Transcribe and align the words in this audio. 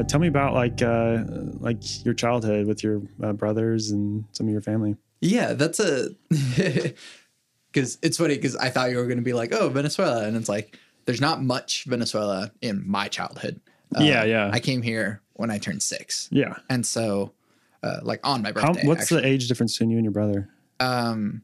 Uh, 0.00 0.04
tell 0.04 0.20
me 0.20 0.28
about 0.28 0.54
like 0.54 0.80
uh, 0.82 1.24
like 1.58 2.04
your 2.04 2.14
childhood 2.14 2.66
with 2.66 2.82
your 2.82 3.02
uh, 3.22 3.32
brothers 3.32 3.90
and 3.90 4.24
some 4.32 4.46
of 4.46 4.52
your 4.52 4.62
family. 4.62 4.96
Yeah, 5.20 5.52
that's 5.52 5.78
a 5.80 6.08
because 7.72 7.98
it's 8.02 8.16
funny 8.16 8.36
because 8.36 8.56
I 8.56 8.70
thought 8.70 8.90
you 8.90 8.96
were 8.96 9.04
going 9.06 9.18
to 9.18 9.24
be 9.24 9.32
like, 9.32 9.52
oh, 9.52 9.68
Venezuela, 9.68 10.24
and 10.24 10.36
it's 10.36 10.48
like 10.48 10.78
there's 11.04 11.20
not 11.20 11.42
much 11.42 11.84
Venezuela 11.84 12.50
in 12.62 12.82
my 12.88 13.08
childhood. 13.08 13.60
Uh, 13.94 14.02
Yeah, 14.02 14.24
yeah. 14.24 14.50
I 14.52 14.60
came 14.60 14.82
here 14.82 15.20
when 15.34 15.50
I 15.50 15.58
turned 15.58 15.82
six, 15.82 16.28
Yeah. 16.32 16.54
and 16.68 16.86
so 16.86 17.32
uh, 17.82 17.98
like 18.02 18.20
on 18.24 18.42
my 18.42 18.48
How, 18.56 18.72
birthday. 18.72 18.86
what's 18.86 19.02
actually. 19.02 19.22
the 19.22 19.28
age 19.28 19.48
difference 19.48 19.74
between 19.74 19.90
you 19.90 19.96
and 19.98 20.04
your 20.04 20.12
brother? 20.12 20.48
Um, 20.78 21.42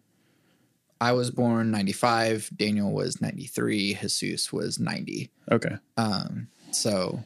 I 1.01 1.13
was 1.13 1.31
born 1.31 1.71
'95. 1.71 2.51
Daniel 2.57 2.93
was 2.93 3.21
'93. 3.21 3.95
Jesus 4.01 4.53
was 4.53 4.79
'90. 4.79 5.31
Okay. 5.53 5.77
Um, 5.99 6.49
so 6.71 7.23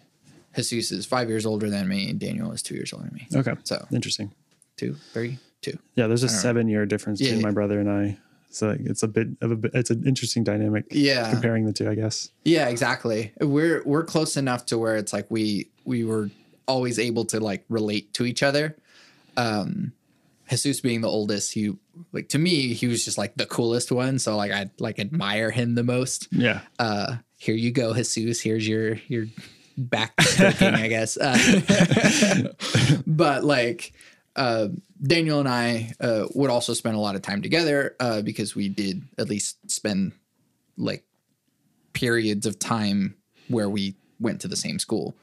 Jesus 0.55 0.91
is 0.93 1.07
five 1.07 1.29
years 1.29 1.47
older 1.47 1.71
than 1.71 1.87
me, 1.89 2.11
and 2.11 2.19
Daniel 2.19 2.53
is 2.53 2.63
two 2.63 2.75
years 2.75 2.93
older 2.93 3.07
than 3.07 3.15
me. 3.15 3.27
Okay. 3.35 3.55
So 3.65 3.87
Interesting. 3.93 4.33
two, 4.77 4.97
three, 5.13 5.39
two. 5.63 5.79
Yeah, 5.95 6.07
there's 6.07 6.23
a 6.25 6.27
don't 6.27 6.37
know. 6.37 6.43
seven 6.43 6.69
year 6.69 6.87
difference 6.87 7.21
Yeah, 7.21 7.27
between 7.29 7.41
yeah. 7.41 7.47
my 7.47 7.53
brother 7.53 7.79
and 7.81 7.91
I. 7.91 8.19
So 8.53 8.77
it's 8.81 9.05
a 9.05 9.09
bit 9.09 9.29
of 9.41 9.53
a 9.65 9.71
it's 9.79 9.91
an 9.91 10.05
interesting 10.07 10.43
dynamic 10.43 10.87
Yeah, 10.91 11.31
comparing 11.31 11.67
the 11.67 11.73
two, 11.73 11.89
I 11.89 11.95
guess. 11.95 12.31
Yeah, 12.45 12.69
exactly. 12.69 13.33
We're 13.41 13.83
we're 13.85 14.03
close 14.05 14.37
enough 14.37 14.67
to 14.67 14.79
where 14.79 14.97
it's 14.97 15.13
like 15.13 15.31
we 15.31 15.71
we 15.85 16.03
were 16.03 16.31
always 16.67 16.99
able 16.99 17.25
to 17.27 17.39
like 17.39 17.65
relate 17.69 18.13
to 18.15 18.25
each 18.27 18.43
other. 18.43 18.77
Um 19.37 19.93
Jesus 20.51 20.81
being 20.81 21.01
the 21.01 21.09
oldest, 21.09 21.53
he 21.55 21.73
like 22.13 22.29
to 22.31 22.39
me, 22.39 22.75
he 22.75 22.89
was 22.89 23.05
just 23.05 23.17
like 23.17 23.37
the 23.37 23.47
coolest 23.47 23.93
one. 23.93 24.19
So 24.19 24.37
like 24.37 24.51
I 24.51 24.69
like 24.81 24.99
admire 24.99 25.53
him 25.53 25.77
the 25.77 25.85
most. 25.85 26.27
Yeah. 26.33 26.63
Uh 26.81 27.19
here 27.37 27.55
you 27.55 27.71
go, 27.71 27.95
Jesus. 27.95 28.41
Here's 28.41 28.67
your 28.67 28.95
your 29.07 29.27
back 29.77 30.21
stroking, 30.21 30.75
I 30.75 30.89
guess. 30.89 31.17
Uh, 31.17 32.53
but 33.07 33.45
like 33.45 33.93
uh, 34.37 34.69
Daniel 35.03 35.41
and 35.41 35.49
I 35.49 35.93
uh, 36.01 36.27
would 36.35 36.51
also 36.51 36.75
spend 36.75 36.97
a 36.97 37.01
lot 37.01 37.15
of 37.15 37.23
time 37.23 37.43
together 37.43 37.97
uh, 38.01 38.23
because 38.23 38.55
we 38.55 38.69
did 38.69 39.03
at 39.19 39.29
least 39.29 39.59
spend 39.71 40.13
like 40.77 41.05
periods 41.93 42.47
of 42.47 42.59
time 42.59 43.17
where 43.49 43.69
we 43.69 43.95
went 44.19 44.41
to 44.43 44.49
the 44.49 44.57
same 44.57 44.79
school. 44.79 45.15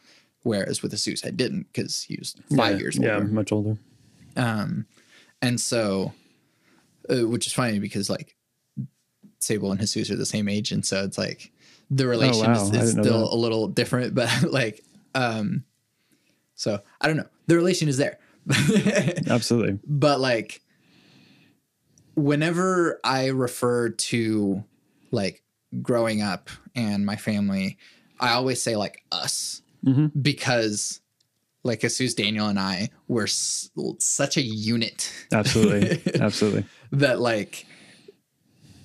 Whereas 0.44 0.82
with 0.82 0.92
Jesus, 0.92 1.26
I 1.26 1.32
didn't 1.32 1.68
because 1.72 2.04
he 2.04 2.16
was 2.18 2.36
five 2.56 2.76
yeah. 2.76 2.80
years 2.80 2.98
Yeah, 2.98 3.20
much 3.20 3.52
older. 3.52 3.78
Um, 4.36 4.86
and 5.42 5.60
so, 5.60 6.14
uh, 7.10 7.28
which 7.28 7.48
is 7.48 7.54
funny 7.54 7.80
because 7.80 8.10
like 8.10 8.36
Sable 9.40 9.72
and 9.72 9.80
Jesus 9.80 10.10
are 10.10 10.16
the 10.16 10.26
same 10.26 10.48
age, 10.48 10.72
and 10.72 10.86
so 10.86 11.04
it's 11.04 11.18
like 11.18 11.52
the 11.90 12.08
relation 12.08 12.46
Oh, 12.46 12.54
wow. 12.54 12.54
is, 12.68 12.72
is 12.74 12.92
still 12.92 13.34
a 13.34 13.36
little 13.36 13.68
different, 13.68 14.14
but 14.20 14.30
like, 14.44 14.84
um, 15.16 15.64
so 16.56 16.80
I 17.02 17.08
don't 17.08 17.18
know. 17.18 17.28
The 17.48 17.56
relation 17.56 17.88
is 17.88 17.98
there, 17.98 18.20
Absolutely. 19.30 19.80
but 19.86 20.20
like, 20.20 20.62
whenever 22.16 23.00
I 23.04 23.28
refer 23.28 23.90
to 23.90 24.64
like 25.12 25.44
growing 25.82 26.22
up 26.22 26.50
and 26.76 27.06
my 27.06 27.16
family, 27.16 27.78
I 28.20 28.32
always 28.34 28.62
say 28.62 28.76
like 28.76 29.04
us 29.12 29.62
Mhm. 29.86 30.12
because 30.22 31.02
like 31.64 31.82
Jesus, 31.82 32.14
Daniel, 32.14 32.48
and 32.48 32.60
I 32.60 32.90
were 33.08 33.24
s- 33.26 33.70
such 34.00 34.38
a 34.38 34.42
unit 34.42 35.12
Absolutely. 35.32 36.02
Absolutely. 36.22 36.66
that 36.92 37.20
like 37.20 37.66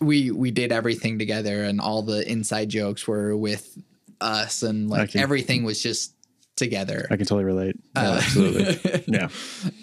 we 0.03 0.31
we 0.31 0.51
did 0.51 0.73
everything 0.73 1.19
together 1.19 1.65
and 1.65 1.81
all 1.81 2.03
the 2.03 2.29
inside 2.31 2.69
jokes 2.69 3.07
were 3.07 3.37
with 3.37 3.79
us 4.21 4.63
and 4.63 4.89
like 4.91 5.11
can- 5.13 5.21
everything 5.21 5.65
was 5.65 5.83
just 5.83 6.15
together. 6.57 7.07
I 7.11 7.17
can 7.17 7.27
totally 7.27 7.45
relate. 7.45 7.77
Yeah, 7.97 8.03
Uh, 8.11 8.15
absolutely. 8.17 9.05
Yeah. 9.09 9.29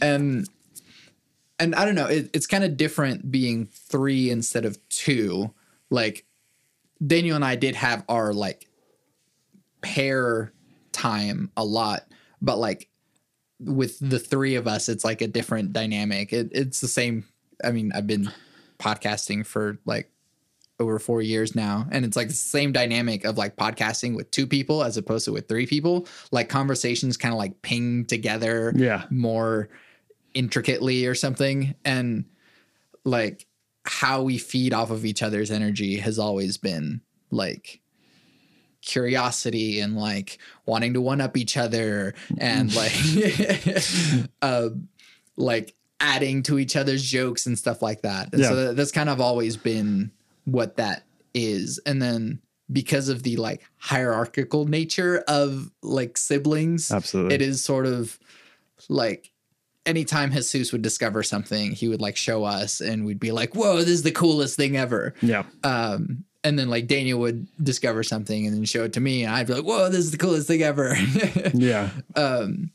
and 0.02 0.47
and 1.59 1.75
I 1.75 1.84
don't 1.85 1.96
know, 1.96 2.06
it, 2.08 2.29
it's 2.34 2.47
kind 2.47 2.63
of 2.63 2.78
different 2.78 3.29
being 3.31 3.66
three 3.66 4.29
instead 4.29 4.66
of 4.66 4.78
two. 4.90 5.53
Like 5.90 6.25
Daniel 7.06 7.35
and 7.35 7.44
I 7.44 7.56
did 7.56 7.75
have 7.75 8.03
our 8.08 8.34
like 8.34 8.68
pair 9.81 10.53
time 10.91 11.52
a 11.58 11.63
lot, 11.66 12.06
but 12.41 12.58
like 12.58 12.90
with 13.59 13.97
the 14.00 14.19
three 14.19 14.56
of 14.56 14.68
us, 14.68 14.88
it's 14.90 15.03
like 15.03 15.22
a 15.22 15.28
different 15.28 15.74
dynamic. 15.74 16.31
It, 16.34 16.50
it's 16.52 16.79
the 16.81 16.88
same. 16.88 17.25
I 17.63 17.72
mean, 17.72 17.91
I've 17.94 18.08
been 18.08 18.31
podcasting 18.79 19.45
for 19.45 19.78
like 19.85 20.09
over 20.79 20.97
four 20.97 21.22
years 21.22 21.56
now, 21.56 21.85
and 21.91 22.06
it's 22.06 22.16
like 22.16 22.29
the 22.29 22.34
same 22.34 22.72
dynamic 22.72 23.25
of 23.25 23.38
like 23.38 23.57
podcasting 23.57 24.16
with 24.16 24.31
two 24.31 24.47
people 24.47 24.84
as 24.84 24.95
opposed 24.95 25.25
to 25.25 25.31
with 25.34 25.47
three 25.50 25.66
people. 25.66 26.07
Like 26.31 26.47
conversations 26.50 27.17
kind 27.17 27.34
of 27.34 27.38
like 27.38 27.62
ping 27.62 28.06
together 28.06 28.73
Yeah. 28.75 29.03
more 29.09 29.69
intricately 30.34 31.06
or 31.06 31.16
something 31.16 31.73
and 31.84 32.23
like 33.03 33.45
how 33.84 34.22
we 34.22 34.38
feed 34.38 34.73
off 34.73 34.91
of 34.91 35.03
each 35.03 35.23
other's 35.23 35.50
energy 35.51 35.97
has 35.97 36.19
always 36.19 36.56
been 36.57 37.01
like 37.31 37.81
curiosity 38.81 39.79
and 39.79 39.96
like 39.97 40.38
wanting 40.66 40.94
to 40.94 41.01
one 41.01 41.19
up 41.19 41.35
each 41.35 41.57
other 41.57 42.13
and 42.38 42.73
like 42.75 42.94
uh 44.41 44.69
like 45.35 45.75
adding 46.02 46.42
to 46.44 46.58
each 46.60 46.76
other's 46.76 47.04
jokes 47.04 47.46
and 47.46 47.58
stuff 47.60 47.82
like 47.82 48.02
that 48.04 48.34
and 48.34 48.44
so 48.44 48.50
Yeah. 48.56 48.64
that, 48.68 48.76
that's 48.78 48.92
kind 48.92 49.10
of 49.10 49.20
always 49.20 49.58
been 49.58 50.12
what 50.46 50.78
that 50.78 51.04
is 51.34 51.80
and 51.86 52.02
then 52.02 52.42
because 52.72 53.10
of 53.10 53.24
the 53.24 53.36
like 53.38 53.64
hierarchical 53.78 54.66
nature 54.66 55.24
of 55.28 55.70
like 55.84 56.18
siblings 56.18 56.92
Absolutely. 56.92 57.36
it 57.36 57.42
is 57.42 57.64
sort 57.64 57.86
of 57.86 58.18
like 58.88 59.32
anytime 59.86 60.32
Jesus 60.32 60.72
would 60.72 60.82
discover 60.84 61.24
something, 61.24 61.72
he 61.72 61.88
would 61.88 62.00
like 62.02 62.16
show 62.16 62.44
us 62.44 62.80
and 62.80 63.06
we'd 63.06 63.20
be 63.20 63.32
like, 63.32 63.56
whoa, 63.56 63.78
this 63.78 63.88
is 63.90 64.04
the 64.04 64.12
coolest 64.12 64.56
thing 64.56 64.78
ever. 64.78 65.16
Yeah. 65.22 65.44
Um, 65.64 66.26
and 66.44 66.59
then 66.59 66.70
like 66.70 66.86
Daniel 66.86 67.20
would 67.22 67.48
discover 67.64 68.04
something 68.04 68.46
and 68.46 68.56
then 68.56 68.66
show 68.66 68.84
it 68.84 68.94
to 68.94 69.00
me 69.00 69.24
and 69.24 69.34
I'd 69.34 69.48
be 69.48 69.54
like, 69.56 69.64
whoa, 69.66 69.90
this 69.90 70.02
is 70.02 70.12
the 70.12 70.18
coolest 70.18 70.48
thing 70.48 70.62
ever. 70.62 70.96
Yeah. 71.56 71.90
um, 72.16 72.72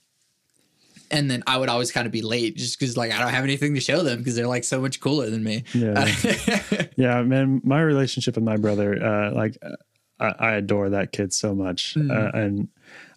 and 1.15 1.31
then 1.31 1.43
I 1.47 1.57
would 1.57 1.69
always 1.71 1.91
kind 1.93 2.07
of 2.07 2.13
be 2.13 2.23
late 2.23 2.57
just 2.57 2.79
because 2.79 2.97
like 2.97 3.13
I 3.13 3.19
don't 3.21 3.31
have 3.33 3.45
anything 3.45 3.75
to 3.75 3.81
show 3.81 4.03
them 4.03 4.19
because 4.19 4.35
they're 4.37 4.47
like 4.57 4.65
so 4.65 4.81
much 4.81 5.01
cooler 5.01 5.31
than 5.31 5.43
me. 5.43 5.65
Yeah. 5.73 6.05
Yeah, 6.97 7.23
man, 7.23 7.61
my 7.65 7.81
relationship 7.81 8.37
with 8.37 8.45
my 8.45 8.57
brother, 8.57 9.03
uh, 9.03 9.33
like, 9.35 9.57
uh, 9.63 9.71
I, 10.21 10.29
I 10.39 10.53
adore 10.55 10.91
that 10.91 11.11
kid 11.11 11.33
so 11.33 11.55
much, 11.55 11.95
Mm. 11.95 12.09
uh, 12.11 12.31
and 12.39 12.69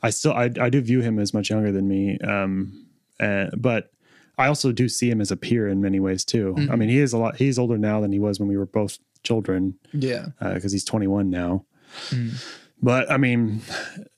I 0.02 0.10
still, 0.10 0.34
I, 0.34 0.50
I 0.60 0.70
do 0.72 0.82
view 0.82 1.02
him 1.02 1.20
as 1.20 1.32
much 1.32 1.52
younger 1.52 1.72
than 1.72 1.88
me, 1.88 2.18
um, 2.20 2.88
uh, 3.20 3.48
but 3.56 3.92
I 4.40 4.48
also 4.48 4.72
do 4.72 4.90
see 4.90 5.12
him 5.12 5.22
as 5.22 5.30
a 5.32 5.38
peer 5.38 5.68
in 5.68 5.80
many 5.80 6.00
ways 6.00 6.26
too. 6.26 6.56
I 6.58 6.62
Mm-hmm. 6.62 6.80
mean, 6.80 6.90
he 6.90 7.00
is 7.00 7.14
a 7.14 7.18
lot. 7.20 7.36
He's 7.36 7.60
older 7.60 7.78
now 7.78 8.02
than 8.02 8.12
he 8.12 8.20
was 8.20 8.40
when 8.40 8.50
we 8.50 8.58
were 8.58 8.66
both 8.66 8.98
children, 9.24 9.76
yeah. 9.94 10.28
because 10.42 10.72
he's 10.72 10.86
21 10.86 11.30
now. 11.30 11.66
Mm. 12.10 12.44
But 12.82 13.12
I 13.12 13.18
mean, 13.18 13.62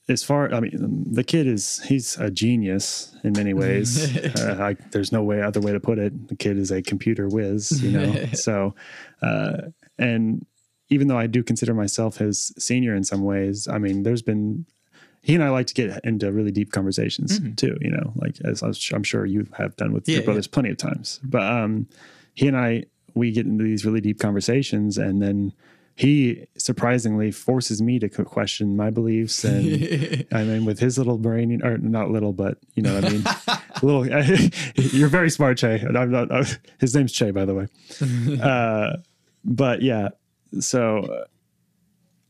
as 0.09 0.24
far, 0.24 0.53
I 0.53 0.59
mean, 0.59 1.06
the 1.09 1.24
kid 1.24 1.47
is, 1.47 1.80
he's 1.84 2.18
a 2.18 2.31
genius 2.31 3.16
in 3.24 3.34
many 3.34 3.53
ways. 3.53 4.18
uh, 4.40 4.58
I, 4.59 4.74
there's 4.92 5.12
no 5.12 5.24
way, 5.24 5.42
other 5.42 5.62
way 5.62 5.72
to 5.72 5.80
put 5.80 6.00
it. 6.00 6.28
The 6.28 6.36
kid 6.36 6.58
is 6.58 6.72
a 6.72 6.81
computer 6.81 7.28
whiz, 7.28 7.84
you 7.84 7.92
know? 7.92 8.25
so, 8.34 8.75
uh, 9.22 9.58
and 9.98 10.46
even 10.90 11.08
though 11.08 11.18
I 11.18 11.28
do 11.28 11.44
consider 11.44 11.74
myself 11.74 12.18
his 12.18 12.52
senior 12.58 12.96
in 12.96 13.03
some 13.03 13.24
ways, 13.24 13.68
I 13.68 13.78
mean, 13.78 14.03
there's 14.03 14.24
been, 14.24 14.66
he 15.22 15.36
and 15.36 15.44
I 15.44 15.50
like 15.50 15.68
to 15.68 15.74
get 15.75 16.03
into 16.03 16.31
really 16.31 16.52
deep 16.52 16.72
conversations 16.72 17.40
too, 17.56 17.78
you 17.80 17.92
know, 17.92 18.13
like 18.16 18.38
as 18.44 18.63
I'm 18.63 19.04
sure 19.04 19.25
you 19.25 19.48
have 19.57 19.75
done 19.75 19.94
with 19.94 20.04
Mm-hmm. 20.04 20.12
Yeah, 20.12 20.18
your 20.18 20.25
brothers 20.25 20.48
plenty 20.48 20.72
of 20.72 20.78
times. 20.78 21.19
But 21.24 21.44
um, 21.44 21.88
he 22.34 22.48
and 22.48 22.57
I, 22.57 22.86
we 23.13 23.31
get 23.31 23.45
into 23.45 23.63
these 23.63 23.86
really 23.86 24.01
deep 24.01 24.19
conversations 24.19 24.98
and 24.98 25.22
then 25.22 25.54
he 26.00 26.46
surprisingly 26.57 27.30
forces 27.30 27.81
me 27.81 28.00
to 28.00 28.07
question 28.07 28.78
my 28.78 28.90
beliefs 28.90 29.44
and 29.44 30.25
I 30.31 30.44
mean 30.46 30.63
with 30.63 30.80
his 30.80 30.98
little 30.98 31.18
brain 31.18 31.62
or 31.62 31.78
not 31.78 32.10
little 32.10 32.31
but 32.31 32.57
you 32.75 32.84
know 32.84 32.94
what 32.96 33.04
I 33.06 33.10
mean? 33.10 33.24
Little 33.84 34.06
you're 34.75 35.10
very 35.10 35.30
smart 35.30 35.57
Che. 35.57 35.80
And 35.81 35.98
I'm 35.98 36.10
not 36.12 36.31
uh, 36.31 36.44
his 36.80 36.96
name's 36.96 37.12
Che 37.12 37.31
by 37.31 37.44
the 37.46 37.54
way. 37.54 37.68
Uh, 38.42 38.98
but 39.44 39.81
yeah 39.81 40.10
so 40.60 41.00
uh, 41.00 41.25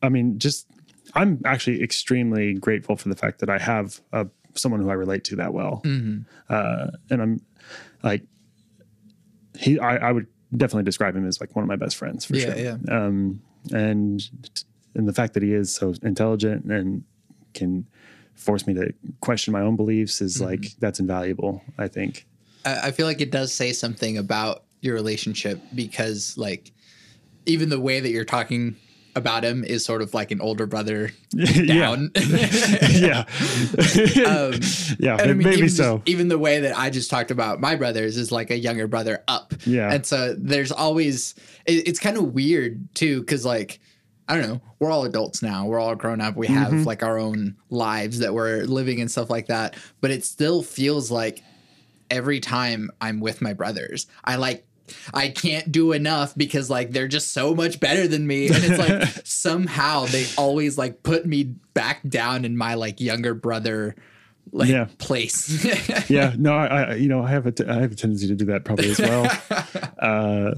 I 0.01 0.09
mean 0.09 0.39
just 0.39 0.65
I'm 1.13 1.39
actually 1.45 1.83
extremely 1.83 2.53
grateful 2.55 2.95
for 2.95 3.09
the 3.09 3.15
fact 3.15 3.39
that 3.39 3.49
I 3.51 3.59
have 3.59 3.99
uh, 4.13 4.25
someone 4.55 4.81
who 4.81 4.89
I 4.89 4.93
relate 4.93 5.23
to 5.25 5.35
that 5.37 5.53
well. 5.53 5.81
Uh, 6.49 6.87
and 7.11 7.21
I'm 7.21 7.41
like 8.03 8.23
he 9.57 9.77
I, 9.79 10.09
I 10.09 10.11
would 10.11 10.25
definitely 10.57 10.83
describe 10.85 11.15
him 11.15 11.27
as 11.27 11.39
like 11.39 11.55
one 11.55 11.61
of 11.63 11.69
my 11.69 11.75
best 11.75 11.95
friends 11.97 12.25
for 12.25 12.35
Yeah, 12.35 12.45
sure. 12.53 12.57
yeah. 12.57 12.77
um, 12.89 13.41
and 13.71 14.29
and 14.95 15.07
the 15.07 15.13
fact 15.13 15.33
that 15.33 15.43
he 15.43 15.53
is 15.53 15.73
so 15.73 15.93
intelligent 16.01 16.65
and 16.65 17.03
can 17.53 17.85
force 18.35 18.65
me 18.65 18.73
to 18.73 18.93
question 19.21 19.51
my 19.51 19.61
own 19.61 19.75
beliefs 19.75 20.21
is 20.21 20.37
mm-hmm. 20.37 20.45
like 20.45 20.71
that's 20.79 20.99
invaluable. 20.99 21.61
I 21.77 21.87
think. 21.87 22.25
I, 22.65 22.87
I 22.87 22.91
feel 22.91 23.05
like 23.05 23.21
it 23.21 23.31
does 23.31 23.53
say 23.53 23.73
something 23.73 24.17
about 24.17 24.63
your 24.81 24.95
relationship 24.95 25.61
because 25.75 26.37
like 26.37 26.71
even 27.45 27.69
the 27.69 27.79
way 27.79 27.99
that 27.99 28.11
you're 28.11 28.25
talking 28.25 28.75
about 29.19 29.43
him 29.43 29.63
is 29.63 29.85
sort 29.85 30.01
of 30.01 30.15
like 30.15 30.31
an 30.31 30.41
older 30.41 30.65
brother 30.65 31.11
yeah, 31.33 31.75
down. 31.75 32.11
yeah, 32.89 33.25
um, 34.25 34.59
yeah. 34.99 35.15
I 35.19 35.27
mean, 35.27 35.37
maybe 35.39 35.57
even, 35.57 35.69
so. 35.69 35.97
just- 35.97 36.09
even 36.09 36.27
the 36.27 36.37
way 36.39 36.61
that 36.61 36.77
I 36.77 36.89
just 36.89 37.09
talked 37.09 37.31
about 37.31 37.59
my 37.61 37.75
brothers 37.75 38.17
is 38.17 38.31
like 38.31 38.49
a 38.51 38.57
younger 38.57 38.87
brother 38.87 39.23
up. 39.27 39.53
Yeah. 39.65 39.91
And 39.93 40.05
so 40.05 40.35
there's 40.37 40.71
always, 40.71 41.35
it, 41.65 41.87
it's 41.87 41.99
kind 41.99 42.17
of 42.17 42.33
weird 42.33 42.93
too, 42.95 43.19
because 43.21 43.45
like, 43.45 43.79
I 44.27 44.35
don't 44.37 44.47
know, 44.47 44.61
we're 44.79 44.91
all 44.91 45.05
adults 45.05 45.41
now. 45.41 45.65
We're 45.65 45.79
all 45.79 45.95
grown 45.95 46.21
up. 46.21 46.35
We 46.35 46.47
have 46.47 46.69
Mm-hmm. 46.71 46.83
like 46.83 47.01
our 47.03 47.17
own 47.17 47.55
lives 47.69 48.19
that 48.19 48.33
we're 48.33 48.63
living 48.63 49.01
and 49.01 49.09
stuff 49.09 49.29
like 49.29 49.47
that. 49.47 49.75
But 50.01 50.11
it 50.11 50.23
still 50.23 50.61
feels 50.61 51.09
like 51.09 51.43
every 52.11 52.39
time 52.39 52.91
I'm 53.01 53.19
with 53.19 53.41
my 53.41 53.53
brothers, 53.53 54.07
I 54.23 54.35
like, 54.35 54.65
I 55.13 55.29
can't 55.29 55.71
do 55.71 55.91
enough 55.91 56.35
because 56.35 56.69
like 56.69 56.91
they're 56.91 57.07
just 57.07 57.33
so 57.33 57.53
much 57.55 57.79
better 57.79 58.07
than 58.07 58.25
me. 58.27 58.47
And 58.47 58.57
it's 58.57 58.77
like 58.77 59.09
somehow 59.25 60.05
they 60.05 60.25
always 60.37 60.77
like 60.77 61.03
put 61.03 61.25
me 61.25 61.43
back 61.73 62.01
down 62.07 62.45
in 62.45 62.55
my 62.57 62.73
like 62.75 62.99
younger 63.01 63.33
brother 63.33 63.95
like 64.51 64.69
Yeah. 64.69 64.87
place. 64.97 66.09
yeah, 66.09 66.33
no, 66.39 66.53
I, 66.53 66.65
I, 66.65 66.95
you 66.95 67.07
know, 67.07 67.23
I 67.23 67.29
have 67.29 67.45
a, 67.45 67.51
t- 67.51 67.65
I 67.65 67.81
have 67.81 67.91
a 67.91 67.95
tendency 67.95 68.27
to 68.27 68.35
do 68.35 68.45
that 68.45 68.65
probably 68.65 68.89
as 68.91 68.99
well. 68.99 69.31
uh, 69.99 70.51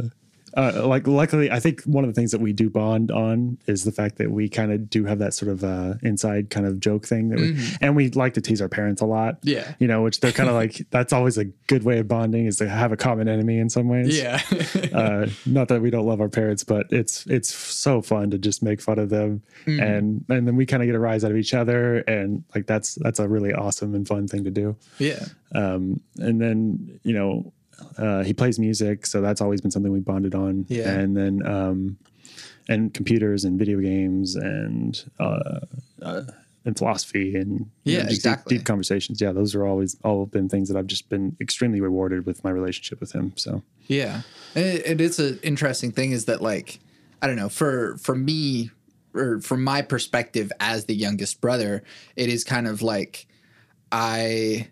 uh, 0.55 0.85
like, 0.85 1.07
luckily, 1.07 1.51
I 1.51 1.59
think 1.59 1.83
one 1.83 2.03
of 2.03 2.09
the 2.09 2.13
things 2.13 2.31
that 2.31 2.41
we 2.41 2.53
do 2.53 2.69
bond 2.69 3.11
on 3.11 3.57
is 3.67 3.83
the 3.83 3.91
fact 3.91 4.17
that 4.17 4.31
we 4.31 4.49
kind 4.49 4.71
of 4.71 4.89
do 4.89 5.05
have 5.05 5.19
that 5.19 5.33
sort 5.33 5.51
of 5.51 5.63
uh, 5.63 5.95
inside 6.01 6.49
kind 6.49 6.65
of 6.65 6.79
joke 6.79 7.05
thing, 7.05 7.29
that 7.29 7.39
we, 7.39 7.57
and 7.81 7.95
we 7.95 8.09
like 8.09 8.33
to 8.35 8.41
tease 8.41 8.61
our 8.61 8.69
parents 8.69 9.01
a 9.01 9.05
lot. 9.05 9.37
Yeah. 9.43 9.73
you 9.79 9.87
know, 9.87 10.03
which 10.03 10.19
they're 10.19 10.31
kind 10.31 10.49
of 10.49 10.55
like 10.61 10.85
that's 10.89 11.13
always 11.13 11.37
a 11.37 11.45
good 11.45 11.83
way 11.83 11.99
of 11.99 12.07
bonding 12.07 12.45
is 12.45 12.57
to 12.57 12.69
have 12.69 12.91
a 12.91 12.97
common 12.97 13.27
enemy 13.27 13.57
in 13.57 13.69
some 13.69 13.87
ways. 13.87 14.17
yeah. 14.17 14.41
uh, 14.93 15.27
not 15.45 15.67
that 15.69 15.81
we 15.81 15.89
don't 15.89 16.05
love 16.05 16.21
our 16.21 16.29
parents, 16.29 16.63
but 16.63 16.87
it's 16.91 17.25
it's 17.27 17.53
so 17.53 18.01
fun 18.01 18.31
to 18.31 18.37
just 18.37 18.63
make 18.63 18.81
fun 18.81 18.99
of 18.99 19.09
them, 19.09 19.41
and 19.65 20.25
and 20.29 20.47
then 20.47 20.55
we 20.55 20.65
kind 20.65 20.83
of 20.83 20.87
get 20.87 20.95
a 20.95 20.99
rise 20.99 21.23
out 21.23 21.31
of 21.31 21.37
each 21.37 21.53
other, 21.53 21.99
and 21.99 22.43
like 22.55 22.67
that's 22.67 22.95
that's 22.95 23.19
a 23.19 23.27
really 23.27 23.53
awesome 23.53 23.95
and 23.95 24.07
fun 24.07 24.27
thing 24.27 24.43
to 24.43 24.51
do 24.51 24.75
yeah. 24.99 25.25
um, 25.53 25.99
and 26.17 26.41
then 26.41 26.99
you 27.03 27.13
know 27.13 27.51
uh, 27.97 28.23
he 28.23 28.33
plays 28.33 28.59
music, 28.59 29.05
so 29.05 29.21
that's 29.21 29.41
always 29.41 29.61
been 29.61 29.71
something 29.71 29.91
we 29.91 29.99
bonded 29.99 30.35
on. 30.35 30.65
Yeah. 30.69 30.89
and 30.89 31.15
then 31.17 31.45
um, 31.45 31.97
and 32.69 32.93
computers 32.93 33.43
and 33.43 33.57
video 33.59 33.79
games 33.79 34.35
and 34.35 35.03
uh, 35.19 35.59
uh, 36.01 36.23
and 36.63 36.77
philosophy 36.77 37.35
and 37.35 37.69
you 37.83 37.97
Yeah, 37.97 38.03
know, 38.03 38.09
exactly. 38.09 38.55
deep, 38.55 38.59
deep 38.61 38.65
conversations. 38.67 39.19
Yeah, 39.19 39.31
those 39.31 39.55
are 39.55 39.65
always 39.65 39.97
all 40.03 40.25
been 40.27 40.47
things 40.47 40.69
that 40.69 40.77
I've 40.77 40.87
just 40.87 41.09
been 41.09 41.35
extremely 41.41 41.81
rewarded 41.81 42.25
with 42.25 42.43
my 42.43 42.51
relationship 42.51 42.99
with 42.99 43.11
him. 43.13 43.33
So 43.35 43.63
Yeah. 43.87 44.21
And 44.55 44.65
it, 44.65 44.85
and 44.85 45.01
it's 45.01 45.17
an 45.19 45.39
interesting 45.43 45.91
thing 45.91 46.11
is 46.11 46.25
that 46.25 46.41
like 46.41 46.79
I 47.21 47.27
don't 47.27 47.35
know, 47.35 47.49
for 47.49 47.97
for 47.97 48.15
me 48.15 48.69
or 49.13 49.41
from 49.41 49.63
my 49.63 49.81
perspective 49.81 50.51
as 50.59 50.85
the 50.85 50.95
youngest 50.95 51.41
brother, 51.41 51.83
it 52.15 52.29
is 52.29 52.43
kind 52.43 52.67
of 52.67 52.81
like 52.81 53.25
I 53.91 54.69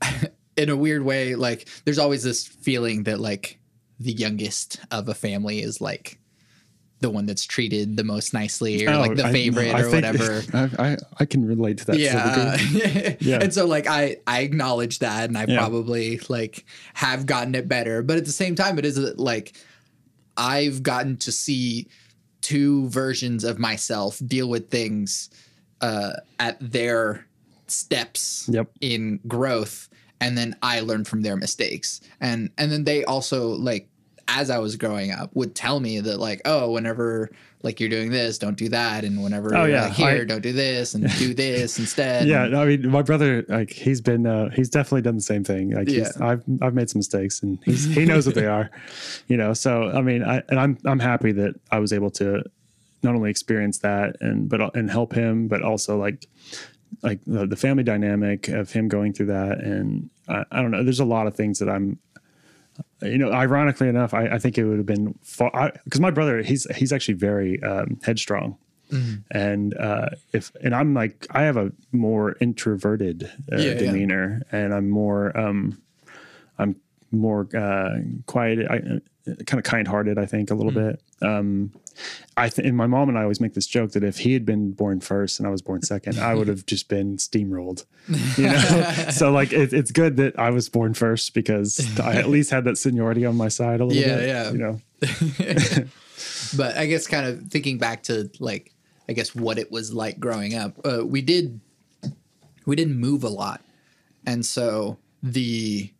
in 0.58 0.68
a 0.68 0.76
weird 0.76 1.02
way 1.02 1.34
like 1.36 1.68
there's 1.84 1.98
always 1.98 2.22
this 2.22 2.46
feeling 2.46 3.04
that 3.04 3.18
like 3.20 3.58
the 4.00 4.12
youngest 4.12 4.80
of 4.90 5.08
a 5.08 5.14
family 5.14 5.60
is 5.62 5.80
like 5.80 6.18
the 7.00 7.08
one 7.08 7.26
that's 7.26 7.46
treated 7.46 7.96
the 7.96 8.02
most 8.02 8.34
nicely 8.34 8.84
or 8.84 8.96
like 8.96 9.14
the 9.14 9.22
Oh, 9.24 9.28
I- 9.28 9.32
favorite 9.32 9.72
I 9.74 9.82
or 9.82 9.90
whatever. 9.90 10.42
I, 10.52 10.70
I 10.90 10.96
I 11.20 11.24
can 11.26 11.46
relate 11.46 11.78
to 11.78 11.84
that. 11.86 11.98
yeah. 11.98 12.56
Yeah. 13.20 13.38
and 13.40 13.54
so 13.54 13.66
like 13.66 13.86
i 13.86 14.16
i 14.26 14.40
acknowledge 14.40 14.98
that 14.98 15.28
and 15.28 15.38
i 15.38 15.44
Yeah. 15.46 15.58
probably 15.58 16.20
like 16.28 16.64
have 16.94 17.24
gotten 17.26 17.54
it 17.54 17.68
better 17.68 18.02
but 18.02 18.16
at 18.16 18.24
the 18.24 18.32
same 18.32 18.54
time 18.56 18.78
it 18.80 18.84
is 18.84 18.98
like 19.16 19.52
i've 20.36 20.82
gotten 20.82 21.16
to 21.18 21.30
see 21.32 21.86
two 22.40 22.88
versions 22.88 23.44
of 23.44 23.58
myself 23.58 24.20
deal 24.26 24.48
with 24.48 24.68
things 24.70 25.30
uh 25.80 26.14
at 26.40 26.56
their 26.60 27.26
steps 27.68 28.48
Yep. 28.50 28.70
in 28.80 29.20
growth 29.28 29.88
and 30.20 30.36
then 30.36 30.54
i 30.62 30.80
learned 30.80 31.06
from 31.08 31.22
their 31.22 31.36
mistakes 31.36 32.00
and 32.20 32.50
and 32.58 32.70
then 32.72 32.84
they 32.84 33.04
also 33.04 33.48
like 33.48 33.88
as 34.28 34.50
i 34.50 34.58
was 34.58 34.76
growing 34.76 35.10
up 35.10 35.30
would 35.34 35.54
tell 35.54 35.80
me 35.80 36.00
that 36.00 36.18
like 36.18 36.40
oh 36.44 36.70
whenever 36.70 37.30
like 37.62 37.80
you're 37.80 37.88
doing 37.88 38.10
this 38.10 38.38
don't 38.38 38.56
do 38.56 38.68
that 38.68 39.02
and 39.04 39.20
whenever 39.22 39.52
Oh, 39.56 39.62
you're 39.64 39.70
yeah. 39.74 39.84
like, 39.84 39.92
here 39.94 40.06
I- 40.08 40.24
don't 40.24 40.42
do 40.42 40.52
this 40.52 40.94
and 40.94 41.08
do 41.18 41.34
this 41.44 41.78
instead 41.80 42.28
Yeah, 42.28 42.44
I 42.44 42.64
mean, 42.66 42.88
my 42.88 43.02
brother, 43.02 43.44
like, 43.48 43.70
he's 43.70 44.00
been, 44.00 44.26
uh, 44.28 44.50
he's 44.50 44.68
definitely 44.70 45.02
done 45.02 45.16
the 45.16 45.22
same 45.22 45.42
thing. 45.42 45.72
Like, 45.72 45.88
he's, 45.88 45.96
Yeah. 45.98 46.10
I've, 46.28 46.44
I've 46.62 46.74
made 46.74 46.88
some 46.88 47.00
mistakes, 47.00 47.42
and 47.42 47.58
he's, 47.64 47.84
he 47.86 48.04
knows 48.04 48.26
what 48.26 48.36
they 48.36 48.46
are, 48.46 48.70
you 49.26 49.36
know. 49.36 49.54
So, 49.54 49.90
I 49.90 50.02
mean, 50.02 50.22
I, 50.22 50.40
and 50.48 50.60
I'm, 50.60 50.78
I'm 50.84 51.00
happy 51.00 51.32
that 51.32 51.54
I 51.72 51.80
was 51.80 51.92
able 51.92 52.10
to 52.12 52.44
not 53.02 53.16
only 53.16 53.28
experience 53.30 53.78
that 53.78 54.14
and, 54.20 54.48
but, 54.48 54.76
and 54.76 54.88
help 54.88 55.12
him, 55.12 55.48
but 55.48 55.62
also 55.62 55.98
like, 55.98 56.26
like 57.02 57.20
the, 57.26 57.46
the 57.46 57.56
family 57.56 57.82
dynamic 57.82 58.48
of 58.48 58.72
him 58.72 58.88
going 58.88 59.12
through 59.12 59.26
that, 59.26 59.58
and 59.58 60.10
I, 60.28 60.44
I 60.50 60.62
don't 60.62 60.70
know. 60.70 60.82
There's 60.82 61.00
a 61.00 61.04
lot 61.04 61.26
of 61.26 61.34
things 61.34 61.58
that 61.58 61.68
I'm, 61.68 61.98
you 63.02 63.18
know, 63.18 63.32
ironically 63.32 63.88
enough, 63.88 64.14
I, 64.14 64.26
I 64.26 64.38
think 64.38 64.58
it 64.58 64.64
would 64.64 64.78
have 64.78 64.86
been 64.86 65.18
because 65.84 66.00
my 66.00 66.10
brother, 66.10 66.42
he's 66.42 66.66
he's 66.76 66.92
actually 66.92 67.14
very 67.14 67.62
um, 67.62 67.98
headstrong, 68.02 68.56
and 69.30 69.76
uh, 69.76 70.08
if 70.32 70.50
and 70.62 70.74
I'm 70.74 70.94
like 70.94 71.26
I 71.30 71.42
have 71.42 71.56
a 71.56 71.72
more 71.92 72.36
introverted 72.40 73.30
uh, 73.52 73.56
Yeah, 73.56 73.72
yeah. 73.72 73.78
demeanor, 73.78 74.42
and 74.50 74.72
I'm 74.74 74.88
more 74.88 75.36
um, 75.38 75.80
I'm 76.58 76.76
more 77.10 77.48
uh, 77.56 77.98
quiet, 78.26 78.66
I, 78.70 78.78
kind 79.44 79.58
of 79.58 79.62
kind-hearted. 79.64 80.18
I 80.18 80.26
think 80.26 80.50
a 80.50 80.54
little 80.54 80.72
bit. 80.72 81.02
Um, 81.20 81.72
I 82.36 82.48
think, 82.48 82.68
and 82.68 82.76
my 82.76 82.86
mom 82.86 83.08
and 83.08 83.18
I 83.18 83.22
always 83.22 83.40
make 83.40 83.54
this 83.54 83.66
joke 83.66 83.92
that 83.92 84.04
if 84.04 84.18
he 84.18 84.32
had 84.32 84.46
been 84.46 84.70
born 84.72 85.00
first 85.00 85.40
and 85.40 85.46
I 85.46 85.50
was 85.50 85.62
born 85.62 85.82
second, 85.82 86.18
I 86.18 86.34
would 86.34 86.46
have 86.48 86.64
just 86.64 86.88
been 86.88 87.16
steamrolled. 87.16 87.84
You 88.36 88.44
know, 88.44 88.92
so 89.10 89.32
like 89.32 89.52
it, 89.52 89.72
it's 89.72 89.90
good 89.90 90.16
that 90.18 90.38
I 90.38 90.50
was 90.50 90.68
born 90.68 90.94
first 90.94 91.34
because 91.34 91.98
I 91.98 92.14
at 92.16 92.28
least 92.28 92.50
had 92.50 92.64
that 92.64 92.78
seniority 92.78 93.26
on 93.26 93.36
my 93.36 93.48
side 93.48 93.80
a 93.80 93.84
little 93.84 94.00
Yeah, 94.02 94.16
bit. 94.16 94.28
yeah. 94.28 94.50
You 94.52 94.58
know, 94.58 94.80
but 96.56 96.76
I 96.76 96.86
guess 96.86 97.06
kind 97.06 97.26
of 97.26 97.48
thinking 97.48 97.78
back 97.78 98.04
to 98.04 98.30
like 98.38 98.72
I 99.08 99.12
guess 99.12 99.34
what 99.34 99.58
it 99.58 99.70
was 99.72 99.92
like 99.92 100.20
growing 100.20 100.54
up. 100.54 100.74
Uh, 100.84 101.04
we 101.04 101.20
did 101.22 101.60
we 102.66 102.76
didn't 102.76 102.98
move 102.98 103.24
a 103.24 103.28
lot, 103.28 103.60
and 104.26 104.44
so 104.44 104.98
the 105.22 105.90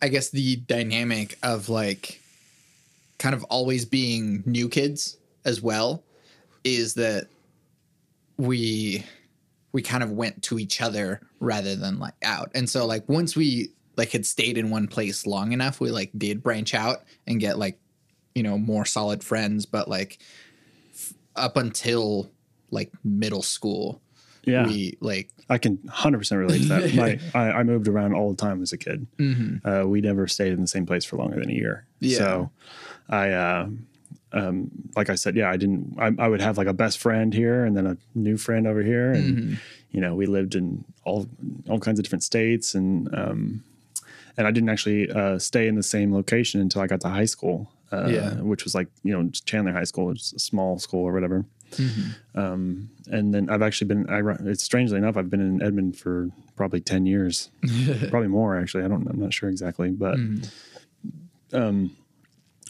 I 0.00 0.08
guess 0.08 0.30
the 0.30 0.56
dynamic 0.56 1.38
of 1.42 1.68
like 1.68 2.20
kind 3.18 3.34
of 3.34 3.44
always 3.44 3.84
being 3.84 4.42
new 4.46 4.68
kids 4.68 5.16
as 5.44 5.60
well 5.60 6.04
is 6.64 6.94
that 6.94 7.28
we 8.36 9.04
we 9.72 9.82
kind 9.82 10.02
of 10.02 10.12
went 10.12 10.42
to 10.42 10.58
each 10.58 10.80
other 10.80 11.20
rather 11.40 11.76
than 11.76 11.98
like 11.98 12.14
out. 12.22 12.50
And 12.54 12.68
so 12.68 12.86
like 12.86 13.08
once 13.08 13.36
we 13.36 13.72
like 13.96 14.12
had 14.12 14.24
stayed 14.24 14.56
in 14.56 14.70
one 14.70 14.86
place 14.86 15.26
long 15.26 15.52
enough, 15.52 15.80
we 15.80 15.90
like 15.90 16.10
did 16.16 16.42
branch 16.42 16.74
out 16.74 17.02
and 17.26 17.40
get 17.40 17.58
like 17.58 17.78
you 18.34 18.42
know 18.42 18.56
more 18.56 18.84
solid 18.84 19.24
friends, 19.24 19.66
but 19.66 19.88
like 19.88 20.18
f- 20.94 21.14
up 21.36 21.56
until 21.56 22.30
like 22.70 22.92
middle 23.04 23.42
school, 23.42 24.00
yeah, 24.48 24.66
we 24.66 24.96
like 25.00 25.30
I 25.50 25.58
can 25.58 25.76
100% 25.78 26.38
relate 26.38 26.62
to 26.62 26.68
that. 26.68 26.94
My, 27.34 27.40
I, 27.40 27.52
I 27.60 27.62
moved 27.62 27.88
around 27.88 28.14
all 28.14 28.30
the 28.30 28.36
time 28.36 28.62
as 28.62 28.72
a 28.72 28.78
kid. 28.78 29.06
Uh, 29.64 29.84
we 29.86 30.00
never 30.00 30.26
stayed 30.28 30.52
in 30.52 30.60
the 30.60 30.66
same 30.66 30.84
place 30.86 31.04
for 31.04 31.16
longer 31.16 31.38
than 31.40 31.50
a 31.50 31.54
year. 31.54 31.86
Yeah. 32.00 32.18
So 32.18 32.50
I, 33.08 33.30
uh, 33.30 33.68
um, 34.32 34.70
like 34.94 35.08
I 35.08 35.14
said, 35.14 35.36
yeah, 35.36 35.50
I 35.50 35.56
didn't, 35.56 35.96
I, 35.98 36.12
I 36.18 36.28
would 36.28 36.42
have 36.42 36.58
like 36.58 36.66
a 36.66 36.74
best 36.74 36.98
friend 36.98 37.32
here 37.32 37.64
and 37.64 37.74
then 37.76 37.86
a 37.86 37.96
new 38.14 38.36
friend 38.36 38.66
over 38.66 38.82
here. 38.82 39.12
And, 39.12 39.58
you 39.90 40.00
know, 40.02 40.14
we 40.14 40.26
lived 40.26 40.54
in 40.54 40.84
all, 41.04 41.26
all 41.68 41.78
kinds 41.78 41.98
of 41.98 42.02
different 42.04 42.24
states 42.24 42.74
and, 42.74 43.08
um, 43.14 43.64
and 44.36 44.46
I 44.46 44.50
didn't 44.50 44.68
actually 44.68 45.10
uh, 45.10 45.38
stay 45.38 45.66
in 45.66 45.74
the 45.76 45.82
same 45.82 46.12
location 46.14 46.60
until 46.60 46.82
I 46.82 46.86
got 46.86 47.00
to 47.00 47.08
high 47.08 47.24
school, 47.24 47.72
uh, 47.90 48.06
Yeah. 48.08 48.34
which 48.34 48.64
was 48.64 48.74
like, 48.74 48.88
you 49.02 49.12
know, 49.16 49.30
Chandler 49.46 49.72
High 49.72 49.84
School, 49.84 50.06
which 50.06 50.20
is 50.20 50.32
a 50.34 50.38
small 50.38 50.78
school 50.78 51.04
or 51.04 51.12
whatever 51.12 51.46
Um, 52.34 52.90
and 53.10 53.32
then 53.34 53.48
I've 53.50 53.62
actually 53.62 53.88
been. 53.88 54.08
I, 54.08 54.20
it's 54.50 54.62
strangely 54.62 54.98
enough, 54.98 55.16
I've 55.16 55.30
been 55.30 55.40
in 55.40 55.62
Edmond 55.62 55.96
for 55.98 56.28
probably 56.56 56.80
ten 56.80 57.06
years, 57.06 57.50
probably 58.10 58.28
more 58.28 58.58
actually. 58.58 58.84
I 58.84 58.88
don't. 58.88 59.06
I'm 59.08 59.20
not 59.20 59.32
sure 59.32 59.48
exactly, 59.48 59.90
but 59.90 60.16
um, 61.52 61.96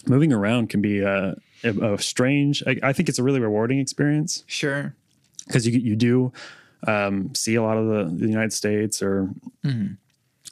moving 0.06 0.32
around 0.32 0.70
can 0.70 0.80
be 0.80 1.00
a, 1.00 1.36
a, 1.64 1.94
a 1.94 1.98
strange. 1.98 2.62
I, 2.66 2.76
I 2.82 2.92
think 2.92 3.08
it's 3.08 3.18
a 3.18 3.22
really 3.22 3.40
rewarding 3.40 3.78
experience 3.78 4.44
sure 4.46 4.94
because 5.46 5.66
you 5.66 5.78
you 5.78 5.96
do 5.96 6.32
um, 6.86 7.34
see 7.34 7.54
a 7.56 7.62
lot 7.62 7.76
of 7.76 7.86
the, 7.86 8.16
the 8.24 8.28
United 8.28 8.52
States 8.52 9.02
or. 9.02 9.30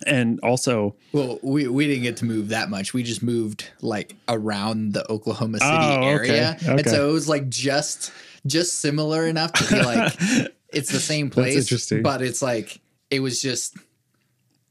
And 0.06 0.38
also, 0.40 0.94
Well, 1.12 1.38
we 1.42 1.68
we 1.68 1.86
didn't 1.86 2.02
get 2.02 2.18
to 2.18 2.26
move 2.26 2.50
that 2.50 2.68
much. 2.68 2.92
We 2.92 3.02
just 3.02 3.22
moved 3.22 3.70
like 3.80 4.14
around 4.28 4.92
the 4.92 5.10
Oklahoma 5.10 5.58
City 5.58 5.70
Oh, 5.72 6.00
okay, 6.00 6.28
area, 6.28 6.58
and 6.68 6.86
so 6.86 7.08
it 7.08 7.12
was 7.12 7.30
like 7.30 7.48
just 7.48 8.12
just 8.46 8.80
similar 8.80 9.26
enough 9.26 9.52
to 9.52 9.74
be 9.74 9.82
like 9.82 10.14
it's 10.72 10.90
the 10.92 11.00
same 11.00 11.30
place. 11.30 11.56
interesting. 11.56 12.02
but 12.02 12.22
it's 12.22 12.42
like 12.42 12.80
it 13.10 13.20
was 13.20 13.40
just 13.42 13.76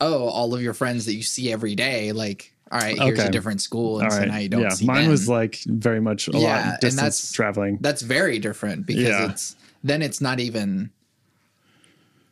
oh, 0.01 0.27
all 0.27 0.53
of 0.53 0.61
your 0.61 0.73
friends 0.73 1.05
that 1.05 1.13
you 1.15 1.23
see 1.23 1.51
every 1.51 1.73
day, 1.75 2.11
like 2.11 2.51
all 2.71 2.79
right, 2.79 2.97
here's 2.99 3.19
Okay. 3.19 3.27
a 3.27 3.31
different 3.31 3.61
school, 3.61 3.99
and 3.99 4.05
All 4.05 4.11
so 4.11 4.19
right. 4.19 4.27
now 4.27 4.37
you 4.37 4.49
don't 4.49 4.61
yeah, 4.61 4.71
mine 4.83 5.03
them. 5.03 5.11
was 5.11 5.29
like 5.29 5.59
very 5.65 6.01
much 6.01 6.27
a 6.27 6.31
Yeah, 6.31 6.39
lot 6.71 6.83
and 6.83 6.93
that's- 6.93 7.31
traveling. 7.31 7.77
That's 7.79 8.01
very 8.01 8.39
different 8.39 8.85
because 8.87 9.03
Yeah. 9.03 9.29
it's 9.29 9.55
then 9.83 10.01
it's 10.01 10.19
not 10.19 10.39
even 10.39 10.89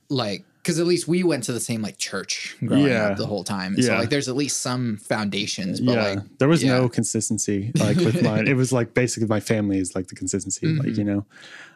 like 0.09 0.43
because 0.63 0.79
at 0.79 0.85
least 0.87 1.09
we 1.09 1.23
went 1.23 1.43
to 1.43 1.51
the 1.51 1.59
same 1.59 1.81
like 1.81 1.97
church 1.97 2.55
growing 2.65 2.85
Yeah. 2.87 3.09
up 3.09 3.17
the 3.17 3.25
whole 3.25 3.43
time. 3.43 3.79
So 3.81 3.93
like 3.95 4.09
there's 4.09 4.29
at 4.29 4.35
least 4.37 4.61
some 4.61 4.95
foundations. 4.97 5.81
But 5.81 5.95
yeah, 5.95 6.03
like 6.07 6.37
there 6.39 6.47
was 6.47 6.63
yeah. 6.63 6.77
no 6.79 6.87
consistency 6.87 7.71
like 7.77 7.97
with 7.97 8.23
mine. 8.23 8.47
It 8.53 8.55
was 8.55 8.71
like 8.71 8.93
basically 8.93 9.27
my 9.27 9.41
family 9.41 9.77
is 9.77 9.93
like 9.93 10.07
the 10.07 10.15
consistency, 10.15 10.65
Mm-hmm. 10.67 10.79
like 10.87 10.97
you 10.97 11.03
know, 11.03 11.25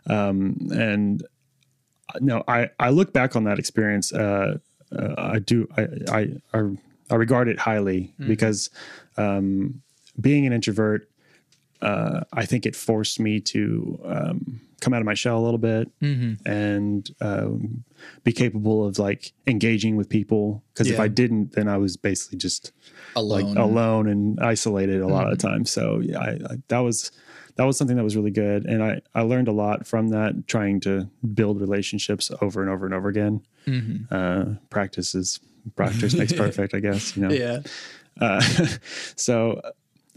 um, 0.08 0.70
and 0.72 1.22
uh, 2.15 2.20
no, 2.22 2.44
I 2.48 2.70
I 2.79 2.89
look 2.91 3.12
back 3.12 3.36
on 3.36 3.44
that 3.44 3.60
experience. 3.60 4.13
Uh, 4.13 4.60
uh, 4.98 5.13
I 5.17 5.39
do 5.39 5.67
I, 5.77 5.82
I 6.10 6.22
I 6.53 6.60
I 7.10 7.15
regard 7.15 7.50
it 7.50 7.60
highly 7.60 8.13
Mm-hmm. 8.20 8.27
because 8.29 8.70
um, 9.17 9.82
being 10.20 10.46
an 10.48 10.53
introvert, 10.53 11.10
uh, 11.82 12.22
I 12.32 12.46
think 12.46 12.65
it 12.65 12.75
forced 12.75 13.20
me 13.20 13.41
to 13.41 14.00
um, 14.06 14.62
come 14.81 14.93
out 14.93 15.01
of 15.01 15.05
my 15.05 15.13
shell 15.15 15.39
a 15.39 15.43
little 15.43 15.57
bit 15.57 15.89
Mm-hmm. 16.01 16.48
and 16.48 17.10
um, 17.22 17.84
be 18.24 18.31
capable 18.31 18.86
of 18.86 19.00
like 19.00 19.34
engaging 19.48 19.96
with 19.98 20.07
people. 20.10 20.63
Because 20.74 20.89
if 20.89 21.00
I 21.00 21.07
didn't, 21.07 21.53
then 21.53 21.67
I 21.67 21.77
was 21.77 21.98
basically 21.98 22.38
just 22.38 22.72
alone. 23.15 23.53
like 23.53 23.57
alone 23.57 24.07
and 24.07 24.39
isolated 24.39 25.01
a 25.01 25.07
lot 25.07 25.31
of 25.31 25.38
the 25.38 25.48
time. 25.48 25.65
So 25.65 26.00
yeah, 26.00 26.19
I, 26.19 26.29
I, 26.29 26.55
that 26.67 26.79
was 26.79 27.12
that 27.55 27.63
was 27.65 27.75
something 27.75 27.98
that 27.98 28.03
was 28.03 28.15
really 28.15 28.29
good, 28.29 28.65
and 28.65 28.84
I 28.84 29.01
I 29.15 29.22
learned 29.22 29.48
a 29.48 29.51
lot 29.51 29.88
from 29.88 30.10
that. 30.10 30.48
Trying 30.48 30.79
to 30.81 31.10
build 31.34 31.60
relationships 31.60 32.29
over 32.41 32.62
and 32.62 32.69
over 32.69 32.86
and 32.86 32.93
over 32.93 33.10
again. 33.10 33.41
Mm-hmm. 33.65 34.13
Uh, 34.13 34.55
practice 34.69 35.15
is 35.15 35.39
practice 35.75 36.13
makes 36.13 36.34
perfect, 36.43 36.75
I 36.75 36.79
guess. 36.79 37.17
You 37.17 37.27
know. 37.27 37.34
yeah. 37.34 37.60
Uh, 38.22 38.41
so, 39.15 39.60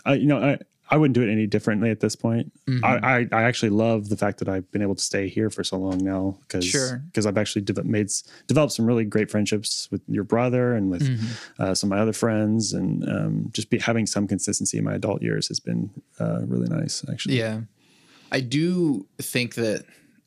I 0.04 0.14
you 0.14 0.26
know 0.26 0.38
I. 0.38 0.58
I 0.92 0.96
wouldn't 0.96 1.14
do 1.14 1.22
it 1.22 1.30
any 1.30 1.46
differently 1.46 1.90
at 1.90 2.00
this 2.00 2.16
point. 2.16 2.52
Mm-hmm. 2.66 2.84
I, 2.84 3.18
I, 3.18 3.28
I 3.32 3.42
actually 3.44 3.70
love 3.70 4.08
the 4.08 4.16
fact 4.16 4.38
that 4.38 4.48
I've 4.48 4.70
been 4.72 4.82
able 4.82 4.96
to 4.96 5.02
stay 5.02 5.28
here 5.28 5.48
for 5.48 5.62
so 5.62 5.76
long 5.78 5.98
now 6.04 6.36
because 6.42 6.64
Sure. 6.66 7.02
I've 7.26 7.38
actually 7.38 7.62
de- 7.62 7.84
made 7.84 8.10
developed 8.48 8.72
some 8.72 8.86
really 8.86 9.04
great 9.04 9.30
friendships 9.30 9.88
with 9.90 10.02
your 10.08 10.24
brother 10.24 10.74
and 10.74 10.90
with 10.90 11.02
Mm-hmm. 11.02 11.62
uh, 11.62 11.74
some 11.74 11.92
of 11.92 11.96
my 11.96 12.02
other 12.02 12.12
friends, 12.12 12.72
and 12.72 13.08
um, 13.08 13.50
just 13.52 13.70
be 13.70 13.78
having 13.78 14.06
some 14.06 14.26
consistency 14.26 14.78
in 14.78 14.84
my 14.84 14.94
adult 14.94 15.22
years 15.22 15.48
has 15.48 15.60
been 15.60 15.90
uh, 16.18 16.40
really 16.46 16.68
nice. 16.68 17.04
Actually, 17.10 17.38
Yeah. 17.38 17.60
I 18.32 18.40
do 18.40 19.06
think 19.18 19.54
that 19.56 19.84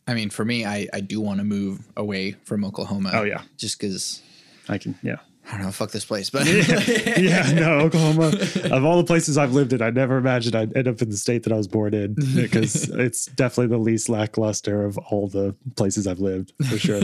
I 0.08 0.13
mean 0.13 0.29
for 0.29 0.43
me 0.46 0.65
I 0.65 0.88
I 0.93 1.00
do 1.01 1.22
want 1.22 1.39
to 1.39 1.46
move 1.46 1.88
away 1.96 2.36
from 2.43 2.65
Oklahoma. 2.65 3.12
Oh, 3.13 3.24
yeah. 3.24 3.41
Just 3.58 3.79
cuz 3.79 4.22
I 4.70 4.77
can. 4.77 4.96
Yeah, 5.03 5.17
I 5.46 5.58
don't 5.58 5.64
know, 5.66 5.72
fuck 5.72 5.92
this 5.92 6.06
place, 6.06 6.30
but 6.30 6.46
yeah. 7.18 7.52
No, 7.54 7.80
Oklahoma. 7.80 8.28
of 8.72 8.86
all 8.86 8.98
the 8.98 9.04
places 9.06 9.38
I've 9.38 9.52
lived 9.54 9.74
in, 9.74 9.82
I 9.82 9.90
never 9.90 10.18
imagined 10.18 10.56
I'd 10.56 10.76
end 10.76 10.88
up 10.88 11.02
in 11.02 11.10
the 11.10 11.18
state 11.18 11.44
that 11.44 11.52
I 11.54 11.58
was 11.58 11.68
born 11.68 11.94
in 11.94 12.14
because 12.36 12.90
it's 12.90 13.26
definitely 13.26 13.68
the 13.76 13.82
least 13.84 14.08
lackluster 14.10 14.86
of 14.86 14.98
all 14.98 15.28
the 15.28 15.54
places 15.76 16.08
I've 16.08 16.20
lived 16.20 16.54
for 16.70 16.78
sure. 16.78 17.02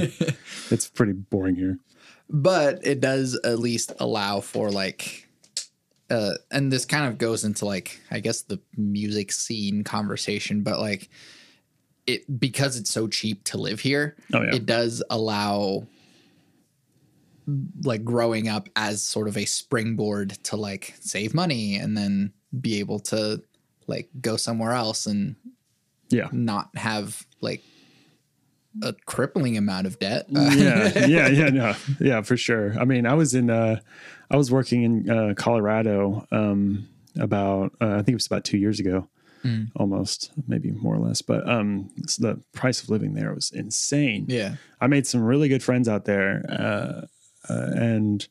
it's 0.72 0.88
pretty 0.89 1.13
boring 1.13 1.55
here. 1.55 1.77
but 2.29 2.79
it 2.86 3.01
does 3.01 3.38
at 3.43 3.60
least 3.60 3.91
allow 4.00 4.39
for 4.39 4.72
like 4.72 5.27
uh 6.10 6.31
and 6.51 6.72
this 6.72 6.86
kind 6.86 7.05
of 7.08 7.17
goes 7.19 7.43
into 7.43 7.65
like 7.65 8.00
i 8.10 8.19
guess 8.19 8.41
the 8.41 8.60
music 8.77 9.31
scene 9.31 9.84
conversation 9.84 10.63
but 10.63 10.79
like 10.79 11.08
it 12.08 12.39
because 12.39 12.77
it's 12.77 12.89
so 12.89 13.08
cheap 13.08 13.43
to 13.43 13.58
live 13.58 13.79
here 13.79 14.15
Oh, 14.34 14.41
yeah. 14.41 14.55
it 14.55 14.65
does 14.65 15.03
allow 15.12 15.86
like 17.84 18.03
growing 18.03 18.48
up 18.48 18.70
as 18.75 19.01
sort 19.03 19.27
of 19.27 19.38
a 19.38 19.46
springboard 19.46 20.32
to 20.44 20.56
like 20.56 20.94
save 21.00 21.34
money 21.34 21.75
and 21.75 21.98
then 21.98 22.34
be 22.60 22.79
able 22.79 23.00
to 23.00 23.41
like 23.88 24.10
go 24.22 24.38
somewhere 24.38 24.72
else 24.74 25.06
and 25.06 25.36
Yeah. 26.10 26.27
not 26.32 26.70
have 26.77 27.25
like 27.41 27.63
a 28.84 28.94
crippling 29.06 29.58
amount 29.58 29.88
of 29.88 29.98
debt 30.00 30.25
yeah, 30.29 30.91
yeah, 31.08 31.27
yeah, 31.27 31.50
no, 31.50 31.75
yeah, 32.00 32.22
for 32.22 32.38
sure. 32.38 32.75
I 32.79 32.86
mean, 32.86 33.06
I 33.08 33.13
was 33.15 33.34
in, 33.34 33.50
uh, 33.50 33.79
I 34.29 34.38
was 34.38 34.51
working 34.51 34.84
in 34.84 35.10
uh, 35.10 35.34
Colorado 35.36 36.27
um, 36.32 36.88
about, 37.20 37.74
uh, 37.82 37.94
I 37.94 37.98
think 37.98 38.10
it 38.10 38.13
was 38.15 38.27
about 38.27 38.44
two 38.46 38.58
years 38.60 38.79
ago, 38.79 39.08
almost, 39.75 40.32
maybe 40.48 40.70
more 40.72 40.94
or 40.96 41.00
less. 41.00 41.22
But 41.24 41.50
um, 41.50 41.89
so 42.06 42.22
the 42.36 42.41
price 42.53 42.84
of 42.84 42.89
living 42.89 43.15
there 43.15 43.34
was 43.34 43.51
insane. 43.51 44.25
yeah 44.27 44.56
I 44.79 44.88
made 44.88 45.08
some 45.08 45.24
really 45.24 45.50
good 45.50 45.63
friends 45.63 45.89
out 45.89 46.06
there, 46.06 46.46
uh, 46.48 47.08
uh, 47.50 47.72
and 47.75 48.27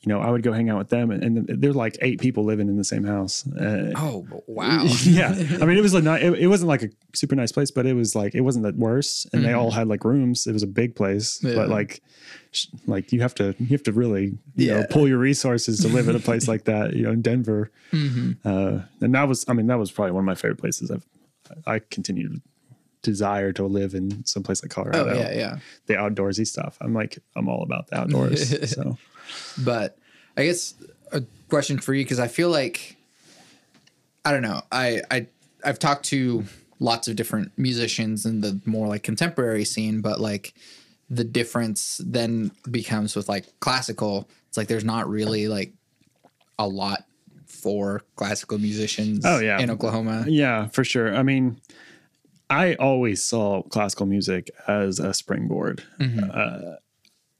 you 0.00 0.12
know, 0.12 0.20
I 0.20 0.30
would 0.30 0.42
go 0.42 0.52
hang 0.52 0.68
out 0.68 0.76
with 0.76 0.90
them, 0.90 1.10
and, 1.10 1.22
and 1.22 1.62
there's 1.62 1.74
like 1.76 1.96
eight 2.02 2.20
people 2.20 2.44
living 2.44 2.68
in 2.68 2.76
the 2.76 2.84
same 2.84 3.04
house. 3.04 3.46
Uh, 3.46 3.90
oh 3.96 4.26
wow 4.46 4.84
yeah, 5.04 5.30
I 5.62 5.64
mean, 5.64 5.78
it 5.78 5.82
was 5.82 5.94
a 5.94 6.02
ni- 6.02 6.20
it, 6.20 6.40
it 6.40 6.46
wasn't 6.48 6.68
like 6.68 6.82
a 6.82 6.90
super 7.14 7.34
nice 7.34 7.52
place, 7.52 7.70
but 7.70 7.86
it 7.86 7.94
was 7.94 8.14
like 8.14 8.34
it 8.34 8.42
wasn't 8.42 8.64
that 8.66 8.76
worse, 8.76 9.26
and 9.32 9.42
they 9.44 9.54
all 9.54 9.70
had 9.70 9.88
like 9.88 10.04
rooms. 10.04 10.46
It 10.46 10.52
was 10.52 10.62
a 10.62 10.66
big 10.66 10.94
place, 10.94 11.40
Yeah. 11.42 11.54
but 11.54 11.70
like, 11.70 12.02
sh- 12.52 12.66
like 12.86 13.12
you 13.12 13.22
have 13.22 13.34
to 13.36 13.54
you 13.58 13.68
have 13.68 13.82
to 13.84 13.92
really 13.92 14.36
you 14.56 14.68
know 14.72 14.80
Yeah. 14.80 14.86
pull 14.90 15.08
your 15.08 15.16
resources 15.18 15.80
to 15.80 15.88
live 15.88 16.06
in 16.08 16.16
a 16.16 16.20
place 16.20 16.48
like 16.52 16.64
that. 16.64 16.92
You 16.94 17.04
know, 17.04 17.12
in 17.12 17.22
Denver, 17.22 17.70
uh, 18.44 18.80
and 19.00 19.14
that 19.14 19.26
was 19.26 19.46
I 19.48 19.54
mean 19.54 19.68
that 19.68 19.78
was 19.78 19.90
probably 19.90 20.12
one 20.12 20.24
of 20.24 20.26
my 20.26 20.34
favorite 20.34 20.58
places. 20.60 20.90
I've 20.90 21.06
I 21.66 21.78
continue 21.78 22.28
to 22.28 22.42
desire 23.04 23.52
to 23.52 23.64
live 23.64 23.94
in 23.94 24.24
some 24.24 24.42
place 24.42 24.62
like 24.62 24.72
oh, 24.72 24.82
Colorado. 24.82 25.10
oh 25.10 25.14
yeah 25.14 25.32
yeah 25.32 25.58
The 25.86 25.94
outdoorsy 25.94 26.46
stuff. 26.46 26.76
I'm 26.80 26.92
like 26.92 27.18
I'm 27.36 27.48
all 27.48 27.62
about 27.62 27.88
the 27.88 27.98
outdoors. 27.98 28.70
so 28.74 28.98
But 29.64 29.96
I 30.36 30.44
guess 30.44 30.74
a 31.12 31.22
question 31.48 31.78
for 31.78 31.94
you 31.94 32.04
because 32.04 32.18
I 32.18 32.28
feel 32.28 32.50
like 32.50 32.96
I 34.24 34.32
don't 34.32 34.42
know. 34.42 34.62
I 34.72 35.02
I 35.10 35.26
I've 35.64 35.78
talked 35.78 36.06
to 36.06 36.44
lots 36.80 37.08
of 37.08 37.16
different 37.16 37.52
musicians 37.56 38.26
in 38.26 38.40
the 38.40 38.60
more 38.66 38.88
like 38.88 39.02
contemporary 39.02 39.64
scene, 39.64 40.00
but 40.00 40.20
like 40.20 40.54
the 41.08 41.24
difference 41.24 42.00
then 42.04 42.50
becomes 42.70 43.14
with 43.14 43.28
like 43.28 43.46
classical. 43.60 44.28
It's 44.48 44.56
like 44.56 44.68
there's 44.68 44.84
not 44.84 45.08
really 45.08 45.48
like 45.48 45.72
a 46.58 46.66
lot 46.66 47.04
for 47.46 48.02
classical 48.16 48.58
musicians. 48.58 49.24
Oh, 49.24 49.38
yeah. 49.38 49.58
in 49.58 49.70
Oklahoma. 49.70 50.24
Yeah, 50.28 50.68
for 50.68 50.84
sure. 50.84 51.14
I 51.14 51.22
mean, 51.22 51.60
I 52.50 52.74
always 52.74 53.22
saw 53.22 53.62
classical 53.62 54.06
music 54.06 54.50
as 54.68 54.98
a 54.98 55.14
springboard, 55.14 55.82
uh, 56.30 56.76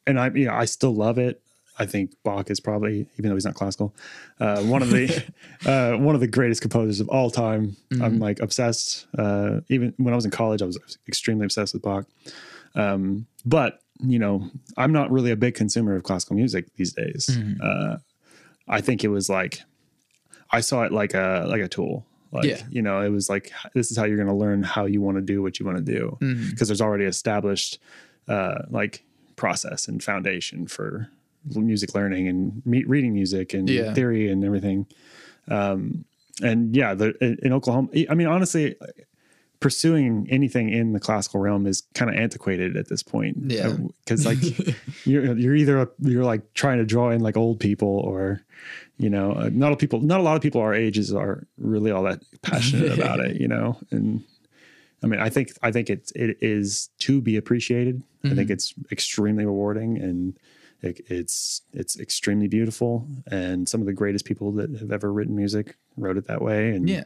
and 0.07 0.19
I, 0.19 0.31
you 0.31 0.47
know, 0.47 0.55
I 0.55 0.65
still 0.65 0.95
love 0.95 1.19
it. 1.19 1.41
I 1.79 1.87
think 1.87 2.13
Bach 2.23 2.51
is 2.51 2.61
probably, 2.61 3.07
even 3.19 3.31
though 3.31 3.35
he's 3.35 3.45
not 3.45 3.55
classical, 3.55 3.95
uh, 4.39 4.63
one 4.63 4.81
of 4.83 4.91
the 4.91 5.25
uh, 5.67 5.97
one 5.97 6.15
of 6.15 6.21
the 6.21 6.27
greatest 6.29 6.63
composers 6.63 7.01
of 7.01 7.09
all 7.09 7.31
time. 7.31 7.77
I'm 8.03 8.19
like 8.19 8.41
obsessed. 8.41 9.07
Uh, 9.17 9.61
even 9.69 9.93
when 9.97 10.15
I 10.15 10.17
was 10.17 10.25
in 10.25 10.31
college, 10.31 10.63
I 10.63 10.67
was 10.67 10.99
extremely 11.09 11.45
obsessed 11.45 11.75
with 11.75 11.83
Bach. 11.83 12.07
Um, 12.75 13.27
but 13.45 13.81
you 14.01 14.19
know, 14.19 14.51
I'm 14.77 14.93
not 14.93 15.11
really 15.11 15.31
a 15.31 15.37
big 15.37 15.55
consumer 15.55 15.95
of 15.97 16.03
classical 16.03 16.37
music 16.37 16.75
these 16.77 16.93
days. 16.93 17.29
Uh, 17.63 17.99
I 18.69 18.81
think 18.81 19.05
it 19.05 19.09
was 19.09 19.29
like 19.29 19.61
I 20.51 20.61
saw 20.61 20.85
it 20.85 20.93
like 20.93 21.15
a 21.15 21.45
like 21.49 21.61
a 21.61 21.69
tool. 21.69 22.07
Like 22.35 22.45
Yeah. 22.45 22.63
you 22.71 22.83
know, 22.83 23.01
it 23.01 23.09
was 23.11 23.31
like 23.31 23.53
this 23.75 23.91
is 23.91 23.97
how 23.97 24.05
you're 24.05 24.17
going 24.17 24.29
to 24.29 24.35
learn 24.35 24.63
how 24.63 24.85
you 24.85 25.01
want 25.01 25.17
to 25.17 25.23
do 25.23 25.41
what 25.43 25.59
you 25.59 25.65
want 25.67 25.79
to 25.79 25.85
do 25.85 26.17
because 26.51 26.69
there's 26.69 26.81
already 26.83 27.05
established 27.05 27.79
uh, 28.29 28.63
like 28.71 29.05
process 29.37 29.89
and 29.89 30.03
foundation 30.03 30.67
for 30.67 31.09
music 31.55 31.95
learning 31.95 32.27
and 32.29 32.63
me- 32.67 32.85
reading 32.85 33.13
music 33.15 33.55
and 33.55 33.69
Yeah. 33.71 33.95
theory 33.95 34.29
and 34.29 34.45
everything. 34.45 34.87
Um, 35.49 36.05
and 36.43 36.75
yeah, 36.75 36.95
the, 36.95 37.15
in 37.25 37.39
in 37.43 37.53
Oklahoma, 37.53 37.89
I 38.11 38.15
mean, 38.15 38.27
honestly, 38.27 38.75
pursuing 39.61 40.27
anything 40.31 40.69
in 40.69 40.93
the 40.93 41.01
classical 41.01 41.41
realm 41.41 41.67
is 41.67 41.83
kind 41.95 42.11
of 42.11 42.17
antiquated 42.17 42.77
at 42.77 42.89
this 42.89 43.03
point. 43.03 43.37
Yeah. 43.47 43.77
because 44.05 44.27
like 44.27 44.39
you're 45.07 45.37
you're 45.39 45.55
either 45.55 45.79
a, 45.83 45.89
you're 46.01 46.25
like 46.25 46.53
trying 46.55 46.79
to 46.79 46.85
draw 46.85 47.11
in 47.11 47.21
like 47.21 47.37
old 47.37 47.61
people 47.61 47.89
or 47.89 48.41
you 48.99 49.11
know 49.11 49.33
uh, 49.33 49.51
not 49.53 49.73
a 49.73 49.77
people 49.77 50.01
not 50.01 50.21
a 50.21 50.23
lot 50.23 50.37
of 50.37 50.43
people 50.43 50.61
our 50.61 50.75
ages 50.75 51.13
are 51.13 51.47
really 51.59 51.91
all 51.91 52.03
that 52.05 52.23
passionate 52.43 52.93
about 52.93 53.21
it 53.21 53.41
you 53.41 53.49
know 53.49 53.77
and 53.91 54.23
i 55.03 55.07
mean 55.07 55.19
i 55.21 55.29
think 55.29 55.53
i 55.63 55.71
think 55.73 55.91
it's 55.91 56.13
it 56.13 56.37
is 56.41 56.89
to 56.99 57.21
be 57.21 57.37
appreciated 57.37 58.03
i 58.03 58.27
Mm-hmm. 58.29 58.37
think 58.37 58.51
it's 58.51 58.73
extremely 58.91 59.45
rewarding 59.45 59.99
and 59.99 60.39
it, 60.81 61.01
it's 61.09 61.61
it's 61.75 61.99
extremely 61.99 62.49
beautiful 62.49 63.07
and 63.31 63.69
some 63.69 63.81
of 63.83 63.87
the 63.87 63.93
greatest 63.93 64.25
people 64.25 64.51
that 64.53 64.71
have 64.79 64.93
ever 64.93 65.13
written 65.13 65.37
music 65.37 65.77
wrote 65.97 66.17
it 66.17 66.27
that 66.29 66.41
way 66.41 66.71
and 66.71 66.89
Yeah. 66.89 67.05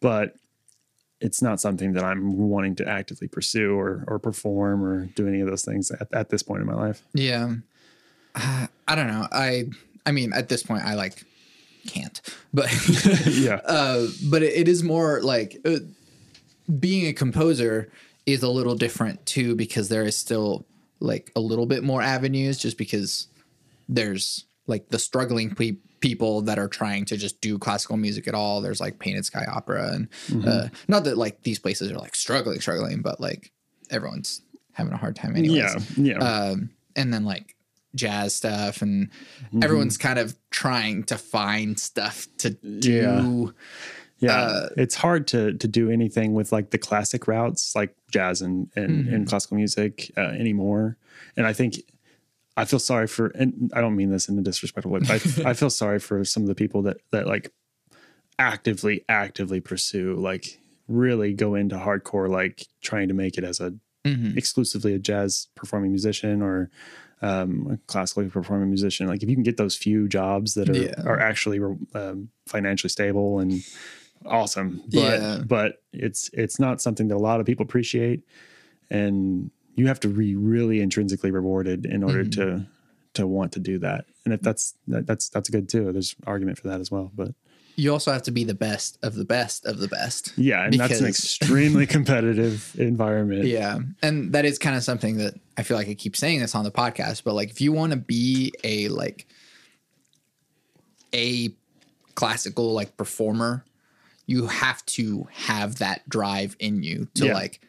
but 0.00 0.34
it's 1.20 1.40
not 1.40 1.60
something 1.60 1.92
that 1.94 2.04
i'm 2.04 2.36
wanting 2.36 2.74
to 2.76 2.86
actively 2.86 3.28
pursue 3.28 3.74
or 3.78 4.04
or 4.08 4.18
perform 4.18 4.84
or 4.84 5.06
do 5.14 5.26
any 5.28 5.40
of 5.40 5.48
those 5.48 5.64
things 5.64 5.90
at, 5.90 6.12
at 6.12 6.28
this 6.28 6.42
point 6.42 6.60
in 6.60 6.66
my 6.66 6.74
life 6.74 7.02
Yeah. 7.14 7.54
Uh, 8.34 8.66
I 8.88 8.94
don't 8.96 9.06
know. 9.06 9.26
I 9.32 9.64
I 10.06 10.12
mean, 10.12 10.32
at 10.32 10.48
this 10.48 10.62
point, 10.62 10.84
I 10.84 10.94
like 10.94 11.24
can't. 11.86 12.20
But 12.52 12.68
yeah 13.26 13.54
uh, 13.66 14.06
but 14.30 14.42
it, 14.42 14.54
it 14.54 14.68
is 14.68 14.82
more 14.82 15.20
like 15.22 15.58
uh, 15.64 15.78
being 16.78 17.06
a 17.06 17.12
composer 17.12 17.90
is 18.26 18.42
a 18.42 18.48
little 18.48 18.74
different 18.74 19.24
too 19.26 19.54
because 19.54 19.88
there 19.88 20.04
is 20.04 20.16
still 20.16 20.66
like 21.00 21.30
a 21.36 21.40
little 21.40 21.66
bit 21.66 21.82
more 21.84 22.00
avenues 22.00 22.56
just 22.58 22.78
because 22.78 23.28
there's 23.88 24.46
like 24.66 24.88
the 24.88 24.98
struggling 24.98 25.54
pe- 25.54 25.76
people 26.00 26.40
that 26.42 26.58
are 26.58 26.68
trying 26.68 27.04
to 27.04 27.16
just 27.18 27.40
do 27.42 27.58
classical 27.58 27.96
music 27.98 28.26
at 28.26 28.34
all. 28.34 28.60
There's 28.62 28.80
like 28.80 28.98
Painted 28.98 29.24
Sky 29.26 29.44
Opera, 29.46 29.90
and 29.92 30.08
Mm-hmm. 30.28 30.48
uh, 30.48 30.68
not 30.88 31.04
that 31.04 31.18
like 31.18 31.42
these 31.42 31.58
places 31.58 31.90
are 31.90 31.98
like 31.98 32.14
struggling, 32.14 32.60
struggling, 32.60 33.02
but 33.02 33.20
like 33.20 33.52
everyone's 33.90 34.40
having 34.72 34.92
a 34.94 34.96
hard 34.96 35.16
time 35.16 35.36
anyways. 35.36 35.56
yeah, 35.98 36.14
yeah, 36.14 36.18
Um, 36.18 36.70
and 36.96 37.12
then 37.12 37.24
like 37.26 37.53
jazz 37.94 38.34
stuff, 38.34 38.82
and 38.82 39.10
Mm-hmm. 39.46 39.62
everyone's 39.62 39.96
kind 39.96 40.18
of 40.18 40.36
trying 40.50 41.04
to 41.04 41.18
find 41.18 41.78
stuff 41.78 42.26
to 42.38 42.50
do. 42.50 43.54
Yeah. 44.20 44.28
yeah. 44.30 44.36
uh, 44.36 44.68
it's 44.76 44.94
hard 44.94 45.26
to 45.28 45.54
to 45.54 45.68
do 45.68 45.90
anything 45.90 46.34
with 46.34 46.52
like 46.52 46.70
the 46.70 46.78
classic 46.78 47.26
routes, 47.28 47.74
like 47.74 47.94
jazz 48.10 48.42
and 48.42 48.70
and, 48.76 49.04
Mm-hmm. 49.04 49.14
and 49.14 49.26
classical 49.28 49.56
music 49.56 50.10
uh, 50.16 50.20
anymore. 50.20 50.96
And 51.36 51.46
I 51.46 51.52
think 51.52 51.76
I 52.56 52.64
feel 52.64 52.78
sorry 52.78 53.06
for, 53.08 53.26
and 53.28 53.72
I 53.74 53.80
don't 53.80 53.96
mean 53.96 54.10
this 54.10 54.28
in 54.28 54.38
a 54.38 54.42
disrespectful 54.42 54.92
way, 54.92 55.00
but 55.00 55.10
I, 55.10 55.14
I 55.50 55.54
feel 55.54 55.70
sorry 55.70 55.98
for 55.98 56.24
some 56.24 56.42
of 56.42 56.48
the 56.48 56.54
people 56.54 56.82
that 56.82 56.98
that 57.10 57.26
like 57.26 57.50
actively 58.38 59.04
actively 59.08 59.60
pursue 59.60 60.14
like 60.16 60.58
really 60.88 61.32
go 61.32 61.54
into 61.54 61.76
hardcore 61.76 62.28
like 62.28 62.66
trying 62.82 63.08
to 63.08 63.14
make 63.14 63.38
it 63.38 63.44
as 63.44 63.60
a 63.60 63.72
mm-hmm. 64.04 64.36
exclusively 64.36 64.92
a 64.92 64.98
jazz 64.98 65.48
performing 65.54 65.90
musician 65.90 66.42
or 66.42 66.70
um, 67.24 67.68
a 67.72 67.76
classically 67.86 68.28
performing 68.28 68.68
musician. 68.68 69.06
Like 69.06 69.22
if 69.22 69.28
you 69.28 69.36
can 69.36 69.42
get 69.42 69.56
those 69.56 69.76
few 69.76 70.08
jobs 70.08 70.54
that 70.54 70.68
are 70.68 70.74
Yeah. 70.76 71.02
are 71.04 71.20
actually 71.20 71.58
um, 71.94 72.28
financially 72.46 72.90
stable 72.90 73.38
and 73.40 73.52
awesome, 74.26 74.82
but 74.92 75.20
Yeah. 75.20 75.42
but 75.46 75.82
it's 75.92 76.30
it's 76.32 76.58
not 76.58 76.80
something 76.82 77.08
that 77.08 77.16
a 77.16 77.26
lot 77.30 77.40
of 77.40 77.46
people 77.46 77.64
appreciate, 77.64 78.20
and 78.90 79.50
you 79.76 79.86
have 79.88 80.00
to 80.00 80.08
be 80.08 80.36
really 80.36 80.80
intrinsically 80.80 81.30
rewarded 81.30 81.86
in 81.86 82.02
order 82.04 82.24
Mm-hmm. 82.24 82.40
to 82.40 82.66
to 83.14 83.26
want 83.26 83.52
to 83.52 83.60
do 83.60 83.78
that. 83.78 84.04
And 84.24 84.34
if 84.34 84.40
that's 84.40 84.74
that, 84.88 85.06
that's 85.06 85.28
that's 85.30 85.48
good 85.48 85.68
too. 85.68 85.92
There's 85.92 86.14
argument 86.26 86.58
for 86.58 86.68
that 86.68 86.80
as 86.80 86.90
well, 86.90 87.10
but. 87.14 87.32
You 87.76 87.92
also 87.92 88.12
have 88.12 88.22
to 88.22 88.30
be 88.30 88.44
the 88.44 88.54
best 88.54 88.98
of 89.02 89.14
the 89.16 89.24
best 89.24 89.66
of 89.66 89.78
the 89.78 89.88
best. 89.88 90.32
Yeah, 90.36 90.64
and 90.64 90.74
that's 90.74 91.00
an 91.00 91.06
extremely 91.06 91.86
competitive 91.96 92.74
environment. 92.78 93.44
Yeah. 93.46 93.78
And 94.02 94.32
that 94.32 94.44
is 94.44 94.58
kind 94.58 94.76
of 94.76 94.84
something 94.84 95.16
that 95.18 95.34
I 95.56 95.62
feel 95.64 95.76
like 95.76 95.88
I 95.88 95.94
keep 95.94 96.16
saying 96.16 96.40
this 96.40 96.54
on 96.54 96.62
the 96.64 96.70
podcast, 96.70 97.24
but 97.24 97.34
like 97.34 97.50
if 97.50 97.60
you 97.60 97.72
want 97.72 97.90
to 97.92 97.98
be 97.98 98.52
a 98.62 98.88
like 98.88 99.26
a 101.14 101.52
classical 102.14 102.72
like 102.72 102.96
performer, 102.96 103.64
you 104.26 104.46
have 104.46 104.84
to 104.86 105.26
have 105.32 105.76
that 105.78 106.08
drive 106.08 106.56
in 106.60 106.82
you 106.82 107.08
to 107.14 107.26
Yeah. 107.26 107.34
like 107.34 107.60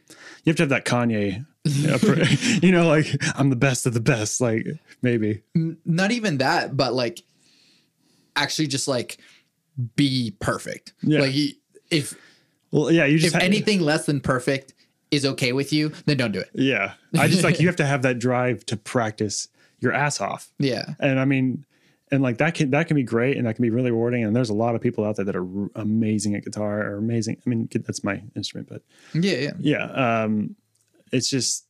You 0.43 0.51
have 0.51 0.57
to 0.57 0.63
have 0.63 0.69
that 0.69 0.85
Kanye, 0.85 1.45
you 2.63 2.71
know, 2.71 2.87
like 2.87 3.07
I'm 3.35 3.49
the 3.49 3.55
best 3.55 3.85
of 3.87 3.93
the 3.93 3.99
best. 3.99 4.39
Like 4.39 4.67
maybe, 5.01 5.41
not 5.53 6.11
even 6.11 6.37
that, 6.37 6.77
but 6.77 6.93
like 6.93 7.23
actually 8.35 8.67
just 8.67 8.87
like 8.87 9.17
be 9.95 10.35
perfect. 10.39 10.93
Yeah. 11.01 11.19
Like 11.19 11.35
if 11.91 12.15
well, 12.71 12.91
yeah. 12.91 13.05
You 13.05 13.17
just 13.19 13.35
if 13.35 13.41
anything 13.41 13.81
less 13.81 14.05
than 14.05 14.19
perfect 14.21 14.73
is 15.11 15.25
okay 15.25 15.51
with 15.53 15.71
you, 15.71 15.91
then 16.05 16.17
don't 16.17 16.31
do 16.31 16.39
it. 16.39 16.49
yeah. 16.53 16.93
I 17.17 17.27
just 17.27 17.43
like 17.43 17.59
you 17.61 17.67
have 17.67 17.75
to 17.77 17.85
have 17.85 18.01
that 18.03 18.19
drive 18.19 18.65
to 18.67 18.77
practice 18.77 19.47
your 19.79 19.93
ass 19.93 20.19
off, 20.21 20.49
Yeah. 20.57 20.93
and 20.99 21.19
I 21.19 21.25
mean, 21.25 21.65
and 22.11 22.23
like 22.23 22.37
that 22.37 22.55
can 22.55 22.71
that 22.71 22.87
can 22.87 22.95
be 22.95 23.03
great 23.03 23.37
and 23.37 23.45
that 23.45 23.55
can 23.55 23.61
be 23.63 23.69
really 23.69 23.91
rewarding. 23.91 24.23
And 24.23 24.35
there's 24.35 24.49
a 24.49 24.53
lot 24.53 24.73
of 24.75 24.81
people 24.81 25.03
out 25.05 25.15
there 25.17 25.25
that 25.25 25.35
are 25.35 25.45
amazing 25.75 26.35
at 26.35 26.43
guitar 26.43 26.81
or 26.81 26.97
amazing. 26.97 27.37
I 27.45 27.49
mean, 27.49 27.69
that's 27.71 28.03
my 28.03 28.21
instrument, 28.35 28.69
but 28.69 28.81
Yeah, 29.13 29.37
yeah. 29.37 29.51
yeah, 29.59 30.23
um, 30.23 30.55
it's 31.11 31.29
just 31.29 31.65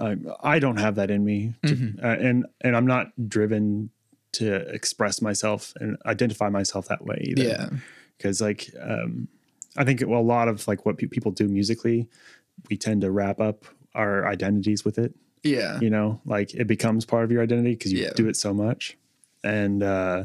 I, 0.00 0.16
I 0.42 0.58
don't 0.58 0.78
have 0.78 0.94
that 0.96 1.10
in 1.10 1.24
me, 1.24 1.54
to, 1.66 1.74
Mm-hmm. 1.74 2.04
uh, 2.04 2.08
and 2.14 2.46
and 2.62 2.76
I'm 2.76 2.86
not 2.86 3.12
driven 3.28 3.90
to 4.32 4.54
express 4.74 5.20
myself 5.22 5.72
and 5.80 5.96
identify 6.06 6.48
myself 6.48 6.88
that 6.88 7.04
way 7.04 7.22
either. 7.28 7.42
Yeah. 7.42 7.68
because 8.16 8.40
like 8.40 8.70
um, 8.80 9.28
I 9.76 9.84
think 9.84 10.02
well, 10.06 10.20
a 10.20 10.22
lot 10.22 10.48
of 10.48 10.66
like 10.68 10.84
what 10.84 10.98
pe- 10.98 11.06
people 11.06 11.30
do 11.32 11.48
musically, 11.48 12.08
we 12.68 12.76
tend 12.76 13.00
to 13.02 13.10
wrap 13.10 13.40
up 13.40 13.64
our 13.94 14.26
identities 14.26 14.84
with 14.84 14.98
it. 14.98 15.14
Yeah. 15.42 15.78
You 15.80 15.88
know, 15.90 16.20
like 16.26 16.52
it 16.54 16.66
becomes 16.66 17.04
part 17.04 17.24
of 17.24 17.30
your 17.30 17.42
identity 17.42 17.72
because 17.74 17.92
you 17.92 18.02
Yeah. 18.02 18.10
do 18.14 18.28
it 18.28 18.36
so 18.36 18.52
much, 18.52 18.96
and 19.44 19.82
uh, 19.82 20.24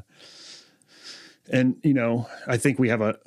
and 1.51 1.75
you 1.83 1.93
know, 1.93 2.27
I 2.47 2.57
think 2.57 2.79
we 2.79 2.89
have 2.89 3.01
a 3.01 3.17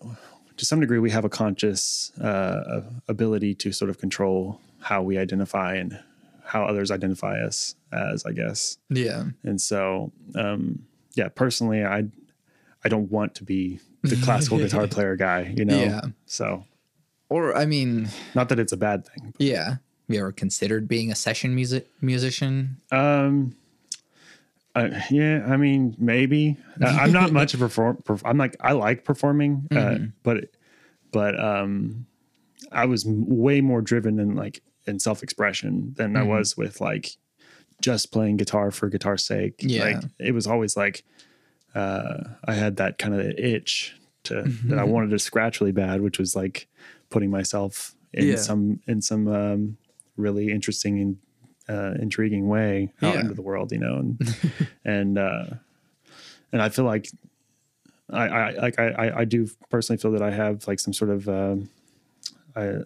to 0.57 0.64
some 0.64 0.81
degree 0.81 0.98
we 0.98 1.11
have 1.11 1.24
a 1.24 1.29
conscious 1.29 2.11
uh, 2.18 2.81
ability 3.09 3.55
to 3.57 3.72
sort 3.72 3.90
of 3.90 3.98
control 3.98 4.61
how 4.81 5.03
we 5.03 5.18
identify 5.18 5.74
and 5.74 5.98
how 6.46 6.64
others 6.64 6.90
identify 6.90 7.40
us 7.40 7.74
as, 7.92 8.24
I 8.24 8.32
guess. 8.32 8.78
Yeah. 8.88 9.24
And 9.44 9.61
so, 9.61 10.12
um, 10.35 10.85
yeah, 11.14 11.28
personally, 11.28 11.85
I 11.85 12.04
I 12.85 12.88
don't 12.88 13.11
want 13.11 13.35
to 13.37 13.44
be 13.44 13.80
the 14.02 14.16
classical 14.24 14.59
guitar 14.59 14.87
player 14.87 15.16
guy, 15.16 15.52
you 15.56 15.64
know. 15.64 15.78
Yeah. 15.80 16.00
So, 16.26 16.64
Or 17.28 17.56
I 17.56 17.66
mean, 17.66 18.09
not 18.35 18.48
that 18.50 18.59
it's 18.61 18.72
a 18.72 18.76
bad 18.76 19.06
thing. 19.06 19.35
yeah. 19.38 19.68
Have 20.09 20.14
you 20.14 20.20
ever 20.20 20.30
considered 20.30 20.87
being 20.87 21.11
a 21.11 21.16
session 21.16 21.52
music 21.56 21.88
musician? 22.00 22.76
Um, 22.92 23.56
uh, 24.76 24.90
yeah, 25.11 25.44
I 25.48 25.56
mean, 25.56 25.96
maybe 25.98 26.56
uh, 26.80 26.87
I'm 26.87 27.11
not 27.11 27.32
much 27.32 27.54
of 27.54 27.61
a 27.62 27.64
perform. 27.64 27.96
perf- 28.04 28.22
I'm 28.24 28.38
like 28.38 28.54
I 28.61 28.72
like 28.72 29.02
performing, 29.04 29.66
uh, 29.74 29.98
but 30.22 30.44
but 31.11 31.35
um, 31.42 32.06
I 32.70 32.85
was 32.85 33.04
m- 33.04 33.24
way 33.26 33.61
more 33.62 33.80
driven 33.80 34.20
in 34.20 34.37
like 34.37 34.62
in 34.87 34.99
self 34.99 35.22
expression 35.22 35.94
than 35.96 36.16
I 36.16 36.22
was 36.22 36.57
with 36.57 36.81
like 36.81 37.11
just 37.83 38.11
playing 38.12 38.37
guitar 38.38 38.70
for 38.70 38.88
guitar's 38.88 39.25
sake. 39.25 39.55
Yeah. 39.59 39.85
like 39.85 40.05
it 40.18 40.33
was 40.33 40.46
always 40.46 40.77
like 40.77 41.05
uh, 41.75 42.18
I 42.44 42.55
had 42.55 42.77
that 42.77 42.99
kind 42.99 43.14
of 43.14 43.20
itch 43.38 43.94
to 44.25 44.42
that 44.66 44.79
I 44.79 44.85
wanted 44.85 45.11
to 45.11 45.18
scratch 45.18 45.61
really 45.61 45.72
bad, 45.72 46.01
which 46.01 46.18
was 46.18 46.35
like 46.35 46.68
putting 47.11 47.31
myself 47.31 47.94
in 48.12 48.29
Yeah. 48.29 48.37
some 48.37 48.81
in 48.87 49.03
some 49.03 49.29
um, 49.29 49.77
really 50.16 50.51
interesting 50.51 50.99
and 51.01 51.16
uh, 51.68 51.94
intriguing 52.01 52.49
way 52.49 52.92
out 53.03 53.14
Yeah. 53.14 53.20
into 53.20 53.35
the 53.35 53.42
world, 53.42 53.72
you 53.72 53.79
know, 53.79 53.96
and 53.99 54.37
and 54.85 55.18
uh, 55.18 55.46
and 56.53 56.62
I 56.62 56.68
feel 56.70 56.85
like 56.87 57.09
I, 58.09 58.29
I 58.29 58.51
like 58.53 58.79
I, 58.79 59.12
I 59.16 59.25
do 59.25 59.49
personally 59.68 60.01
feel 60.01 60.12
that 60.12 60.22
I 60.22 60.31
have 60.31 60.66
like 60.68 60.79
some 60.81 60.92
sort 60.94 61.11
of 61.11 61.29
um, 61.29 61.68
I, 62.55 62.77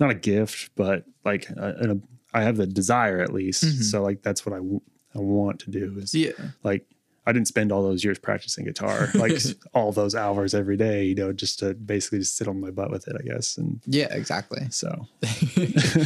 not 0.00 0.10
a 0.10 0.14
gift, 0.14 0.70
but 0.76 1.04
like 1.24 1.48
a, 1.50 1.74
an, 1.78 2.02
I 2.32 2.42
have 2.42 2.56
the 2.56 2.66
desire 2.66 3.20
at 3.20 3.32
least. 3.32 3.64
Mm-hmm. 3.64 3.82
So 3.82 4.02
like 4.02 4.22
that's 4.22 4.44
what 4.44 4.52
I, 4.52 4.58
w- 4.58 4.80
I 5.14 5.18
want 5.20 5.60
to 5.60 5.70
do 5.70 5.96
is 5.98 6.14
Yeah. 6.14 6.32
like 6.62 6.84
I 7.26 7.32
didn't 7.32 7.48
spend 7.48 7.72
all 7.72 7.82
those 7.82 8.04
years 8.04 8.18
practicing 8.18 8.64
guitar, 8.66 9.08
like 9.14 9.32
all 9.72 9.92
those 9.92 10.14
hours 10.14 10.52
every 10.54 10.76
day, 10.76 11.04
you 11.04 11.14
know, 11.14 11.32
just 11.32 11.58
to 11.60 11.72
basically 11.74 12.18
just 12.18 12.36
sit 12.36 12.48
on 12.48 12.60
my 12.60 12.70
butt 12.70 12.90
with 12.90 13.08
it, 13.08 13.16
I 13.18 13.22
guess. 13.22 13.56
And 13.56 13.80
Yeah, 13.86 14.12
exactly. 14.12 14.66
so 14.70 15.06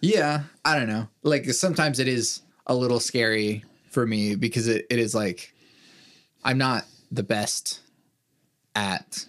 Yeah, 0.00 0.44
I 0.64 0.78
don't 0.78 0.88
know. 0.88 1.08
Like 1.22 1.44
sometimes 1.52 1.98
it 1.98 2.08
is 2.08 2.40
a 2.66 2.74
little 2.74 3.00
scary 3.00 3.64
for 3.90 4.06
me 4.06 4.34
because 4.34 4.66
it, 4.68 4.86
it 4.88 4.98
is 4.98 5.14
like 5.14 5.52
I'm 6.44 6.56
not 6.58 6.84
the 7.10 7.22
best 7.22 7.80
at 8.74 9.26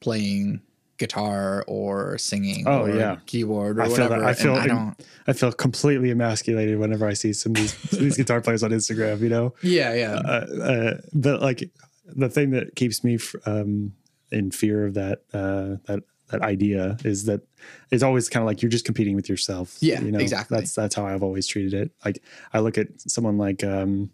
playing 0.00 0.60
guitar 1.02 1.64
or 1.66 2.16
singing 2.18 2.64
Oh, 2.66 2.82
or 2.84 2.94
yeah. 2.94 3.16
keyboard 3.26 3.78
or 3.78 3.82
I 3.82 3.84
feel 3.86 3.92
whatever. 3.92 4.18
that 4.20 4.24
I 4.26 4.30
and 4.30 4.38
feel 4.38 4.54
I 4.54 4.66
don't 4.66 4.94
I 5.26 5.32
feel 5.32 5.52
completely 5.52 6.10
emasculated 6.10 6.78
whenever 6.78 7.06
I 7.06 7.14
see 7.14 7.32
some 7.32 7.52
of 7.52 7.56
these 7.56 7.74
these 7.90 8.16
guitar 8.20 8.40
players 8.40 8.62
on 8.62 8.70
Instagram, 8.70 9.20
you 9.20 9.28
know. 9.28 9.54
Yeah, 9.62 9.92
yeah. 9.94 10.14
uh, 10.14 10.46
uh, 10.72 10.94
but 11.12 11.42
like 11.42 11.70
the 12.06 12.28
thing 12.28 12.50
that 12.50 12.74
keeps 12.76 13.02
me 13.04 13.14
f- 13.16 13.34
um, 13.46 13.92
in 14.30 14.50
fear 14.50 14.86
of 14.86 14.94
that 14.94 15.22
uh, 15.34 15.76
that 15.86 16.00
that 16.30 16.40
idea 16.42 16.96
is 17.04 17.24
that 17.26 17.42
it's 17.90 18.02
always 18.02 18.28
kind 18.30 18.42
of 18.42 18.46
like 18.46 18.62
you're 18.62 18.70
just 18.70 18.84
competing 18.86 19.14
with 19.14 19.28
yourself. 19.28 19.76
Yeah, 19.80 20.00
you 20.00 20.10
know? 20.12 20.18
exactly. 20.18 20.56
That's 20.58 20.74
that's 20.74 20.94
how 20.94 21.06
I've 21.06 21.22
always 21.22 21.46
treated 21.46 21.74
it. 21.74 21.90
Like 22.04 22.22
I 22.54 22.60
look 22.60 22.78
at 22.78 22.88
someone 23.00 23.36
like 23.38 23.62
um, 23.62 24.10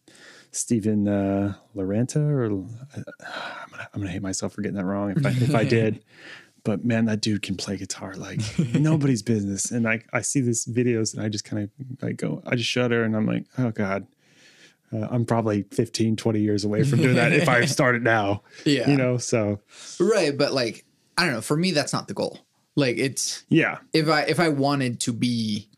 Stephen 0.51 1.07
uh, 1.09 1.55
Lorenta, 1.77 2.17
or 2.17 2.47
uh, 2.47 2.49
I'm 2.49 3.71
gonna 3.71 3.89
I'm 3.95 4.01
gonna 4.01 4.11
hate 4.13 4.23
myself 4.23 4.53
for 4.53 4.63
getting 4.63 4.77
that 4.77 4.85
wrong 4.85 5.13
if 5.17 5.25
I, 5.25 5.31
if 5.31 5.55
I 5.55 5.65
did. 5.79 6.03
But 6.65 6.85
man, 6.85 7.07
that 7.07 7.21
dude 7.21 7.43
can 7.43 7.57
play 7.57 7.77
guitar 7.77 8.15
like 8.15 8.41
nobody's 8.75 9.23
business. 9.23 9.71
And 9.71 9.89
I 9.89 10.03
I 10.13 10.21
see 10.23 10.41
these 10.41 10.67
videos 10.67 11.15
and 11.15 11.23
I 11.23 11.29
just 11.29 11.45
kind 11.45 11.63
of 11.65 12.03
like 12.03 12.17
go, 12.17 12.43
I 12.47 12.57
just 12.57 12.69
shudder 12.69 13.05
and 13.05 13.17
I'm 13.17 13.27
like, 13.27 13.47
oh 13.59 13.71
god. 13.71 14.07
Uh, 14.91 15.07
I'm 15.11 15.27
probably 15.27 15.65
15, 15.71 16.17
20 16.17 16.41
years 16.41 16.65
away 16.65 16.83
from 16.83 17.03
doing 17.03 17.17
that 17.17 17.35
if 17.35 17.47
I 17.47 17.65
started 17.67 18.03
now. 18.03 18.43
Yeah. 18.65 18.89
You 18.89 18.97
know, 18.97 19.19
so 19.19 19.61
right, 20.01 20.37
but 20.37 20.53
like 20.55 20.87
I 21.19 21.25
don't 21.27 21.35
know, 21.35 21.41
for 21.43 21.57
me 21.59 21.73
that's 21.73 21.93
not 21.93 22.09
the 22.09 22.15
goal. 22.15 22.39
Like 22.75 22.97
it's 22.97 23.45
yeah. 23.51 23.79
if 23.93 24.09
I 24.09 24.23
if 24.23 24.41
I 24.41 24.49
wanted 24.49 25.01
to 25.01 25.13
be 25.13 25.69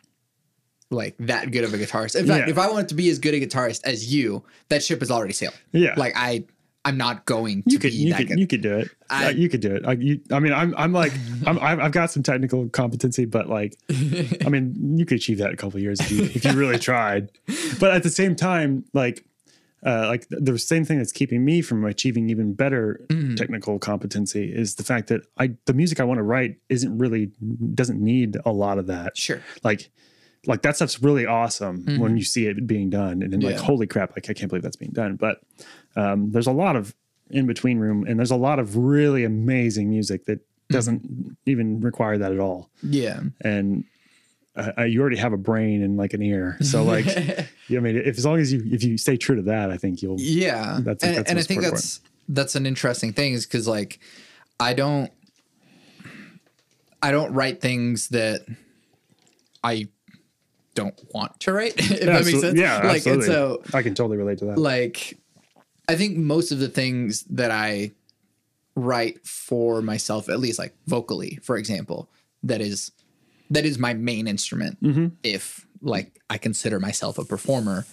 like 0.91 1.17
that 1.19 1.51
good 1.51 1.65
of 1.65 1.73
a 1.75 1.79
guitarist. 1.79 2.15
In 2.15 2.27
fact, 2.27 2.47
Yeah. 2.47 2.51
if 2.53 2.59
I 2.59 2.71
wanted 2.71 2.89
to 2.91 2.95
be 2.95 3.09
as 3.11 3.19
good 3.19 3.35
a 3.35 3.41
guitarist 3.41 3.81
as 3.85 4.13
you, 4.13 4.45
that 4.69 4.83
ship 4.83 5.01
has 5.01 5.11
already 5.11 5.33
sailed. 5.33 5.59
Yeah. 5.73 5.95
Like 5.97 6.13
I 6.17 6.45
I'm 6.85 6.97
not 6.97 7.27
going 7.27 7.63
to 7.65 7.71
you 7.71 7.79
could 7.79 7.91
be 7.91 7.97
you 7.97 8.11
that 8.13 8.19
could 8.19 8.29
good. 8.29 8.39
you 8.39 8.47
could 8.47 8.61
do 8.63 8.79
it. 8.79 8.89
I- 9.11 9.27
Uh, 9.27 9.31
you 9.31 9.49
could 9.51 9.61
do 9.61 9.75
it. 9.75 9.83
Like 9.83 10.01
you, 10.01 10.21
I 10.33 10.41
mean, 10.41 10.53
I'm 10.53 10.75
I'm 10.79 10.93
like 10.93 11.13
I'm 11.47 11.59
I've 11.59 11.93
got 11.93 12.11
some 12.11 12.23
technical 12.23 12.69
competency, 12.71 13.27
but 13.27 13.49
like, 13.51 13.77
I 13.91 14.49
mean, 14.49 14.97
you 14.99 15.05
could 15.05 15.19
achieve 15.19 15.39
that 15.39 15.49
in 15.49 15.55
a 15.55 15.57
couple 15.57 15.77
of 15.77 15.83
years 15.83 16.01
if 16.01 16.11
you 16.11 16.23
if 16.25 16.45
you 16.45 16.53
really 16.53 16.79
tried. 16.79 17.31
But 17.79 17.91
at 17.93 18.03
the 18.03 18.09
same 18.11 18.35
time, 18.35 18.85
like, 18.95 19.25
uh, 19.85 20.07
like 20.09 20.27
the 20.31 20.59
same 20.59 20.85
thing 20.87 20.97
that's 20.99 21.13
keeping 21.13 21.45
me 21.45 21.61
from 21.63 21.85
achieving 21.85 22.31
even 22.31 22.55
better 22.55 23.05
technical 23.37 23.79
competency 23.79 24.51
is 24.51 24.77
the 24.77 24.83
fact 24.85 25.09
that 25.09 25.21
I 25.39 25.57
the 25.67 25.75
music 25.75 26.01
I 26.01 26.05
want 26.05 26.17
to 26.19 26.23
write 26.23 26.57
isn't 26.71 26.97
really 26.99 27.31
doesn't 27.75 28.01
need 28.03 28.37
a 28.47 28.53
lot 28.53 28.79
of 28.79 28.87
that. 28.87 29.19
Sure. 29.19 29.43
Like 29.63 29.91
like 30.47 30.63
that 30.63 30.77
stuff's 30.77 31.03
really 31.03 31.27
awesome 31.27 31.85
when 31.99 32.17
you 32.17 32.25
see 32.25 32.47
it 32.47 32.67
being 32.67 32.89
done 32.91 33.23
and 33.23 33.33
then 33.33 33.41
like 33.41 33.57
holy 33.59 33.87
crap 33.87 34.11
like 34.17 34.31
I 34.31 34.33
can't 34.33 34.49
believe 34.49 34.63
that's 34.63 34.77
being 34.77 34.93
done. 34.93 35.17
But 35.17 35.41
um, 35.97 36.31
there's 36.33 36.47
a 36.47 36.53
lot 36.53 36.77
of 36.77 36.95
in 37.31 37.47
between 37.47 37.79
room 37.79 38.05
and 38.09 38.19
there's 38.19 38.31
a 38.31 38.37
lot 38.37 38.59
of 38.59 38.77
really 38.77 39.25
amazing 39.25 39.91
music 39.91 40.25
that 40.25 40.41
doesn't 40.71 41.37
even 41.47 41.81
require 41.81 42.17
that 42.19 42.33
at 42.33 42.39
all 42.41 42.71
Yeah. 42.83 43.21
and 43.41 43.85
uh, 44.57 44.83
you 44.83 45.01
already 45.01 45.17
have 45.17 45.33
a 45.33 45.37
brain 45.37 45.83
and 45.83 45.97
like 45.97 46.13
an 46.13 46.23
ear. 46.23 46.57
So 46.61 46.83
like, 46.83 47.07
yeah, 47.69 47.79
I 47.79 47.81
mean, 47.81 47.97
if 47.97 48.19
as 48.19 48.27
long 48.27 48.39
as 48.41 48.53
you 48.53 48.63
if 48.67 48.83
you 48.83 48.99
stay 48.99 49.17
true 49.17 49.37
to 49.37 49.43
that, 49.43 49.71
I 49.71 49.77
think 49.77 50.03
you'll. 50.03 50.21
Yeah, 50.21 50.81
That's- 50.83 51.03
and, 51.03 51.17
that's 51.19 51.31
and 51.31 51.39
I 51.39 51.43
think 51.43 51.59
important. 51.59 51.75
that's 51.83 52.01
that's 52.29 52.55
an 52.57 52.67
interesting 52.67 53.13
thing 53.13 53.33
is 53.33 53.47
because 53.47 53.69
like 53.69 54.01
I 54.59 54.75
don't 54.75 55.11
I 57.03 57.11
don't 57.13 57.33
write 57.33 57.61
things 57.61 58.09
that 58.09 58.45
I 59.63 59.89
don't 60.75 60.99
want 61.13 61.39
to 61.41 61.53
write. 61.53 61.75
if 61.79 62.01
that 62.01 62.25
makes 62.25 62.41
sense. 62.41 62.59
Yeah, 62.59 62.79
like 62.79 62.97
absolutely. 62.99 63.27
so 63.27 63.63
I 63.75 63.83
can 63.83 63.95
totally 63.95 64.17
relate 64.19 64.39
to 64.39 64.47
that. 64.47 64.59
like 64.59 65.19
I 65.89 65.97
think 65.97 66.17
most 66.17 66.53
of 66.53 66.59
the 66.61 66.69
things 66.69 67.25
that 67.25 67.51
I 67.51 67.93
write 68.77 69.27
for 69.27 69.83
myself, 69.83 70.29
at 70.29 70.39
least 70.39 70.59
like 70.59 70.75
vocally, 70.87 71.39
for 71.43 71.57
example, 71.57 72.09
that 72.45 72.61
is 72.61 72.93
that 73.51 73.65
is 73.65 73.79
my 73.79 73.95
main 73.95 74.29
instrument. 74.29 74.81
Mm-hmm. 74.83 75.09
If 75.25 75.67
like 75.83 76.21
I 76.31 76.39
consider 76.39 76.79
myself 76.79 77.19
a 77.19 77.25
performer, 77.25 77.85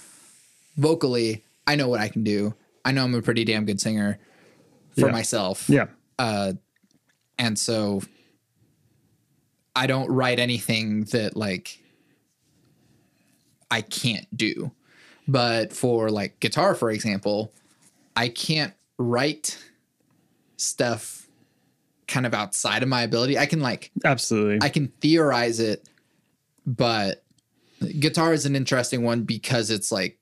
vocally, 0.77 1.43
I 1.65 1.75
know 1.75 1.87
what 1.89 1.99
I 1.99 2.09
can 2.09 2.23
do. 2.23 2.53
I 2.85 2.91
know 2.91 3.03
I'm 3.03 3.15
a 3.15 3.21
pretty 3.21 3.43
damn 3.43 3.65
good 3.65 3.81
singer 3.81 4.19
for 4.97 5.07
Yeah. 5.07 5.11
myself. 5.11 5.67
yeah, 5.69 5.87
And 7.39 7.57
so 7.59 8.01
I 9.75 9.87
don't 9.87 10.09
write 10.09 10.39
anything 10.39 11.03
that 11.05 11.35
like 11.35 11.79
I 13.69 13.82
can't 13.82 14.25
do. 14.36 14.71
But 15.27 15.73
for 15.73 16.10
like 16.10 16.39
guitar, 16.39 16.73
for 16.75 16.89
example, 16.91 17.51
I 18.15 18.30
can't 18.30 18.73
write 18.97 19.58
stuff 20.58 21.27
kind 22.08 22.25
of 22.25 22.34
outside 22.34 22.82
of 22.84 22.89
my 22.89 23.01
ability. 23.03 23.38
I 23.38 23.45
can 23.45 23.60
like 23.60 23.91
absolutely. 24.06 24.60
I 24.62 24.69
can 24.69 24.88
theorize 25.01 25.60
it, 25.60 25.88
but 26.65 27.23
guitar 27.99 28.34
is 28.34 28.45
an 28.45 28.56
interesting 28.56 29.03
one 29.03 29.23
because 29.23 29.69
it's 29.69 29.91
like 29.91 30.17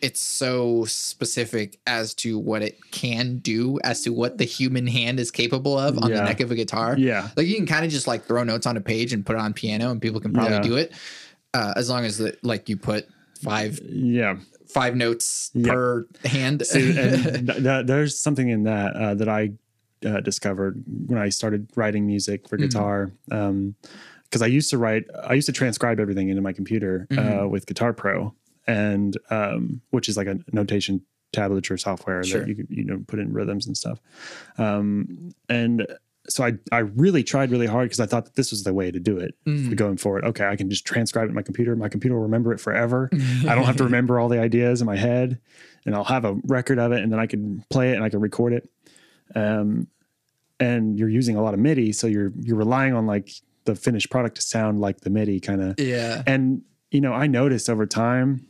it's 0.00 0.20
so 0.22 0.84
specific 0.84 1.78
as 1.86 2.14
to 2.14 2.38
what 2.38 2.62
it 2.62 2.78
can 2.92 3.38
do, 3.38 3.78
as 3.82 4.00
to 4.02 4.10
what 4.10 4.38
the 4.38 4.44
human 4.44 4.86
hand 4.86 5.18
is 5.18 5.30
capable 5.32 5.76
of 5.76 5.98
on 5.98 6.08
Yeah. 6.10 6.18
the 6.18 6.22
neck 6.24 6.40
of 6.40 6.52
a 6.52 6.54
guitar. 6.54 6.96
yeah, 6.96 7.30
Like 7.36 7.48
you 7.48 7.56
can 7.56 7.66
kind 7.66 7.84
of 7.84 7.90
just 7.90 8.06
like 8.06 8.24
throw 8.24 8.44
notes 8.44 8.64
on 8.66 8.76
a 8.76 8.80
page 8.80 9.12
and 9.12 9.26
put 9.26 9.34
it 9.34 9.40
on 9.40 9.52
piano, 9.52 9.90
and 9.90 10.00
people 10.00 10.20
can 10.20 10.32
probably 10.32 10.52
Yeah. 10.54 10.62
do 10.62 10.76
it. 10.76 10.92
Uh, 11.54 11.72
as 11.76 11.88
long 11.88 12.04
as 12.04 12.18
the, 12.18 12.36
like 12.42 12.68
you 12.68 12.76
put 12.76 13.06
five 13.42 13.78
yeah. 13.82 14.36
five 14.68 14.94
notes 14.96 15.50
Yeah. 15.54 15.72
per 15.72 16.06
hand. 16.24 16.66
See, 16.66 16.98
and 16.98 17.46
th- 17.48 17.62
th- 17.62 17.86
there's 17.86 18.20
something 18.20 18.48
in 18.48 18.64
that 18.64 18.94
uh, 18.96 19.14
that 19.14 19.28
I 19.28 19.52
uh, 20.04 20.20
discovered 20.20 20.82
when 21.06 21.18
I 21.18 21.28
started 21.30 21.70
writing 21.74 22.06
music 22.06 22.48
for 22.48 22.56
guitar. 22.56 23.12
Because 23.28 24.42
I 24.42 24.46
used 24.46 24.68
to 24.70 24.78
write, 24.78 25.04
I 25.24 25.32
used 25.34 25.46
to 25.46 25.52
transcribe 25.52 25.98
everything 25.98 26.28
into 26.28 26.42
my 26.42 26.52
computer 26.52 27.06
uh, 27.16 27.48
with 27.48 27.64
Guitar 27.66 27.94
Pro, 27.94 28.34
and 28.66 29.16
um, 29.30 29.80
which 29.90 30.06
is 30.08 30.18
like 30.18 30.26
a 30.26 30.38
notation 30.52 31.00
tablature 31.34 31.80
software 31.80 32.22
Sure. 32.24 32.40
that 32.40 32.48
you 32.48 32.66
you 32.68 32.84
know 32.84 33.02
put 33.06 33.18
in 33.20 33.32
rhythms 33.32 33.66
and 33.66 33.74
stuff. 33.76 34.00
Um, 34.58 35.30
and 35.48 35.86
so 36.28 36.44
I 36.44 36.52
I 36.70 36.78
really 36.78 37.24
tried 37.24 37.50
really 37.50 37.66
hard 37.66 37.86
because 37.86 38.00
I 38.00 38.06
thought 38.06 38.26
that 38.26 38.34
this 38.34 38.50
was 38.50 38.64
the 38.64 38.74
way 38.74 38.90
to 38.90 39.00
do 39.00 39.18
it 39.18 39.34
going 39.76 39.96
forward. 39.96 40.24
Okay, 40.24 40.46
I 40.46 40.56
can 40.56 40.68
just 40.70 40.84
transcribe 40.84 41.26
it 41.26 41.30
in 41.30 41.34
my 41.34 41.42
computer. 41.42 41.74
My 41.76 41.88
computer 41.88 42.14
will 42.16 42.22
remember 42.22 42.52
it 42.52 42.60
forever. 42.60 43.08
I 43.12 43.54
don't 43.54 43.64
have 43.64 43.76
to 43.76 43.84
remember 43.90 44.20
all 44.20 44.28
the 44.28 44.40
ideas 44.40 44.80
in 44.80 44.86
my 44.86 44.96
head, 44.96 45.40
and 45.84 45.94
I'll 45.94 46.04
have 46.04 46.24
a 46.24 46.34
record 46.44 46.78
of 46.78 46.92
it, 46.92 47.02
and 47.02 47.12
then 47.12 47.18
I 47.18 47.26
can 47.26 47.64
play 47.70 47.92
it 47.92 47.94
and 47.94 48.04
I 48.04 48.08
can 48.08 48.20
record 48.20 48.52
it. 48.52 48.68
Um, 49.34 49.88
and 50.60 50.98
you're 50.98 51.08
using 51.08 51.36
a 51.36 51.42
lot 51.42 51.54
of 51.54 51.60
MIDI, 51.60 51.92
so 51.92 52.06
you're 52.06 52.32
you're 52.40 52.56
relying 52.56 52.94
on 52.94 53.06
like 53.06 53.30
the 53.64 53.74
finished 53.74 54.10
product 54.10 54.36
to 54.36 54.42
sound 54.42 54.80
like 54.80 55.00
the 55.00 55.10
MIDI 55.10 55.40
kind 55.40 55.60
of. 55.62 55.78
yeah. 55.78 56.22
And 56.26 56.62
you 56.90 57.00
know, 57.00 57.12
I 57.12 57.26
noticed 57.26 57.68
over 57.68 57.86
time 57.86 58.46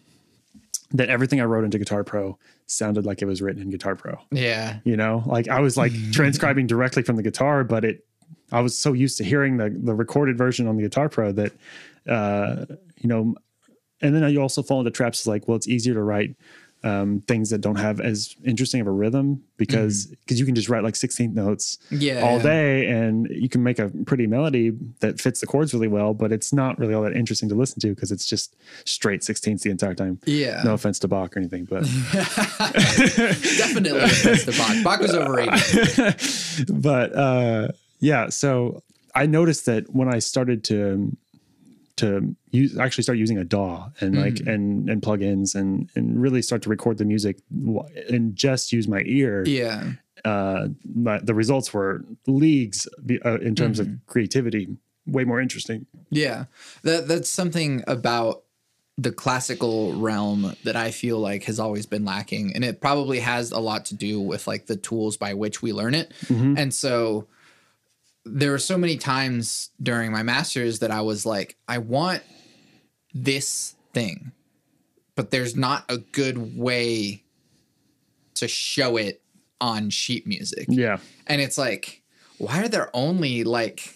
that 0.92 1.08
everything 1.08 1.40
I 1.40 1.44
wrote 1.44 1.64
into 1.64 1.78
Guitar 1.78 2.04
Pro 2.04 2.38
sounded 2.68 3.04
like 3.06 3.22
it 3.22 3.26
was 3.26 3.40
written 3.42 3.62
in 3.62 3.70
Guitar 3.70 3.96
Pro 3.96 4.18
Yeah. 4.30 4.78
you 4.84 4.96
know 4.96 5.22
like 5.26 5.48
i 5.48 5.60
was 5.60 5.76
like 5.76 5.92
transcribing 6.12 6.66
directly 6.66 7.02
from 7.02 7.16
the 7.16 7.22
guitar 7.22 7.64
but 7.64 7.84
it 7.84 8.04
i 8.52 8.60
was 8.60 8.76
so 8.76 8.92
used 8.92 9.16
to 9.18 9.24
hearing 9.24 9.56
the 9.56 9.70
the 9.70 9.94
recorded 9.94 10.36
version 10.38 10.66
on 10.68 10.76
the 10.76 10.82
guitar 10.82 11.08
pro 11.08 11.32
that 11.32 11.52
uh 12.08 12.66
you 12.98 13.08
know 13.08 13.34
and 14.00 14.14
then 14.14 14.30
you 14.30 14.40
also 14.40 14.62
fall 14.62 14.78
into 14.80 14.90
traps 14.90 15.26
like 15.26 15.48
well 15.48 15.56
it's 15.56 15.66
easier 15.68 15.94
to 15.94 16.02
write 16.02 16.36
um 16.84 17.20
things 17.26 17.50
that 17.50 17.60
don't 17.60 17.74
have 17.76 18.00
as 18.00 18.36
interesting 18.44 18.80
of 18.80 18.86
a 18.86 18.90
rhythm 18.90 19.42
because 19.56 20.06
because 20.06 20.38
you 20.38 20.46
can 20.46 20.54
just 20.54 20.68
write 20.68 20.84
like 20.84 20.94
16th 20.94 21.34
notes 21.34 21.78
Yeah. 21.90 22.20
all 22.20 22.38
day 22.38 22.86
and 22.86 23.26
you 23.30 23.48
can 23.48 23.64
make 23.64 23.80
a 23.80 23.88
pretty 24.06 24.28
melody 24.28 24.70
that 25.00 25.20
fits 25.20 25.40
the 25.40 25.46
chords 25.46 25.74
really 25.74 25.88
well 25.88 26.14
but 26.14 26.30
it's 26.30 26.52
not 26.52 26.78
really 26.78 26.94
all 26.94 27.02
that 27.02 27.14
interesting 27.16 27.48
to 27.48 27.56
listen 27.56 27.80
to 27.80 27.94
because 27.94 28.12
it's 28.12 28.26
just 28.26 28.54
straight 28.84 29.22
16ths 29.22 29.62
the 29.62 29.70
entire 29.70 29.94
time 29.94 30.20
Yeah. 30.24 30.62
no 30.64 30.74
offense 30.74 31.00
to 31.00 31.08
bach 31.08 31.34
or 31.36 31.40
anything 31.40 31.64
but 31.64 31.82
Definitely 33.02 33.98
offense 34.00 34.44
to 34.44 34.52
Bach. 34.52 34.84
Bach 34.84 35.00
was 35.00 35.14
overrated. 35.14 36.72
but 36.82 37.14
uh 37.14 37.68
yeah 38.00 38.28
so 38.28 38.82
i 39.14 39.26
noticed 39.26 39.66
that 39.66 39.92
when 39.94 40.08
i 40.08 40.18
started 40.18 40.62
to 40.64 41.16
to 41.98 42.34
use 42.50 42.78
actually 42.78 43.02
start 43.04 43.18
using 43.18 43.38
a 43.38 43.44
daw 43.44 43.90
and 44.00 44.16
like 44.24 44.34
Mm-hmm. 44.34 44.48
and 44.50 44.90
and 44.90 45.02
plugins 45.02 45.54
and 45.54 45.88
and 45.96 46.20
really 46.20 46.42
start 46.42 46.62
to 46.62 46.68
record 46.70 46.98
the 46.98 47.04
music 47.04 47.36
and 48.10 48.34
just 48.36 48.72
use 48.72 48.86
my 48.88 49.02
ear 49.06 49.44
Yeah. 49.46 49.92
uh 50.24 50.68
my, 50.94 51.18
the 51.18 51.34
results 51.34 51.72
were 51.74 52.04
leagues 52.26 52.88
uh, 53.24 53.38
in 53.40 53.54
terms 53.54 53.78
Mm-hmm. 53.80 53.92
of 53.94 54.06
creativity 54.06 54.68
way 55.06 55.24
more 55.24 55.40
interesting 55.40 55.86
Yeah. 56.10 56.44
That 56.82 57.08
that's 57.08 57.30
something 57.30 57.82
about 57.86 58.42
the 59.00 59.12
classical 59.12 59.92
realm 59.94 60.54
that 60.64 60.74
I 60.74 60.90
feel 60.90 61.18
like 61.20 61.44
has 61.44 61.60
always 61.60 61.86
been 61.86 62.04
lacking. 62.04 62.52
And 62.54 62.64
it 62.64 62.80
probably 62.80 63.20
has 63.20 63.52
a 63.52 63.60
lot 63.60 63.84
to 63.86 63.94
do 63.94 64.20
with 64.20 64.48
like 64.48 64.66
the 64.66 64.74
tools 64.76 65.16
by 65.16 65.34
which 65.34 65.62
we 65.62 65.72
learn 65.72 65.94
it. 65.94 66.12
And 66.28 66.74
so 66.74 67.26
there 68.36 68.50
were 68.50 68.58
so 68.58 68.76
many 68.78 68.96
times 68.96 69.70
during 69.82 70.12
my 70.12 70.22
masters 70.22 70.78
that 70.80 70.90
I 70.90 71.00
was 71.00 71.24
like, 71.26 71.56
I 71.66 71.78
want 71.78 72.22
this 73.14 73.74
thing, 73.92 74.32
but 75.14 75.30
there's 75.30 75.56
not 75.56 75.84
a 75.88 75.98
good 75.98 76.56
way 76.58 77.22
to 78.34 78.46
show 78.48 78.96
it 78.96 79.20
on 79.60 79.90
sheet 79.90 80.26
music. 80.26 80.66
yeah 80.68 80.98
And 81.26 81.40
it's 81.40 81.58
like, 81.58 82.02
why 82.38 82.62
are 82.62 82.68
there 82.68 82.90
only 82.94 83.42
like 83.44 83.94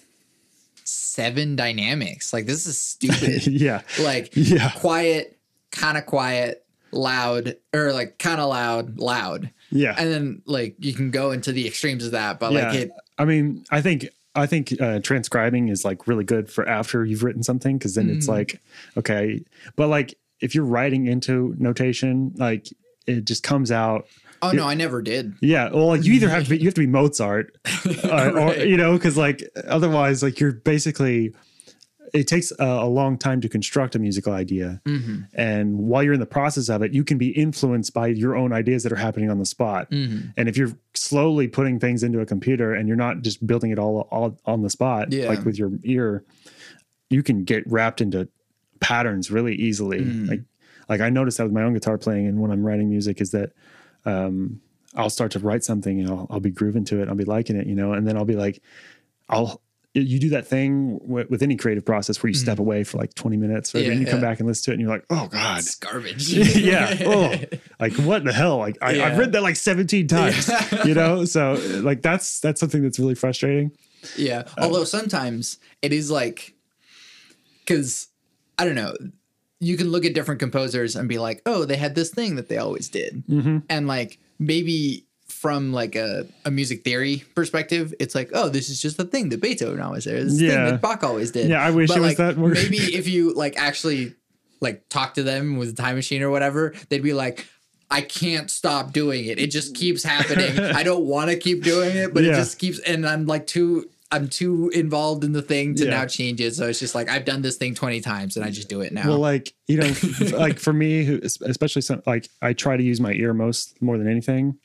seven 0.85 1.55
dynamics? 1.57 2.33
Like, 2.33 2.47
this 2.47 2.66
is 2.66 2.79
stupid. 2.79 3.47
yeah 3.47 3.83
like, 4.01 4.31
Yeah. 4.35 4.71
quiet, 4.77 5.38
kind 5.71 5.97
of 5.97 6.07
quiet, 6.07 6.64
loud, 6.90 7.57
or 7.73 7.92
like 7.92 8.18
kind 8.18 8.40
of 8.40 8.49
loud, 8.51 8.99
loud. 8.99 9.51
yeah 9.71 9.95
And 9.97 10.12
then 10.12 10.42
like 10.47 10.75
you 10.79 10.92
can 10.95 11.11
go 11.11 11.31
into 11.31 11.53
the 11.53 11.66
extremes 11.66 12.05
of 12.05 12.12
that, 12.12 12.40
but 12.40 12.53
yeah 12.53 12.66
like 12.66 12.75
it, 12.75 12.90
i 13.18 13.25
mean 13.27 13.64
i 13.71 13.81
think 13.83 14.09
i 14.35 14.47
think 14.47 14.75
uh, 14.81 14.99
transcribing 15.01 15.68
is 15.68 15.85
like 15.85 16.07
really 16.07 16.25
good 16.25 16.51
for 16.51 16.68
after 16.68 17.05
you've 17.05 17.23
written 17.23 17.42
something 17.42 17.79
because 17.79 17.95
then 17.95 18.09
Mm. 18.09 18.16
it's 18.16 18.29
like 18.29 18.61
okay 18.97 19.42
but 19.77 19.88
like 19.88 20.14
if 20.40 20.55
you're 20.55 20.64
writing 20.64 21.07
into 21.07 21.55
notation 21.59 22.33
like 22.37 22.66
it 23.07 23.25
just 23.25 23.42
comes 23.42 23.71
out 23.71 24.07
oh 24.42 24.51
no, 24.51 24.66
I 24.66 24.75
never 24.75 25.03
did. 25.03 25.35
yeah 25.40 25.71
well 25.71 25.87
like 25.87 26.05
you 26.05 26.12
either 26.14 26.29
have 26.29 26.45
to 26.45 26.51
be 26.51 26.59
you 26.59 26.64
have 26.64 26.75
to 26.75 26.81
be 26.81 26.87
mozart 26.87 27.57
uh, 28.05 28.31
or 28.35 28.55
you 28.57 28.77
know 28.77 28.95
because 28.95 29.16
like 29.16 29.42
otherwise 29.68 30.23
like 30.23 30.40
you're 30.40 30.53
basically 30.53 31.33
it 32.12 32.29
takes 32.29 32.53
a, 32.59 32.64
a 32.64 32.87
long 32.88 33.16
time 33.16 33.40
to 33.40 33.48
construct 33.48 33.94
a 33.94 33.98
musical 33.98 34.33
idea 34.33 34.81
Mm-hmm. 34.85 35.20
and 35.35 35.79
while 35.79 36.03
you're 36.03 36.12
in 36.14 36.20
the 36.20 36.27
process 36.27 36.68
of 36.68 36.83
it 36.83 36.92
you 36.92 37.05
can 37.05 37.18
be 37.18 37.29
influenced 37.31 37.94
by 37.94 38.09
your 38.09 38.37
own 38.37 38.53
ideas 38.53 38.83
that 38.83 38.92
are 38.92 38.96
happening 38.96 39.31
on 39.31 39.38
the 39.38 39.46
spot 39.46 39.90
Mm-hmm. 39.90 40.29
and 40.37 40.48
if 40.48 40.57
you're 40.57 40.72
slowly 40.94 41.48
putting 41.48 41.79
things 41.81 42.03
into 42.03 42.20
a 42.20 42.27
computer 42.27 42.75
and 42.75 42.87
you're 42.88 42.96
not 42.96 43.22
just 43.22 43.46
building 43.46 43.70
it 43.70 43.79
all, 43.79 44.09
all 44.11 44.38
on 44.44 44.62
the 44.62 44.70
spot 44.70 45.11
Yeah. 45.12 45.29
like 45.29 45.44
with 45.44 45.59
your 45.59 45.70
ear 45.85 46.22
you 47.11 47.22
can 47.22 47.44
get 47.44 47.66
wrapped 47.70 48.01
into 48.01 48.29
patterns 48.81 49.31
really 49.31 49.55
easily 49.55 50.01
Mm. 50.01 50.29
like 50.29 50.40
like 50.88 51.01
i 51.01 51.09
noticed 51.09 51.38
that 51.38 51.44
with 51.44 51.53
my 51.53 51.62
own 51.62 51.72
guitar 51.72 51.96
playing 51.98 52.27
and 52.27 52.40
when 52.40 52.51
i'm 52.51 52.64
writing 52.66 52.90
music 52.90 53.20
is 53.20 53.31
that 53.31 53.53
um 54.05 54.61
i'll 54.96 55.09
start 55.11 55.31
to 55.33 55.38
write 55.38 55.62
something 55.64 56.01
and 56.01 56.09
i'll, 56.11 56.27
I'll 56.31 56.40
be 56.40 56.51
grooving 56.51 56.85
to 56.87 57.01
it 57.01 57.09
i'll 57.09 57.14
be 57.14 57.25
liking 57.25 57.57
it 57.57 57.66
you 57.66 57.75
know 57.75 57.92
and 57.92 58.07
then 58.07 58.16
i'll 58.16 58.25
be 58.25 58.35
like 58.37 58.61
i'll 59.29 59.61
you 59.94 60.18
do 60.18 60.31
that 60.31 60.46
thing 60.46 60.98
with, 61.02 61.28
with 61.28 61.42
any 61.42 61.57
creative 61.57 61.85
process 61.85 62.22
where 62.22 62.28
you 62.28 62.35
step 62.35 62.59
away 62.59 62.83
for 62.83 62.96
like 62.96 63.14
20 63.14 63.37
minutes, 63.37 63.74
right? 63.74 63.83
Mm. 63.83 63.87
Yeah, 63.87 63.92
and 63.92 64.00
you 64.00 64.07
come 64.07 64.20
back 64.22 64.38
and 64.40 64.48
listen 64.48 64.64
to 64.64 64.70
it 64.70 64.74
and 64.74 64.81
you're 64.81 64.90
like, 64.90 65.05
oh 65.11 65.28
God. 65.28 65.59
It's 65.59 65.74
garbage. 65.74 66.28
yeah. 66.57 66.96
Oh, 67.05 67.35
like 67.78 67.92
what 67.94 68.24
the 68.24 68.33
hell? 68.33 68.59
Like 68.59 68.78
I, 68.81 68.92
Yeah. 68.92 69.07
I've 69.07 69.18
read 69.18 69.33
that 69.33 69.42
like 69.42 69.57
17 69.57 70.07
times, 70.07 70.50
you 70.85 70.94
know? 70.94 71.24
So 71.24 71.61
like 71.83 72.00
that's, 72.00 72.40
that's 72.40 72.59
something 72.61 72.83
that's 72.83 72.98
really 72.98 73.14
frustrating. 73.14 73.72
Yeah. 74.16 74.44
Although 74.59 74.85
sometimes 74.85 75.59
it 75.83 75.92
is 75.92 76.11
like, 76.11 76.55
because 77.64 78.09
I 78.59 78.64
don't 78.64 78.74
know, 78.74 78.94
you 79.61 79.76
can 79.76 79.90
look 79.90 80.05
at 80.05 80.14
different 80.14 80.40
composers 80.40 80.96
and 80.96 81.09
be 81.09 81.18
like, 81.18 81.42
oh, 81.44 81.64
they 81.64 81.76
had 81.76 81.94
this 81.94 82.11
thing 82.11 82.37
that 82.37 82.48
they 82.48 82.57
always 82.57 82.88
did. 82.88 83.24
Mm-hmm. 83.28 83.59
And 83.68 83.87
like 83.87 84.18
maybe 84.38 85.07
from 85.42 85.72
like 85.72 85.96
a, 85.96 86.24
a 86.44 86.52
music 86.52 86.85
theory 86.85 87.24
perspective, 87.35 87.92
it's 87.98 88.14
like, 88.14 88.31
oh, 88.33 88.48
this 88.48 88.68
is 88.70 88.81
just 88.81 88.96
the 88.96 89.05
thing 89.05 89.28
that 89.31 89.42
Beethoven 89.42 89.81
always 89.81 90.05
did. 90.05 90.24
This 90.26 90.38
thing 90.38 90.48
Yeah. 90.48 90.70
that 90.70 90.81
Bach 90.81 91.02
always 91.02 91.33
did. 91.33 91.50
Yeah, 91.50 91.61
I 91.61 91.72
wish 91.72 91.88
But, 91.88 91.98
it 91.98 92.00
was 92.00 92.09
like, 92.11 92.16
that 92.18 92.37
word. 92.40 92.55
maybe 92.55 92.76
if 92.76 93.09
you 93.09 93.35
like 93.35 93.57
actually 93.59 94.14
like 94.61 94.88
talk 94.88 95.14
to 95.14 95.24
them 95.24 95.57
with 95.57 95.70
a 95.70 95.72
time 95.74 95.96
machine 95.96 96.22
or 96.22 96.31
whatever, 96.31 96.74
they'd 96.90 97.02
be 97.02 97.12
like, 97.12 97.44
I 97.90 98.02
can't 98.02 98.48
stop 98.52 98.92
doing 98.92 99.24
it. 99.26 99.40
It 99.40 99.48
just 99.50 99.74
keeps 99.74 100.05
happening. 100.05 100.61
I 100.76 100.85
don't 100.85 101.05
want 101.07 101.31
to 101.31 101.37
keep 101.37 101.64
doing 101.64 101.96
it, 101.96 102.14
but 102.14 102.22
it 102.22 102.35
just 102.37 102.61
keeps 102.61 102.78
and 102.78 103.05
I'm 103.05 103.26
like 103.26 103.48
too 103.48 103.90
I'm 104.12 104.28
too 104.28 104.70
involved 104.74 105.24
in 105.24 105.33
the 105.33 105.40
thing 105.40 105.74
to 105.76 105.85
Yeah. 105.87 105.90
now 105.90 106.05
change 106.07 106.38
it. 106.42 106.55
So 106.55 106.68
it's 106.68 106.78
just 106.78 106.94
like 106.94 107.09
I've 107.09 107.24
done 107.24 107.40
this 107.42 107.57
thing 107.57 107.74
20 107.74 108.00
times 108.02 108.37
and 108.37 108.44
I 108.44 108.50
just 108.50 108.68
do 108.68 108.83
it 108.83 108.92
now. 108.92 109.09
Well, 109.09 109.18
like, 109.18 109.55
you 109.66 109.78
know, 109.78 109.90
like 110.37 110.59
for 110.59 110.72
me, 110.74 111.02
who, 111.05 111.18
especially 111.22 111.81
some, 111.81 112.02
like 112.07 112.28
I 112.42 112.52
try 112.52 112.76
to 112.76 112.83
use 112.83 113.00
my 113.00 113.12
ear 113.14 113.33
most 113.33 113.81
more 113.83 113.96
than 113.98 114.07
anything. 114.09 114.59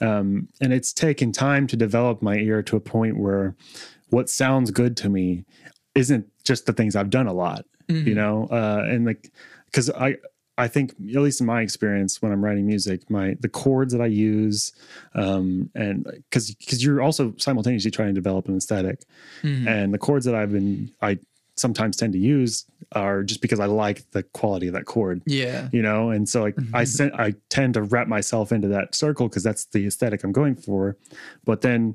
Um, 0.00 0.48
and 0.60 0.72
it's 0.72 0.92
taken 0.92 1.32
time 1.32 1.66
to 1.68 1.76
develop 1.76 2.22
my 2.22 2.36
ear 2.36 2.62
to 2.64 2.76
a 2.76 2.80
point 2.80 3.16
where 3.18 3.54
what 4.10 4.28
sounds 4.30 4.70
good 4.70 4.96
to 4.98 5.08
me 5.08 5.44
isn't 5.94 6.26
just 6.44 6.66
the 6.66 6.72
things 6.72 6.94
I've 6.96 7.10
done 7.10 7.26
a 7.26 7.32
lot, 7.32 7.64
you 8.06 8.14
know? 8.14 8.46
Uh, 8.50 8.84
and 8.86 9.06
like, 9.06 9.32
cause 9.72 9.90
I, 9.90 10.16
I 10.58 10.68
think 10.68 10.92
at 10.92 11.20
least 11.22 11.40
in 11.40 11.46
my 11.46 11.60
experience 11.60 12.22
when 12.22 12.32
I'm 12.32 12.42
writing 12.42 12.66
music, 12.66 13.10
my 13.10 13.36
the 13.40 13.48
chords 13.48 13.92
that 13.92 14.00
I 14.00 14.06
use, 14.06 14.72
um, 15.14 15.70
and 15.74 16.04
because 16.04 16.54
because 16.54 16.82
you're 16.82 17.02
also 17.02 17.34
simultaneously 17.36 17.90
trying 17.90 18.08
to 18.08 18.14
develop 18.14 18.48
an 18.48 18.56
esthetic 18.56 19.02
and 19.68 19.92
the 19.92 19.98
chords 19.98 20.24
that 20.24 20.34
I've 20.34 20.52
been 20.52 20.90
I 21.02 21.18
sometimes 21.56 21.96
tend 21.96 22.12
to 22.12 22.18
use 22.18 22.64
are 22.92 23.22
just 23.22 23.40
because 23.40 23.58
I 23.60 23.66
like 23.66 24.08
the 24.12 24.22
quality 24.22 24.66
of 24.68 24.74
that 24.74 24.84
chord. 24.84 25.22
yeah. 25.26 25.68
You 25.72 25.82
know, 25.82 26.10
and 26.10 26.28
so 26.28 26.42
like 26.42 26.56
I 26.74 26.84
sent, 26.84 27.14
I 27.14 27.34
tend 27.48 27.74
to 27.74 27.82
wrap 27.82 28.08
myself 28.08 28.52
into 28.52 28.68
that 28.68 28.94
circle 28.94 29.28
because 29.28 29.42
that's 29.42 29.64
the 29.66 29.86
aesthetic 29.86 30.22
I'm 30.24 30.32
going 30.32 30.54
for. 30.56 30.96
But 31.44 31.62
then, 31.62 31.94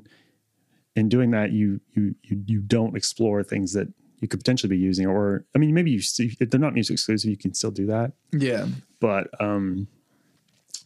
in 0.96 1.08
doing 1.08 1.30
that, 1.30 1.52
you 1.52 1.80
you 1.94 2.14
you 2.24 2.42
you 2.46 2.60
don't 2.60 2.96
explore 2.96 3.42
things 3.42 3.72
that 3.72 3.88
you 4.20 4.28
could 4.28 4.40
potentially 4.40 4.68
be 4.68 4.78
using, 4.78 5.06
or 5.06 5.44
I 5.54 5.58
mean, 5.58 5.72
maybe 5.74 5.90
you 5.90 6.00
see 6.02 6.36
if 6.38 6.50
they're 6.50 6.60
not 6.60 6.74
music 6.74 6.94
exclusive, 6.94 7.30
you 7.30 7.36
can 7.36 7.54
still 7.54 7.70
do 7.70 7.86
that. 7.86 8.12
Yeah. 8.32 8.66
But 9.00 9.28
um, 9.40 9.86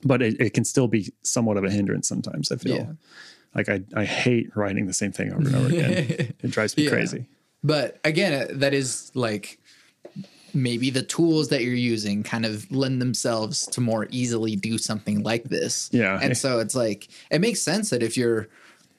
but 0.05 0.23
it, 0.23 0.41
it 0.41 0.55
can 0.55 0.65
still 0.65 0.87
be 0.89 1.13
somewhat 1.23 1.57
of 1.57 1.65
a 1.65 1.71
hindrance 1.71 2.07
sometimes. 2.09 2.53
I 2.53 2.57
feel 2.57 2.77
Yeah. 2.77 2.93
like 3.55 3.69
I 3.69 3.83
I 3.95 4.05
hate 4.05 4.55
writing 4.57 4.87
the 4.87 4.93
same 4.95 5.11
thing 5.13 5.33
over 5.33 5.41
and 5.49 5.57
over 5.57 5.69
again. 5.69 5.93
it 6.43 6.51
drives 6.51 6.77
me 6.77 6.85
Yeah. 6.85 6.91
crazy. 6.91 7.27
But 7.65 7.99
again, 8.05 8.33
uh, 8.33 8.47
that 8.59 8.75
is 8.75 9.11
like 9.15 9.59
maybe 10.55 10.89
the 10.91 11.03
tools 11.03 11.49
that 11.49 11.63
you're 11.63 11.75
using 11.75 12.23
kind 12.23 12.47
of 12.47 12.71
lend 12.73 13.01
themselves 13.01 13.67
to 13.67 13.81
more 13.81 14.07
easily 14.11 14.57
do 14.57 14.79
something 14.79 15.23
like 15.23 15.45
this. 15.45 15.91
Yeah. 15.93 16.19
And 16.23 16.37
so 16.37 16.61
it's 16.61 16.75
like 16.75 17.09
it 17.31 17.41
makes 17.41 17.61
sense 17.61 17.91
that 17.91 18.03
if 18.03 18.17
you're 18.17 18.49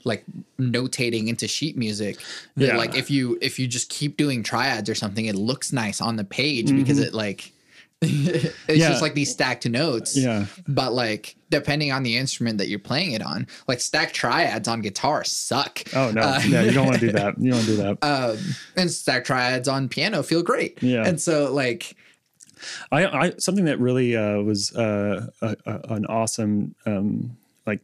like 0.04 0.24
notating 0.60 1.28
into 1.28 1.48
sheet 1.48 1.76
music, 1.78 2.18
that 2.56 2.68
Yeah. 2.68 2.78
like 2.78 2.96
if 2.96 3.10
you 3.10 3.38
if 3.42 3.58
you 3.58 3.68
just 3.68 3.90
keep 3.90 4.18
doing 4.18 4.44
triads 4.44 4.90
or 4.90 4.96
something, 4.96 5.26
it 5.26 5.36
looks 5.36 5.74
nice 5.74 6.00
on 6.02 6.16
the 6.16 6.24
page 6.24 6.72
because 6.72 7.00
it 7.00 7.14
like 7.14 7.52
it's. 8.02 8.54
Yeah. 8.70 8.90
just 8.90 9.02
like 9.02 9.14
these 9.16 9.32
stacked 9.32 9.68
notes. 9.68 10.16
Yeah. 10.18 10.46
But 10.68 10.94
like 10.94 11.36
depending 11.50 11.92
on 11.92 12.04
the 12.04 12.16
instrument 12.18 12.58
that 12.60 12.68
you're 12.68 12.78
playing 12.80 13.12
it 13.14 13.22
on, 13.24 13.48
like 13.68 13.80
stacked 13.82 14.14
triads 14.14 14.68
on 14.68 14.82
guitar 14.82 15.24
suck. 15.24 15.82
Oh 15.96 16.12
no, 16.12 16.22
Uh, 16.22 16.42
yeah, 16.48 16.62
you 16.62 16.72
don't 16.72 16.86
want 16.86 17.00
to 17.00 17.06
do 17.08 17.12
that. 17.14 17.40
You 17.40 17.52
don't 17.52 17.58
want 17.60 17.66
to 17.70 17.76
do 17.76 17.78
that. 17.78 17.98
um, 18.04 18.38
and 18.76 18.92
stacked 18.92 19.28
triads 19.28 19.68
on 19.68 19.90
piano 19.90 20.22
feel 20.24 20.44
great. 20.44 20.82
Yeah. 20.84 21.08
And 21.08 21.20
so 21.20 21.52
like 21.54 21.96
I, 22.92 23.06
I 23.06 23.32
something 23.38 23.66
that 23.66 23.80
really 23.80 24.16
uh, 24.16 24.42
was 24.42 24.76
uh, 24.76 25.28
a, 25.42 25.56
a, 25.66 25.94
an 25.94 26.06
awesome 26.08 26.76
um, 26.86 27.38
like 27.66 27.82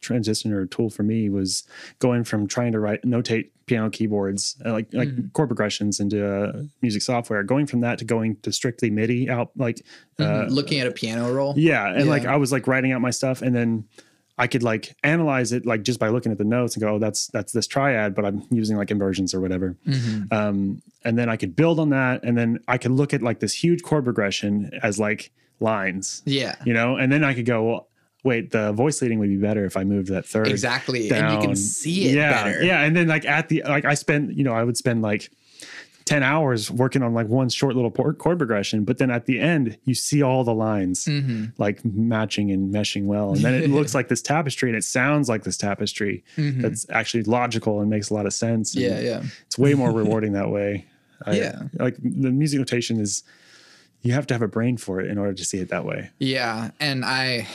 transition 0.00 0.52
or 0.52 0.66
tool 0.66 0.90
for 0.90 1.02
me 1.02 1.28
was 1.28 1.64
going 1.98 2.24
from 2.24 2.46
trying 2.46 2.72
to 2.72 2.80
write 2.80 3.02
notate 3.02 3.50
piano 3.66 3.90
keyboards 3.90 4.56
uh, 4.64 4.72
like 4.72 4.88
like 4.92 5.08
Mm-hmm. 5.08 5.28
chord 5.32 5.48
progressions 5.48 6.00
into 6.00 6.24
uh, 6.26 6.62
music 6.82 7.02
software. 7.02 7.42
Going 7.42 7.66
from 7.66 7.80
that 7.80 7.98
to 7.98 8.04
going 8.04 8.36
to 8.42 8.52
strictly 8.52 8.90
MIDI 8.90 9.28
out 9.28 9.50
like 9.56 9.84
uh, 10.18 10.46
looking 10.48 10.80
at 10.80 10.86
a 10.86 10.90
piano 10.92 11.32
roll. 11.32 11.54
yeah, 11.56 11.86
and 11.92 12.08
like 12.08 12.24
I 12.24 12.36
was 12.36 12.52
like 12.52 12.66
writing 12.66 12.92
out 12.92 13.00
my 13.00 13.10
stuff 13.10 13.42
and 13.42 13.54
then. 13.54 13.84
I 14.38 14.48
could 14.48 14.62
like 14.62 14.94
analyze 15.02 15.52
it 15.52 15.64
like 15.64 15.82
just 15.82 15.98
by 15.98 16.08
looking 16.10 16.30
at 16.30 16.36
the 16.36 16.44
notes 16.44 16.74
and 16.76 16.82
go, 16.82 16.96
oh, 16.96 16.98
that's 16.98 17.28
that's 17.28 17.52
this 17.54 17.66
triad, 17.66 18.14
but 18.14 18.26
I'm 18.26 18.42
using 18.50 18.76
like 18.76 18.90
inversions 18.90 19.32
or 19.32 19.40
whatever. 19.40 19.78
Mm-hmm. 19.88 20.24
Um, 20.30 20.82
and 21.06 21.16
then 21.18 21.30
I 21.30 21.36
could 21.38 21.56
build 21.56 21.80
on 21.80 21.88
that, 21.88 22.22
and 22.22 22.36
then 22.36 22.58
I 22.68 22.76
could 22.76 22.90
look 22.90 23.14
at 23.14 23.22
like 23.22 23.40
this 23.40 23.54
huge 23.54 23.82
chord 23.82 24.04
progression 24.04 24.70
as 24.82 24.98
like 24.98 25.30
lines, 25.58 26.20
Yeah. 26.26 26.54
you 26.66 26.74
know, 26.74 26.96
and 26.96 27.10
then 27.10 27.24
I 27.24 27.32
could 27.32 27.46
go, 27.46 27.62
well, 27.64 27.88
wait, 28.26 28.50
the 28.50 28.72
voice 28.72 29.00
leading 29.00 29.18
would 29.20 29.30
be 29.30 29.36
better 29.38 29.64
if 29.64 29.76
I 29.76 29.84
moved 29.84 30.08
that 30.08 30.26
third 30.26 30.48
Exactly. 30.48 31.10
And 31.10 31.32
you 31.32 31.38
can 31.40 31.56
see 31.56 32.08
it 32.10 32.16
yeah, 32.16 32.44
better. 32.44 32.62
Yeah, 32.62 32.82
and 32.82 32.94
then 32.94 33.06
like 33.08 33.24
at 33.24 33.48
the 33.48 33.62
like 33.66 33.84
I 33.86 33.94
spent, 33.94 34.36
you 34.36 34.44
know, 34.44 34.52
I 34.52 34.62
would 34.64 34.76
spend 34.76 35.00
like. 35.02 35.30
10 36.08 36.22
hours 36.22 36.70
working 36.70 37.02
on 37.02 37.14
like 37.14 37.26
one 37.26 37.48
short 37.48 37.74
little 37.74 37.90
chord 37.90 38.38
progression 38.38 38.84
but 38.84 38.98
then 38.98 39.10
at 39.10 39.26
the 39.26 39.40
end 39.40 39.76
you 39.86 39.92
see 39.92 40.22
all 40.22 40.44
the 40.44 40.54
lines 40.54 41.04
Mm-hmm. 41.06 41.46
like 41.58 41.84
matching 41.84 42.52
and 42.52 42.72
meshing 42.72 43.06
well 43.06 43.30
and 43.32 43.40
then 43.42 43.54
it 43.54 43.70
looks 43.70 43.92
like 43.98 44.06
this 44.06 44.22
tapestry 44.22 44.68
and 44.68 44.78
it 44.78 44.84
sounds 44.84 45.28
like 45.28 45.42
this 45.42 45.56
tapestry 45.56 46.22
that's 46.36 46.86
actually 46.90 47.24
logical 47.24 47.80
and 47.80 47.90
makes 47.90 48.08
a 48.10 48.14
lot 48.14 48.24
of 48.24 48.32
sense 48.32 48.76
Mm-hmm. 48.76 48.88
Yeah, 48.88 49.00
yeah. 49.00 49.22
it's 49.46 49.58
way 49.58 49.74
more 49.74 49.90
rewarding 50.02 50.34
that 50.34 50.48
way 50.50 50.86
I, 51.26 51.38
Yeah. 51.38 51.62
like 51.80 51.96
the 51.96 52.30
music 52.30 52.60
notation 52.60 53.00
is 53.00 53.24
you 54.02 54.12
have 54.12 54.28
to 54.28 54.34
have 54.34 54.42
a 54.42 54.48
brain 54.48 54.76
for 54.76 55.00
it 55.00 55.10
in 55.10 55.18
order 55.18 55.32
to 55.34 55.44
see 55.44 55.58
it 55.58 55.70
that 55.70 55.84
way 55.84 56.10
Yeah. 56.20 56.70
And 56.78 57.04
I 57.04 57.48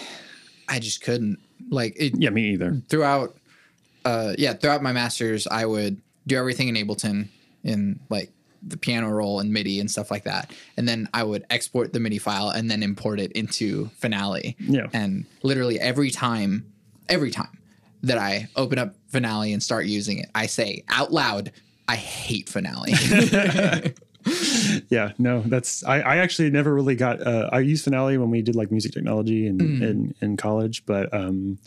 I 0.71 0.79
just 0.79 1.03
couldn't. 1.03 1.39
Like 1.69 1.95
it 1.97 2.13
yeah 2.17 2.31
me 2.31 2.49
either 2.53 2.81
throughout 2.89 3.37
uh 4.03 4.33
yeah, 4.37 4.53
throughout 4.53 4.81
my 4.81 4.91
masters 4.91 5.47
I 5.47 5.65
would 5.65 6.01
do 6.27 6.37
everything 6.37 6.67
in 6.67 6.75
Ableton 6.75 7.27
in 7.63 7.99
like 8.09 8.31
the 8.63 8.77
piano 8.77 9.09
roll 9.09 9.39
and 9.39 9.51
MIDI 9.51 9.79
and 9.79 9.89
stuff 9.89 10.11
like 10.11 10.23
that. 10.23 10.51
And 10.77 10.87
then 10.87 11.07
I 11.13 11.23
would 11.23 11.45
export 11.49 11.93
the 11.93 11.99
MIDI 11.99 12.19
file 12.19 12.49
and 12.49 12.69
then 12.69 12.83
import 12.83 13.19
it 13.19 13.31
into 13.33 13.87
Finale. 13.97 14.55
Yeah. 14.59 14.87
And 14.93 15.25
literally 15.43 15.79
every 15.79 16.11
time, 16.11 16.71
every 17.09 17.31
time 17.31 17.57
that 18.03 18.17
I 18.17 18.49
open 18.55 18.77
up 18.77 18.95
Finale 19.07 19.53
and 19.53 19.61
start 19.63 19.85
using 19.85 20.19
it, 20.19 20.29
I 20.35 20.45
say 20.45 20.83
out 20.89 21.11
loud, 21.11 21.51
I 21.87 21.95
hate 21.95 22.49
Finale. 22.49 22.93
yeah 24.89 25.11
no 25.17 25.41
that's 25.41 25.83
i, 25.85 25.99
I 25.99 26.17
actually 26.17 26.49
never 26.49 26.73
really 26.73 26.95
got 26.95 27.25
uh, 27.25 27.49
i 27.51 27.59
used 27.59 27.83
finale 27.83 28.17
when 28.17 28.29
we 28.29 28.41
did 28.41 28.55
like 28.55 28.71
music 28.71 28.91
technology 28.93 29.47
in 29.47 29.57
Mm. 29.57 29.81
in, 29.81 30.15
in 30.21 30.37
college 30.37 30.85
but 30.85 31.13
um 31.13 31.57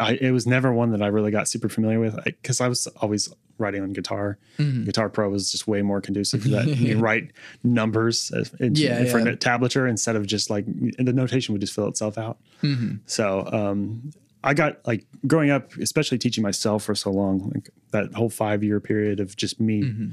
I, 0.00 0.14
it 0.20 0.32
was 0.32 0.48
never 0.48 0.72
one 0.72 0.90
that 0.92 1.02
I 1.02 1.06
really 1.08 1.30
got 1.30 1.46
super 1.46 1.68
familiar 1.68 2.00
with 2.00 2.18
because 2.24 2.60
I, 2.60 2.66
was 2.66 2.88
always 3.00 3.32
writing 3.58 3.82
on 3.82 3.92
guitar. 3.92 4.36
Mm-hmm. 4.58 4.84
Guitar 4.84 5.08
Pro 5.08 5.28
was 5.28 5.52
just 5.52 5.68
way 5.68 5.80
more 5.82 6.00
conducive 6.00 6.42
to 6.42 6.48
that. 6.48 6.66
you 6.76 6.98
write 6.98 7.30
numbers 7.62 8.32
as- 8.32 8.52
in, 8.58 8.74
Yeah, 8.74 9.04
for 9.04 9.20
yeah. 9.20 9.36
tablature 9.36 9.88
instead 9.88 10.16
of 10.16 10.26
just 10.26 10.50
like 10.50 10.66
and 10.66 11.06
the 11.06 11.12
notation 11.12 11.52
would 11.52 11.60
just 11.60 11.72
fill 11.72 11.86
itself 11.86 12.18
out. 12.18 12.38
Mm-hmm. 12.64 12.96
So 13.06 13.46
um, 13.52 14.10
I 14.42 14.54
got 14.54 14.84
like 14.88 15.06
growing 15.28 15.50
up, 15.50 15.72
especially 15.76 16.18
teaching 16.18 16.42
myself 16.42 16.82
for 16.82 16.96
so 16.96 17.10
long, 17.12 17.52
like 17.54 17.70
that 17.92 18.12
whole 18.14 18.30
five 18.30 18.64
year 18.64 18.80
period 18.80 19.20
of 19.20 19.36
just 19.36 19.60
me 19.60 19.82
Mm-hmm. 19.84 20.06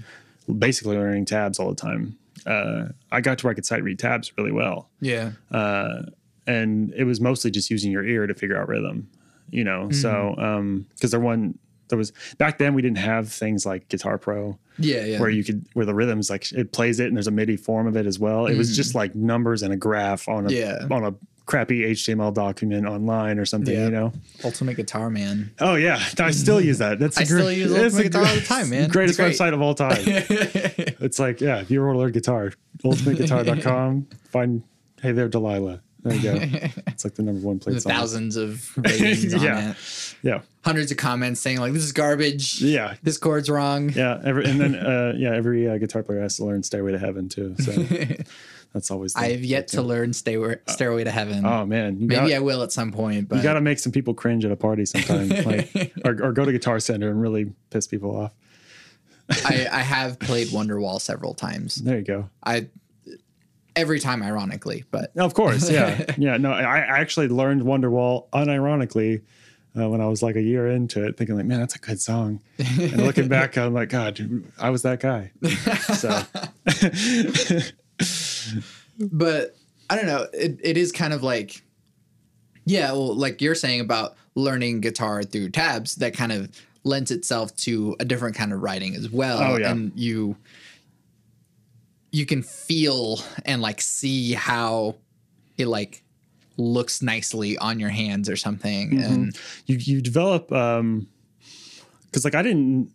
Basically 0.53 0.97
learning 0.97 1.25
tabs 1.25 1.59
all 1.59 1.69
the 1.69 1.75
time. 1.75 2.17
Uh, 2.45 2.85
I 3.12 3.21
got 3.21 3.38
to 3.39 3.45
where 3.45 3.51
I 3.51 3.53
could 3.53 3.65
sight 3.65 3.83
read 3.83 3.99
tabs 3.99 4.31
really 4.38 4.51
well 4.53 4.89
yeah. 5.01 5.31
and 6.47 6.93
it 6.95 7.03
was 7.03 7.19
mostly 7.21 7.51
just 7.51 7.69
using 7.69 7.91
your 7.91 8.03
ear 8.05 8.25
to 8.27 8.33
figure 8.33 8.57
out 8.59 8.67
rhythm, 8.67 9.09
you 9.51 9.63
know. 9.63 9.91
So 9.91 10.35
um 10.38 10.85
because 10.95 11.12
there 11.12 11.19
one 11.19 11.57
there 11.89 11.97
was 11.97 12.13
back 12.38 12.57
then 12.59 12.73
we 12.75 12.81
didn't 12.81 12.99
have 12.99 13.31
things 13.31 13.65
like 13.65 13.89
Guitar 13.89 14.17
Pro 14.17 14.57
Yeah. 14.77 15.03
Yeah. 15.05 15.19
where 15.19 15.29
you 15.29 15.43
could 15.43 15.65
where 15.73 15.85
the 15.85 15.93
rhythms 15.95 16.29
like 16.29 16.51
it 16.53 16.71
plays 16.71 16.99
it 16.99 17.07
and 17.07 17.17
there's 17.17 17.27
a 17.27 17.31
MIDI 17.31 17.57
form 17.57 17.88
of 17.88 17.97
it 17.97 18.05
as 18.05 18.19
well. 18.19 18.45
It 18.45 18.57
was 18.57 18.75
just 18.75 18.95
like 18.95 19.15
numbers 19.15 19.63
and 19.63 19.73
a 19.73 19.77
graph 19.77 20.27
on 20.29 20.47
a 20.47 20.51
Yeah. 20.51 20.88
on 20.89 21.03
a 21.03 21.13
crappy 21.49 21.81
HTML 21.81 22.31
document 22.31 22.85
online 22.85 23.39
or 23.39 23.45
something, 23.45 23.73
Yeah. 23.73 23.85
you 23.85 23.89
know. 23.91 24.13
Ultimate 24.43 24.75
Guitar 24.77 25.09
Man. 25.09 25.51
Oh 25.59 25.73
yeah, 25.73 25.99
I 26.19 26.29
still 26.29 26.62
use 26.62 26.77
that. 26.77 26.99
That's 26.99 27.17
I 27.17 27.23
a 27.23 27.25
still 27.25 27.51
use 27.51 27.71
Ultimate 27.75 28.03
Guitar 28.03 28.23
all 28.25 28.35
the 28.35 28.41
time, 28.41 28.69
man. 28.69 28.89
Greatest 28.89 29.17
great. 29.19 29.33
website 29.35 29.53
of 29.53 29.62
all 29.62 29.73
time. 29.73 29.97
it's 30.05 31.17
like, 31.17 31.41
yeah, 31.41 31.59
if 31.62 31.71
you 31.71 31.81
want 31.83 31.95
to 31.95 31.99
learn 31.99 32.12
guitar, 32.12 32.51
ultimateguitar.com, 32.85 34.07
find 34.29 34.63
Hey 35.01 35.12
there, 35.13 35.27
Delilah. 35.29 35.81
There 36.03 36.13
you 36.15 36.21
go. 36.23 36.33
it's 36.88 37.03
like 37.03 37.15
the 37.15 37.23
number 37.23 37.45
one 37.45 37.59
song. 37.62 37.73
thousands 37.79 38.35
of 38.38 38.71
ratings 38.77 39.33
on 39.33 39.41
Yeah. 39.41 39.71
it. 39.71 40.15
Yeah, 40.21 40.41
Hundreds 40.63 40.91
of 40.91 40.97
comments 40.97 41.41
saying 41.41 41.59
like 41.59 41.73
this 41.73 41.83
is 41.83 41.91
garbage. 41.93 42.62
yeah, 42.62 42.93
This 43.03 43.17
chord's 43.17 43.49
wrong. 43.49 43.89
yeah. 43.89 44.21
Every 44.23 44.45
and 44.45 44.59
then 44.62 44.75
uh, 44.75 45.13
yeah, 45.17 45.33
every 45.35 45.67
uh, 45.69 45.77
guitar 45.77 46.03
player 46.03 46.21
has 46.21 46.38
to 46.38 46.45
learn 46.45 46.62
"Stairway 46.63 46.91
to 46.93 46.99
Heaven" 46.99 47.27
too. 47.27 47.55
So 47.59 47.71
that's 48.73 48.91
always. 48.91 49.13
The, 49.13 49.21
I 49.21 49.32
have 49.32 49.43
yet 49.43 49.67
to 49.69 49.82
learn 49.82 50.13
Stairway, 50.13 50.58
Stairway 50.67 51.03
to 51.03 51.12
Heaven. 51.12 51.45
Oh 51.45 51.65
man, 51.65 51.99
you 51.99 52.08
Maybe 52.08 52.29
got, 52.29 52.38
I 52.38 52.39
will 52.39 52.62
at 52.63 52.71
some 52.71 52.91
point, 52.91 53.29
but 53.29 53.38
you 53.38 53.43
got 53.43 53.53
to 53.53 53.62
make 53.62 53.79
some 53.79 53.91
people 53.91 54.13
cringe 54.13 54.45
at 54.45 54.51
a 54.51 54.55
party 54.55 54.86
sometime, 54.86 55.29
like 55.29 55.93
or, 56.05 56.12
or 56.23 56.32
go 56.32 56.45
to 56.45 56.51
Guitar 56.51 56.79
Center 56.79 57.10
and 57.10 57.21
really 57.21 57.51
piss 57.71 57.88
people 57.88 58.15
off. 58.15 58.34
I, 59.45 59.67
I 59.71 59.82
have 59.82 60.19
played 60.19 60.47
Wonderwall 60.47 60.99
several 60.99 61.34
times. 61.36 61.75
There 61.75 61.97
you 61.97 62.03
go. 62.03 62.29
I 62.43 62.67
every 63.75 63.99
time 63.99 64.21
ironically, 64.21 64.84
but 64.91 65.12
Of 65.17 65.34
course, 65.34 65.69
yeah, 65.69 66.05
yeah. 66.17 66.38
No, 66.38 66.51
I, 66.51 66.79
I 66.79 66.99
actually 66.99 67.27
learned 67.27 67.62
Wonderwall 67.62 68.29
unironically 68.32 69.21
uh, 69.79 69.88
when 69.89 70.01
I 70.01 70.08
was 70.08 70.21
like 70.21 70.36
a 70.36 70.41
year 70.41 70.67
into 70.67 71.05
it, 71.05 71.17
thinking 71.17 71.36
like, 71.38 71.45
man, 71.45 71.60
that's 71.60 71.75
a 71.75 71.79
good 71.79 72.01
song. 72.01 72.41
And 72.58 73.03
looking 73.03 73.27
back, 73.27 73.58
I'm 73.58 73.73
like, 73.73 73.89
God, 73.89 74.15
dude, 74.15 74.51
I 74.58 74.69
was 74.69 74.82
that 74.84 74.99
guy. 74.99 75.32
So 75.95 76.23
but 78.99 79.55
I 79.89 79.95
don't 79.95 80.05
know. 80.05 80.27
It, 80.33 80.59
it 80.63 80.77
is 80.77 80.91
kind 80.91 81.13
of 81.13 81.23
like, 81.23 81.62
yeah, 82.65 82.91
well, 82.91 83.15
like 83.15 83.41
you're 83.41 83.55
saying 83.55 83.81
about 83.81 84.15
learning 84.35 84.81
guitar 84.81 85.23
through 85.23 85.49
tabs, 85.49 85.95
that 85.95 86.13
kind 86.13 86.31
of 86.31 86.49
lends 86.83 87.12
itself 87.12 87.55
to 87.55 87.95
a 87.99 88.05
different 88.05 88.35
kind 88.35 88.53
of 88.53 88.62
writing 88.62 88.95
as 88.95 89.09
well. 89.09 89.39
Oh, 89.39 89.57
yeah. 89.57 89.71
And 89.71 89.91
you 89.95 90.38
you 92.12 92.25
can 92.25 92.41
feel 92.41 93.19
and 93.45 93.62
like 93.62 93.81
see 93.81 94.33
how 94.33 94.95
it 95.57 95.67
like 95.67 96.03
looks 96.57 97.01
nicely 97.01 97.57
on 97.57 97.79
your 97.79 97.89
hands 97.89 98.29
or 98.29 98.35
something. 98.35 98.91
Mm-hmm. 98.91 99.13
And 99.13 99.39
you 99.65 99.77
you 99.77 100.01
develop 100.01 100.51
um 100.51 101.07
because 102.09 102.23
like 102.25 102.35
I 102.35 102.41
didn't 102.41 102.91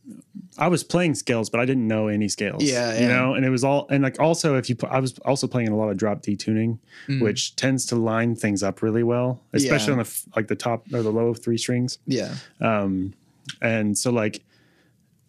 I 0.58 0.68
was 0.68 0.84
playing 0.84 1.14
scales, 1.14 1.50
but 1.50 1.60
I 1.60 1.64
didn't 1.64 1.86
know 1.88 2.08
any 2.08 2.28
scales. 2.28 2.62
Yeah, 2.62 2.98
you 3.00 3.08
know, 3.08 3.34
and 3.34 3.44
it 3.44 3.50
was 3.50 3.64
all 3.64 3.86
and 3.90 4.02
like 4.02 4.20
also 4.20 4.56
if 4.56 4.68
you 4.68 4.76
I 4.88 5.00
was 5.00 5.18
also 5.20 5.46
playing 5.46 5.68
a 5.68 5.76
lot 5.76 5.88
of 5.88 5.96
drop 5.96 6.22
D 6.22 6.36
tuning, 6.36 6.78
Mm. 7.08 7.20
which 7.22 7.54
tends 7.56 7.86
to 7.86 7.96
line 7.96 8.34
things 8.36 8.62
up 8.62 8.82
really 8.82 9.02
well, 9.02 9.40
especially 9.52 9.88
Yeah. 9.88 9.92
on 9.92 9.98
the 9.98 10.04
f- 10.04 10.24
like 10.36 10.48
the 10.48 10.56
top 10.56 10.86
or 10.92 11.02
the 11.02 11.10
low 11.12 11.28
of 11.28 11.42
three 11.42 11.58
strings. 11.58 11.98
yeah. 12.06 12.34
Um, 12.60 13.14
and 13.60 13.96
so 13.98 14.10
like 14.10 14.42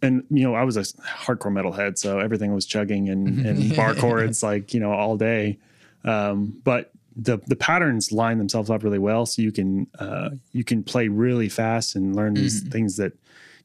and 0.02 0.24
you 0.30 0.44
know 0.44 0.54
i 0.56 0.64
was 0.64 0.78
a 0.78 0.82
hardcore 0.82 1.52
metalhead 1.52 1.98
so 1.98 2.20
everything 2.20 2.54
was 2.54 2.66
chugging 2.66 3.10
and, 3.10 3.46
and 3.46 3.76
bar 3.76 3.94
chords 3.96 4.42
like 4.44 4.74
you 4.74 4.80
know 4.80 4.92
all 4.92 5.18
day 5.18 5.58
um, 6.06 6.62
but 6.64 6.92
the 7.18 7.38
the 7.48 7.56
patterns 7.56 8.12
line 8.12 8.38
themselves 8.38 8.70
up 8.70 8.84
really 8.84 9.00
well 9.00 9.26
so 9.26 9.42
you 9.42 9.52
can 9.52 9.88
uh, 10.00 10.30
you 10.54 10.64
can 10.64 10.84
play 10.84 11.08
really 11.10 11.50
fast 11.50 11.96
and 11.96 12.16
learn 12.16 12.34
these 12.36 12.62
things 12.62 12.96
that 12.98 13.14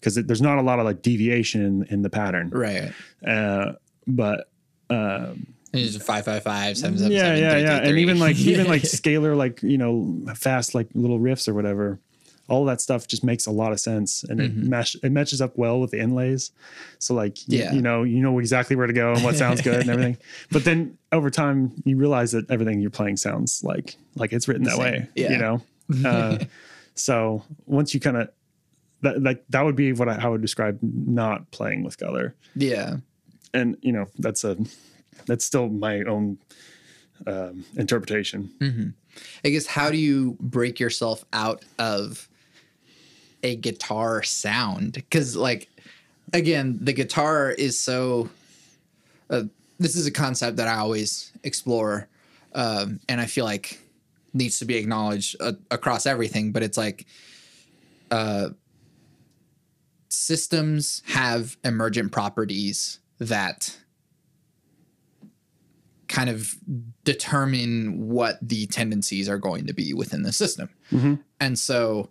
because 0.01 0.15
there's 0.17 0.43
not 0.43 0.59
a 0.59 0.63
lot 0.63 0.79
of 0.79 0.85
like 0.87 1.03
deviation 1.03 1.63
in, 1.65 1.85
in 1.91 2.03
the 2.03 2.11
pattern 2.11 2.49
Right. 2.51 2.93
uh, 3.27 3.73
but 4.07 4.49
And 4.89 5.47
it's 5.73 5.97
five 6.03 6.25
five 6.25 6.43
five 6.43 6.77
seven 6.77 6.99
seven 6.99 7.13
yeah 7.13 7.19
seven, 7.37 7.39
yeah 7.43 7.51
three, 7.53 7.61
yeah 7.63 7.67
three, 7.69 7.77
and 7.77 7.87
three. 7.95 8.03
even 8.03 8.19
like 8.19 8.37
even 8.39 8.67
like 8.67 8.83
scalar 8.99 9.37
like 9.37 9.63
you 9.63 9.79
know 9.79 10.21
fast 10.35 10.75
like 10.75 10.89
little 10.95 11.21
riffs 11.21 11.49
or 11.49 11.55
whatever 11.55 11.99
all 12.49 12.65
that 12.65 12.81
stuff 12.81 13.07
just 13.07 13.23
makes 13.23 13.47
a 13.47 13.51
lot 13.53 13.71
of 13.71 13.79
sense 13.79 14.25
and 14.25 14.41
it 14.41 14.53
mesh 14.57 14.97
it 15.05 15.13
matches 15.13 15.41
up 15.41 15.57
well 15.57 15.79
with 15.81 15.93
the 15.93 16.01
inlays 16.01 16.51
so 16.99 17.15
like 17.15 17.37
Yeah. 17.47 17.73
you 17.73 17.81
know 17.81 18.03
you 18.03 18.21
know 18.21 18.41
exactly 18.41 18.75
where 18.75 18.89
to 18.89 18.93
go 18.93 19.13
and 19.13 19.23
what 19.23 19.37
sounds 19.37 19.61
good 19.61 19.83
and 19.83 19.89
everything 19.91 20.17
but 20.51 20.65
then 20.65 20.99
over 21.13 21.31
time 21.31 21.71
you 21.85 21.97
realize 21.97 22.33
that 22.33 22.51
everything 22.51 22.81
you're 22.81 22.91
playing 22.91 23.17
sounds 23.19 23.63
like 23.63 23.95
like 24.17 24.33
it's 24.33 24.49
written 24.49 24.65
that 24.65 24.73
same. 24.75 24.81
way 24.83 25.09
Yeah. 25.15 25.31
you 25.31 25.39
know 25.39 25.63
uh, 26.05 26.39
so 26.97 27.45
once 27.67 27.95
you 27.95 28.01
kind 28.01 28.17
of 28.17 28.31
that 29.03 29.23
like 29.23 29.45
that 29.49 29.63
would 29.65 29.77
be 29.77 29.93
what 29.93 30.09
I, 30.09 30.15
how 30.15 30.29
I 30.29 30.31
would 30.33 30.43
describe 30.43 30.79
not 30.83 31.51
playing 31.51 31.85
with 31.85 31.99
color 31.99 32.35
yeah. 32.55 32.97
and 33.55 33.77
you 33.83 33.93
know 33.93 34.07
that's 34.19 34.45
a 34.45 34.57
that's 35.27 35.45
still 35.45 35.69
my 35.69 36.03
own 36.03 36.39
um, 37.27 37.65
interpretation. 37.77 38.51
I 39.45 39.51
guess 39.51 39.67
how 39.67 39.91
do 39.91 39.97
you 39.97 40.37
break 40.41 40.81
yourself 40.81 41.25
out 41.33 41.65
of 41.79 42.29
a 43.43 43.57
guitar 43.57 44.23
sound? 44.23 44.93
Because 44.93 45.37
like 45.37 45.69
again, 46.33 46.79
the 46.81 46.93
guitar 46.93 47.51
is 47.51 47.79
so. 47.79 48.29
Uh, 49.29 49.45
this 49.79 49.95
is 49.97 50.07
a 50.07 50.11
concept 50.11 50.57
that 50.57 50.69
I 50.69 50.77
always 50.77 51.33
explore, 51.45 52.09
um, 52.55 53.01
and 53.09 53.21
I 53.21 53.27
feel 53.27 53.45
like 53.45 53.81
needs 54.33 54.59
to 54.59 54.65
be 54.65 54.77
acknowledged 54.77 55.37
uh, 55.41 55.53
across 55.71 56.07
everything. 56.07 56.53
But 56.53 56.63
it's 56.63 56.79
like. 56.79 57.07
Uh, 58.11 58.51
systems 60.11 61.03
have 61.07 61.57
emergent 61.65 62.13
properties 62.13 62.99
that 63.19 63.77
kind 66.09 66.29
of 66.29 66.57
determine 67.05 68.09
what 68.09 68.37
the 68.43 68.67
tendencies 68.67 69.29
are 69.29 69.39
going 69.39 69.67
to 69.67 69.73
be 69.73 69.95
within 69.95 70.23
the 70.23 70.33
system. 70.33 70.69
And 71.39 71.57
so 71.59 72.11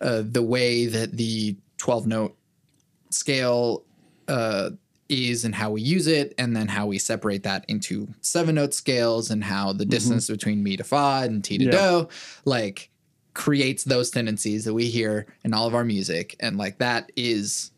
uh, 0.00 0.22
the 0.24 0.42
way 0.42 0.86
that 0.86 1.12
the 1.12 1.56
12 1.78 2.06
note 2.06 2.36
scale 3.10 3.84
uh, 4.28 4.70
is 5.08 5.44
and 5.44 5.54
how 5.54 5.70
we 5.70 5.80
use 5.80 6.06
it, 6.06 6.34
and 6.36 6.54
then 6.54 6.68
how 6.68 6.86
we 6.86 6.98
separate 6.98 7.44
that 7.44 7.64
into 7.68 8.08
seven 8.20 8.56
note 8.56 8.74
scales 8.74 9.30
and 9.30 9.42
how 9.44 9.72
the 9.72 9.84
distance 9.86 10.28
between 10.28 10.62
mi 10.62 10.76
to 10.76 10.84
fa 10.84 11.22
and 11.24 11.42
ti 11.44 11.56
to 11.58 11.64
Yeah. 11.64 11.70
do, 11.70 12.08
like 12.44 12.90
creates 13.34 13.84
those 13.84 14.10
tendencies 14.10 14.64
that 14.64 14.74
we 14.74 14.86
hear 14.86 15.26
in 15.44 15.52
all 15.52 15.66
of 15.66 15.74
our 15.74 15.84
music. 15.84 16.36
And 16.40 16.56
like 16.56 16.78
that 16.78 17.10
is 17.16 17.72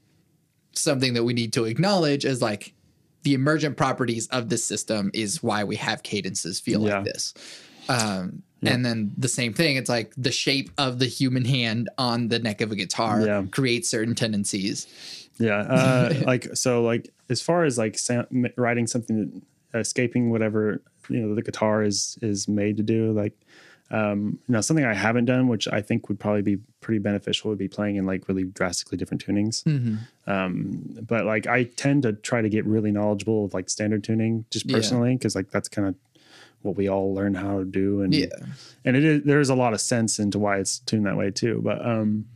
something 0.72 1.14
that 1.14 1.24
we 1.24 1.32
need 1.32 1.52
to 1.54 1.64
acknowledge 1.64 2.24
as 2.26 2.42
like 2.42 2.74
the 3.22 3.34
emergent 3.34 3.76
properties 3.76 4.26
of 4.28 4.48
this 4.50 4.64
system 4.64 5.10
is 5.14 5.42
why 5.42 5.64
we 5.64 5.76
have 5.76 6.02
cadences 6.02 6.60
feel 6.60 6.86
Yeah. 6.86 6.96
like 6.98 7.04
this. 7.04 7.34
Um, 7.88 8.42
And 8.62 8.84
then 8.84 9.12
the 9.16 9.28
same 9.28 9.52
thing, 9.52 9.76
it's 9.76 9.88
like 9.88 10.12
the 10.16 10.32
shape 10.32 10.70
of 10.76 10.98
the 10.98 11.06
human 11.06 11.44
hand 11.44 11.88
on 11.98 12.28
the 12.28 12.38
neck 12.40 12.60
of 12.60 12.72
a 12.72 12.74
guitar 12.76 13.24
Yeah. 13.24 13.44
creates 13.50 13.88
certain 13.88 14.14
tendencies. 14.14 14.86
Yeah, 15.38 15.58
uh, 15.60 16.14
like 16.26 16.48
so, 16.56 16.82
like 16.82 17.12
as 17.30 17.40
far 17.40 17.64
as 17.64 17.78
like 17.78 17.96
writing 18.56 18.86
something, 18.86 19.42
that, 19.72 19.78
escaping 19.78 20.30
whatever 20.30 20.82
you 21.08 21.20
know 21.20 21.34
the 21.34 21.42
guitar 21.42 21.82
is 21.84 22.18
is 22.22 22.48
made 22.48 22.76
to 22.78 22.82
do. 22.82 23.12
Like, 23.12 23.34
um, 23.90 24.38
know, 24.48 24.60
something 24.60 24.84
I 24.84 24.94
haven't 24.94 25.26
done, 25.26 25.46
which 25.48 25.68
I 25.68 25.80
think 25.80 26.08
would 26.08 26.18
probably 26.18 26.42
be 26.42 26.58
pretty 26.80 26.98
beneficial, 26.98 27.50
would 27.50 27.58
be 27.58 27.68
playing 27.68 27.96
in 27.96 28.06
like 28.06 28.28
really 28.28 28.44
drastically 28.44 28.98
different 28.98 29.24
tunings. 29.24 29.64
Um, 30.26 30.96
but 31.06 31.24
like 31.24 31.46
I 31.46 31.64
tend 31.64 32.02
to 32.02 32.12
try 32.12 32.42
to 32.42 32.48
get 32.48 32.64
really 32.66 32.90
knowledgeable 32.90 33.44
of 33.44 33.54
like 33.54 33.70
standard 33.70 34.02
tuning, 34.04 34.44
just 34.50 34.68
personally, 34.68 35.14
because 35.16 35.36
like 35.36 35.50
that's 35.50 35.68
kind 35.68 35.88
of 35.88 35.94
what 36.62 36.76
we 36.76 36.88
all 36.88 37.14
learn 37.14 37.34
how 37.34 37.58
to 37.60 37.64
do, 37.64 38.00
and 38.02 38.12
Yeah. 38.12 38.26
and 38.84 38.96
it 38.96 39.04
is 39.04 39.22
there's 39.22 39.50
a 39.50 39.54
lot 39.54 39.72
of 39.72 39.80
sense 39.80 40.18
into 40.18 40.38
why 40.38 40.58
it's 40.58 40.80
tuned 40.80 41.06
that 41.06 41.16
way 41.16 41.30
too. 41.30 41.60
But 41.62 41.84
um, 41.86 42.26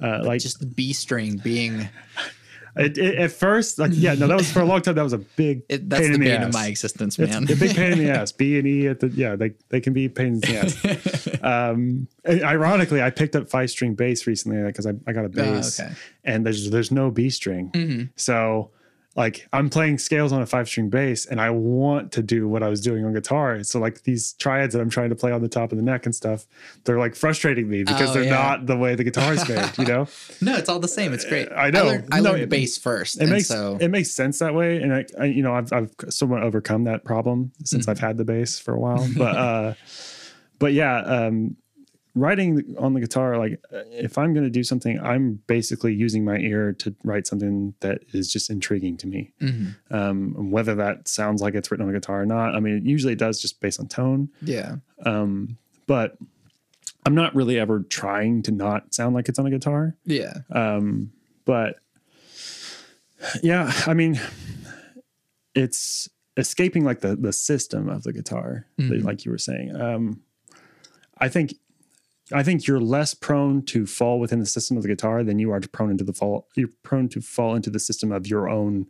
uh, 0.00 0.22
like 0.24 0.40
Just 0.40 0.60
the 0.60 0.66
B 0.66 0.92
string 0.94 1.36
being 1.36 1.88
it, 2.76 2.98
it, 2.98 3.14
at 3.16 3.32
first, 3.32 3.78
like 3.78 3.92
yeah, 3.94 4.14
no, 4.14 4.26
that 4.26 4.36
was 4.36 4.50
for 4.50 4.60
a 4.60 4.64
long 4.64 4.82
time. 4.82 4.94
That 4.94 5.02
was 5.02 5.12
a 5.12 5.18
big 5.18 5.62
it, 5.68 5.88
that's 5.88 6.02
pain 6.02 6.10
the 6.10 6.14
in 6.14 6.20
the 6.20 6.26
bane 6.26 6.40
ass. 6.42 6.46
of 6.48 6.52
my 6.52 6.66
existence, 6.66 7.18
man. 7.18 7.44
It's 7.44 7.52
a 7.52 7.56
big 7.56 7.74
pain 7.74 7.92
in 7.92 7.98
the 7.98 8.10
ass. 8.10 8.32
B 8.32 8.58
and 8.58 8.66
E 8.66 8.88
at 8.88 9.00
the 9.00 9.08
yeah, 9.08 9.36
they 9.36 9.52
they 9.70 9.80
can 9.80 9.92
be 9.92 10.08
pains 10.08 10.44
in 10.44 10.52
the 10.52 10.58
ass. 10.58 11.42
um, 11.42 12.06
ironically, 12.28 13.02
I 13.02 13.10
picked 13.10 13.34
up 13.34 13.48
five 13.48 13.70
string 13.70 13.94
bass 13.94 14.26
recently 14.26 14.62
because 14.62 14.86
I, 14.86 14.92
I 15.06 15.12
got 15.12 15.24
a 15.24 15.28
bass, 15.28 15.80
okay. 15.80 15.92
and 16.24 16.44
there's 16.44 16.70
there's 16.70 16.90
no 16.90 17.10
B 17.10 17.30
string, 17.30 18.10
so 18.16 18.70
like 19.16 19.48
I'm 19.52 19.70
playing 19.70 19.98
scales 19.98 20.30
on 20.32 20.42
a 20.42 20.46
five 20.46 20.68
string 20.68 20.90
bass, 20.90 21.24
and 21.26 21.40
I 21.40 21.50
want 21.50 22.12
to 22.12 22.22
do 22.22 22.46
what 22.48 22.62
I 22.62 22.68
was 22.68 22.80
doing 22.80 23.04
on 23.04 23.12
guitar. 23.14 23.62
So 23.64 23.78
like 23.80 24.02
these 24.02 24.34
triads 24.34 24.74
that 24.74 24.80
I'm 24.80 24.90
trying 24.90 25.08
to 25.10 25.16
play 25.16 25.32
on 25.32 25.40
the 25.42 25.48
top 25.48 25.72
of 25.72 25.78
the 25.78 25.84
neck 25.84 26.04
and 26.04 26.14
stuff, 26.14 26.46
they're 26.84 26.98
like 26.98 27.14
frustrating 27.16 27.68
me 27.68 27.82
because 27.82 28.10
Oh, 28.10 28.12
they're 28.14 28.24
yeah. 28.24 28.30
not 28.30 28.66
the 28.66 28.76
way 28.76 28.94
the 28.94 29.04
guitar 29.04 29.32
is 29.32 29.48
made. 29.48 29.78
You 29.78 29.86
know. 29.86 30.06
no, 30.42 30.56
it's 30.56 30.68
all 30.68 30.78
the 30.78 30.86
same. 30.88 31.12
It's 31.14 31.24
great. 31.24 31.48
I 31.56 31.70
know. 31.70 31.80
I 31.80 31.82
learned, 31.86 32.08
I 32.12 32.20
No, 32.20 32.32
learned 32.32 32.50
bass 32.50 32.76
first. 32.78 33.20
it 33.20 33.28
makes 33.28 33.48
so 33.48 33.78
it 33.80 33.88
makes 33.88 34.10
sense 34.10 34.38
that 34.40 34.54
way 34.54 34.76
and 34.82 34.92
I, 34.94 35.04
I 35.18 35.24
you 35.24 35.42
know 35.42 35.54
I've, 35.54 35.72
I've 35.72 35.90
somewhat 36.10 36.42
overcome 36.42 36.84
that 36.84 37.04
problem 37.04 37.52
since 37.64 37.88
i've 37.88 37.98
had 37.98 38.18
the 38.18 38.24
bass 38.24 38.58
for 38.58 38.74
a 38.74 38.78
while 38.78 39.06
but 39.16 39.36
uh 39.48 39.74
but 40.58 40.72
yeah 40.72 40.98
um 40.98 41.56
writing 42.16 42.74
on 42.78 42.94
the 42.94 43.00
guitar 43.00 43.36
like 43.36 43.60
uh, 43.72 43.82
if 43.90 44.16
i'm 44.16 44.32
going 44.32 44.42
to 44.42 44.50
do 44.50 44.64
something 44.64 44.98
i'm 45.00 45.34
basically 45.46 45.92
using 45.94 46.24
my 46.24 46.38
ear 46.38 46.72
to 46.72 46.92
write 47.04 47.26
something 47.26 47.74
that 47.80 47.98
is 48.14 48.32
just 48.32 48.48
intriguing 48.50 48.96
to 48.96 49.06
me. 49.06 49.32
Um 49.90 50.50
whether 50.50 50.74
that 50.74 51.06
sounds 51.06 51.42
like 51.42 51.54
it's 51.54 51.70
written 51.70 51.86
on 51.86 51.94
a 51.94 51.98
guitar 51.98 52.22
or 52.22 52.26
not 52.26 52.56
i 52.56 52.60
mean 52.60 52.84
usually 52.86 53.12
it 53.12 53.18
does 53.18 53.40
just 53.40 53.60
based 53.60 53.78
on 53.78 53.86
tone. 53.86 54.30
Yeah. 54.40 54.76
but 55.86 56.16
i'm 57.04 57.14
not 57.14 57.34
really 57.34 57.58
ever 57.60 57.80
trying 57.80 58.42
to 58.44 58.50
not 58.50 58.94
sound 58.94 59.14
like 59.14 59.28
it's 59.28 59.38
on 59.38 59.46
a 59.46 59.50
guitar. 59.50 59.94
Yeah. 60.06 60.38
but 61.44 61.76
yeah 63.42 63.70
i 63.86 63.92
mean 63.94 64.18
it's 65.54 66.08
escaping 66.38 66.84
like 66.84 67.00
the 67.00 67.14
the 67.16 67.32
system 67.32 67.88
of 67.88 68.02
the 68.04 68.12
guitar 68.12 68.66
like 68.78 69.24
you 69.24 69.30
were 69.30 69.38
saying. 69.38 69.76
Um 69.76 70.20
I 71.18 71.28
think 71.30 71.54
I 72.32 72.42
think 72.42 72.66
you're 72.66 72.80
less 72.80 73.14
prone 73.14 73.62
to 73.66 73.86
fall 73.86 74.18
within 74.18 74.40
the 74.40 74.46
system 74.46 74.76
of 74.76 74.82
the 74.82 74.88
guitar 74.88 75.22
than 75.22 75.38
you 75.38 75.52
are 75.52 75.60
to 75.60 75.68
prone 75.68 75.90
into 75.90 76.04
the 76.04 76.12
fall. 76.12 76.48
You're 76.56 76.70
prone 76.82 77.08
to 77.10 77.20
fall 77.20 77.54
into 77.54 77.70
the 77.70 77.78
system 77.78 78.10
of 78.12 78.26
your 78.26 78.48
own 78.48 78.86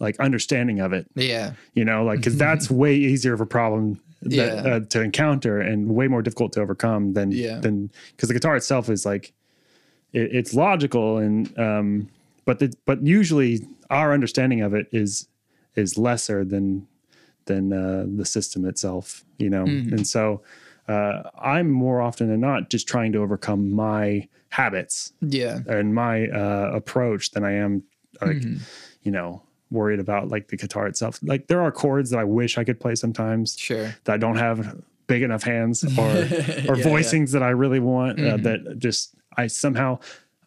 like 0.00 0.18
understanding 0.18 0.80
of 0.80 0.92
it. 0.92 1.06
Yeah. 1.14 1.52
You 1.74 1.84
know, 1.84 2.04
like 2.04 2.18
because 2.18 2.36
that's 2.46 2.70
way 2.70 2.96
easier 2.96 3.34
of 3.34 3.40
a 3.40 3.46
problem 3.46 4.00
that, 4.22 4.64
Yeah. 4.64 4.74
uh, 4.74 4.80
to 4.80 5.00
encounter 5.00 5.60
and 5.60 5.94
way 5.94 6.08
more 6.08 6.22
difficult 6.22 6.52
to 6.54 6.60
overcome 6.60 7.12
than 7.12 7.30
Yeah. 7.30 7.60
than 7.60 7.90
because 8.16 8.28
the 8.28 8.34
guitar 8.34 8.56
itself 8.56 8.88
is 8.88 9.06
like 9.06 9.32
it, 10.12 10.34
it's 10.34 10.52
logical 10.54 11.18
and 11.18 11.56
um 11.58 12.08
but 12.44 12.58
the, 12.58 12.72
but 12.86 13.06
usually 13.06 13.60
our 13.90 14.12
understanding 14.12 14.60
of 14.60 14.74
it 14.74 14.88
is 14.90 15.28
is 15.76 15.96
lesser 15.96 16.44
than 16.44 16.86
than 17.46 17.72
uh, 17.72 18.06
the 18.16 18.24
system 18.24 18.64
itself. 18.66 19.24
You 19.38 19.50
know, 19.50 19.64
and 19.64 20.04
so. 20.06 20.42
Uh, 20.92 21.30
I'm 21.38 21.68
more 21.70 22.00
often 22.00 22.28
than 22.28 22.40
not 22.40 22.70
just 22.70 22.86
trying 22.86 23.12
to 23.12 23.18
overcome 23.24 23.62
my 23.72 24.28
habits 24.50 25.12
Yeah. 25.20 25.60
and 25.66 25.94
my 25.94 26.14
uh, 26.28 26.70
approach 26.80 27.30
than 27.32 27.44
I 27.44 27.52
am 27.64 27.82
like 28.20 28.36
Mm-hmm. 28.36 28.56
you 29.02 29.12
know 29.16 29.42
worried 29.70 30.00
about 30.06 30.28
like 30.28 30.48
the 30.48 30.56
guitar 30.62 30.86
itself. 30.86 31.18
Like 31.22 31.46
there 31.46 31.62
are 31.62 31.72
chords 31.72 32.10
that 32.10 32.18
I 32.18 32.24
wish 32.24 32.58
I 32.58 32.64
could 32.64 32.78
play 32.78 32.94
sometimes 32.94 33.56
Sure. 33.58 33.86
that 34.04 34.12
I 34.12 34.18
don't 34.18 34.36
have 34.36 34.58
big 35.06 35.22
enough 35.22 35.42
hands 35.54 35.82
or 35.84 35.88
or 35.98 36.22
Yeah, 36.22 36.26
Mm-hmm. 36.28 36.78
yeah. 36.78 36.84
voicings 36.84 37.30
that 37.32 37.42
I 37.42 37.50
really 37.64 37.80
want 37.80 38.20
uh, 38.20 38.36
that 38.46 38.58
just 38.78 39.14
I 39.36 39.46
somehow 39.46 39.98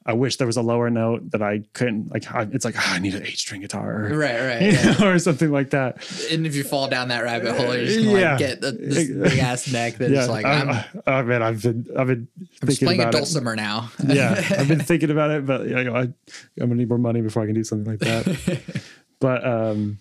I 0.07 0.13
wish 0.13 0.35
there 0.37 0.45
was 0.45 0.55
a 0.57 0.61
lower 0.61 0.91
note 0.91 1.31
that 1.31 1.41
I 1.41 1.63
couldn't 1.73 2.11
like 2.13 2.31
I, 2.31 2.43
it's 2.51 2.63
like 2.63 2.75
ah, 2.77 2.93
I 2.93 2.99
need 2.99 3.15
an 3.15 3.23
eight 3.25 3.39
string 3.39 3.61
guitar 3.61 4.05
or, 4.05 4.15
Right. 4.17 4.39
Right. 4.39 4.61
Yeah. 4.61 4.91
know, 4.99 5.07
or 5.09 5.17
something 5.17 5.49
like 5.51 5.71
that. 5.71 5.97
and 6.31 6.45
if 6.45 6.53
you 6.55 6.63
fall 6.63 6.87
down 6.87 7.07
that 7.07 7.23
rabbit 7.23 7.55
hole, 7.57 7.75
you're 7.75 7.85
just 7.85 8.05
gonna 8.05 8.19
Yeah. 8.19 8.29
like 8.31 8.37
get 8.39 8.61
the, 8.61 8.71
this 8.73 9.07
big 9.09 9.39
ass 9.39 9.71
neck 9.73 9.95
that's 9.97 10.11
Yeah, 10.11 10.25
like 10.25 10.45
I, 10.45 10.59
I'm, 10.61 10.69
I, 10.69 10.85
oh 11.07 11.23
man, 11.23 11.41
I've 11.41 11.61
been 11.63 11.87
I've 11.97 12.05
been 12.07 12.27
I'm 12.61 12.67
thinking 12.67 12.85
playing 12.87 12.99
a 12.99 13.03
about 13.03 13.15
it. 13.15 13.17
dulcimer 13.17 13.55
now. 13.55 13.89
yeah, 14.07 14.35
I've 14.57 14.67
been 14.67 14.79
thinking 14.91 15.09
about 15.09 15.31
it, 15.31 15.45
but 15.45 15.65
you 15.67 15.83
know, 15.83 15.95
I, 15.95 16.01
I'm 16.01 16.13
gonna 16.59 16.75
need 16.75 16.89
more 16.89 16.99
money 16.99 17.21
before 17.21 17.41
I 17.41 17.47
can 17.47 17.55
do 17.55 17.63
something 17.63 17.91
like 17.91 17.99
that. 18.01 18.61
but 19.19 19.43
um, 19.43 19.97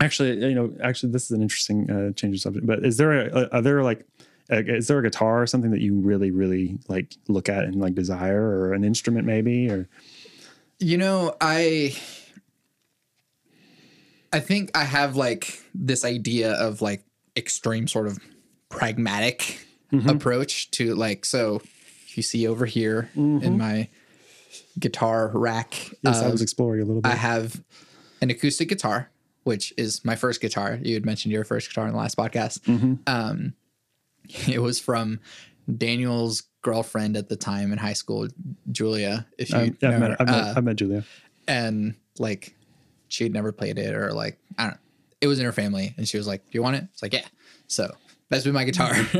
actually, 0.00 0.38
you 0.44 0.54
know, 0.54 0.74
actually, 0.82 1.12
this 1.12 1.24
is 1.26 1.30
an 1.32 1.42
interesting 1.42 1.90
uh, 1.90 2.12
change 2.14 2.34
of 2.34 2.40
subject. 2.40 2.66
But 2.66 2.84
is 2.84 2.96
there 2.96 3.12
a, 3.28 3.48
are 3.52 3.62
there 3.62 3.82
like 3.84 4.04
is 4.50 4.86
there 4.88 4.98
a 4.98 5.02
guitar 5.02 5.42
or 5.42 5.46
something 5.46 5.70
that 5.72 5.80
you 5.80 5.94
really 5.94 6.30
really 6.30 6.78
like 6.88 7.14
look 7.28 7.48
at 7.48 7.64
and 7.64 7.76
like 7.76 7.94
desire, 7.94 8.42
or 8.42 8.72
an 8.72 8.84
instrument 8.84 9.26
maybe, 9.26 9.70
or 9.70 9.88
You 10.78 10.96
know, 10.98 11.34
I 11.40 11.96
I 14.32 14.40
think 14.40 14.70
I 14.76 14.84
have 14.84 15.16
like 15.16 15.62
this 15.74 16.04
idea 16.04 16.52
of 16.52 16.80
like 16.82 17.04
extreme 17.36 17.88
sort 17.88 18.06
of 18.06 18.18
pragmatic 18.68 19.64
Mm-hmm. 19.90 20.06
approach 20.10 20.70
to 20.72 20.94
like 20.94 21.24
so 21.24 21.62
if 21.62 22.14
you 22.18 22.22
see 22.22 22.46
over 22.46 22.66
here 22.66 23.08
in 23.14 23.56
my 23.56 23.88
guitar 24.78 25.30
rack 25.32 25.70
Mm-hmm. 25.70 25.94
yes, 26.08 26.20
I 26.20 26.26
um, 26.26 26.32
was 26.32 26.42
exploring 26.42 26.82
a 26.82 26.84
little 26.84 27.00
bit. 27.00 27.10
I 27.10 27.14
have 27.14 27.62
an 28.20 28.28
acoustic 28.28 28.68
guitar, 28.68 29.08
which 29.44 29.72
is 29.78 30.04
my 30.04 30.14
first 30.14 30.42
guitar. 30.42 30.78
You 30.82 30.92
had 30.92 31.06
mentioned 31.06 31.32
your 31.32 31.42
first 31.44 31.70
guitar 31.70 31.86
in 31.86 31.92
the 31.92 31.98
last 31.98 32.18
podcast. 32.18 32.60
Mm-hmm. 32.64 32.94
Um, 33.06 33.54
it 34.48 34.60
was 34.60 34.78
from 34.80 35.20
Daniel's 35.76 36.42
girlfriend 36.62 37.16
at 37.16 37.28
the 37.28 37.36
time 37.36 37.72
in 37.72 37.78
high 37.78 37.92
school, 37.92 38.28
Julia. 38.70 39.26
If 39.38 39.50
you 39.50 39.56
Um, 39.58 39.76
yeah, 39.80 39.90
know 39.90 39.96
I 39.96 39.98
met, 39.98 40.10
her. 40.10 40.16
I 40.20 40.24
met, 40.24 40.34
Uh, 40.34 40.54
I 40.56 40.60
met 40.60 40.76
Julia. 40.76 41.04
and 41.46 41.94
like 42.18 42.54
she 43.08 43.24
had 43.24 43.32
never 43.32 43.52
played 43.52 43.78
it 43.78 43.94
or 43.94 44.12
like 44.12 44.38
I 44.58 44.64
don't. 44.64 44.76
It 45.20 45.26
was 45.26 45.38
in 45.40 45.44
her 45.46 45.52
family, 45.52 45.94
and 45.96 46.06
she 46.06 46.16
was 46.16 46.26
like, 46.28 46.44
"Do 46.44 46.50
you 46.52 46.62
want 46.62 46.76
it?" 46.76 46.84
It's 46.92 47.02
like, 47.02 47.12
"Yeah." 47.12 47.24
So 47.66 47.90
that's 48.28 48.44
been 48.44 48.52
my 48.54 48.64
guitar. 48.64 48.94
All 48.94 48.94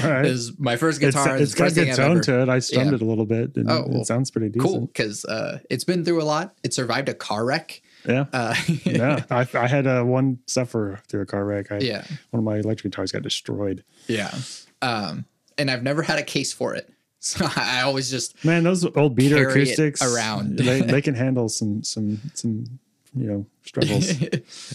right. 0.00 0.24
it 0.24 0.30
was 0.30 0.58
my 0.58 0.76
first 0.76 1.00
guitar. 1.00 1.36
it's 1.36 1.52
the 1.52 1.58
got 1.58 1.70
a 1.72 1.74
good 1.74 1.94
tone 1.94 2.10
ever- 2.12 2.20
to 2.22 2.42
it. 2.42 2.48
I 2.48 2.58
strummed 2.58 2.90
Yeah. 2.90 2.96
it 2.96 3.02
a 3.02 3.04
little 3.04 3.26
bit. 3.26 3.54
And 3.56 3.70
Oh, 3.70 3.84
well, 3.88 4.00
it 4.00 4.06
sounds 4.06 4.30
pretty 4.32 4.48
decent. 4.48 4.64
Cool, 4.64 4.80
because 4.86 5.24
uh, 5.26 5.60
it's 5.70 5.84
been 5.84 6.04
through 6.04 6.20
a 6.22 6.24
lot. 6.24 6.56
It 6.64 6.74
survived 6.74 7.08
a 7.08 7.14
car 7.14 7.44
wreck. 7.44 7.82
Yeah. 8.06 8.26
Uh, 8.32 8.54
yeah, 8.84 9.24
I, 9.30 9.46
I 9.54 9.66
had 9.66 9.86
uh, 9.86 10.02
one 10.02 10.38
suffer 10.46 11.00
through 11.08 11.22
a 11.22 11.26
car 11.26 11.44
wreck. 11.44 11.72
I, 11.72 11.78
Yeah. 11.78 12.04
one 12.30 12.38
of 12.38 12.44
my 12.44 12.56
electric 12.58 12.92
guitars 12.92 13.12
got 13.12 13.22
destroyed. 13.22 13.84
Yeah. 14.06 14.34
Um, 14.82 15.24
and 15.56 15.70
I've 15.70 15.82
never 15.82 16.02
had 16.02 16.18
a 16.18 16.22
case 16.22 16.52
for 16.52 16.74
it. 16.74 16.90
So 17.24 17.46
I 17.56 17.80
always 17.80 18.10
just 18.10 18.44
Man, 18.44 18.64
those 18.64 18.84
old 18.84 19.14
beater 19.14 19.48
acoustics 19.48 20.02
around. 20.02 20.58
they 20.58 20.80
they 20.94 21.00
can 21.00 21.14
handle 21.14 21.48
some 21.48 21.82
some 21.82 22.20
some 22.34 22.78
you 23.16 23.26
know 23.26 23.46
struggles. 23.64 24.10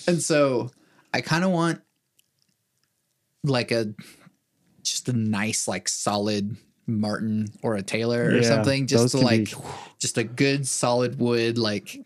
and 0.07 0.19
so 0.19 0.71
I 1.13 1.21
kind 1.21 1.43
of 1.43 1.51
want 1.51 1.79
like 3.43 3.71
a 3.71 3.93
just 4.81 5.07
a 5.09 5.13
nice 5.13 5.67
like 5.67 5.87
solid 5.87 6.57
Martin 6.87 7.49
or 7.61 7.75
a 7.75 7.83
Taylor 7.83 8.23
or 8.25 8.37
Yeah, 8.37 8.41
something 8.47 8.87
just 8.87 9.11
to 9.11 9.19
like 9.19 9.45
be- 9.45 9.55
just 9.99 10.17
a 10.17 10.23
good 10.23 10.67
solid 10.67 11.19
wood 11.19 11.59
like 11.59 12.03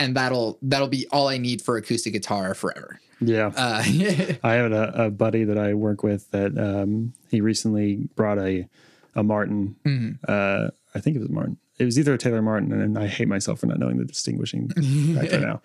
and 0.00 0.16
that'll 0.16 0.58
that'll 0.62 0.88
be 0.88 1.06
all 1.12 1.28
I 1.28 1.38
need 1.38 1.62
for 1.62 1.76
acoustic 1.76 2.14
guitar 2.14 2.54
forever. 2.54 3.00
yeah, 3.20 3.52
Uh, 3.54 3.82
I 4.42 4.54
have 4.54 4.72
a, 4.72 4.92
a 4.94 5.10
buddy 5.10 5.44
that 5.44 5.58
I 5.58 5.74
work 5.74 6.02
with 6.02 6.30
that 6.32 6.58
um, 6.58 7.12
he 7.30 7.40
recently 7.40 8.08
brought 8.16 8.38
a 8.38 8.66
a 9.14 9.22
Martin. 9.22 9.76
Mm-hmm. 9.84 10.24
Uh, 10.26 10.70
I 10.94 11.00
think 11.00 11.16
it 11.16 11.20
was 11.20 11.28
a 11.28 11.32
Martin. 11.32 11.58
It 11.78 11.84
was 11.84 11.98
either 11.98 12.14
a 12.14 12.18
Taylor 12.18 12.42
Martin, 12.42 12.72
and 12.72 12.98
I 12.98 13.06
hate 13.06 13.28
myself 13.28 13.60
for 13.60 13.66
not 13.66 13.78
knowing 13.78 13.98
the 13.98 14.04
distinguishing 14.04 14.68
factor 15.14 15.40
now. 15.40 15.62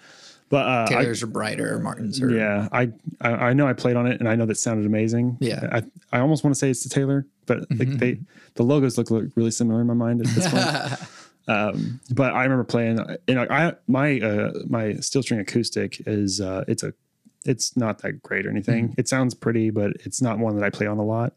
But 0.50 0.68
uh, 0.68 0.86
I, 0.88 1.02
Taylors 1.02 1.24
are 1.24 1.28
brighter, 1.28 1.80
Martins 1.80 2.22
are 2.22 2.30
Yeah, 2.30 2.70
I, 2.72 2.92
I 3.20 3.30
I 3.32 3.54
know 3.54 3.68
I 3.68 3.74
played 3.74 3.96
on 3.96 4.06
it, 4.06 4.20
and 4.20 4.30
I 4.30 4.36
know 4.36 4.46
that 4.46 4.58
sounded 4.58 4.86
amazing. 4.86 5.38
Yeah. 5.40 5.62
Mm-hmm. 5.62 5.76
I 6.12 6.18
I 6.18 6.20
almost 6.22 6.44
want 6.44 6.54
to 6.54 6.60
say 6.60 6.70
it's 6.70 6.84
the 6.84 6.90
Taylor, 6.90 7.26
but 7.46 7.60
like 7.72 7.90
they 7.98 8.20
the 8.56 8.64
logos 8.64 8.98
look, 8.98 9.10
look 9.10 9.26
really 9.36 9.52
similar 9.52 9.82
in 9.82 9.88
my 9.88 9.94
mind 9.94 10.22
at 10.22 10.28
this 10.28 10.48
point. 10.48 11.10
um, 11.48 12.00
but 12.12 12.34
I 12.34 12.44
remember 12.44 12.64
playing. 12.64 13.00
You 13.28 13.36
know, 13.36 13.48
I 13.50 13.74
my 13.88 14.20
uh, 14.20 14.52
my 14.68 14.96
steel 14.96 15.24
string 15.24 15.40
acoustic 15.40 16.02
is 16.08 16.42
uh, 16.42 16.64
it's 16.68 16.84
a 16.84 16.94
it's 17.46 17.78
not 17.78 18.00
that 18.00 18.24
great 18.24 18.46
or 18.46 18.50
anything. 18.50 18.90
Mm-hmm. 18.90 19.00
It 19.00 19.08
sounds 19.08 19.34
pretty, 19.34 19.70
but 19.70 19.92
it's 20.04 20.22
not 20.22 20.40
one 20.40 20.56
that 20.58 20.66
I 20.66 20.70
play 20.70 20.88
on 20.88 20.98
a 20.98 21.04
lot. 21.04 21.34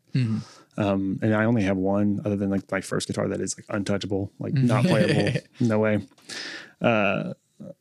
Um, 0.79 1.19
and 1.23 1.35
I 1.35 1.45
only 1.45 1.63
have 1.65 1.77
one 1.77 2.23
other 2.25 2.37
than 2.37 2.51
like 2.51 2.71
my 2.71 2.81
first 2.81 3.09
guitar 3.09 3.29
that 3.29 3.41
is 3.41 3.57
like 3.59 3.67
untouchable, 3.69 4.33
like 4.39 4.55
not 4.55 4.85
playable. 4.85 5.41
no 5.61 5.79
way. 5.79 6.07
Uh, 6.81 7.35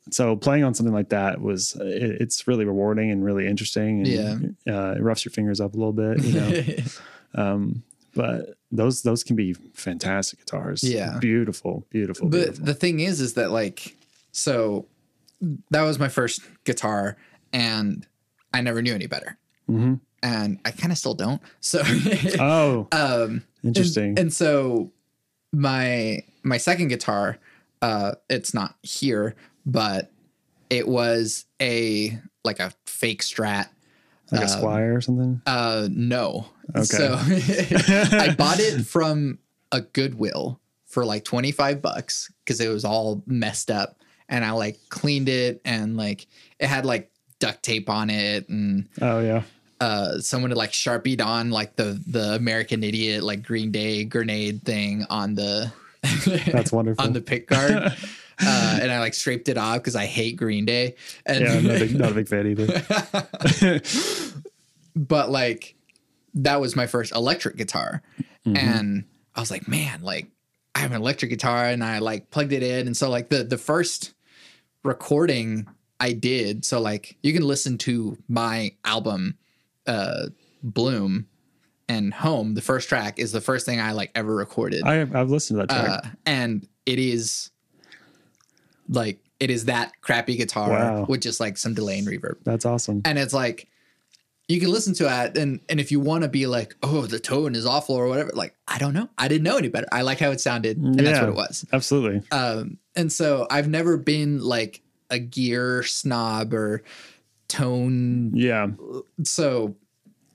so 0.09 0.35
playing 0.35 0.63
on 0.63 0.73
something 0.73 0.93
like 0.93 1.09
that 1.09 1.39
was 1.39 1.75
it, 1.79 2.21
it's 2.21 2.47
really 2.47 2.65
rewarding 2.65 3.11
and 3.11 3.23
really 3.23 3.47
interesting. 3.47 3.99
And, 3.99 4.55
yeah, 4.65 4.75
uh, 4.75 4.91
it 4.93 5.01
roughs 5.01 5.23
your 5.23 5.31
fingers 5.31 5.61
up 5.61 5.75
a 5.75 5.77
little 5.77 5.93
bit, 5.93 6.23
you 6.23 6.39
know. 6.39 6.75
um, 7.35 7.83
but 8.17 8.55
those 8.71 9.01
those 9.03 9.23
can 9.23 9.35
be 9.35 9.53
fantastic 9.53 10.39
guitars. 10.39 10.83
Yeah. 10.83 11.17
beautiful, 11.19 11.85
beautiful. 11.89 12.27
But 12.29 12.37
beautiful. 12.37 12.65
the 12.65 12.73
thing 12.73 12.99
is, 12.99 13.21
is 13.21 13.33
that 13.35 13.51
like, 13.51 13.95
so 14.31 14.85
that 15.71 15.81
was 15.83 15.99
my 15.99 16.09
first 16.09 16.41
guitar, 16.65 17.15
and 17.53 18.05
I 18.53 18.61
never 18.61 18.81
knew 18.81 18.93
any 18.93 19.07
better, 19.07 19.37
Mm-hmm. 19.69 19.95
and 20.23 20.59
I 20.65 20.71
kind 20.71 20.91
of 20.91 20.97
still 20.97 21.13
don't. 21.13 21.41
So, 21.61 21.81
Oh, 22.39 22.87
um, 22.93 23.43
interesting. 23.63 24.09
and, 24.09 24.19
and 24.19 24.33
so 24.33 24.91
my 25.53 26.19
my 26.43 26.57
second 26.57 26.87
guitar, 26.89 27.37
uh, 27.81 28.13
it's 28.29 28.53
not 28.53 28.75
here, 28.83 29.35
but 29.65 30.11
it 30.69 30.87
was 30.87 31.45
a 31.61 32.19
like 32.43 32.59
a 32.59 32.71
fake 32.85 33.21
Strat. 33.23 33.67
like 34.31 34.41
a 34.41 34.45
Squier 34.45 34.95
or 34.97 35.01
something. 35.01 35.41
Uh, 35.45 35.87
no. 35.91 36.47
Okay. 36.75 36.83
So 36.83 37.15
I 38.17 38.35
bought 38.37 38.59
it 38.59 38.85
from 38.85 39.39
a 39.71 39.81
Goodwill 39.81 40.59
for 40.85 41.05
like 41.05 41.23
25 41.25 41.81
bucks 41.81 42.31
because 42.43 42.59
it 42.61 42.69
was 42.69 42.85
all 42.85 43.23
messed 43.25 43.69
up. 43.71 43.99
And 44.29 44.43
I 44.43 44.51
like 44.51 44.77
cleaned 44.89 45.29
it 45.29 45.61
and 45.65 45.95
like 45.97 46.27
it 46.59 46.67
had 46.67 46.85
like 46.85 47.11
duct 47.39 47.63
tape 47.63 47.89
on 47.89 48.09
it 48.09 48.49
and 48.49 48.87
Oh 49.01 49.19
yeah. 49.19 49.43
uh 49.79 50.19
someone 50.19 50.51
had 50.51 50.57
like 50.57 50.73
sharpied 50.73 51.21
on 51.21 51.49
like 51.51 51.75
the 51.75 52.01
the 52.07 52.33
American 52.35 52.83
Idiot 52.83 53.23
like 53.23 53.43
Green 53.43 53.71
Day 53.71 54.03
grenade 54.03 54.63
thing 54.63 55.05
on 55.09 55.35
the 55.35 55.71
That's 56.51 56.71
wonderful. 56.71 57.05
on 57.05 57.13
the 57.13 57.21
pick 57.21 57.47
guard. 57.47 57.71
uh, 58.39 58.79
and 58.81 58.91
I 58.91 58.99
like 58.99 59.13
scraped 59.13 59.49
it 59.49 59.57
off 59.57 59.77
because 59.77 59.95
I 59.95 60.05
hate 60.05 60.35
Green 60.37 60.63
Day. 60.65 60.95
And 61.25 61.43
yeah, 61.43 61.51
I'm 61.53 61.63
not 61.63 61.75
a 61.75 61.79
big, 61.79 61.99
not 61.99 62.11
a 62.11 62.15
big 62.15 62.27
fan 62.27 62.47
either. 62.47 63.81
but 64.95 65.29
like 65.31 65.75
that 66.43 66.59
was 66.61 66.75
my 66.75 66.87
first 66.87 67.13
electric 67.13 67.55
guitar 67.57 68.01
Mm-hmm. 68.45 68.55
and 68.57 69.03
i 69.35 69.39
was 69.41 69.51
like 69.51 69.67
man 69.67 70.01
like 70.01 70.27
i 70.73 70.79
have 70.79 70.91
an 70.91 71.01
electric 71.01 71.29
guitar 71.31 71.65
and 71.65 71.83
i 71.83 71.99
like 71.99 72.29
plugged 72.31 72.53
it 72.53 72.63
in 72.63 72.87
and 72.87 72.95
so 72.95 73.09
like 73.09 73.27
the 73.29 73.43
the 73.43 73.57
first 73.57 74.13
recording 74.83 75.67
i 75.99 76.13
did 76.13 76.63
so 76.63 76.79
like 76.79 77.17
you 77.23 77.33
can 77.33 77.43
listen 77.43 77.77
to 77.77 78.17
my 78.29 78.71
album 78.85 79.37
uh 79.87 80.27
bloom 80.63 81.27
and 81.89 82.13
home 82.13 82.53
the 82.53 82.61
first 82.61 82.87
track 82.87 83.19
is 83.19 83.31
the 83.33 83.41
first 83.41 83.65
thing 83.65 83.81
i 83.81 83.91
like 83.91 84.11
ever 84.15 84.33
recorded 84.35 84.83
I 84.83 84.95
have, 84.95 85.15
I've 85.15 85.29
listened 85.29 85.59
to 85.59 85.67
that 85.67 85.83
track. 85.85 86.05
uh, 86.05 86.09
and 86.25 86.65
it 86.85 86.99
is 86.99 87.51
like 88.89 89.19
it 89.39 89.49
is 89.51 89.65
that 89.65 89.91
crappy 90.01 90.35
guitar 90.37 90.69
Wow. 90.69 91.05
with 91.09 91.21
just 91.21 91.39
like 91.39 91.57
some 91.57 91.73
delay 91.73 91.99
and 91.99 92.07
reverb 92.07 92.37
That's 92.43 92.65
awesome. 92.65 93.01
and 93.05 93.19
it's 93.19 93.33
like 93.33 93.67
you 94.47 94.59
can 94.59 94.71
listen 94.71 94.93
to 94.95 95.23
it 95.25 95.37
and 95.37 95.59
and 95.67 95.79
if 95.79 95.91
you 95.91 95.99
want 95.99 96.23
to 96.23 96.29
be 96.29 96.47
like, 96.47 96.75
oh, 96.81 97.05
the 97.05 97.19
tone 97.19 97.55
is 97.55 97.65
awful 97.65 97.95
or 97.95 98.07
whatever, 98.07 98.31
like 98.33 98.55
I 98.67 98.77
don't 98.77 98.93
know, 98.93 99.09
I 99.17 99.27
didn't 99.27 99.43
know 99.43 99.57
any 99.57 99.67
better. 99.67 99.87
I 99.91 100.01
like 100.01 100.19
how 100.19 100.31
it 100.31 100.39
sounded, 100.39 100.77
and 100.77 100.97
that's 100.99 101.19
what 101.19 101.29
it 101.29 101.35
was. 101.35 101.65
Absolutely. 101.73 102.21
Um, 102.31 102.77
and 102.95 103.11
so 103.11 103.47
I've 103.49 103.67
never 103.67 103.97
been 103.97 104.41
like 104.41 104.81
a 105.09 105.19
gear 105.19 105.83
snob 105.83 106.53
or 106.53 106.83
tone. 107.47 108.31
Yeah. 108.33 108.67
So 109.23 109.75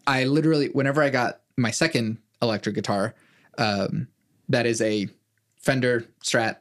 I 0.06 0.24
literally, 0.24 0.68
whenever 0.68 1.02
I 1.02 1.10
got 1.10 1.40
my 1.56 1.70
second 1.70 2.18
electric 2.40 2.74
guitar, 2.74 3.14
um, 3.58 4.08
that 4.48 4.66
is 4.66 4.80
a 4.80 5.08
Fender 5.56 6.06
Strat 6.22 6.56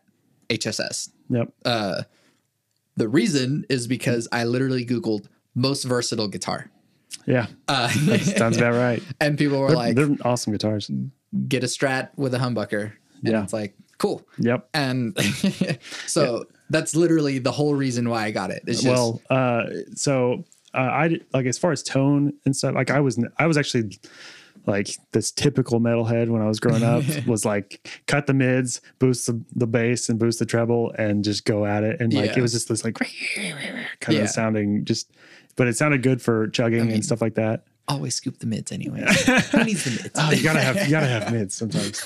HSS. 0.50 1.10
Yep. 1.30 1.54
Uh, 1.66 2.04
the 2.98 3.08
reason 3.08 3.66
is 3.70 3.88
because 3.88 4.28
I 4.32 4.44
literally 4.44 4.86
Googled 4.86 5.28
most 5.56 5.84
versatile 5.84 6.28
guitar. 6.28 6.70
Yeah. 7.26 7.48
Uh, 7.68 7.88
Sounds 7.90 8.58
about 8.58 8.74
right. 8.74 9.02
and 9.20 9.38
people 9.38 9.60
were 9.60 9.68
They're, 9.68 9.76
like, 9.78 9.96
they're 9.96 10.16
awesome 10.24 10.54
guitars. 10.54 10.90
get 11.48 11.64
a 11.64 11.68
Strat 11.68 12.10
with 12.16 12.34
a 12.34 12.38
humbucker. 12.38 12.94
And 13.24 13.32
Yeah. 13.34 13.44
it's 13.44 13.54
like, 13.54 13.76
cool. 13.98 14.26
Yep. 14.40 14.68
And 14.74 15.18
so 16.08 16.46
that's 16.70 16.96
literally 16.96 17.40
the 17.40 17.52
whole 17.52 17.76
reason 17.76 18.10
why 18.10 18.24
I 18.26 18.32
got 18.32 18.50
it. 18.52 18.64
It's 18.66 18.82
just, 18.82 18.92
well, 18.94 19.22
uh, 19.30 19.64
so 19.94 20.44
uh, 20.74 20.78
I 20.78 21.20
like 21.34 21.46
as 21.46 21.58
far 21.58 21.72
as 21.72 21.84
tone 21.84 22.34
and 22.46 22.56
stuff. 22.56 22.74
Like 22.76 22.90
I 22.90 23.00
was, 23.00 23.24
I 23.38 23.46
was 23.48 23.58
actually 23.58 24.00
like 24.68 24.90
this 25.12 25.32
typical 25.32 25.80
metalhead 25.80 26.30
when 26.30 26.42
I 26.42 26.48
was 26.48 26.60
growing 26.60 26.84
up. 26.84 27.04
was 27.28 27.46
like 27.46 27.88
cut 28.08 28.26
the 28.28 28.34
mids, 28.34 28.80
boost 29.00 29.28
the, 29.28 29.40
the 29.56 29.68
bass, 29.68 30.08
and 30.10 30.18
boost 30.18 30.40
the 30.40 30.46
treble, 30.46 30.92
and 30.98 31.24
just 31.24 31.46
go 31.46 31.66
at 31.66 31.84
it. 31.84 32.00
And 32.00 32.14
like 32.14 32.32
Yeah. 32.32 32.40
it 32.40 32.42
was 32.42 32.54
just 32.54 32.70
this 32.70 32.84
like 32.84 32.96
kind 32.96 34.18
Yeah. 34.18 34.24
of 34.24 34.30
sounding 34.30 34.86
just, 34.86 35.12
but 35.56 35.68
it 35.68 35.76
sounded 35.78 36.02
good 36.04 36.22
for 36.22 36.48
chugging 36.50 36.86
mean- 36.86 36.92
and 36.96 37.06
stuff 37.06 37.22
like 37.22 37.36
that. 37.36 37.64
always 37.88 38.16
scoop 38.16 38.40
the 38.40 38.46
mids 38.46 38.72
anyway. 38.72 39.00
Who 39.52 39.64
needs 39.66 39.84
the 39.84 39.92
mids? 40.02 40.12
Oh, 40.16 40.32
you 40.32 40.44
gotta 40.44 40.62
have, 40.62 40.76
you 40.86 40.90
gotta 40.92 41.08
have 41.08 41.32
mids 41.32 41.56
sometimes. 41.56 42.02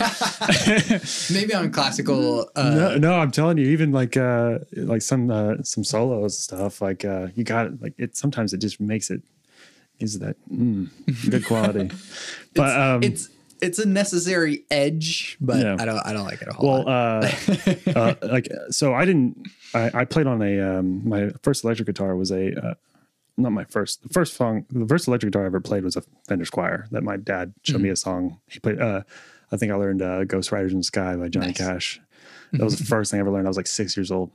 Maybe 1.31 1.53
on 1.53 1.71
classical. 1.71 2.49
Uh, 2.55 2.69
no, 2.75 2.97
no, 2.97 3.13
I'm 3.15 3.31
telling 3.31 3.57
you, 3.57 3.67
even 3.67 3.91
like 3.91 4.17
uh 4.17 4.59
like 4.75 5.01
some 5.01 5.29
uh 5.29 5.55
some 5.63 5.83
solos 5.83 6.37
stuff, 6.39 6.81
like 6.81 7.05
uh 7.05 7.27
you 7.35 7.43
got 7.43 7.81
like 7.81 7.93
it 7.97 8.15
sometimes 8.17 8.53
it 8.53 8.57
just 8.59 8.79
makes 8.79 9.09
it 9.11 9.21
is 9.99 10.19
that 10.19 10.35
mm, 10.51 10.89
good 11.29 11.45
quality. 11.45 11.89
but 12.55 12.79
um 12.79 13.03
it's 13.03 13.29
it's 13.61 13.79
a 13.79 13.85
necessary 13.87 14.63
edge, 14.71 15.37
but 15.39 15.57
Yeah. 15.61 15.77
I 15.79 15.85
don't 15.85 15.99
I 16.05 16.13
don't 16.13 16.25
like 16.25 16.41
it 16.41 16.47
a 16.47 16.53
whole 16.53 16.69
well 16.69 16.83
lot. 16.85 17.25
uh, 17.87 17.89
uh 17.99 18.15
like 18.23 18.47
so 18.71 18.93
I 18.93 19.05
didn't 19.05 19.47
I, 19.73 19.91
I 20.01 20.05
played 20.05 20.27
on 20.27 20.41
a 20.41 20.59
um 20.59 21.07
my 21.07 21.29
first 21.43 21.63
electric 21.63 21.85
guitar 21.87 22.15
was 22.15 22.31
a 22.31 22.53
uh, 22.69 22.73
not 23.37 23.51
my 23.51 23.63
first 23.65 24.01
the 24.03 24.09
first 24.09 24.35
song 24.35 24.65
the 24.69 24.87
first 24.87 25.07
electric 25.07 25.31
guitar 25.31 25.43
I 25.43 25.47
ever 25.47 25.59
played 25.59 25.83
was 25.83 25.95
a 25.95 26.03
Fender 26.27 26.45
Squier 26.45 26.89
that 26.91 27.03
my 27.03 27.17
dad 27.17 27.53
showed 27.63 27.75
Mm-hmm. 27.75 27.83
me 27.83 27.89
a 27.89 27.95
song 27.95 28.39
he 28.47 28.59
played 28.59 28.79
uh 28.81 29.01
I 29.51 29.57
think 29.57 29.71
I 29.71 29.75
learned 29.75 30.01
uh, 30.01 30.23
Ghost 30.23 30.51
Riders 30.51 30.71
in 30.71 30.79
the 30.79 30.83
Sky 30.83 31.15
by 31.15 31.29
Johnny 31.29 31.47
Nice. 31.47 31.57
Cash. 31.57 32.01
That 32.53 32.63
was 32.63 32.77
the 32.79 32.85
first 32.85 33.11
thing 33.11 33.19
I 33.19 33.21
ever 33.21 33.31
learned. 33.31 33.47
I 33.47 33.49
was 33.49 33.57
like 33.57 33.67
six 33.67 33.95
years 33.97 34.11
old. 34.11 34.31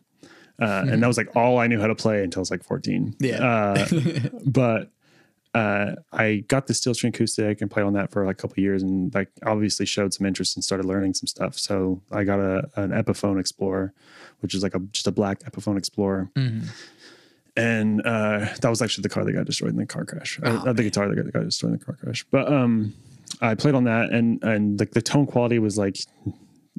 Uh, 0.61 0.85
and 0.89 1.03
that 1.03 1.07
was 1.07 1.17
like 1.17 1.35
all 1.35 1.59
I 1.59 1.67
knew 1.69 1.81
how 1.81 1.87
to 1.89 1.95
play 1.95 2.23
until 2.23 2.41
I 2.41 2.43
was 2.43 2.51
like 2.51 2.63
14. 2.63 3.17
Yeah. 3.19 3.43
Uh, 3.43 3.87
but 4.47 4.91
uh, 5.55 5.93
I 6.13 6.45
got 6.49 6.67
the 6.69 6.75
steel 6.75 6.93
string 6.95 7.13
acoustic 7.15 7.61
and 7.61 7.71
played 7.71 7.85
on 7.87 7.95
that 7.95 8.11
for 8.13 8.25
like 8.27 8.35
a 8.35 8.43
couple 8.43 8.55
of 8.55 8.59
years 8.59 8.83
and 8.83 9.13
like 9.15 9.31
obviously 9.45 9.85
showed 9.87 10.13
some 10.15 10.27
interest 10.27 10.57
and 10.57 10.63
started 10.63 10.87
learning 10.87 11.15
some 11.15 11.27
stuff. 11.27 11.59
So 11.59 12.03
I 12.13 12.23
got 12.25 12.39
a, 12.39 12.69
an 12.77 12.91
Epiphone 12.91 13.41
Explorer, 13.41 13.93
which 14.41 14.55
is 14.55 14.63
like 14.63 14.75
a, 14.75 14.81
just 14.93 15.07
a 15.09 15.13
black 15.13 15.41
Epiphone 15.41 15.77
Explorer. 15.79 16.31
Mhm. 16.37 16.69
And 17.57 18.01
uh, 18.07 18.47
that 18.61 18.69
was 18.69 18.81
actually 18.83 19.03
the 19.03 19.09
car 19.09 19.25
that 19.25 19.33
got 19.33 19.45
destroyed 19.47 19.71
in 19.73 19.77
the 19.77 19.87
car 19.87 20.05
crash. 20.05 20.39
Uh, 20.43 20.59
Oh, 20.61 20.65
not 20.67 20.77
the 20.77 20.83
guitar 20.85 21.09
that 21.09 21.17
got, 21.17 21.33
got 21.33 21.45
destroyed 21.45 21.73
in 21.73 21.79
the 21.79 21.85
car 21.85 21.97
crash. 21.97 22.25
But 22.31 22.51
um, 22.53 22.95
I 23.41 23.55
played 23.55 23.75
on 23.75 23.85
that 23.85 24.11
and, 24.11 24.43
and 24.45 24.79
like 24.79 24.93
the 24.93 25.03
tone 25.03 25.27
quality 25.27 25.59
was 25.59 25.77
like, 25.79 25.97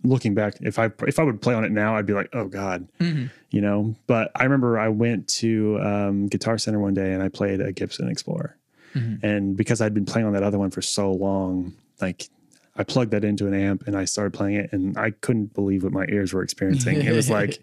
looking 0.04 0.34
back, 0.34 0.56
if 0.62 0.80
I 0.80 0.90
if 1.06 1.20
I 1.20 1.24
would 1.24 1.42
play 1.42 1.54
on 1.54 1.64
it 1.64 1.72
now, 1.72 1.96
I'd 1.96 2.06
be 2.08 2.14
like, 2.14 2.30
oh 2.34 2.48
god, 2.48 2.88
Mhm. 3.00 3.30
you 3.52 3.62
know. 3.62 3.96
But 4.08 4.32
I 4.36 4.44
remember 4.46 4.80
I 4.80 4.88
went 4.88 5.28
to 5.36 5.80
um, 5.80 6.28
Guitar 6.28 6.58
Center 6.58 6.80
one 6.80 6.96
day 6.96 7.14
and 7.14 7.22
I 7.22 7.30
played 7.30 7.62
a 7.62 7.72
Gibson 7.72 8.08
Explorer, 8.10 8.56
Mhm. 8.96 9.24
and 9.24 9.56
because 9.58 9.80
I'd 9.80 9.94
been 9.94 10.06
playing 10.06 10.26
on 10.26 10.34
that 10.34 10.42
other 10.42 10.58
one 10.58 10.72
for 10.72 10.82
so 10.82 11.12
long, 11.12 11.74
like 12.02 12.30
I 12.76 12.84
plugged 12.84 13.12
that 13.12 13.24
into 13.24 13.46
an 13.46 13.54
amp 13.54 13.86
and 13.86 13.96
I 13.96 14.06
started 14.06 14.34
playing 14.34 14.56
it, 14.56 14.74
and 14.74 14.98
I 14.98 15.12
couldn't 15.12 15.54
believe 15.54 15.84
what 15.84 15.92
my 15.92 16.06
ears 16.10 16.34
were 16.34 16.42
experiencing. 16.42 17.02
it 17.04 17.14
was 17.14 17.30
like 17.40 17.60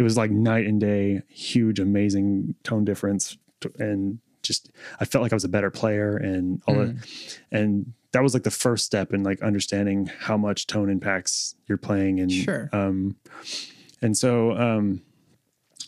it 0.00 0.02
was 0.02 0.16
like 0.16 0.30
night 0.30 0.66
and 0.66 0.80
day, 0.80 1.20
huge, 1.28 1.78
amazing 1.78 2.54
tone 2.64 2.84
difference, 2.86 3.36
and 3.78 4.18
just 4.42 4.70
I 4.98 5.04
felt 5.04 5.20
like 5.22 5.32
I 5.32 5.36
was 5.36 5.44
a 5.44 5.48
better 5.48 5.70
player 5.70 6.16
and 6.16 6.62
all 6.66 6.74
that. 6.76 6.96
And 7.52 7.92
that 8.12 8.22
was 8.22 8.32
like 8.32 8.44
the 8.44 8.50
first 8.50 8.86
step 8.86 9.12
in 9.12 9.22
like 9.22 9.42
understanding 9.42 10.10
how 10.18 10.36
much 10.38 10.66
tone 10.66 10.88
impacts 10.88 11.54
your 11.68 11.76
playing 11.78 12.18
and 12.20 12.32
Sure. 12.32 12.68
um 12.72 13.14
and 14.02 14.16
so 14.16 14.56
um 14.56 15.02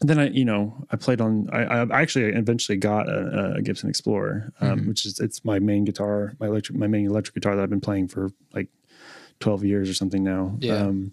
then 0.02 0.18
I, 0.18 0.28
you 0.28 0.44
know, 0.44 0.84
I 0.90 0.96
played 0.96 1.20
on. 1.20 1.48
I, 1.52 1.62
I 1.62 2.02
actually 2.02 2.24
eventually 2.34 2.76
got 2.76 3.08
a, 3.08 3.54
a 3.58 3.62
Gibson 3.62 3.88
Explorer, 3.88 4.52
um, 4.60 4.80
Mhm. 4.80 4.88
which 4.88 5.06
is 5.06 5.20
it's 5.20 5.44
my 5.44 5.60
main 5.60 5.84
guitar, 5.84 6.34
my 6.40 6.48
electric, 6.48 6.76
my 6.76 6.88
main 6.88 7.06
electric 7.06 7.34
guitar 7.36 7.54
that 7.54 7.62
I've 7.62 7.70
been 7.70 7.80
playing 7.80 8.08
for 8.08 8.30
like 8.52 8.66
twelve 9.38 9.64
years 9.64 9.88
or 9.88 9.94
something 9.94 10.24
now. 10.24 10.56
Yeah. 10.58 10.74
Um, 10.78 11.12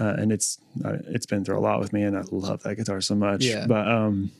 uh, 0.00 0.14
and 0.18 0.32
it's 0.32 0.58
uh, 0.84 0.98
it's 1.08 1.26
been 1.26 1.44
through 1.44 1.58
a 1.58 1.60
lot 1.60 1.80
with 1.80 1.92
me, 1.92 2.02
and 2.02 2.16
I 2.16 2.22
love 2.30 2.62
that 2.62 2.76
guitar 2.76 3.00
so 3.00 3.14
much. 3.14 3.44
Yeah. 3.44 3.66
But 3.66 3.86
um, 3.88 4.30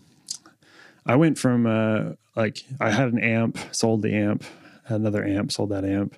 I 1.06 1.16
went 1.16 1.38
from 1.38 1.66
uh, 1.66 2.12
like 2.36 2.64
I 2.80 2.90
had 2.90 3.12
an 3.12 3.18
amp, 3.22 3.58
sold 3.72 4.02
the 4.02 4.14
amp, 4.14 4.44
had 4.84 5.00
another 5.00 5.24
amp, 5.24 5.52
sold 5.52 5.70
that 5.70 5.84
amp, 5.84 6.16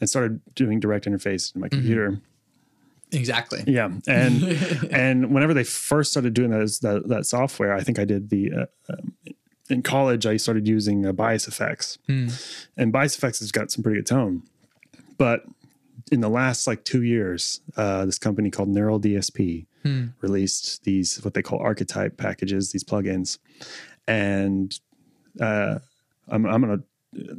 and 0.00 0.08
started 0.08 0.40
doing 0.54 0.80
direct 0.80 1.06
interface 1.06 1.54
in 1.54 1.60
my 1.60 1.68
computer. 1.68 2.20
Exactly. 3.12 3.62
Yeah, 3.66 3.90
and 4.06 4.42
and 4.90 5.32
whenever 5.32 5.54
they 5.54 5.64
first 5.64 6.10
started 6.10 6.34
doing 6.34 6.50
those 6.50 6.80
that, 6.80 7.08
that 7.08 7.24
software, 7.26 7.72
I 7.72 7.82
think 7.82 7.98
I 7.98 8.04
did 8.04 8.30
the 8.30 8.52
uh, 8.52 8.66
um, 8.92 9.12
in 9.70 9.82
college. 9.82 10.26
I 10.26 10.36
started 10.36 10.66
using 10.66 11.06
uh, 11.06 11.12
BIAS 11.12 11.46
FX, 11.48 11.98
Hmm. 12.08 12.28
and 12.76 12.92
BIAS 12.92 13.16
FX 13.16 13.38
has 13.38 13.52
got 13.52 13.70
some 13.70 13.82
pretty 13.84 13.98
good 14.00 14.06
tone. 14.06 14.42
But 15.18 15.44
in 16.12 16.20
the 16.20 16.28
last 16.28 16.66
like 16.66 16.84
two 16.84 17.02
years, 17.02 17.60
uh, 17.76 18.04
this 18.06 18.18
company 18.18 18.50
called 18.50 18.68
Neural 18.68 19.00
DSP 19.00 19.66
Hmm. 19.82 20.06
released 20.20 20.82
these 20.84 21.22
what 21.24 21.34
they 21.34 21.42
call 21.42 21.60
archetype 21.60 22.16
packages, 22.16 22.72
these 22.72 22.82
plugins, 22.84 23.38
and 24.08 24.78
uh, 25.40 25.78
I'm 26.28 26.44
I'm 26.46 26.60
gonna. 26.60 26.82
uh, 27.30 27.34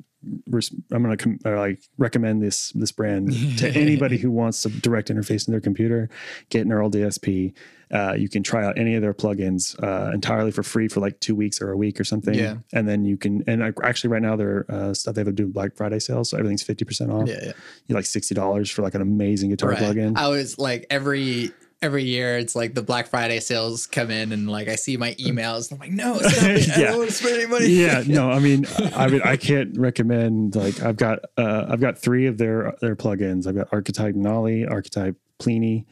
I'm 0.91 1.03
gonna 1.03 1.17
com- 1.17 1.39
uh, 1.45 1.57
like 1.57 1.81
recommend 1.97 2.41
this 2.41 2.71
this 2.71 2.91
brand 2.91 3.31
to 3.59 3.69
anybody 3.75 4.17
who 4.17 4.31
wants 4.31 4.65
a 4.65 4.69
direct 4.69 5.09
interface 5.09 5.47
in 5.47 5.51
their 5.51 5.61
computer. 5.61 6.09
Get 6.49 6.67
Neural 6.67 6.89
DSP. 6.89 7.53
Uh, 7.91 8.13
you 8.17 8.27
can 8.29 8.43
try 8.43 8.65
out 8.65 8.77
any 8.77 8.95
of 8.95 9.01
their 9.01 9.13
plugins 9.13 9.81
uh, 9.81 10.11
entirely 10.13 10.51
for 10.51 10.63
free 10.63 10.87
for 10.87 10.99
like 10.99 11.19
two 11.19 11.35
weeks 11.35 11.61
or 11.61 11.71
a 11.71 11.77
week 11.77 11.99
or 11.99 12.03
something. 12.03 12.33
Yeah. 12.33 12.55
And 12.73 12.87
then 12.87 13.05
you 13.05 13.15
can 13.17 13.43
and 13.47 13.63
I, 13.63 13.71
actually 13.83 14.09
right 14.09 14.21
now 14.21 14.35
their 14.35 14.65
uh, 14.69 14.93
stuff 14.93 15.15
they 15.15 15.23
have 15.23 15.35
doing 15.35 15.51
Black 15.51 15.75
Friday 15.75 15.99
sales, 15.99 16.29
so 16.29 16.37
everything's 16.37 16.63
fifty 16.63 16.83
percent 16.85 17.11
off. 17.11 17.27
Yeah, 17.27 17.39
yeah. 17.41 17.51
You 17.87 17.95
like 17.95 18.05
sixty 18.05 18.35
dollars 18.35 18.69
for 18.69 18.81
like 18.81 18.95
an 18.95 19.01
amazing 19.01 19.49
guitar 19.51 19.69
Right. 19.71 19.79
plugin. 19.79 20.17
I 20.17 20.27
was 20.29 20.57
like 20.59 20.85
every 20.89 21.51
every 21.83 22.03
year 22.03 22.39
it's 22.39 22.55
like 22.55 22.73
the 22.73 22.81
Black 22.81 23.05
Friday 23.07 23.39
sales 23.39 23.85
come 23.85 24.09
in 24.09 24.31
and 24.31 24.49
like 24.49 24.67
I 24.67 24.75
see 24.75 24.97
my 24.97 25.13
emails. 25.13 25.71
I'm 25.71 25.77
like, 25.77 25.91
no, 25.91 26.15
it. 26.19 26.43
I 26.43 26.55
Yeah. 26.81 26.87
don't 26.89 26.97
want 26.97 27.09
to 27.11 27.15
spend 27.15 27.35
any 27.35 27.45
money. 27.45 27.67
yeah, 27.67 28.03
no, 28.07 28.31
I 28.31 28.39
mean, 28.39 28.65
I 28.95 29.07
mean, 29.07 29.21
I 29.23 29.37
can't 29.37 29.77
recommend 29.77 30.55
like 30.55 30.81
I've 30.81 30.97
got 30.97 31.19
uh, 31.37 31.67
I've 31.69 31.79
got 31.79 31.97
three 31.99 32.25
of 32.25 32.37
their 32.37 32.73
their 32.81 32.95
plugins. 32.95 33.45
I've 33.47 33.55
got 33.55 33.67
Archetype 33.71 34.15
Nolly, 34.15 34.65
Archetype 34.65 35.15
Plini, 35.39 35.85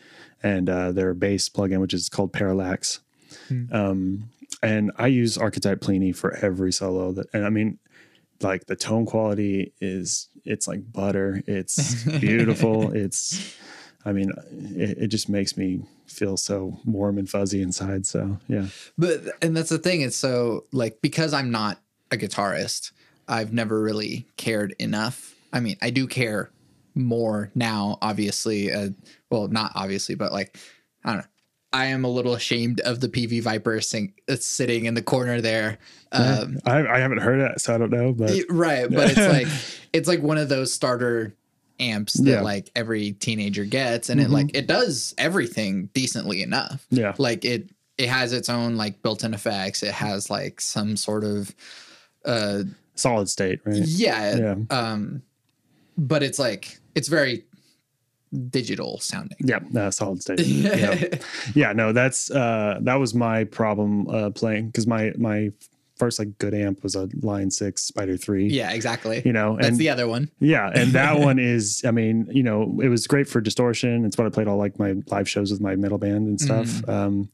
and 0.45 0.69
uh, 0.69 0.91
their 0.91 1.15
bass 1.15 1.49
plugin, 1.49 1.81
which 1.81 1.93
is 1.93 2.07
called 2.07 2.31
Parallax. 2.31 2.99
Hmm. 3.47 3.65
Um, 3.73 4.29
and 4.61 4.91
I 4.95 5.07
use 5.07 5.39
Archetype 5.39 5.81
Plini 5.81 6.15
for 6.15 6.35
every 6.35 6.71
solo. 6.71 7.11
That 7.13 7.27
and 7.33 7.43
I 7.45 7.49
mean, 7.49 7.79
like 8.41 8.67
the 8.67 8.75
tone 8.75 9.07
quality 9.07 9.73
is 9.81 10.29
it's 10.45 10.67
like 10.67 10.91
butter. 10.93 11.41
It's 11.47 12.03
beautiful. 12.19 12.91
it's 12.91 13.57
I 14.05 14.11
mean, 14.11 14.31
it, 14.51 14.99
it 14.99 15.07
just 15.07 15.29
makes 15.29 15.57
me 15.57 15.81
feel 16.05 16.37
so 16.37 16.79
warm 16.85 17.17
and 17.17 17.27
fuzzy 17.27 17.63
inside. 17.63 18.05
So 18.05 18.37
yeah. 18.47 18.67
But 18.99 19.23
and 19.41 19.57
that's 19.57 19.69
the 19.69 19.79
thing. 19.79 20.01
It's 20.01 20.15
so 20.15 20.65
like 20.71 21.01
because 21.01 21.33
I'm 21.33 21.49
not 21.49 21.79
a 22.11 22.17
guitarist, 22.17 22.91
I've 23.27 23.51
never 23.51 23.81
really 23.81 24.27
cared 24.37 24.75
enough. 24.77 25.33
I 25.51 25.59
mean, 25.59 25.77
I 25.81 25.89
do 25.89 26.05
care 26.05 26.51
more 26.95 27.51
now, 27.55 27.97
obviously. 28.01 28.71
Uh, 28.71 28.89
well, 29.29 29.47
not 29.47 29.71
obviously, 29.75 30.15
but 30.15 30.31
like 30.31 30.57
I 31.03 31.09
don't 31.11 31.17
know. 31.19 31.25
I 31.73 31.87
am 31.87 32.05
a 32.05 32.09
little 32.09 32.35
ashamed 32.35 32.79
of 32.81 33.01
the 33.01 33.09
Peavey 33.09 33.43
Vypyr 33.43 33.83
sing, 33.83 34.13
that's 34.27 34.45
sitting 34.45 34.85
in 34.85 34.93
the 34.93 35.01
corner 35.01 35.41
there. 35.41 35.77
Um, 36.13 36.57
I, 36.65 36.87
I 36.87 36.99
haven't 36.99 37.17
heard 37.17 37.39
it, 37.41 37.59
so 37.59 37.75
I 37.75 37.77
don't 37.77 37.91
know. 37.91 38.13
But 38.13 38.31
right, 38.49 38.89
but 38.89 39.11
it's 39.11 39.17
like 39.27 39.47
it's 39.93 40.07
like 40.07 40.21
one 40.21 40.37
of 40.37 40.47
those 40.47 40.73
starter 40.73 41.35
amps 41.77 42.13
that 42.13 42.29
Yeah. 42.29 42.41
like 42.41 42.71
every 42.77 43.11
teenager 43.11 43.65
gets, 43.65 44.09
and 44.09 44.21
it 44.21 44.27
Mhm. 44.29 44.31
like 44.31 44.55
it 44.55 44.67
does 44.67 45.13
everything 45.17 45.89
decently 45.93 46.41
enough 46.41 46.85
yeah, 46.91 47.13
like 47.17 47.43
it 47.43 47.69
it 47.97 48.07
has 48.07 48.31
its 48.31 48.47
own 48.47 48.77
like 48.77 49.01
built-in 49.01 49.33
effects 49.33 49.83
it 49.83 49.91
has 49.93 50.29
like 50.29 50.61
some 50.61 50.95
sort 50.95 51.25
of 51.25 51.53
uh 52.23 52.63
solid 52.95 53.27
state, 53.27 53.59
right? 53.65 53.75
Yeah. 53.85 54.37
Yeah. 54.37 54.55
Um, 54.69 55.21
but 55.97 56.23
it's 56.23 56.39
like 56.39 56.79
it's 56.95 57.07
very 57.07 57.45
digital 58.49 58.99
sounding. 58.99 59.37
Yeah, 59.39 59.59
uh, 59.75 59.91
solid 59.91 60.21
state. 60.21 60.39
yeah. 60.41 61.05
yeah, 61.53 61.73
no, 61.73 61.93
that's 61.93 62.31
uh 62.31 62.79
that 62.81 62.95
was 62.95 63.13
my 63.13 63.43
problem 63.45 64.07
uh 64.09 64.29
playing 64.31 64.67
because 64.67 64.87
my 64.87 65.13
my 65.17 65.51
first 65.97 66.19
like 66.19 66.37
good 66.37 66.53
amp 66.53 66.83
was 66.83 66.95
a 66.95 67.07
Line 67.21 67.49
Six 67.49 67.83
Spider 67.83 68.17
Three. 68.17 68.47
Yeah, 68.47 68.71
exactly. 68.71 69.21
You 69.25 69.33
know, 69.33 69.55
That's 69.55 69.69
and 69.69 69.77
the 69.77 69.89
other 69.89 70.07
one. 70.07 70.29
yeah, 70.39 70.71
and 70.73 70.91
that 70.91 71.19
one 71.19 71.39
is, 71.39 71.81
I 71.85 71.91
mean, 71.91 72.27
you 72.31 72.43
know, 72.43 72.79
it 72.81 72.89
was 72.89 73.07
great 73.07 73.27
for 73.27 73.41
distortion. 73.41 74.05
It's 74.05 74.17
what 74.17 74.27
I 74.27 74.29
played 74.29 74.47
all 74.47 74.57
like 74.57 74.77
my 74.79 74.95
live 75.07 75.29
shows 75.29 75.51
with 75.51 75.61
my 75.61 75.75
metal 75.75 75.97
band 75.97 76.27
and 76.27 76.39
stuff. 76.39 76.67
Mm-hmm. 76.67 76.89
Um, 76.89 77.29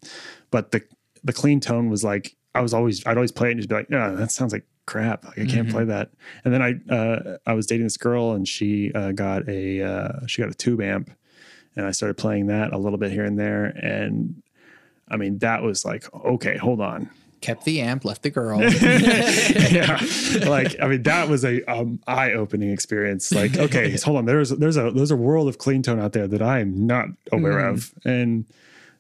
but 0.52 0.72
the 0.72 0.84
the 1.24 1.34
clean 1.34 1.60
tone 1.60 1.90
was 1.90 2.04
like 2.04 2.36
I 2.54 2.62
was 2.62 2.74
always 2.74 3.06
I'd 3.06 3.18
always 3.18 3.32
play 3.32 3.50
it 3.50 3.52
and 3.52 3.60
just 3.60 3.70
be 3.70 3.76
like, 3.76 3.90
yeah, 3.90 4.10
that 4.12 4.32
sounds 4.32 4.54
like 4.54 4.66
crap. 4.92 5.24
Like 5.26 5.40
I 5.40 5.46
can't 5.46 5.68
Mm-hmm. 5.68 5.72
play 5.72 5.86
that. 5.86 6.12
And 6.44 6.54
then 6.54 6.62
I 6.62 6.94
uh, 6.94 7.38
I 7.46 7.54
was 7.54 7.66
dating 7.66 7.86
this 7.86 7.98
girl 7.98 8.34
and 8.34 8.48
she 8.48 8.92
uh, 8.94 9.12
got 9.14 9.48
a 9.48 9.82
uh, 9.82 10.28
she 10.28 10.42
got 10.42 10.52
a 10.52 10.56
tube 10.56 10.82
amp, 10.82 11.10
and 11.76 11.86
I 11.86 11.92
started 11.92 12.18
playing 12.18 12.48
that 12.48 12.74
a 12.74 12.78
little 12.78 12.98
bit 13.00 13.12
here 13.12 13.26
and 13.26 13.40
there. 13.40 13.66
And 13.66 14.42
I 15.10 15.18
mean, 15.18 15.40
that 15.40 15.62
was 15.64 15.84
like, 15.86 16.06
okay, 16.14 16.58
hold 16.58 16.82
on. 16.82 17.10
Kept 17.42 17.66
the 17.66 17.82
amp, 17.82 18.06
left 18.06 18.22
the 18.22 18.30
girl. 18.30 18.62
yeah 19.72 20.00
like 20.48 20.76
i 20.82 20.88
mean 20.88 21.02
that 21.04 21.28
was 21.28 21.44
a 21.44 21.64
um, 21.64 22.00
eye-opening 22.08 22.70
experience 22.72 23.32
like 23.32 23.58
okay 23.58 23.98
hold 24.06 24.18
on 24.18 24.26
there's 24.26 24.50
there's 24.52 24.78
a 24.78 24.92
there's 24.92 25.10
a 25.12 25.16
world 25.16 25.48
of 25.48 25.58
clean 25.58 25.82
tone 25.82 26.00
out 26.00 26.12
there 26.14 26.28
that 26.28 26.42
i 26.42 26.60
am 26.60 26.86
not 26.86 27.08
aware 27.32 27.54
Mm-hmm. 27.54 27.74
of 27.76 27.92
and 28.06 28.46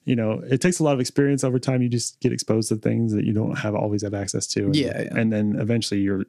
you 0.05 0.15
know 0.15 0.41
it 0.49 0.59
takes 0.61 0.79
a 0.79 0.83
lot 0.83 0.93
of 0.93 0.99
experience 0.99 1.43
over 1.43 1.59
time 1.59 1.81
you 1.81 1.89
just 1.89 2.19
get 2.19 2.31
exposed 2.33 2.69
to 2.69 2.75
things 2.75 3.13
that 3.13 3.23
you 3.25 3.33
don't 3.33 3.57
have 3.57 3.75
always 3.75 4.01
have 4.03 4.13
access 4.13 4.47
to 4.47 4.65
and, 4.65 4.75
Yeah, 4.75 5.01
yeah. 5.03 5.15
and 5.17 5.31
then 5.31 5.55
eventually 5.59 6.01
you're 6.01 6.25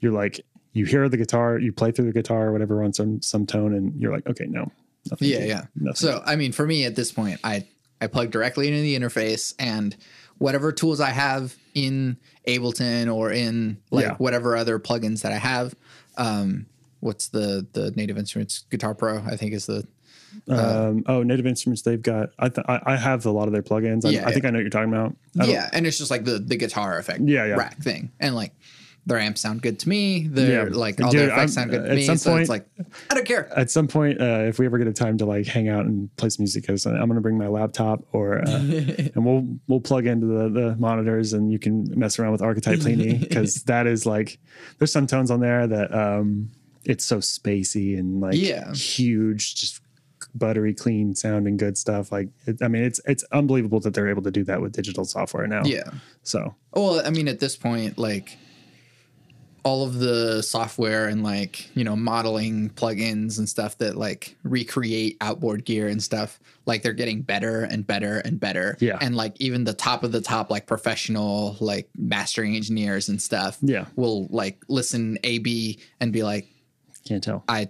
you're 0.00 0.12
like 0.12 0.40
you 0.72 0.84
hear 0.84 1.08
the 1.08 1.16
guitar 1.16 1.58
you 1.58 1.72
play 1.72 1.90
through 1.90 2.06
the 2.06 2.12
guitar 2.12 2.46
or 2.48 2.52
whatever 2.52 2.82
on 2.84 2.92
some 2.92 3.20
some 3.22 3.46
tone 3.46 3.74
and 3.74 4.00
you're 4.00 4.12
like 4.12 4.26
okay 4.28 4.46
no 4.46 4.70
nothing 5.10 5.28
Yeah, 5.28 5.44
yeah. 5.44 5.62
nothing. 5.74 5.96
So 5.96 6.22
I 6.24 6.36
mean, 6.36 6.52
for 6.52 6.66
me 6.66 6.84
at 6.84 6.94
this 6.94 7.10
point, 7.10 7.40
I 7.42 7.66
I 8.00 8.06
plug 8.06 8.30
directly 8.30 8.68
into 8.68 8.80
the 8.80 8.96
interface 8.96 9.54
and 9.58 9.96
whatever 10.38 10.72
tools 10.72 11.00
I 11.00 11.10
have 11.10 11.54
in 11.74 12.16
Ableton 12.46 13.12
or 13.14 13.30
in 13.32 13.78
like 13.90 14.04
Yeah. 14.04 14.14
whatever 14.16 14.56
other 14.56 14.78
plugins 14.78 15.22
that 15.22 15.32
I 15.32 15.38
have. 15.38 15.74
Um, 16.16 16.66
what's 17.00 17.28
the 17.28 17.66
the 17.72 17.90
Native 17.92 18.18
Instruments 18.18 18.64
Guitar 18.70 18.94
Pro? 18.94 19.18
I 19.18 19.36
think 19.36 19.52
is 19.54 19.66
the 19.66 19.86
um 20.48 21.02
oh 21.06 21.22
native 21.22 21.46
instruments 21.46 21.82
they've 21.82 22.02
got 22.02 22.30
i 22.38 22.48
th- 22.48 22.64
I, 22.68 22.80
I 22.86 22.96
have 22.96 23.26
a 23.26 23.30
lot 23.30 23.46
of 23.46 23.52
their 23.52 23.62
plugins 23.62 24.04
I, 24.04 24.10
Yeah, 24.10 24.26
I 24.28 24.32
think 24.32 24.44
i 24.44 24.50
know 24.50 24.58
what 24.58 24.62
you're 24.62 24.70
talking 24.70 24.92
about 24.92 25.14
yeah, 25.34 25.68
and 25.72 25.86
it's 25.86 25.98
just 25.98 26.10
like 26.10 26.24
the 26.24 26.38
the 26.38 26.56
guitar 26.56 26.98
effect 26.98 27.20
Yeah, 27.20 27.44
yeah. 27.46 27.54
rack 27.54 27.78
thing, 27.78 28.10
and 28.20 28.34
like 28.34 28.52
their 29.06 29.18
amps 29.18 29.40
sound 29.40 29.62
good 29.62 29.78
to 29.78 29.88
me. 29.88 30.28
Their 30.28 30.68
Yeah. 30.68 30.74
like 30.76 31.00
all 31.02 31.10
Dude, 31.10 31.20
their 31.20 31.28
effects 31.28 31.56
I'm- 31.56 31.68
sound 31.68 31.70
good 31.70 31.84
to 31.84 31.90
at 31.90 31.96
me. 31.96 32.04
some 32.04 32.18
so 32.18 32.36
it's 32.36 32.48
point- 32.48 32.62
like 32.78 32.88
I 33.10 33.14
don't 33.14 33.26
care. 33.26 33.50
at 33.58 33.70
some 33.70 33.88
point, 33.88 34.20
uh, 34.20 34.44
if 34.46 34.58
we 34.58 34.66
ever 34.66 34.76
get 34.76 34.88
a 34.88 34.92
time 34.92 35.16
to 35.18 35.24
like 35.24 35.46
hang 35.46 35.68
out 35.70 35.86
and 35.86 36.14
play 36.16 36.28
some 36.28 36.42
music, 36.42 36.68
I'm 36.68 36.76
going 36.76 37.14
to 37.14 37.20
bring 37.22 37.38
my 37.38 37.46
laptop 37.48 38.04
or, 38.12 38.40
uh, 38.46 38.50
and 39.14 39.24
we'll, 39.24 39.48
we'll 39.68 39.80
plug 39.80 40.06
into 40.06 40.26
the, 40.26 40.48
the 40.50 40.76
monitors 40.76 41.32
and 41.32 41.50
you 41.50 41.58
can 41.58 41.98
mess 41.98 42.18
around 42.18 42.32
with 42.32 42.42
Archetype 42.42 42.78
Plini 42.80 43.18
because 43.26 43.62
that 43.64 43.86
is 43.86 44.04
like, 44.04 44.38
there's 44.78 44.92
some 44.92 45.06
tones 45.06 45.30
on 45.30 45.40
there 45.40 45.66
that, 45.66 45.94
um, 45.94 46.50
it's 46.84 47.04
so 47.04 47.18
spacey 47.18 47.98
and 47.98 48.20
like 48.20 48.34
Yeah. 48.36 48.70
huge, 48.74 49.54
just 49.54 49.80
buttery, 50.34 50.74
clean 50.74 51.14
sounding 51.14 51.56
good 51.56 51.76
stuff. 51.78 52.10
Like, 52.12 52.28
it, 52.46 52.62
I 52.62 52.68
mean, 52.68 52.82
it's, 52.84 53.00
it's 53.06 53.24
unbelievable 53.32 53.80
that 53.80 53.94
they're 53.94 54.08
able 54.08 54.22
to 54.22 54.30
do 54.30 54.44
that 54.44 54.60
with 54.60 54.72
digital 54.72 55.04
software 55.04 55.46
now. 55.46 55.62
Yeah. 55.64 55.90
So 56.22 56.54
Well, 56.72 57.02
I 57.06 57.10
mean, 57.10 57.28
at 57.28 57.40
this 57.40 57.56
point, 57.56 57.98
like 57.98 58.36
all 59.62 59.84
of 59.84 59.98
the 59.98 60.42
software 60.42 61.06
and 61.08 61.22
like 61.22 61.68
you 61.76 61.84
know 61.84 61.94
modeling 61.94 62.70
plugins 62.70 63.36
and 63.38 63.46
stuff 63.46 63.76
that 63.76 63.94
like 63.94 64.34
recreate 64.42 65.18
outboard 65.20 65.66
gear 65.66 65.86
and 65.86 66.02
stuff 66.02 66.40
like 66.64 66.82
they're 66.82 66.94
getting 66.94 67.20
better 67.20 67.64
and 67.64 67.86
better 67.86 68.20
and 68.20 68.40
better 68.40 68.78
Yeah. 68.80 68.96
and 69.02 69.14
like 69.16 69.38
even 69.38 69.64
the 69.64 69.74
top 69.74 70.02
of 70.02 70.12
the 70.12 70.20
top 70.22 70.50
like 70.50 70.66
professional 70.66 71.58
like 71.60 71.90
mastering 71.94 72.56
engineers 72.56 73.10
and 73.10 73.20
stuff 73.20 73.58
Yeah. 73.60 73.84
will 73.96 74.28
like 74.30 74.62
listen 74.68 75.18
a 75.24 75.40
b 75.40 75.78
and 76.00 76.10
be 76.10 76.22
like 76.22 76.48
can't 77.06 77.22
tell. 77.22 77.44
i 77.46 77.68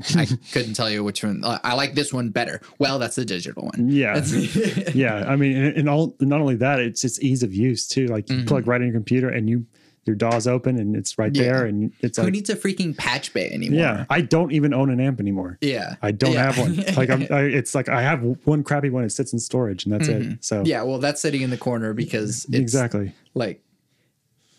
i 0.16 0.26
couldn't 0.52 0.74
tell 0.74 0.90
you 0.90 1.04
which 1.04 1.22
one 1.22 1.40
i 1.44 1.72
like 1.74 1.94
this 1.94 2.12
one 2.12 2.28
better 2.30 2.60
well 2.78 2.98
that's 2.98 3.14
the 3.16 3.24
digital 3.24 3.64
one 3.66 3.88
Yeah. 3.90 4.24
yeah. 4.94 5.24
I 5.28 5.36
mean, 5.36 5.56
and, 5.56 5.76
and 5.76 5.88
all, 5.88 6.16
not 6.20 6.40
only 6.40 6.56
that, 6.56 6.80
it's 6.80 7.00
just 7.02 7.22
ease 7.22 7.42
of 7.42 7.54
use 7.54 7.86
too. 7.86 8.06
Like 8.06 8.28
you 8.28 8.44
plug 8.44 8.66
right 8.66 8.80
in 8.80 8.88
your 8.88 8.94
computer 8.96 9.28
and 9.28 9.48
you, 9.48 9.66
your 10.04 10.16
DAW's 10.16 10.46
open 10.48 10.78
and 10.78 10.96
it's 10.96 11.16
right 11.16 11.32
Mm-hmm. 11.32 11.42
Yeah. 11.42 11.52
there 11.52 11.66
and 11.66 11.92
it's 12.00 12.18
who 12.18 12.24
like, 12.24 12.32
needs 12.32 12.50
a 12.50 12.56
freaking 12.56 12.96
patch 12.96 13.32
bay 13.32 13.48
anymore 13.50 13.78
yeah, 13.80 14.04
I 14.10 14.20
don't 14.20 14.50
even 14.52 14.74
own 14.74 14.90
an 14.90 15.00
amp 15.00 15.20
anymore. 15.20 15.58
yeah 15.60 15.94
I 16.02 16.10
don't 16.10 16.32
Yeah. 16.32 16.52
have 16.52 16.58
one. 16.58 16.76
Like 16.96 17.10
I'm, 17.10 17.22
I, 17.30 17.42
it's 17.42 17.74
like 17.74 17.88
I 17.88 18.02
have 18.02 18.22
one 18.44 18.64
crappy 18.64 18.90
one. 18.90 19.04
It 19.04 19.10
sits 19.10 19.32
in 19.32 19.38
storage 19.38 19.84
and 19.84 19.94
that's 19.94 20.08
it. 20.08 20.44
So 20.44 20.56
Mm-hmm. 20.58 20.66
Yeah, 20.66 20.82
well, 20.82 20.98
that's 20.98 21.20
sitting 21.22 21.42
in 21.42 21.50
the 21.50 21.56
corner 21.58 21.94
because 21.94 22.44
it's 22.46 22.56
exactly. 22.56 23.12
like 23.34 23.62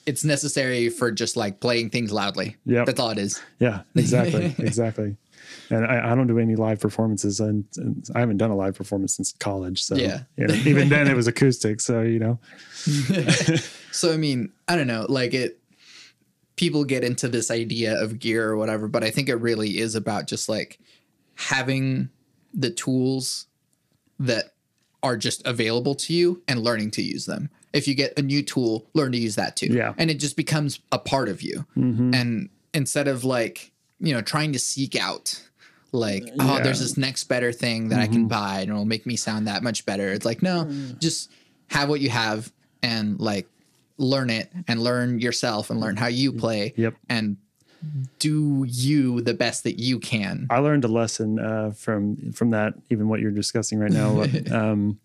it's 0.06 0.24
necessary 0.24 0.90
for 0.90 1.12
just 1.12 1.36
like 1.36 1.60
playing 1.60 1.90
things 1.90 2.12
loudly. 2.12 2.56
Yeah, 2.66 2.86
that's 2.86 3.00
all 3.00 3.10
it 3.10 3.18
is. 3.18 3.42
Yeah, 3.60 3.82
exactly. 3.96 4.54
exactly. 4.60 5.18
And 5.70 5.86
I, 5.86 6.12
I 6.12 6.16
don't 6.16 6.28
do 6.28 6.40
any 6.40 6.56
live 6.56 6.80
performances 6.80 7.40
and, 7.40 7.66
and 7.78 8.08
I 8.16 8.20
haven't 8.20 8.38
done 8.38 8.52
a 8.52 8.56
live 8.56 8.76
performance 8.76 9.16
since 9.16 9.32
college. 9.34 9.82
So 9.84 9.96
Yeah. 9.96 10.22
you 10.38 10.48
know, 10.48 10.54
even 10.54 10.90
then 10.90 11.08
it 11.08 11.16
was 11.16 11.28
acoustic. 11.28 11.82
So, 11.82 12.02
you 12.02 12.20
know, 12.20 12.40
So 13.92 14.14
I 14.14 14.18
mean, 14.18 14.52
I 14.68 14.76
don't 14.76 14.88
know, 14.88 15.06
like 15.10 15.34
it. 15.34 15.60
People 16.58 16.86
get 16.86 17.04
into 17.04 17.28
this 17.28 17.52
idea 17.52 18.02
of 18.02 18.18
gear 18.20 18.48
or 18.50 18.56
whatever, 18.56 18.88
but 18.88 19.04
I 19.04 19.10
think 19.10 19.28
it 19.28 19.36
really 19.36 19.78
is 19.78 19.94
about 19.96 20.26
just 20.28 20.48
like 20.48 20.80
having 21.36 22.10
the 22.54 22.70
tools 22.70 23.48
that 24.20 24.54
are 25.04 25.18
just 25.18 25.46
available 25.46 25.96
to 25.96 26.14
you 26.14 26.42
and 26.48 26.62
learning 26.62 26.92
to 26.92 27.02
use 27.02 27.26
them. 27.26 27.50
If 27.74 27.88
you 27.90 27.94
get 27.94 28.18
a 28.18 28.22
new 28.22 28.42
tool, 28.42 28.88
learn 28.94 29.12
to 29.12 29.18
use 29.18 29.36
that 29.36 29.58
too. 29.58 29.68
Yeah. 29.68 29.94
And 29.98 30.10
it 30.10 30.16
just 30.20 30.38
becomes 30.38 30.80
a 30.94 30.98
part 31.00 31.28
of 31.28 31.42
you. 31.42 31.66
Mm-hmm. 31.78 32.14
And 32.14 32.50
instead 32.74 33.10
of 33.10 33.26
like, 33.26 33.72
you 34.00 34.14
know, 34.14 34.22
trying 34.22 34.54
to 34.54 34.60
seek 34.60 34.96
out 34.96 35.42
like, 35.92 36.28
oh, 36.40 36.60
there's 36.62 36.80
this 36.80 36.98
next 36.98 37.26
better 37.26 37.52
thing 37.52 37.90
that 37.90 38.00
I 38.00 38.08
can 38.08 38.28
buy 38.28 38.60
and 38.62 38.70
it'll 38.70 38.86
make 38.86 39.06
me 39.06 39.16
sound 39.16 39.48
that 39.48 39.64
much 39.64 39.86
better. 39.86 40.10
It's 40.10 40.26
like, 40.26 40.42
no, 40.42 40.70
just 41.00 41.32
have 41.68 41.88
what 41.90 42.02
you 42.02 42.10
have 42.10 42.52
and 42.84 43.20
like 43.20 43.48
learn 43.98 44.30
it 44.30 44.52
and 44.68 44.82
learn 44.82 45.20
yourself 45.20 45.70
and 45.70 45.80
learn 45.80 45.96
how 45.96 46.08
you 46.08 46.34
play 46.34 46.74
Yep. 46.76 46.96
and 47.10 47.38
do 48.20 48.66
you 48.68 49.22
the 49.22 49.34
best 49.34 49.64
that 49.64 49.80
you 49.80 50.00
can. 50.00 50.48
I 50.50 50.58
learned 50.60 50.86
a 50.86 50.88
lesson 50.88 51.40
uh, 51.40 51.72
from 51.72 52.32
from 52.34 52.50
that, 52.50 52.74
even 52.90 53.08
what 53.08 53.20
you're 53.20 53.32
discussing 53.32 53.80
right 53.80 53.92
now. 53.92 54.24
um, 54.52 55.00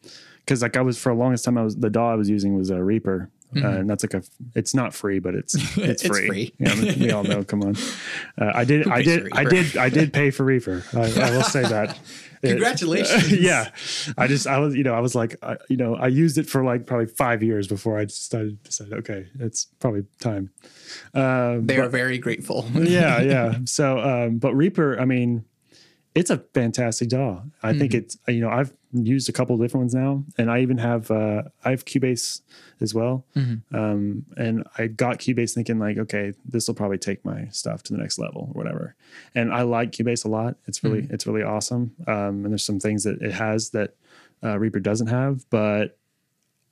because 0.45 0.62
like 0.62 0.76
I 0.76 0.80
was 0.80 0.99
for 0.99 1.12
the 1.12 1.18
longest 1.18 1.45
time, 1.45 1.59
I 1.59 1.62
was 1.62 1.76
the 1.76 1.91
DAW 1.91 2.12
I 2.12 2.14
was 2.14 2.28
using 2.28 2.57
was 2.57 2.70
a 2.70 2.82
Reaper, 2.82 3.28
uh, 3.57 3.66
and 3.68 3.88
that's 3.90 4.05
like 4.05 4.14
a. 4.14 4.22
It's 4.55 4.74
not 4.74 4.94
free, 4.94 5.18
but 5.18 5.34
it's 5.34 5.55
it's, 5.57 5.64
Mm-hmm. 5.76 5.90
It's 5.90 6.07
free. 6.07 6.26
free. 6.28 6.55
Yeah, 6.59 6.74
we 6.98 7.11
all 7.11 7.24
know. 7.24 7.42
Come 7.44 7.62
on, 7.62 7.76
uh, 8.40 8.53
I 8.55 8.64
did, 8.64 8.88
I 8.88 9.03
did, 9.03 9.28
I 9.32 9.44
did, 9.44 9.76
I 9.76 9.88
did 9.88 10.12
pay 10.12 10.30
for 10.30 10.44
Reaper. 10.44 10.84
I, 10.94 10.98
I 11.01 11.30
will 11.30 11.42
say 11.42 11.62
that. 11.62 11.98
It- 12.42 12.53
Congratulations. 12.53 13.32
yeah, 13.38 13.68
I 14.16 14.26
just 14.26 14.46
I 14.46 14.57
was 14.61 14.74
you 14.74 14.82
know 14.82 14.94
I 14.94 15.01
was 15.01 15.14
like 15.14 15.36
I, 15.42 15.59
you 15.68 15.76
know 15.76 15.94
I 15.94 16.07
used 16.07 16.38
it 16.38 16.48
for 16.48 16.64
like 16.64 16.86
probably 16.86 17.05
five 17.05 17.42
years 17.42 17.68
before 17.68 17.98
I 17.98 18.07
decided 18.07 18.62
decided 18.62 18.94
okay 19.01 19.26
it's 19.38 19.66
probably 19.78 20.05
time. 20.22 20.48
Uh, 21.12 21.59
They 21.61 21.76
are 21.76 21.90
very 21.90 22.16
grateful. 22.16 22.64
yeah, 22.72 23.20
yeah. 23.20 23.59
So, 23.66 23.98
um, 23.98 24.38
but 24.38 24.55
Reaper, 24.55 24.98
I 24.98 25.05
mean, 25.05 25.44
it's 26.14 26.30
a 26.30 26.38
fantastic 26.55 27.11
DAW. 27.11 27.42
I 27.62 27.76
think 27.78 27.92
it's 27.92 28.16
you 28.26 28.40
know 28.40 28.48
I've 28.48 28.72
used 28.93 29.28
a 29.28 29.32
couple 29.32 29.55
of 29.55 29.61
different 29.61 29.82
ones 29.82 29.95
now, 29.95 30.24
and 30.38 30.51
I 30.51 30.61
even 30.61 30.78
have 30.78 31.11
uh, 31.11 31.43
I 31.64 31.70
have 31.70 31.84
Cubase 31.84 32.41
as 32.80 32.95
well. 32.95 33.24
Um, 33.72 34.24
and 34.36 34.66
I 34.78 34.86
got 34.88 35.18
Cubase 35.18 35.55
thinking 35.55 35.78
like, 35.78 35.99
okay, 35.99 36.32
this 36.45 36.66
will 36.66 36.74
probably 36.74 36.99
take 36.99 37.24
my 37.24 37.47
stuff 37.51 37.82
to 37.84 37.93
the 37.93 37.99
next 37.99 38.18
level 38.18 38.51
or 38.55 38.62
whatever. 38.62 38.95
And 39.34 39.53
I 39.53 39.62
like 39.62 39.93
Cubase 39.93 40.24
a 40.24 40.28
lot. 40.28 40.57
It's 40.66 40.82
really 40.82 41.07
it's 41.11 41.26
really 41.26 41.43
awesome. 41.43 41.95
Um, 42.07 42.45
and 42.45 42.51
there's 42.51 42.64
some 42.64 42.80
things 42.80 43.05
that 43.05 43.20
it 43.22 43.32
has 43.32 43.70
that 43.70 43.95
uh, 44.43 44.59
Reaper 44.59 44.80
doesn't 44.80 45.09
have, 45.09 45.49
but 45.51 45.97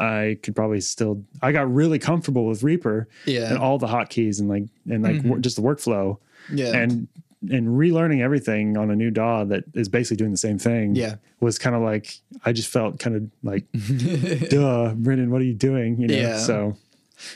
I 0.01 0.39
could 0.43 0.55
probably 0.57 0.81
still. 0.81 1.23
I 1.43 1.53
got 1.53 1.73
really 1.73 1.99
comfortable 1.99 2.47
with 2.47 2.63
Reaper 2.63 3.09
Yeah. 3.27 3.49
and 3.51 3.59
all 3.59 3.79
the 3.79 3.89
hotkeys 3.89 4.41
and 4.41 4.49
like 4.49 4.65
and 4.91 5.03
like 5.03 5.23
wor- 5.25 5.39
just 5.39 5.57
the 5.57 5.63
workflow 5.63 6.19
Yeah. 6.53 6.75
and 6.75 7.09
and 7.43 7.69
relearning 7.69 8.21
everything 8.21 8.77
on 8.77 8.91
a 8.91 8.97
new 8.97 9.11
DAW 9.11 9.45
that 9.45 9.65
is 9.75 9.89
basically 9.89 10.17
doing 10.17 10.31
the 10.33 10.37
same 10.37 10.59
thing. 10.59 10.95
Yeah. 10.97 11.17
was 11.41 11.59
kind 11.59 11.77
of 11.77 11.83
like 11.83 12.19
I 12.45 12.53
just 12.53 12.69
felt 12.69 12.99
kind 12.99 13.15
of 13.17 13.23
like, 13.43 13.65
duh, 14.51 14.95
Brendan, 14.95 15.31
what 15.31 15.41
are 15.41 15.45
you 15.45 15.55
doing? 15.55 16.01
You 16.01 16.09
know, 16.09 16.15
Yeah. 16.15 16.39
so 16.39 16.77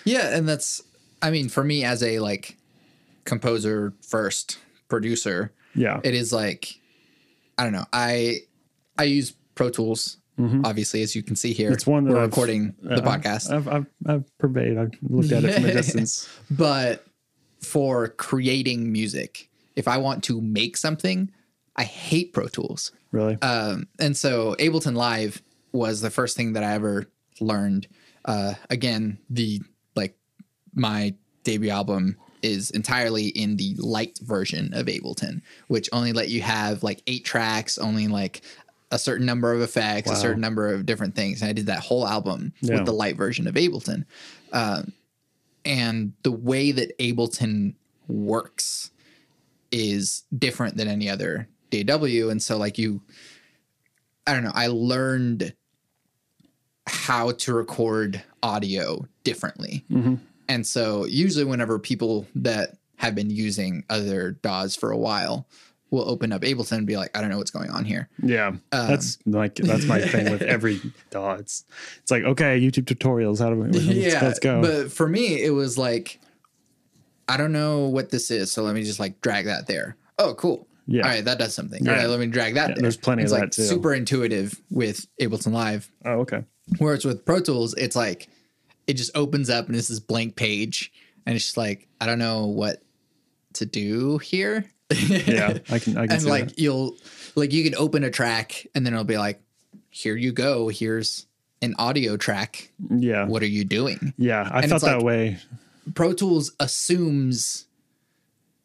Yeah, 0.04 0.36
and 0.36 0.48
that's 0.48 0.82
I 1.22 1.30
mean, 1.30 1.48
for 1.48 1.62
me 1.64 1.84
as 1.84 2.02
a 2.02 2.18
like 2.18 2.56
composer 3.24 3.92
first 4.06 4.58
producer, 4.88 5.52
yeah, 5.74 6.00
it 6.02 6.14
is 6.14 6.32
like 6.32 6.80
I 7.58 7.64
don't 7.64 7.72
know. 7.72 7.84
I 7.92 8.38
I 8.98 9.04
use 9.04 9.34
Pro 9.54 9.70
Tools, 9.70 10.16
obviously, 10.64 11.02
as 11.02 11.14
you 11.14 11.22
can 11.22 11.36
see 11.36 11.52
here. 11.52 11.68
Mm-hmm. 11.68 11.74
It's 11.74 11.86
one 11.86 12.04
that 12.04 12.10
we're 12.12 12.18
I've- 12.18 12.26
recording 12.30 12.74
the 12.82 12.94
uh, 12.94 13.00
podcast. 13.00 13.52
I've, 13.52 13.68
I've 13.68 13.86
I've 14.06 14.38
pervaded. 14.38 14.78
I've 14.78 14.92
looked 15.02 15.30
at 15.32 15.44
it 15.44 15.54
from 15.54 15.64
a 15.66 15.72
distance. 15.80 16.28
but 16.50 17.06
for 17.60 18.08
creating 18.08 18.90
music. 18.90 19.48
If 19.76 19.88
I 19.88 19.98
want 19.98 20.24
to 20.24 20.40
make 20.40 20.76
something, 20.76 21.30
I 21.76 21.84
hate 21.84 22.32
Pro 22.32 22.48
Tools. 22.48 22.92
Really? 23.10 23.36
Um, 23.42 23.88
and 23.98 24.16
so 24.16 24.54
Ableton 24.58 24.94
Live 24.94 25.42
was 25.72 26.00
the 26.00 26.10
first 26.10 26.36
thing 26.36 26.52
that 26.54 26.62
I 26.62 26.72
ever 26.74 27.06
learned. 27.40 27.86
Uh, 28.24 28.54
again, 28.70 29.18
the 29.30 29.60
like 29.96 30.16
my 30.74 31.14
debut 31.44 31.70
album 31.70 32.16
is 32.42 32.70
entirely 32.72 33.28
in 33.28 33.56
the 33.56 33.74
light 33.78 34.18
version 34.22 34.72
of 34.74 34.86
Ableton, 34.86 35.42
which 35.68 35.88
only 35.92 36.12
let 36.12 36.28
you 36.28 36.42
have 36.42 36.82
like 36.82 37.02
eight 37.06 37.24
tracks, 37.24 37.78
only 37.78 38.08
like 38.08 38.42
a 38.90 38.98
certain 38.98 39.24
number 39.24 39.52
of 39.52 39.60
effects, 39.62 40.08
Wow. 40.08 40.14
a 40.14 40.20
certain 40.20 40.40
number 40.40 40.72
of 40.72 40.84
different 40.84 41.14
things. 41.14 41.40
And 41.40 41.48
I 41.48 41.52
did 41.52 41.66
that 41.66 41.80
whole 41.80 42.06
album 42.06 42.52
Yeah. 42.60 42.76
with 42.76 42.86
the 42.86 42.92
light 42.92 43.16
version 43.16 43.46
of 43.46 43.54
Ableton. 43.54 44.04
Um, 44.52 44.92
and 45.64 46.12
the 46.22 46.32
way 46.32 46.72
that 46.72 46.98
Ableton 46.98 47.74
works 48.08 48.90
is 49.72 50.22
different 50.36 50.76
than 50.76 50.86
any 50.86 51.08
other 51.08 51.48
DAW. 51.70 52.28
And 52.28 52.40
so, 52.42 52.56
like, 52.58 52.78
you, 52.78 53.02
I 54.26 54.34
don't 54.34 54.44
know, 54.44 54.52
I 54.54 54.68
learned 54.68 55.54
how 56.86 57.32
to 57.32 57.54
record 57.54 58.22
audio 58.42 59.06
differently. 59.24 59.84
Mhm. 59.90 60.18
And 60.48 60.66
so, 60.66 61.06
usually, 61.06 61.44
whenever 61.44 61.78
people 61.78 62.26
that 62.34 62.76
have 62.96 63.14
been 63.14 63.30
using 63.30 63.84
other 63.88 64.32
DAWs 64.42 64.76
for 64.76 64.90
a 64.90 64.98
while 64.98 65.48
will 65.90 66.08
open 66.08 66.32
up 66.32 66.42
Ableton 66.42 66.78
and 66.78 66.86
be 66.86 66.96
like, 66.96 67.16
I 67.16 67.20
don't 67.20 67.30
know 67.30 67.36
what's 67.38 67.50
going 67.50 67.70
on 67.70 67.84
here. 67.84 68.08
Yeah, 68.22 68.48
Um, 68.48 68.60
that's 68.70 69.18
like 69.26 69.54
that's 69.56 69.84
my 69.84 70.00
thing 70.00 70.30
with 70.30 70.42
every 70.42 70.80
DAW. 71.10 71.34
It's 71.34 71.64
it's 72.00 72.10
like 72.10 72.24
okay, 72.24 72.60
YouTube 72.60 72.84
tutorials. 72.84 73.38
How 73.40 73.50
do 73.50 73.56
we? 73.56 73.68
Let's, 73.68 73.84
yeah, 73.84 74.20
let's 74.24 74.38
go. 74.38 74.60
But 74.62 74.92
for 74.92 75.08
me, 75.08 75.42
it 75.42 75.50
was 75.50 75.76
like, 75.78 76.18
I 77.28 77.36
don't 77.36 77.52
know 77.52 77.86
what 77.88 78.10
this 78.10 78.30
is, 78.30 78.50
so 78.52 78.62
let 78.62 78.74
me 78.74 78.82
just 78.82 79.00
like 79.00 79.20
drag 79.20 79.46
that 79.46 79.66
there. 79.66 79.96
Oh, 80.18 80.34
cool. 80.34 80.66
Yeah. 80.86 81.02
All 81.04 81.08
right, 81.10 81.24
that 81.24 81.38
does 81.38 81.54
something. 81.54 81.84
Yeah. 81.84 81.92
All 81.92 81.96
right, 81.98 82.08
let 82.08 82.20
me 82.20 82.26
drag 82.26 82.54
that 82.54 82.70
Yeah, 82.70 82.74
there. 82.74 82.82
there's 82.82 82.96
plenty 82.96 83.22
of 83.22 83.26
it's 83.26 83.32
that 83.32 83.40
like 83.40 83.50
too. 83.52 83.62
Super 83.62 83.94
intuitive 83.94 84.60
with 84.70 85.06
Ableton 85.20 85.52
Live. 85.52 85.90
oh, 86.04 86.20
okay. 86.20 86.44
Whereas 86.78 87.04
with 87.04 87.24
Pro 87.24 87.40
Tools, 87.40 87.74
it's 87.74 87.96
like 87.96 88.28
it 88.86 88.94
just 88.94 89.16
opens 89.16 89.48
up 89.50 89.66
and 89.68 89.76
it's 89.76 89.88
this 89.88 90.00
blank 90.00 90.36
page, 90.36 90.92
and 91.26 91.34
it's 91.36 91.44
just 91.44 91.56
like 91.56 91.88
I 92.00 92.06
don't 92.06 92.18
know 92.18 92.46
what 92.46 92.82
to 93.54 93.66
do 93.66 94.18
here. 94.18 94.64
Yeah, 94.90 95.58
I 95.70 95.78
can. 95.78 95.96
I 95.96 96.06
can 96.06 96.16
and 96.16 96.24
like 96.24 96.48
that. 96.48 96.58
you'll 96.58 96.96
like 97.36 97.52
you 97.52 97.62
can 97.64 97.74
open 97.76 98.04
a 98.04 98.10
track 98.10 98.66
and 98.74 98.84
then 98.84 98.92
it'll 98.92 99.04
be 99.04 99.16
like, 99.18 99.40
here 99.90 100.16
you 100.16 100.32
go. 100.32 100.68
Here's 100.68 101.26
an 101.62 101.74
audio 101.78 102.16
track. 102.16 102.70
Yeah, 102.90 103.26
What 103.26 103.42
are 103.42 103.46
you 103.46 103.64
doing? 103.64 104.12
yeah. 104.18 104.48
I 104.52 104.60
and 104.62 104.68
felt 104.70 104.82
that 104.82 104.96
like- 104.98 105.04
way. 105.04 105.38
Pro 105.94 106.12
Tools 106.12 106.52
assumes 106.60 107.66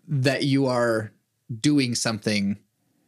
that 0.07 0.43
you 0.43 0.65
are 0.67 1.11
doing 1.61 1.95
something 1.95 2.57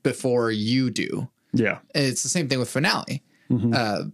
before 0.04 0.52
you 0.52 0.90
do. 0.90 1.30
Yeah, 1.54 1.80
And 1.96 2.06
it's 2.06 2.24
the 2.24 2.30
same 2.30 2.48
thing 2.48 2.60
with 2.60 2.70
Finale. 2.70 3.24
Mhm. 3.50 3.74
Uh, 3.74 4.10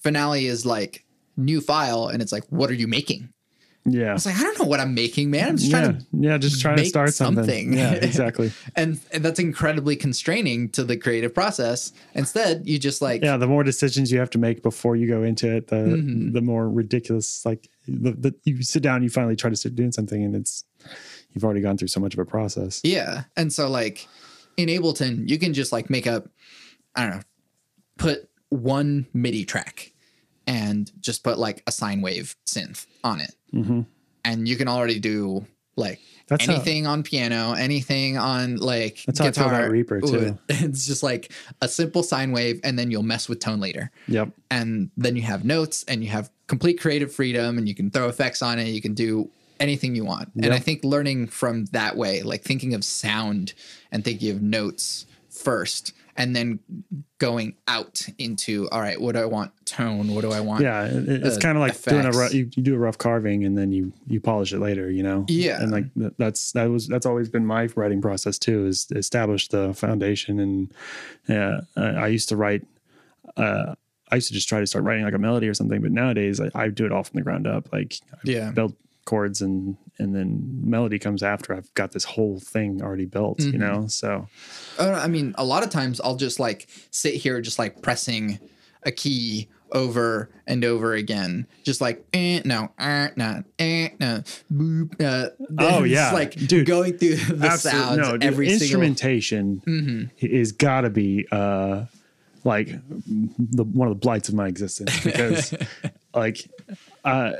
Finale 0.00 0.46
is 0.46 0.66
like 0.66 1.04
new 1.36 1.60
file, 1.60 2.08
and 2.08 2.20
it's 2.22 2.32
like, 2.32 2.44
what 2.50 2.70
are 2.70 2.74
you 2.74 2.86
making? 2.86 3.30
Yeah, 3.88 4.14
It's 4.14 4.26
like 4.26 4.36
I 4.36 4.42
don't 4.42 4.58
know 4.58 4.64
what 4.66 4.80
I'm 4.80 4.94
making, 4.94 5.30
man. 5.30 5.48
I'm 5.50 5.56
just 5.56 5.70
yeah, 5.70 5.80
trying 5.80 5.98
to, 5.98 6.06
yeah. 6.20 6.38
Just 6.38 6.60
trying 6.60 6.76
to 6.78 6.84
start 6.84 7.14
something. 7.14 7.44
something. 7.44 7.72
Yeah, 7.72 7.92
exactly. 8.02 8.52
and, 8.74 9.00
and 9.12 9.24
that's 9.24 9.38
incredibly 9.38 9.96
constraining 9.96 10.68
to 10.70 10.84
the 10.84 10.96
creative 10.96 11.32
process. 11.34 11.92
Instead, 12.14 12.66
you 12.66 12.78
just 12.78 13.00
like, 13.00 13.22
Yeah, 13.22 13.36
the 13.36 13.46
more 13.46 13.62
decisions 13.64 14.10
you 14.10 14.18
have 14.18 14.30
to 14.30 14.38
make 14.38 14.62
before 14.62 14.96
you 14.96 15.06
go 15.08 15.22
into 15.22 15.54
it, 15.54 15.68
the 15.68 15.76
Mhm. 15.76 16.32
the 16.32 16.40
more 16.42 16.68
ridiculous. 16.68 17.44
Like 17.46 17.68
the, 17.88 18.12
the 18.12 18.34
you 18.44 18.62
sit 18.62 18.82
down, 18.82 19.02
you 19.02 19.08
finally 19.10 19.36
try 19.36 19.50
to 19.50 19.56
start 19.56 19.74
doing 19.76 19.92
something, 19.92 20.22
and 20.24 20.34
it's 20.34 20.64
you've 21.32 21.44
already 21.44 21.60
gone 21.60 21.76
through 21.78 21.88
so 21.88 22.00
much 22.00 22.14
of 22.14 22.18
a 22.20 22.24
process. 22.24 22.80
Yeah. 22.82 23.24
And 23.36 23.52
so 23.52 23.68
like 23.68 24.08
in 24.56 24.68
Ableton, 24.68 25.28
you 25.28 25.38
can 25.38 25.52
just 25.54 25.70
like 25.70 25.90
make 25.90 26.06
up, 26.06 26.28
I 26.94 27.02
don't 27.02 27.16
know, 27.16 27.22
put 27.98 28.28
one 28.48 29.06
MIDI 29.12 29.44
track 29.44 29.92
and 30.46 30.90
just 31.00 31.24
put 31.24 31.38
like 31.38 31.62
a 31.66 31.72
sine 31.72 32.00
wave 32.00 32.36
synth 32.46 32.86
on 33.04 33.20
it. 33.20 33.34
hmm 33.50 33.82
And 34.24 34.48
you 34.48 34.56
can 34.56 34.68
already 34.68 34.98
do 35.00 35.44
like 35.76 36.00
That's 36.28 36.46
how- 36.46 36.54
anything 36.54 36.86
on 36.86 37.02
piano, 37.02 37.52
anything 37.52 38.16
on 38.16 38.56
like 38.56 39.02
That's 39.06 39.18
how 39.18 39.26
I 39.26 39.28
guitar. 39.28 39.54
about 39.60 39.70
Reaper, 39.70 40.00
too. 40.00 40.38
It's 40.48 40.86
just 40.86 41.02
like 41.02 41.32
a 41.60 41.68
simple 41.68 42.02
sine 42.02 42.32
wave 42.32 42.60
and 42.64 42.78
then 42.78 42.90
you'll 42.90 43.02
mess 43.02 43.28
with 43.28 43.40
tone 43.40 43.60
later. 43.60 43.90
Yep. 44.08 44.30
And 44.50 44.90
then 44.96 45.16
you 45.16 45.22
have 45.22 45.44
notes 45.44 45.84
and 45.88 46.02
you 46.02 46.10
have 46.10 46.30
complete 46.46 46.80
creative 46.80 47.12
freedom 47.14 47.58
and 47.58 47.68
you 47.68 47.74
can 47.74 47.90
throw 47.90 48.08
effects 48.08 48.40
on 48.40 48.58
it. 48.58 48.68
You 48.68 48.80
can 48.80 48.94
do 48.94 49.28
anything 49.60 49.94
you 49.94 50.04
want. 50.04 50.30
And 50.36 50.52
I 50.52 50.58
think 50.58 50.84
learning 50.84 51.28
from 51.28 51.64
that 51.72 51.96
way, 51.96 52.22
like 52.22 52.42
thinking 52.42 52.74
of 52.74 52.84
sound 52.84 53.52
and 53.90 54.04
thinking 54.04 54.30
of 54.30 54.42
notes 54.42 55.06
first, 55.30 55.92
and 56.16 56.34
then 56.34 56.60
going 57.18 57.54
out 57.68 58.00
into, 58.18 58.68
all 58.70 58.80
right, 58.80 59.00
what 59.00 59.14
do 59.14 59.20
I 59.20 59.26
want 59.26 59.52
tone? 59.66 60.14
What 60.14 60.22
do 60.22 60.32
I 60.32 60.40
want? 60.40 60.62
Yeah, 60.62 60.84
it, 60.86 61.08
it's 61.08 61.36
uh, 61.36 61.40
kind 61.40 61.56
of 61.56 61.60
like 61.62 61.80
doing 61.82 62.04
a 62.06 62.10
rough, 62.10 62.32
you, 62.34 62.50
you 62.54 62.62
do 62.62 62.74
a 62.74 62.78
rough 62.78 62.98
carving 62.98 63.44
and 63.44 63.56
then 63.56 63.72
you 63.72 63.92
you 64.06 64.20
polish 64.20 64.52
it 64.52 64.58
later, 64.58 64.90
you 64.90 65.02
know. 65.02 65.24
Yeah. 65.28 65.60
and 65.62 65.70
like 65.72 65.84
that's 66.18 66.52
that 66.52 66.64
was 66.70 66.88
that's 66.88 67.06
always 67.06 67.28
been 67.28 67.46
my 67.46 67.68
writing 67.76 68.00
process 68.00 68.38
too 68.38 68.66
is 68.66 68.86
establish 68.94 69.48
the 69.48 69.74
foundation 69.74 70.40
and 70.40 70.72
yeah, 71.28 71.60
I 71.76 72.06
used 72.08 72.28
to 72.30 72.36
write. 72.36 72.64
Uh, 73.36 73.74
I 74.10 74.14
used 74.14 74.28
to 74.28 74.34
just 74.34 74.48
try 74.48 74.60
to 74.60 74.66
start 74.66 74.84
writing 74.84 75.04
like 75.04 75.14
a 75.14 75.18
melody 75.18 75.48
or 75.48 75.54
something, 75.54 75.82
but 75.82 75.90
nowadays 75.90 76.40
I, 76.40 76.48
I 76.54 76.68
do 76.68 76.86
it 76.86 76.92
all 76.92 77.02
from 77.02 77.16
the 77.18 77.22
ground 77.24 77.46
up. 77.46 77.72
Like 77.72 77.96
I 78.12 78.18
Yeah. 78.24 78.50
build 78.52 78.74
chords 79.06 79.40
and 79.40 79.76
and 79.98 80.14
then 80.14 80.60
melody 80.62 80.98
comes 80.98 81.22
after 81.22 81.54
I've 81.54 81.72
got 81.72 81.92
this 81.92 82.04
whole 82.04 82.38
thing 82.38 82.82
already 82.82 83.06
built, 83.06 83.38
Mm-hmm. 83.38 83.52
you 83.52 83.58
know. 83.58 83.86
So 83.86 84.28
Uh, 84.78 84.92
I 84.92 85.08
mean, 85.08 85.34
a 85.38 85.44
lot 85.44 85.62
of 85.62 85.70
times 85.70 86.00
I'll 86.04 86.16
just 86.16 86.38
like 86.38 86.68
sit 86.90 87.14
here, 87.14 87.40
just 87.40 87.58
like 87.58 87.80
pressing 87.80 88.38
a 88.84 88.90
key 88.92 89.48
over 89.72 90.28
and 90.46 90.64
over 90.64 90.92
again, 90.94 91.46
just 91.64 91.80
like 91.80 92.04
eh, 92.12 92.40
no, 92.44 92.68
eh, 92.78 93.08
no, 93.16 93.42
eh, 93.58 93.88
no, 93.98 94.22
boop. 94.52 95.00
Uh, 95.02 95.30
Oh, 95.58 95.82
yeah. 95.84 96.12
like 96.12 96.34
Dude, 96.34 96.66
going 96.66 96.96
through 96.98 97.16
the 97.36 97.50
sounds 97.56 97.96
no, 97.98 98.12
dude, 98.12 98.24
every 98.24 98.48
single. 98.50 98.62
instrumentation 98.62 99.62
Mhm. 99.66 100.10
is 100.20 100.52
got 100.52 100.82
to 100.82 100.90
be 100.90 101.26
uh 101.32 101.86
like 102.44 102.68
the 103.56 103.64
one 103.64 103.88
of 103.88 103.94
the 103.94 103.98
blights 103.98 104.28
of 104.28 104.34
my 104.36 104.46
existence 104.46 104.92
because 105.02 105.52
like 106.14 106.48
uh 107.04 107.32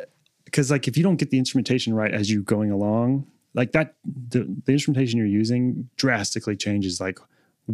because 0.47 0.71
like 0.71 0.89
if 0.89 0.97
you 0.97 1.03
don't 1.03 1.17
get 1.17 1.31
the 1.31 1.39
instrumentation 1.39 1.93
right 1.95 2.13
as 2.15 2.33
you're 2.33 2.43
going 2.43 2.71
along 2.71 3.27
like 3.55 3.73
that 3.73 3.95
the, 4.05 4.41
the 4.65 4.73
instrumentation 4.73 5.19
you're 5.19 5.27
using 5.27 5.89
drastically 5.97 6.57
changes 6.57 7.01
like 7.01 7.19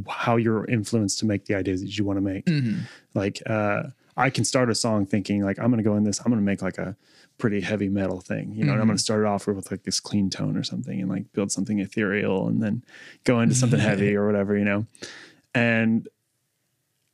how 0.08 0.36
you're 0.36 0.64
influenced 0.66 1.18
to 1.20 1.26
make 1.26 1.44
the 1.44 1.54
ideas 1.54 1.80
that 1.82 1.96
you 1.98 2.04
want 2.04 2.16
to 2.16 2.20
make. 2.22 2.46
Mhm. 2.46 2.80
like 3.14 3.40
uh 3.46 3.84
i 4.16 4.28
can 4.30 4.44
start 4.44 4.68
a 4.70 4.74
song 4.74 5.06
thinking 5.06 5.42
like 5.44 5.58
i'm 5.60 5.70
gonna 5.70 5.82
go 5.82 5.96
in 5.96 6.02
this 6.04 6.18
i'm 6.20 6.32
gonna 6.32 6.42
make 6.42 6.60
like 6.62 6.78
a 6.78 6.96
pretty 7.38 7.60
heavy 7.60 7.88
metal 7.88 8.20
thing 8.20 8.52
you 8.52 8.64
know 8.64 8.72
and 8.72 8.80
i'm 8.80 8.86
gonna 8.86 8.98
start 8.98 9.20
it 9.20 9.26
off 9.26 9.46
with 9.46 9.70
like 9.70 9.82
this 9.84 10.00
clean 10.00 10.28
tone 10.30 10.56
or 10.56 10.62
something 10.62 11.00
and 11.00 11.08
like 11.08 11.30
build 11.32 11.50
something 11.50 11.78
ethereal 11.80 12.46
and 12.48 12.62
then 12.62 12.84
go 13.24 13.40
into 13.40 13.54
something 13.54 13.80
heavy 13.90 14.14
or 14.14 14.26
whatever 14.26 14.56
you 14.56 14.64
know? 14.64 14.86
And 15.54 16.08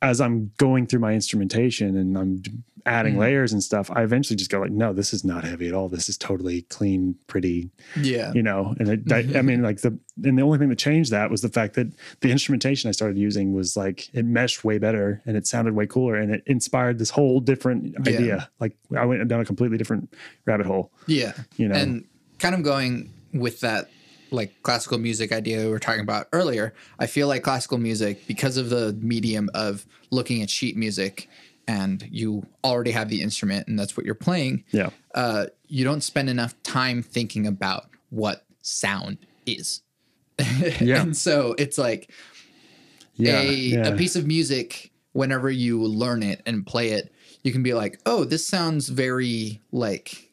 as 0.01 0.21
i'm 0.21 0.51
going 0.57 0.85
through 0.87 0.99
my 0.99 1.13
instrumentation 1.13 1.97
and 1.97 2.17
i'm 2.17 2.41
adding 2.85 3.15
Mhm. 3.15 3.19
layers 3.19 3.51
and 3.51 3.61
stuff 3.61 3.91
i 3.91 4.01
eventually 4.03 4.37
just 4.37 4.49
go 4.49 4.61
like 4.61 4.71
no 4.71 4.93
this 4.93 5.13
is 5.13 5.25
not 5.25 5.43
heavy 5.43 5.67
at 5.67 5.73
all 5.73 5.89
this 5.89 6.07
is 6.07 6.17
totally 6.17 6.61
clean 6.63 7.15
pretty 7.27 7.69
Yeah. 8.01 8.31
you 8.33 8.41
know 8.41 8.73
and 8.79 8.87
it, 8.89 9.05
that- 9.09 9.35
i 9.35 9.41
mean 9.41 9.61
like 9.69 9.81
the 9.81 9.97
and 10.23 10.37
the 10.37 10.41
only 10.41 10.57
thing 10.57 10.69
that 10.69 10.77
changed 10.79 11.11
that 11.11 11.29
was 11.29 11.41
the 11.41 11.49
fact 11.49 11.73
that 11.75 11.87
the 12.21 12.31
instrumentation 12.31 12.87
i 12.87 12.91
started 12.93 13.17
using 13.17 13.53
was 13.53 13.75
like 13.75 14.09
it 14.13 14.23
meshed 14.25 14.63
way 14.63 14.77
better 14.77 15.21
and 15.25 15.35
it 15.35 15.45
sounded 15.45 15.75
way 15.75 15.85
cooler 15.87 16.15
and 16.15 16.31
it 16.33 16.41
inspired 16.45 16.97
this 16.99 17.09
whole 17.09 17.41
different 17.41 17.93
Yeah. 18.05 18.13
idea 18.13 18.49
like 18.61 18.77
i 18.97 19.05
went 19.05 19.27
down 19.27 19.41
a 19.41 19.45
completely 19.45 19.77
different 19.77 20.13
rabbit 20.45 20.65
hole 20.65 20.89
Yeah. 21.05 21.33
you 21.57 21.67
know 21.67 21.75
And 21.75 22.05
kind 22.39 22.55
of 22.55 22.63
going 22.63 23.11
with 23.33 23.59
that 23.59 23.89
like 24.31 24.51
classical 24.63 24.97
music 24.97 25.31
idea 25.31 25.63
we 25.65 25.69
were 25.69 25.79
talking 25.79 26.01
about 26.01 26.27
earlier, 26.33 26.73
I 26.99 27.07
feel 27.07 27.27
like 27.27 27.43
classical 27.43 27.77
music, 27.77 28.27
because 28.27 28.57
of 28.57 28.69
the 28.69 28.93
medium 29.01 29.49
of 29.53 29.85
looking 30.11 30.41
at 30.41 30.49
sheet 30.49 30.77
music 30.77 31.29
and 31.67 32.07
you 32.11 32.45
already 32.63 32.91
have 32.91 33.09
the 33.09 33.21
instrument 33.21 33.67
and 33.67 33.77
that's 33.77 33.95
what 33.95 34.05
you're 34.05 34.15
playing, 34.15 34.63
yeah 34.71 34.89
uh, 35.15 35.45
you 35.67 35.83
don't 35.83 36.01
spend 36.01 36.29
enough 36.29 36.61
time 36.63 37.01
thinking 37.01 37.47
about 37.47 37.89
what 38.09 38.45
sound 38.61 39.17
is. 39.45 39.81
Yeah. 40.79 41.01
and 41.01 41.17
so 41.17 41.53
it's 41.57 41.77
like 41.77 42.11
yeah, 43.15 43.41
a, 43.41 43.51
yeah. 43.51 43.87
a 43.87 43.97
piece 43.97 44.15
of 44.15 44.25
music, 44.25 44.91
whenever 45.11 45.49
you 45.51 45.83
learn 45.83 46.23
it 46.23 46.41
and 46.45 46.65
play 46.65 46.91
it, 46.91 47.11
you 47.43 47.51
can 47.51 47.63
be 47.63 47.73
like, 47.73 47.99
oh, 48.05 48.23
this 48.23 48.47
sounds 48.47 48.87
very 48.87 49.59
like, 49.73 50.31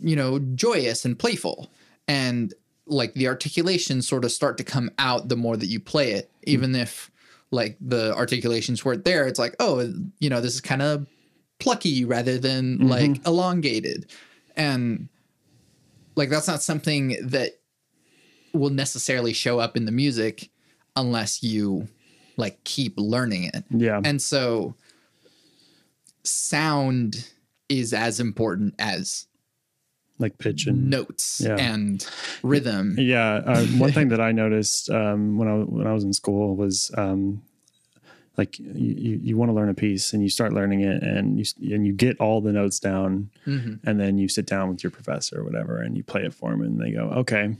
you 0.00 0.16
know, 0.16 0.38
joyous 0.38 1.04
and 1.04 1.18
playful. 1.18 1.70
And 2.08 2.52
like 2.86 3.14
the 3.14 3.28
articulations 3.28 4.06
sort 4.06 4.24
of 4.24 4.32
start 4.32 4.58
to 4.58 4.64
come 4.64 4.90
out 4.98 5.28
the 5.28 5.36
more 5.36 5.56
that 5.56 5.66
you 5.66 5.80
play 5.80 6.12
it, 6.12 6.30
even 6.44 6.72
mm. 6.72 6.82
if 6.82 7.10
like 7.50 7.76
the 7.80 8.14
articulations 8.14 8.84
weren't 8.84 9.04
there. 9.04 9.26
It's 9.26 9.38
like, 9.38 9.54
oh, 9.60 9.92
you 10.18 10.28
know, 10.28 10.40
this 10.40 10.54
is 10.54 10.60
kind 10.60 10.82
of 10.82 11.06
plucky 11.60 12.04
rather 12.04 12.38
than 12.38 12.78
mm-hmm. 12.78 12.88
like 12.88 13.26
elongated. 13.26 14.10
And 14.56 15.08
like 16.16 16.30
that's 16.30 16.48
not 16.48 16.62
something 16.62 17.16
that 17.22 17.52
will 18.52 18.70
necessarily 18.70 19.32
show 19.32 19.58
up 19.58 19.76
in 19.76 19.84
the 19.84 19.92
music 19.92 20.50
unless 20.96 21.42
you 21.42 21.88
like 22.36 22.62
keep 22.64 22.94
learning 22.96 23.44
it. 23.44 23.64
Yeah. 23.70 24.00
And 24.04 24.20
so 24.20 24.74
sound 26.22 27.28
is 27.68 27.92
as 27.92 28.20
important 28.20 28.74
as 28.78 29.26
like 30.18 30.38
pitch 30.38 30.66
and 30.66 30.90
notes 30.90 31.40
Yeah. 31.44 31.56
and 31.56 32.06
rhythm. 32.42 32.94
Yeah, 32.98 33.42
uh, 33.44 33.64
one 33.78 33.92
thing 33.92 34.08
that 34.08 34.20
I 34.20 34.32
noticed 34.32 34.90
um, 34.90 35.36
when 35.38 35.48
I 35.48 35.54
when 35.56 35.86
I 35.86 35.92
was 35.92 36.04
in 36.04 36.12
school 36.12 36.54
was 36.56 36.90
um, 36.96 37.42
like 38.36 38.58
you, 38.58 39.20
you, 39.22 39.36
want 39.36 39.48
to 39.48 39.52
learn 39.54 39.68
a 39.68 39.74
piece 39.74 40.12
and 40.12 40.22
you 40.22 40.28
start 40.28 40.52
learning 40.52 40.80
it 40.80 41.02
and 41.02 41.38
you 41.38 41.44
and 41.74 41.86
you 41.86 41.92
get 41.92 42.18
all 42.20 42.40
the 42.40 42.52
notes 42.52 42.78
down 42.80 43.30
Mhm. 43.46 43.78
and 43.84 44.00
then 44.00 44.18
you 44.18 44.28
sit 44.28 44.46
down 44.46 44.68
with 44.70 44.82
your 44.82 44.90
professor 44.90 45.40
or 45.40 45.44
whatever 45.44 45.78
and 45.78 45.96
you 45.96 46.02
play 46.02 46.22
it 46.24 46.34
for 46.34 46.50
them 46.50 46.60
and 46.62 46.80
they 46.80 46.90
go 46.92 47.04
okay 47.22 47.56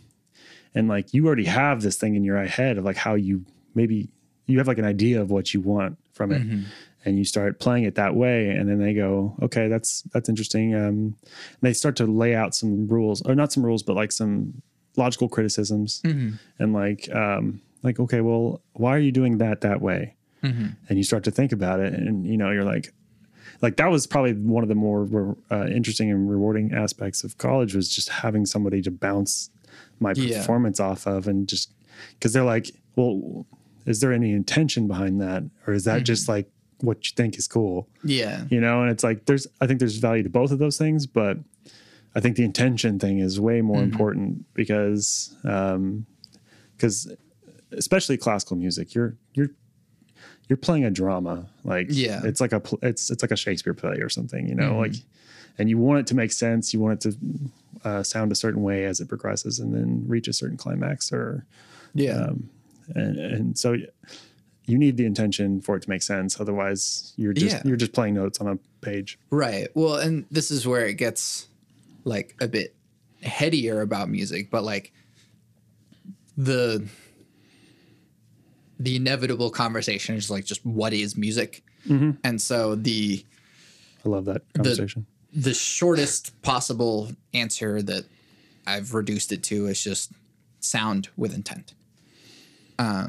and 0.74 0.88
like 0.88 1.14
you 1.14 1.26
already 1.26 1.44
have 1.44 1.82
this 1.82 1.96
thing 1.96 2.16
in 2.16 2.24
your 2.24 2.42
head 2.44 2.76
of 2.78 2.84
like 2.84 2.96
how 2.96 3.14
you 3.14 3.44
maybe 3.76 4.08
you 4.46 4.58
have 4.58 4.66
like 4.66 4.78
an 4.78 4.84
idea 4.84 5.20
of 5.20 5.30
what 5.30 5.54
you 5.54 5.60
want 5.60 5.96
from 6.12 6.32
it 6.32 6.42
and 7.04 7.18
you 7.18 7.24
start 7.24 7.60
playing 7.60 7.84
it 7.84 7.94
that 7.96 8.14
way 8.14 8.48
and 8.50 8.68
then 8.68 8.78
they 8.78 8.94
go 8.94 9.34
okay 9.42 9.68
that's 9.68 10.02
that's 10.12 10.28
interesting. 10.28 10.74
Um 10.74 11.16
they 11.60 11.72
start 11.72 11.96
to 11.96 12.06
lay 12.06 12.34
out 12.34 12.54
some 12.54 12.86
rules 12.88 13.22
or 13.22 13.34
not 13.34 13.52
some 13.52 13.64
rules 13.64 13.82
but 13.82 13.94
like 13.96 14.12
some 14.12 14.62
logical 14.96 15.28
criticisms 15.28 16.00
and 16.04 16.72
like 16.72 17.08
um 17.14 17.60
like 17.82 17.98
okay 18.00 18.20
well 18.20 18.60
why 18.74 18.94
are 18.94 18.98
you 19.00 19.12
doing 19.12 19.38
that 19.38 19.60
that 19.62 19.80
way? 19.80 20.14
And 20.42 20.98
you 20.98 21.04
start 21.04 21.24
to 21.24 21.30
think 21.30 21.52
about 21.52 21.80
it 21.80 21.92
and 21.94 22.26
you 22.26 22.36
know 22.36 22.50
you're 22.50 22.64
like 22.64 22.92
like 23.62 23.76
that 23.76 23.90
was 23.90 24.06
probably 24.06 24.34
one 24.34 24.62
of 24.62 24.68
the 24.68 24.74
more 24.74 25.36
uh, 25.50 25.66
interesting 25.66 26.10
and 26.10 26.28
rewarding 26.30 26.74
aspects 26.74 27.24
of 27.24 27.38
college 27.38 27.74
was 27.74 27.88
just 27.88 28.08
having 28.10 28.44
somebody 28.44 28.82
to 28.82 28.90
bounce 28.90 29.48
my 30.00 30.12
Yeah. 30.14 30.38
performance 30.40 30.80
off 30.80 31.06
of 31.06 31.26
and 31.28 31.48
just 31.48 31.72
because 32.18 32.32
they're 32.34 32.44
like 32.44 32.70
well 32.96 33.46
is 33.86 34.00
there 34.00 34.12
any 34.12 34.32
intention 34.32 34.86
behind 34.88 35.20
that? 35.20 35.42
Or 35.66 35.72
is 35.74 35.84
that 35.84 36.04
just 36.04 36.28
like 36.28 36.46
what 36.80 37.06
you 37.08 37.12
think 37.16 37.36
is 37.38 37.46
cool 37.48 37.88
Yeah. 38.04 38.44
you 38.50 38.60
know 38.60 38.82
and 38.82 38.90
it's 38.90 39.04
like 39.04 39.26
there's 39.26 39.46
i 39.60 39.66
think 39.66 39.78
there's 39.78 39.96
value 39.96 40.22
to 40.22 40.28
both 40.30 40.50
of 40.50 40.58
those 40.58 40.76
things 40.78 41.06
but 41.06 41.38
i 42.14 42.20
think 42.20 42.36
the 42.36 42.44
intention 42.44 42.98
thing 42.98 43.18
is 43.20 43.40
way 43.40 43.60
more 43.60 43.82
important 43.82 44.44
because 44.54 45.34
um 45.44 46.06
because 46.76 47.10
especially 47.72 48.16
classical 48.16 48.56
music 48.56 48.94
you're 48.94 49.16
you're 49.34 49.50
you're 50.48 50.56
playing 50.56 50.84
a 50.84 50.90
drama 50.90 51.46
like 51.64 51.86
Yeah. 51.90 52.20
it's 52.24 52.40
like 52.40 52.52
a 52.52 52.60
it's 52.82 53.10
it's 53.10 53.22
like 53.22 53.30
a 53.30 53.36
shakespeare 53.36 53.74
play 53.74 53.96
or 53.98 54.08
something 54.08 54.48
you 54.48 54.54
know 54.54 54.76
like 54.78 54.94
and 55.58 55.68
you 55.70 55.78
want 55.78 56.00
it 56.00 56.06
to 56.08 56.14
make 56.14 56.32
sense 56.32 56.74
you 56.74 56.80
want 56.80 57.04
it 57.04 57.10
to 57.10 57.88
uh, 57.88 58.02
sound 58.02 58.32
a 58.32 58.34
certain 58.34 58.62
way 58.62 58.84
as 58.86 59.00
it 59.00 59.08
progresses 59.08 59.58
and 59.58 59.74
then 59.74 60.04
reach 60.08 60.26
a 60.28 60.32
certain 60.32 60.56
climax 60.56 61.12
or 61.12 61.44
Yeah. 61.94 62.16
Um, 62.28 62.48
and, 62.94 63.16
and 63.18 63.58
so 63.58 63.76
you 64.66 64.78
need 64.78 64.96
the 64.96 65.04
intention 65.04 65.60
for 65.60 65.76
it 65.76 65.82
to 65.82 65.90
make 65.90 66.02
sense 66.02 66.40
otherwise 66.40 67.12
you're 67.16 67.32
just 67.32 67.56
Yeah. 67.56 67.62
you're 67.64 67.76
just 67.76 67.92
playing 67.92 68.14
notes 68.14 68.40
on 68.40 68.46
a 68.48 68.58
page 68.80 69.18
Right. 69.30 69.68
Well, 69.74 69.96
and 69.96 70.26
this 70.30 70.50
is 70.50 70.66
where 70.66 70.86
it 70.86 70.94
gets 70.94 71.48
like 72.04 72.34
a 72.40 72.46
bit 72.48 72.74
headier 73.22 73.80
about 73.80 74.08
music, 74.10 74.50
but 74.50 74.62
like 74.64 74.92
the 76.36 76.86
the 78.78 78.96
inevitable 78.96 79.50
conversation 79.50 80.16
is 80.16 80.30
like 80.30 80.44
just 80.44 80.64
what 80.66 80.92
is 80.92 81.16
music? 81.16 81.62
Mm-hmm. 81.88 82.12
And 82.24 82.40
so 82.40 82.74
the 82.74 83.24
i 84.04 84.08
love 84.08 84.24
that 84.26 84.42
conversation 84.54 85.06
the 85.32 85.54
shortest 85.54 86.40
possible 86.42 87.10
answer 87.32 87.82
that 87.82 88.04
I've 88.66 88.94
reduced 88.94 89.32
it 89.32 89.42
to 89.44 89.66
is 89.66 89.82
just 89.82 90.12
sound 90.60 91.08
with 91.16 91.34
intent. 91.34 91.74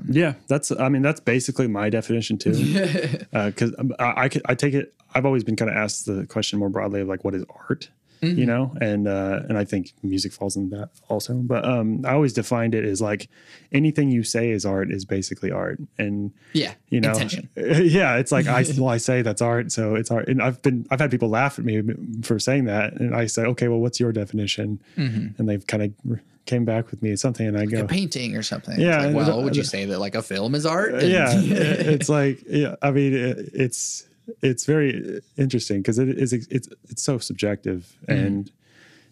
Yeah 0.09 0.33
that's 0.47 0.71
i 0.71 0.89
mean 0.89 1.01
that's 1.01 1.19
basically 1.19 1.67
my 1.67 1.89
definition 1.89 2.37
too 2.37 2.51
because 3.33 3.73
I, 3.99 4.13
I 4.23 4.29
could 4.29 4.41
i 4.45 4.55
take 4.55 4.73
it 4.73 4.93
i've 5.13 5.25
always 5.25 5.43
been 5.43 5.55
kind 5.55 5.69
of 5.71 5.77
asked 5.77 6.05
the 6.05 6.25
question 6.27 6.59
more 6.59 6.69
broadly 6.69 7.01
of 7.01 7.07
like 7.07 7.23
what 7.23 7.33
is 7.35 7.43
art 7.67 7.89
Mm-hmm. 8.21 8.39
you 8.39 8.45
know 8.45 8.73
and 8.79 9.09
uh 9.09 9.41
and 9.49 9.57
i 9.57 9.65
think 9.65 9.91
music 10.01 10.31
falls 10.31 10.55
in 10.55 10.69
that 10.69 10.87
also 11.09 11.33
but 11.33 11.65
um 11.65 11.99
i 12.05 12.13
always 12.13 12.31
defined 12.31 12.73
it 12.73 12.85
as 12.85 13.01
like 13.01 13.27
anything 13.73 14.09
you 14.09 14.23
say 14.23 14.51
is 14.51 14.65
art 14.65 14.89
is 14.89 15.03
basically 15.03 15.51
art 15.51 15.79
and 15.99 16.31
Yeah. 16.53 16.75
you 16.87 17.01
know 17.01 17.09
intention. 17.11 17.49
yeah 17.57 18.15
it's 18.15 18.31
like 18.31 18.47
i 18.47 18.63
well 18.77 18.87
i 18.87 18.95
say 18.97 19.21
that's 19.21 19.41
art 19.41 19.69
so 19.73 19.95
it's 19.95 20.09
art 20.11 20.29
and 20.29 20.41
i've 20.41 20.61
been 20.61 20.87
i've 20.91 21.01
had 21.01 21.11
people 21.11 21.27
laugh 21.27 21.59
at 21.59 21.65
me 21.65 21.83
for 22.23 22.39
saying 22.39 22.63
that 22.65 22.93
and 22.93 23.13
i 23.13 23.25
say 23.25 23.43
okay 23.43 23.67
well 23.67 23.79
what's 23.79 23.99
your 23.99 24.13
definition 24.13 24.79
Mm-hmm. 24.95 25.27
and 25.37 25.49
they've 25.49 25.67
kind 25.67 25.83
of 25.83 26.19
came 26.45 26.65
back 26.65 26.91
with 26.91 27.01
me 27.01 27.15
something 27.15 27.47
and 27.47 27.57
i 27.57 27.65
go 27.65 27.81
A 27.81 27.87
painting 27.87 28.35
or 28.35 28.43
something. 28.43 28.79
Yeah, 28.79 29.03
It's 29.03 29.15
like, 29.15 29.27
well, 29.27 29.43
would 29.43 29.55
you 29.55 29.63
say 29.63 29.85
that 29.85 29.99
like 29.99 30.15
a 30.15 30.21
film 30.21 30.53
is 30.55 30.65
art? 30.65 30.93
And- 30.93 31.09
yeah 31.09 31.31
it's 31.39 32.07
like 32.09 32.43
yeah 32.47 32.75
i 32.81 32.91
mean 32.91 33.13
it, 33.13 33.49
it's 33.53 34.07
it's 34.41 34.65
very 34.65 35.21
interesting 35.37 35.81
because 35.81 35.99
it 35.99 36.09
is 36.09 36.33
it's 36.33 36.67
it's 36.89 37.01
so 37.03 37.17
subjective 37.17 37.95
and 38.07 38.51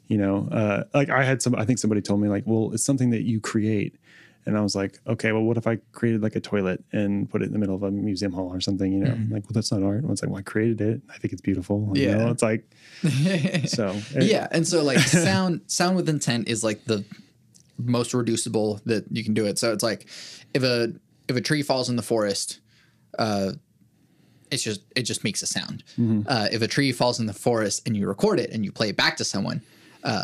you 0.08 0.18
know 0.18 0.48
uh 0.52 0.84
like 0.94 1.10
i 1.10 1.24
had 1.24 1.42
some 1.42 1.56
i 1.56 1.66
think 1.66 1.80
somebody 1.80 2.02
told 2.02 2.20
me 2.22 2.28
like 2.28 2.44
well 2.46 2.72
it's 2.74 2.84
something 2.86 3.10
that 3.12 3.24
you 3.24 3.40
create 3.40 3.96
and 4.46 4.58
i 4.58 4.62
was 4.62 4.76
like 4.76 5.00
okay 5.08 5.32
well 5.32 5.44
what 5.44 5.58
if 5.58 5.66
i 5.68 5.76
created 5.94 6.22
like 6.22 6.36
a 6.36 6.40
toilet 6.40 6.84
and 6.92 7.30
put 7.30 7.42
it 7.42 7.46
in 7.46 7.54
the 7.54 7.60
middle 7.60 7.76
of 7.76 7.84
a 7.84 7.92
museum 7.92 8.32
hall 8.34 8.50
or 8.54 8.60
something 8.62 8.92
you 8.92 9.00
know? 9.00 9.16
Like 9.30 9.44
well 9.44 9.52
that's 9.54 9.72
not 9.72 9.84
art. 9.84 10.04
And 10.04 10.12
it's 10.12 10.22
like 10.22 10.30
well 10.32 10.40
i 10.40 10.44
created 10.44 10.82
it. 10.82 11.02
I 11.10 11.18
think 11.18 11.32
it's 11.34 11.42
beautiful. 11.42 11.92
You 11.96 12.04
Yeah. 12.04 12.18
know 12.18 12.30
it's 12.32 12.44
like 12.44 12.64
so 13.68 13.96
it- 14.16 14.24
yeah 14.24 14.48
and 14.52 14.68
so 14.68 14.84
like 14.84 15.00
sound 15.30 15.62
sound 15.68 15.96
with 15.96 16.08
intent 16.10 16.48
is 16.48 16.64
like 16.64 16.84
the 16.86 17.04
most 17.78 18.14
reducible 18.14 18.80
that 18.86 19.06
you 19.12 19.24
can 19.24 19.34
do 19.34 19.46
it. 19.46 19.58
So 19.60 19.74
it's 19.74 19.84
like 19.84 20.08
if 20.54 20.64
a 20.64 20.94
if 21.28 21.36
a 21.36 21.42
tree 21.42 21.62
falls 21.64 21.90
in 21.90 21.96
the 21.96 22.04
forest 22.04 22.60
uh 23.20 23.54
it's 24.52 24.62
just 24.64 24.82
it 24.96 25.04
just 25.04 25.24
makes 25.24 25.42
a 25.42 25.48
sound. 25.48 25.84
Uh 26.28 26.48
if 26.52 26.62
a 26.62 26.68
tree 26.68 26.92
falls 26.92 27.20
in 27.20 27.26
the 27.26 27.34
forest 27.34 27.82
and 27.88 27.96
you 27.98 28.08
record 28.08 28.40
it 28.40 28.52
and 28.52 28.64
you 28.66 28.72
play 28.72 28.90
it 28.90 28.98
back 28.98 29.18
to 29.18 29.24
someone 29.24 29.62
uh 30.04 30.24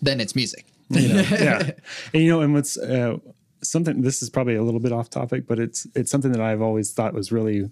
then 0.00 0.20
it's 0.20 0.34
music. 0.34 0.66
You 0.90 1.08
know, 1.08 1.20
yeah. 1.30 1.70
And 2.12 2.22
you 2.22 2.28
know, 2.28 2.40
and 2.40 2.52
what's 2.52 2.76
uh, 2.76 3.16
something? 3.62 4.02
This 4.02 4.22
is 4.22 4.30
probably 4.30 4.54
a 4.56 4.62
little 4.62 4.80
bit 4.80 4.92
off 4.92 5.10
topic, 5.10 5.46
but 5.46 5.58
it's 5.58 5.86
it's 5.94 6.10
something 6.10 6.32
that 6.32 6.40
I've 6.40 6.62
always 6.62 6.92
thought 6.92 7.14
was 7.14 7.32
really. 7.32 7.70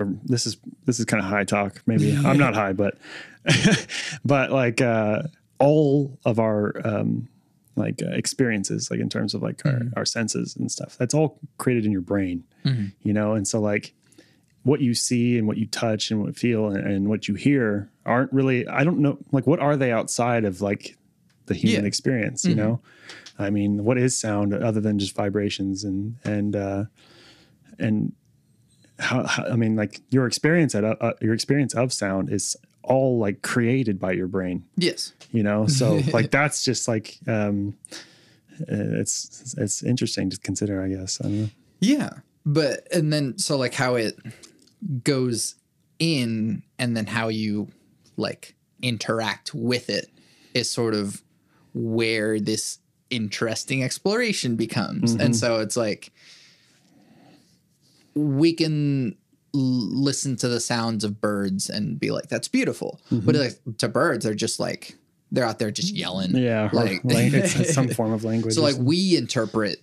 Or 0.00 0.12
this 0.24 0.46
is 0.46 0.56
this 0.86 0.98
is 0.98 1.04
kind 1.06 1.22
of 1.22 1.28
high 1.30 1.44
talk. 1.44 1.80
Maybe 1.86 2.16
I'm 2.24 2.38
not 2.38 2.54
high, 2.54 2.72
but 2.72 2.98
but 4.24 4.50
like 4.50 4.80
uh, 4.80 5.22
all 5.58 6.18
of 6.24 6.38
our 6.38 6.74
um, 6.84 7.28
like 7.76 8.02
uh, 8.02 8.10
experiences, 8.10 8.90
like 8.90 9.00
in 9.00 9.08
terms 9.08 9.34
of 9.34 9.42
like 9.42 9.64
our, 9.64 9.82
our 9.96 10.04
senses 10.04 10.56
and 10.56 10.70
stuff, 10.70 10.96
that's 10.98 11.14
all 11.14 11.38
created 11.58 11.86
in 11.86 11.92
your 11.92 12.00
brain. 12.00 12.44
You 13.02 13.12
know, 13.12 13.32
and 13.34 13.46
so 13.48 13.60
like 13.60 13.94
what 14.64 14.80
you 14.82 14.92
see 14.92 15.38
and 15.38 15.46
what 15.46 15.56
you 15.56 15.66
touch 15.66 16.10
and 16.10 16.20
what 16.20 16.36
feel 16.36 16.66
and, 16.66 16.86
and 16.86 17.08
what 17.08 17.26
you 17.28 17.34
hear 17.34 17.88
aren't 18.04 18.30
really 18.30 18.68
i 18.68 18.84
don't 18.84 18.98
know 18.98 19.16
like 19.32 19.46
what 19.46 19.58
are 19.58 19.74
they 19.74 19.90
outside 19.90 20.44
of 20.44 20.60
like 20.60 20.98
the 21.46 21.54
human 21.54 21.80
Yeah. 21.84 21.88
experience 21.88 22.44
you 22.44 22.54
know 22.54 22.80
i 23.40 23.50
mean 23.50 23.84
what 23.84 23.98
is 23.98 24.18
sound 24.18 24.54
other 24.54 24.80
than 24.80 24.98
just 24.98 25.14
vibrations 25.14 25.84
and 25.84 26.16
and 26.24 26.54
uh 26.54 26.84
and 27.78 28.12
how, 28.98 29.26
how 29.26 29.44
i 29.46 29.56
mean 29.56 29.76
like 29.76 30.00
your 30.10 30.26
experience 30.26 30.74
at 30.74 30.84
uh, 30.84 31.12
your 31.20 31.34
experience 31.34 31.74
of 31.74 31.92
sound 31.92 32.30
is 32.30 32.56
all 32.82 33.18
like 33.18 33.42
created 33.42 33.98
by 33.98 34.12
your 34.12 34.26
brain. 34.26 34.64
Yes. 34.76 35.12
You 35.32 35.42
know? 35.42 35.66
So 35.66 36.00
like 36.12 36.30
that's 36.30 36.64
just 36.64 36.88
like 36.88 37.18
um 37.26 37.76
uh, 38.62 39.00
it's 39.00 39.54
it's 39.56 39.82
interesting 39.82 40.28
to 40.30 40.38
consider 40.38 40.82
i 40.82 40.88
guess. 40.88 41.20
I 41.20 41.24
don't 41.24 41.40
know. 41.42 41.48
Yeah. 41.80 42.10
But 42.44 42.86
and 42.92 43.12
then 43.12 43.38
so 43.38 43.56
like 43.56 43.74
how 43.74 43.94
it 43.94 44.18
goes 45.04 45.54
in 45.98 46.62
and 46.78 46.96
then 46.96 47.06
how 47.06 47.28
you 47.28 47.68
like 48.16 48.54
interact 48.82 49.54
with 49.54 49.88
it 49.88 50.10
is 50.52 50.70
sort 50.70 50.94
of 50.94 51.22
where 51.74 52.40
this 52.40 52.79
interesting 53.10 53.82
exploration 53.84 54.56
becomes. 54.56 55.12
And 55.14 55.34
so 55.36 55.58
it's 55.60 55.76
like 55.76 56.12
we 58.14 58.52
can 58.52 59.10
l- 59.54 59.60
listen 59.60 60.36
to 60.36 60.48
the 60.48 60.60
sounds 60.60 61.04
of 61.04 61.20
birds 61.20 61.68
and 61.70 61.98
be 61.98 62.10
like 62.10 62.28
that's 62.28 62.48
beautiful. 62.48 63.00
But 63.10 63.34
like 63.36 63.58
to 63.78 63.88
birds 63.88 64.24
they're 64.24 64.34
just 64.34 64.60
like 64.60 64.96
they're 65.32 65.44
out 65.44 65.58
there 65.58 65.70
just 65.70 65.94
yelling. 65.94 66.34
Yeah 66.36 66.70
like 66.72 67.00
it's 67.04 67.74
some 67.74 67.88
form 67.88 68.12
of 68.12 68.24
language 68.24 68.54
so 68.54 68.62
like 68.62 68.76
we 68.78 69.16
interpret 69.16 69.78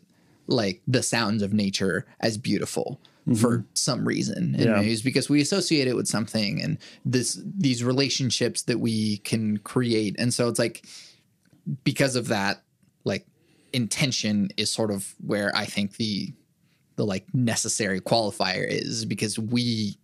like 0.47 0.81
the 0.87 1.03
sounds 1.03 1.41
of 1.43 1.53
nature 1.53 2.05
as 2.19 2.37
beautiful 2.37 2.99
for 3.35 3.65
some 3.73 4.07
reason. 4.07 4.55
And 4.55 4.55
Mm-hmm. 4.55 4.81
Yeah. 4.85 4.91
it's 4.93 5.01
because 5.01 5.29
we 5.29 5.41
associate 5.41 5.87
it 5.89 5.95
with 5.97 6.07
something 6.07 6.61
and 6.61 6.77
this 7.03 7.37
these 7.45 7.83
relationships 7.83 8.61
that 8.63 8.79
we 8.79 9.17
can 9.17 9.57
create. 9.57 10.15
And 10.17 10.33
so 10.33 10.47
it's 10.47 10.59
like 10.59 10.85
because 11.83 12.15
of 12.15 12.29
that 12.29 12.63
like 13.07 13.25
intention 13.73 14.49
is 14.57 14.71
sort 14.71 14.91
of 14.91 15.13
where 15.25 15.51
i 15.55 15.65
think 15.65 15.97
the 15.97 16.33
the 16.95 17.05
like 17.05 17.25
necessary 17.33 17.99
qualifier 18.01 18.65
is 18.67 19.05
because 19.05 19.37
we 19.37 19.97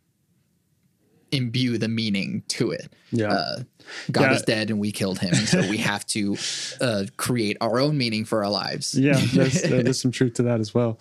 imbue 1.31 1.79
the 1.79 1.87
meaning 1.87 2.43
to 2.47 2.69
it. 2.69 2.93
Yeah. 3.11 3.31
Uh, 3.33 3.63
God 4.11 4.21
Yeah. 4.25 4.33
is 4.35 4.41
dead 4.43 4.69
and 4.69 4.79
we 4.79 4.91
killed 4.91 5.17
him, 5.17 5.33
so 5.33 5.67
we 5.67 5.77
have 5.91 6.05
to 6.07 6.37
uh, 6.79 7.05
create 7.17 7.57
our 7.59 7.79
own 7.79 7.97
meaning 7.97 8.23
for 8.25 8.43
our 8.43 8.51
lives. 8.51 8.93
yeah, 8.93 9.19
there's, 9.33 9.61
there's 9.63 9.99
some 9.99 10.11
truth 10.11 10.33
to 10.35 10.43
that 10.43 10.59
as 10.59 10.75
well. 10.75 10.99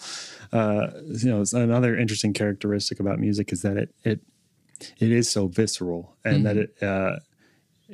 Uh, 0.50 0.86
you 1.06 1.28
know, 1.28 1.44
another 1.52 1.98
interesting 1.98 2.32
characteristic 2.32 2.98
about 2.98 3.18
music 3.18 3.52
is 3.52 3.60
that 3.62 3.76
it 3.76 3.94
it 4.04 4.20
it 4.98 5.12
is 5.12 5.28
so 5.30 5.46
visceral, 5.48 6.16
and 6.24 6.46
that 6.46 6.56
Mm-hmm. 6.56 6.84
it, 6.84 6.88
uh, 6.88 7.18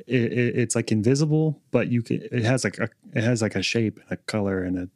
it, 0.07 0.33
it 0.33 0.55
it's 0.57 0.75
like 0.75 0.91
invisible, 0.91 1.61
but 1.71 1.87
you 1.89 2.01
can 2.01 2.21
it 2.31 2.43
has 2.43 2.63
like 2.63 2.77
a 2.79 2.89
it 3.13 3.23
has 3.23 3.41
like 3.41 3.55
a 3.55 3.61
shape, 3.63 3.99
and 4.01 4.11
a 4.11 4.17
color, 4.17 4.63
and 4.63 4.77
a 4.77 4.89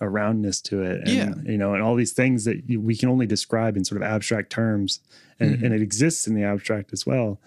a 0.00 0.08
roundness 0.08 0.60
to 0.60 0.80
it, 0.82 1.00
and 1.02 1.08
Yeah. 1.44 1.50
you 1.52 1.58
know, 1.58 1.74
and 1.74 1.82
all 1.82 1.96
these 1.96 2.12
things 2.12 2.44
that 2.44 2.68
you, 2.70 2.80
we 2.80 2.96
can 2.96 3.08
only 3.08 3.26
describe 3.26 3.76
in 3.76 3.84
sort 3.84 4.00
of 4.00 4.06
abstract 4.06 4.50
terms, 4.50 5.00
and 5.40 5.54
Mm-hmm. 5.56 5.64
and 5.64 5.74
it 5.74 5.82
exists 5.82 6.26
in 6.26 6.34
the 6.34 6.44
abstract 6.44 6.92
as 6.92 7.04
well, 7.06 7.40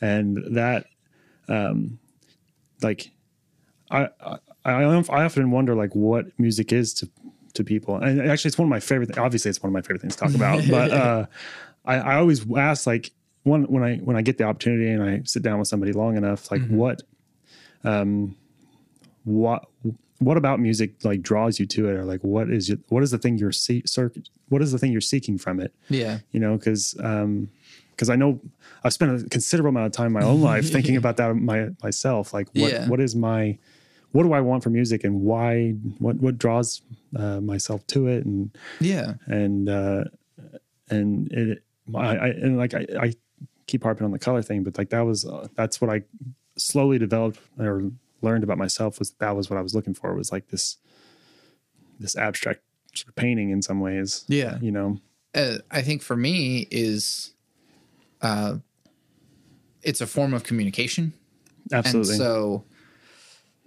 and 0.00 0.38
that 0.54 0.86
um 1.48 1.98
like 2.82 3.10
I, 3.90 4.08
I 4.20 4.38
I 4.64 4.82
I 4.82 5.24
often 5.24 5.50
wonder 5.50 5.74
like 5.74 5.94
what 5.94 6.26
music 6.38 6.72
is 6.72 6.92
to 6.94 7.08
to 7.54 7.64
people, 7.64 7.96
and 7.96 8.20
actually 8.28 8.48
it's 8.48 8.58
one 8.58 8.66
of 8.66 8.70
my 8.70 8.80
favorite. 8.80 9.16
Obviously, 9.16 9.48
it's 9.48 9.62
one 9.62 9.68
of 9.68 9.74
my 9.74 9.80
favorite 9.82 10.00
things 10.02 10.16
to 10.16 10.24
talk 10.24 10.34
about. 10.34 10.62
but 10.68 10.90
uh, 11.02 11.26
I, 11.84 11.94
I 11.96 12.14
always 12.16 12.44
ask 12.56 12.86
like 12.86 13.12
one 13.44 13.62
when 13.64 13.82
I 13.82 13.96
when 13.98 14.16
I 14.16 14.22
get 14.22 14.36
the 14.38 14.44
opportunity 14.44 14.90
and 14.90 15.02
I 15.02 15.22
sit 15.24 15.42
down 15.42 15.58
with 15.58 15.68
somebody 15.68 15.92
long 15.92 16.16
enough, 16.16 16.50
like 16.50 16.66
what, 16.68 17.02
um, 17.84 18.36
what 19.24 19.66
what 20.18 20.36
about 20.36 20.60
music 20.60 21.04
like 21.04 21.22
draws 21.22 21.58
you 21.60 21.66
to 21.66 21.88
it, 21.88 21.92
or 21.94 22.04
like 22.04 22.22
what 22.22 22.50
is 22.50 22.68
your, 22.68 22.78
what 22.88 23.02
is 23.02 23.10
the 23.10 23.18
thing 23.18 23.36
you're 23.38 23.52
see, 23.52 23.82
what 24.48 24.62
is 24.62 24.72
the 24.72 24.78
thing 24.78 24.92
you're 24.92 25.00
seeking 25.00 25.38
from 25.38 25.60
it? 25.60 25.74
Yeah. 25.88 26.18
you 26.32 26.40
know, 26.40 26.56
because 26.56 26.96
um, 27.00 27.48
because 27.90 28.10
I 28.10 28.16
know 28.16 28.40
I've 28.82 28.92
spent 28.92 29.24
a 29.24 29.28
considerable 29.28 29.68
amount 29.70 29.86
of 29.86 29.92
time 29.92 30.06
in 30.08 30.12
my 30.14 30.22
own 30.22 30.40
life 30.40 30.70
thinking 30.72 30.96
about 30.96 31.16
that 31.18 31.34
my 31.36 31.68
myself. 31.82 32.32
Like, 32.32 32.48
what 32.54 32.72
Yeah. 32.72 32.88
what 32.88 33.00
is 33.00 33.14
my 33.14 33.58
what 34.12 34.22
do 34.22 34.32
I 34.32 34.40
want 34.40 34.62
for 34.62 34.70
music, 34.70 35.02
and 35.04 35.22
why? 35.22 35.72
What 35.98 36.16
what 36.16 36.38
draws 36.38 36.80
uh, 37.16 37.40
myself 37.40 37.86
to 37.88 38.06
it, 38.06 38.24
and 38.24 38.56
Yeah. 38.80 39.14
and 39.26 39.68
uh, 39.68 40.04
and 40.88 41.30
it 41.32 41.62
I, 41.94 42.16
I 42.16 42.26
and 42.28 42.56
like 42.56 42.72
I, 42.74 42.86
I 43.00 43.12
keep 43.66 43.82
harping 43.82 44.04
on 44.04 44.10
the 44.10 44.18
color 44.18 44.42
thing, 44.42 44.62
but 44.62 44.78
like 44.78 44.90
that 44.90 45.02
was 45.02 45.24
uh, 45.24 45.48
that's 45.54 45.80
what 45.80 45.90
I 45.90 46.02
slowly 46.56 46.98
developed 46.98 47.40
or 47.58 47.90
learned 48.22 48.44
about 48.44 48.58
myself 48.58 48.98
was 48.98 49.12
that 49.18 49.36
was 49.36 49.50
what 49.50 49.58
I 49.58 49.62
was 49.62 49.74
looking 49.74 49.94
for 49.94 50.14
was 50.14 50.32
like 50.32 50.48
this 50.48 50.78
this 52.00 52.16
abstract 52.16 52.60
sort 52.94 53.08
of 53.08 53.16
painting 53.16 53.50
in 53.50 53.62
some 53.62 53.80
ways. 53.80 54.24
Yeah. 54.28 54.58
you 54.60 54.70
know. 54.70 54.98
uh, 55.34 55.58
I 55.70 55.82
think 55.82 56.02
for 56.02 56.16
me 56.16 56.66
is 56.70 57.34
uh, 58.22 58.56
it's 59.82 60.00
a 60.00 60.06
form 60.06 60.34
of 60.34 60.44
communication. 60.44 61.12
Absolutely. 61.72 62.12
And 62.12 62.18
so 62.18 62.64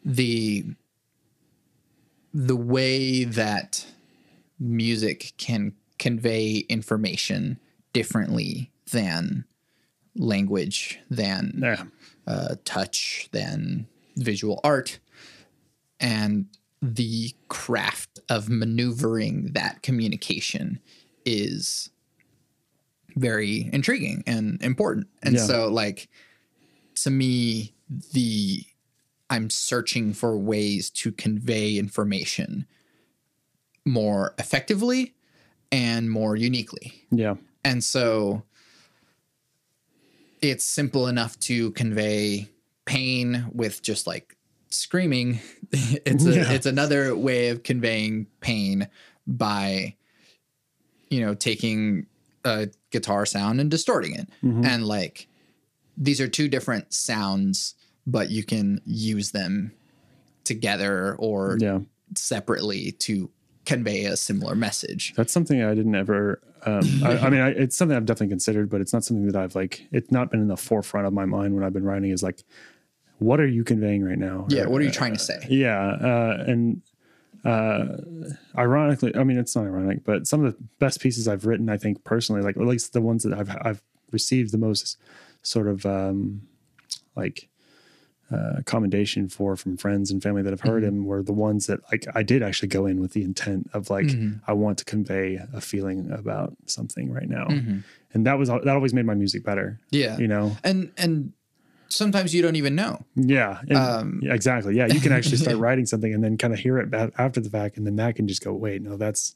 the 0.04 0.66
the 2.34 2.56
way 2.56 3.24
that 3.24 3.86
music 4.60 5.34
can 5.38 5.74
convey 5.98 6.66
information 6.70 7.60
differently 7.94 8.72
than 8.92 9.46
language, 10.18 11.00
than 11.10 11.60
yeah. 11.62 11.84
uh, 12.26 12.56
touch, 12.66 13.30
than 13.32 13.88
visual 14.16 14.60
art, 14.64 15.00
and 16.00 16.48
the 16.82 17.34
craft 17.48 18.20
of 18.30 18.50
maneuvering 18.50 19.54
that 19.54 19.82
communication 19.82 20.80
is 21.26 21.90
very 23.16 23.70
intriguing 23.74 24.24
and 24.28 24.62
important. 24.62 25.08
And 25.24 25.36
Yeah. 25.36 25.46
so, 25.46 25.68
like, 25.70 26.08
to 26.96 27.10
me, 27.10 27.74
the 28.14 28.64
I'm 29.30 29.50
searching 29.50 30.14
for 30.14 30.38
ways 30.38 30.90
to 30.92 31.12
convey 31.12 31.78
information 31.78 32.66
more 33.86 34.34
effectively 34.38 35.16
and 35.72 36.10
more 36.10 36.36
uniquely. 36.36 37.06
Yeah. 37.12 37.36
And 37.66 37.84
so 37.84 38.44
it's 40.42 40.64
simple 40.66 41.08
enough 41.08 41.40
to 41.42 41.72
convey 41.72 42.50
pain 42.86 43.48
with 43.54 43.82
just 43.82 44.08
like 44.08 44.36
screaming. 44.70 45.40
it's 45.72 46.26
a, 46.26 46.36
Yeah. 46.36 46.52
it's 46.52 46.66
another 46.66 47.16
way 47.16 47.50
of 47.50 47.64
conveying 47.64 48.28
pain 48.42 48.88
by 49.26 49.96
you 51.10 51.22
know 51.22 51.34
taking 51.34 52.06
a 52.46 52.70
guitar 52.92 53.26
sound 53.26 53.60
and 53.60 53.70
distorting 53.72 54.14
it. 54.16 54.30
Mm-hmm. 54.44 54.66
And 54.66 54.86
like 54.86 55.28
these 55.98 56.22
are 56.22 56.28
two 56.28 56.48
different 56.48 56.94
sounds 56.94 57.76
but 58.10 58.30
you 58.30 58.42
can 58.44 58.80
use 58.86 59.32
them 59.32 59.74
together 60.46 61.16
or 61.20 61.58
Yeah. 61.60 61.80
separately 62.16 62.94
to 63.00 63.30
convey 63.68 64.06
a 64.06 64.16
similar 64.16 64.56
message. 64.56 65.14
That's 65.16 65.34
something 65.34 65.62
I 65.62 65.76
didn't 65.76 65.94
ever. 65.94 66.42
Um, 66.66 66.82
I, 67.04 67.18
I 67.18 67.30
mean, 67.30 67.42
I, 67.42 67.50
it's 67.50 67.76
something 67.76 67.96
I've 67.96 68.06
definitely 68.06 68.30
considered, 68.30 68.70
but 68.70 68.82
it's 68.82 68.94
not 68.94 69.04
something 69.04 69.28
that 69.28 69.36
I've 69.36 69.56
like. 69.56 69.86
It's 69.92 70.12
not 70.12 70.32
been 70.32 70.40
in 70.40 70.48
the 70.48 70.58
forefront 70.58 71.06
of 71.06 71.14
my 71.14 71.26
mind 71.26 71.54
when 71.54 71.64
I've 71.64 71.74
been 71.74 71.86
writing. 71.86 72.10
Is 72.10 72.24
like, 72.24 72.44
what 73.20 73.40
are 73.40 73.48
you 73.48 73.64
conveying 73.64 74.04
right 74.04 74.18
now? 74.18 74.48
Yeah, 74.50 74.64
Or, 74.64 74.70
what 74.70 74.82
are 74.82 74.86
you 74.86 74.92
trying 74.92 75.14
to 75.14 75.20
say? 75.20 75.40
Yeah, 75.50 75.78
uh, 75.78 76.44
and 76.48 76.82
uh, 77.44 77.98
ironically, 78.58 79.16
I 79.16 79.24
mean, 79.24 79.38
it's 79.38 79.56
not 79.56 79.66
ironic, 79.66 80.04
but 80.04 80.28
some 80.28 80.44
of 80.44 80.54
the 80.54 80.64
best 80.80 81.02
pieces 81.02 81.28
I've 81.28 81.46
written, 81.46 81.70
I 81.70 81.78
think 81.78 82.04
personally, 82.04 82.42
like 82.42 82.58
at 82.58 82.64
least 82.64 82.94
the 82.94 83.02
ones 83.02 83.24
that 83.24 83.34
I've 83.34 83.56
I've 83.62 83.82
received 84.12 84.52
the 84.52 84.58
most 84.58 84.98
sort 85.44 85.68
of 85.68 85.86
um, 85.86 86.42
like 87.16 87.50
uh, 88.32 88.62
commendation 88.66 89.30
for 89.30 89.56
from 89.56 89.78
friends 89.78 90.12
and 90.12 90.22
family 90.22 90.42
that 90.42 90.52
have 90.52 90.62
heard 90.62 90.84
him 90.84 91.06
were 91.06 91.24
the 91.24 91.32
ones 91.34 91.68
that 91.68 91.80
like 91.92 92.06
I 92.14 92.24
did 92.24 92.44
actually 92.44 92.68
go 92.70 92.86
in 92.86 93.00
with 93.00 93.14
the 93.14 93.24
intent 93.24 93.70
of 93.74 93.90
like 93.90 94.10
I 94.48 94.54
want 94.54 94.78
to 94.80 94.86
convey 94.86 95.40
a 95.54 95.62
feeling 95.62 96.12
about 96.12 96.56
something 96.66 97.12
right 97.12 97.30
now, 97.30 97.48
and 98.14 98.26
that 98.26 98.38
was 98.38 98.50
that 98.50 98.68
always 98.68 98.94
made 98.94 99.06
my 99.06 99.14
music 99.16 99.44
better. 99.46 99.80
Yeah. 99.92 100.18
You 100.18 100.28
know, 100.28 100.58
And 100.64 100.92
and 100.98 101.32
sometimes 101.90 102.34
you 102.36 102.42
don't 102.42 102.58
even 102.58 102.76
know. 102.76 103.06
yeah, 103.16 103.62
and- 103.70 103.78
Um, 103.78 104.20
yeah, 104.22 104.34
exactly. 104.34 104.76
Yeah, 104.76 104.88
you 104.88 105.00
can 105.00 105.14
actually 105.14 105.38
start 105.38 105.56
writing 105.66 105.86
something 105.86 106.14
and 106.14 106.22
then 106.22 106.38
kind 106.38 106.54
of 106.54 106.60
hear 106.60 106.78
it 106.80 106.94
after 107.18 107.40
the 107.40 107.50
fact, 107.50 107.78
and 107.78 107.88
then 107.88 107.96
that 107.96 108.16
can 108.18 108.28
just 108.28 108.44
go, 108.44 108.54
wait, 108.54 108.82
no, 108.82 108.98
that's 108.98 109.36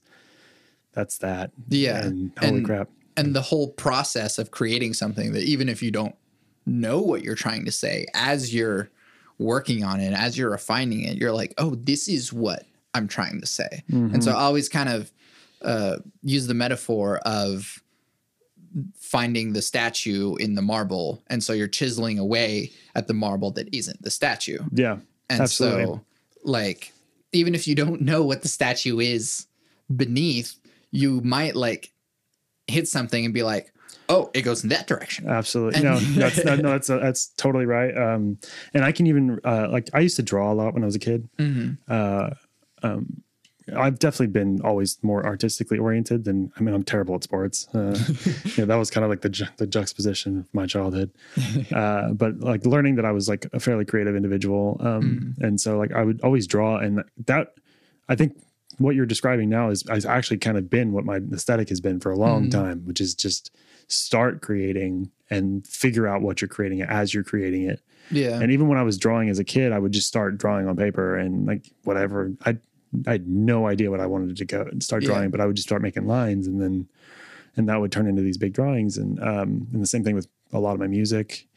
that's 0.93 1.17
that. 1.19 1.51
Yeah. 1.69 2.05
and 2.05 2.31
holy 2.37 2.57
And- 2.57 2.65
crap. 2.65 2.89
And 3.17 3.35
the 3.35 3.41
whole 3.41 3.69
process 3.71 4.37
of 4.39 4.51
creating 4.51 4.93
something 4.95 5.33
that 5.33 5.43
even 5.43 5.67
if 5.69 5.83
you 5.83 5.91
don't 5.91 6.15
know 6.65 7.01
what 7.01 7.23
you're 7.23 7.35
trying 7.35 7.65
to 7.65 7.71
say, 7.71 8.05
as 8.13 8.53
you're 8.53 8.89
working 9.37 9.83
on 9.83 9.99
it, 9.99 10.13
as 10.13 10.37
you're 10.37 10.51
refining 10.51 11.03
it, 11.03 11.17
you're 11.17 11.31
like, 11.31 11.53
oh, 11.57 11.75
this 11.75 12.07
is 12.07 12.31
what 12.31 12.65
I'm 12.93 13.07
trying 13.07 13.41
to 13.41 13.47
say. 13.47 13.83
And 13.89 14.23
so 14.23 14.31
I 14.31 14.41
always 14.41 14.69
kind 14.69 14.89
of 14.89 15.11
uh, 15.61 15.97
use 16.21 16.47
the 16.47 16.53
metaphor 16.53 17.17
of 17.19 17.81
finding 18.95 19.53
the 19.53 19.61
statue 19.61 20.35
in 20.35 20.55
the 20.55 20.61
marble. 20.61 21.21
And 21.27 21.43
so 21.43 21.53
you're 21.53 21.67
chiseling 21.67 22.19
away 22.19 22.71
at 22.95 23.07
the 23.07 23.13
marble 23.13 23.51
that 23.51 23.73
isn't 23.73 24.01
the 24.01 24.11
statue. 24.11 24.59
Yeah, 24.71 24.97
And 25.29 25.41
absolutely. 25.41 25.85
so, 25.85 26.01
like, 26.43 26.93
even 27.31 27.55
if 27.55 27.67
you 27.67 27.75
don't 27.75 28.01
know 28.01 28.23
what 28.23 28.41
the 28.41 28.47
statue 28.47 28.99
is 28.99 29.47
beneath, 29.93 30.57
you 30.91 31.21
might 31.21 31.55
like 31.55 31.91
hit 32.67 32.87
something 32.87 33.25
and 33.25 33.33
be 33.33 33.43
like, 33.43 33.70
"Oh, 34.11 34.29
it 34.33 34.41
goes 34.43 34.63
in 34.63 34.69
that 34.69 34.87
direction." 34.87 35.27
Absolutely. 35.27 35.81
No, 35.81 35.97
that's 36.21 36.43
no, 36.43 36.55
no, 36.55 36.71
that's 36.71 36.87
that's 36.87 37.27
totally 37.37 37.65
right. 37.65 37.95
Um, 37.97 38.37
and 38.73 38.83
I 38.83 38.91
can 38.91 39.07
even 39.07 39.39
uh, 39.43 39.67
like 39.71 39.89
I 39.93 39.99
used 39.99 40.17
to 40.17 40.23
draw 40.23 40.51
a 40.51 40.55
lot 40.55 40.73
when 40.73 40.83
I 40.83 40.85
was 40.85 40.95
a 40.95 40.99
kid. 40.99 41.29
Uh, 41.89 42.31
um, 42.83 43.23
I've 43.75 43.99
definitely 43.99 44.27
been 44.27 44.61
always 44.63 44.97
more 45.03 45.25
artistically 45.25 45.77
oriented 45.77 46.25
than 46.25 46.51
I 46.57 46.61
mean 46.61 46.73
I'm 46.73 46.83
terrible 46.83 47.15
at 47.15 47.23
sports. 47.23 47.67
Uh, 47.73 47.97
yeah, 48.57 48.65
that 48.65 48.75
was 48.75 48.89
kind 48.89 49.03
of 49.03 49.09
like 49.09 49.21
the 49.21 49.29
ju- 49.29 49.45
the 49.57 49.67
juxtaposition 49.67 50.39
of 50.39 50.53
my 50.53 50.65
childhood. 50.65 51.11
Uh, 51.71 52.11
but 52.11 52.39
like 52.39 52.65
learning 52.65 52.95
that 52.95 53.05
I 53.05 53.11
was 53.11 53.29
like 53.29 53.47
a 53.53 53.59
fairly 53.59 53.85
creative 53.85 54.15
individual, 54.15 54.77
um, 54.81 55.35
and 55.39 55.59
so 55.59 55.77
like 55.77 55.93
I 55.93 56.03
would 56.03 56.19
always 56.21 56.47
draw, 56.47 56.77
and 56.77 57.03
that 57.27 57.53
I 58.09 58.15
think 58.15 58.35
what 58.77 58.95
you're 58.95 59.05
describing 59.05 59.47
now 59.49 59.69
is 59.69 59.83
has 59.87 60.05
actually 60.05 60.37
kind 60.37 60.57
of 60.57 60.69
been 60.69 60.91
what 60.91 61.05
my 61.05 61.19
aesthetic 61.31 61.69
has 61.69 61.79
been 61.79 61.99
for 61.99 62.11
a 62.11 62.17
long 62.17 62.49
time, 62.49 62.85
which 62.85 62.99
is 62.99 63.15
just 63.15 63.51
start 63.91 64.41
creating 64.41 65.11
and 65.29 65.65
figure 65.65 66.07
out 66.07 66.21
what 66.21 66.41
you're 66.41 66.47
creating 66.47 66.81
as 66.81 67.13
you're 67.13 67.23
creating 67.23 67.63
it. 67.63 67.81
Yeah. 68.09 68.39
And 68.41 68.51
even 68.51 68.67
when 68.67 68.77
I 68.77 68.83
was 68.83 68.97
drawing 68.97 69.29
as 69.29 69.39
a 69.39 69.43
kid, 69.43 69.71
I 69.71 69.79
would 69.79 69.91
just 69.91 70.07
start 70.07 70.37
drawing 70.37 70.67
on 70.67 70.75
paper 70.75 71.15
and 71.17 71.45
like 71.45 71.71
whatever. 71.83 72.31
I 72.45 72.57
I 73.07 73.11
had 73.13 73.27
no 73.29 73.67
idea 73.67 73.89
what 73.89 74.01
I 74.01 74.05
wanted 74.05 74.35
to 74.35 74.45
go 74.45 74.63
and 74.63 74.83
start 74.83 75.03
Yeah. 75.03 75.09
drawing, 75.09 75.29
but 75.31 75.39
I 75.39 75.45
would 75.45 75.55
just 75.55 75.67
start 75.67 75.81
making 75.81 76.07
lines 76.07 76.47
and 76.47 76.61
then 76.61 76.87
and 77.55 77.67
that 77.69 77.79
would 77.79 77.91
turn 77.91 78.07
into 78.07 78.21
these 78.21 78.37
big 78.37 78.53
drawings. 78.53 78.97
And 78.97 79.19
um 79.21 79.67
and 79.71 79.81
the 79.81 79.87
same 79.87 80.03
thing 80.03 80.15
with 80.15 80.27
a 80.51 80.59
lot 80.59 80.73
of 80.73 80.79
my 80.79 80.87
music. 80.87 81.47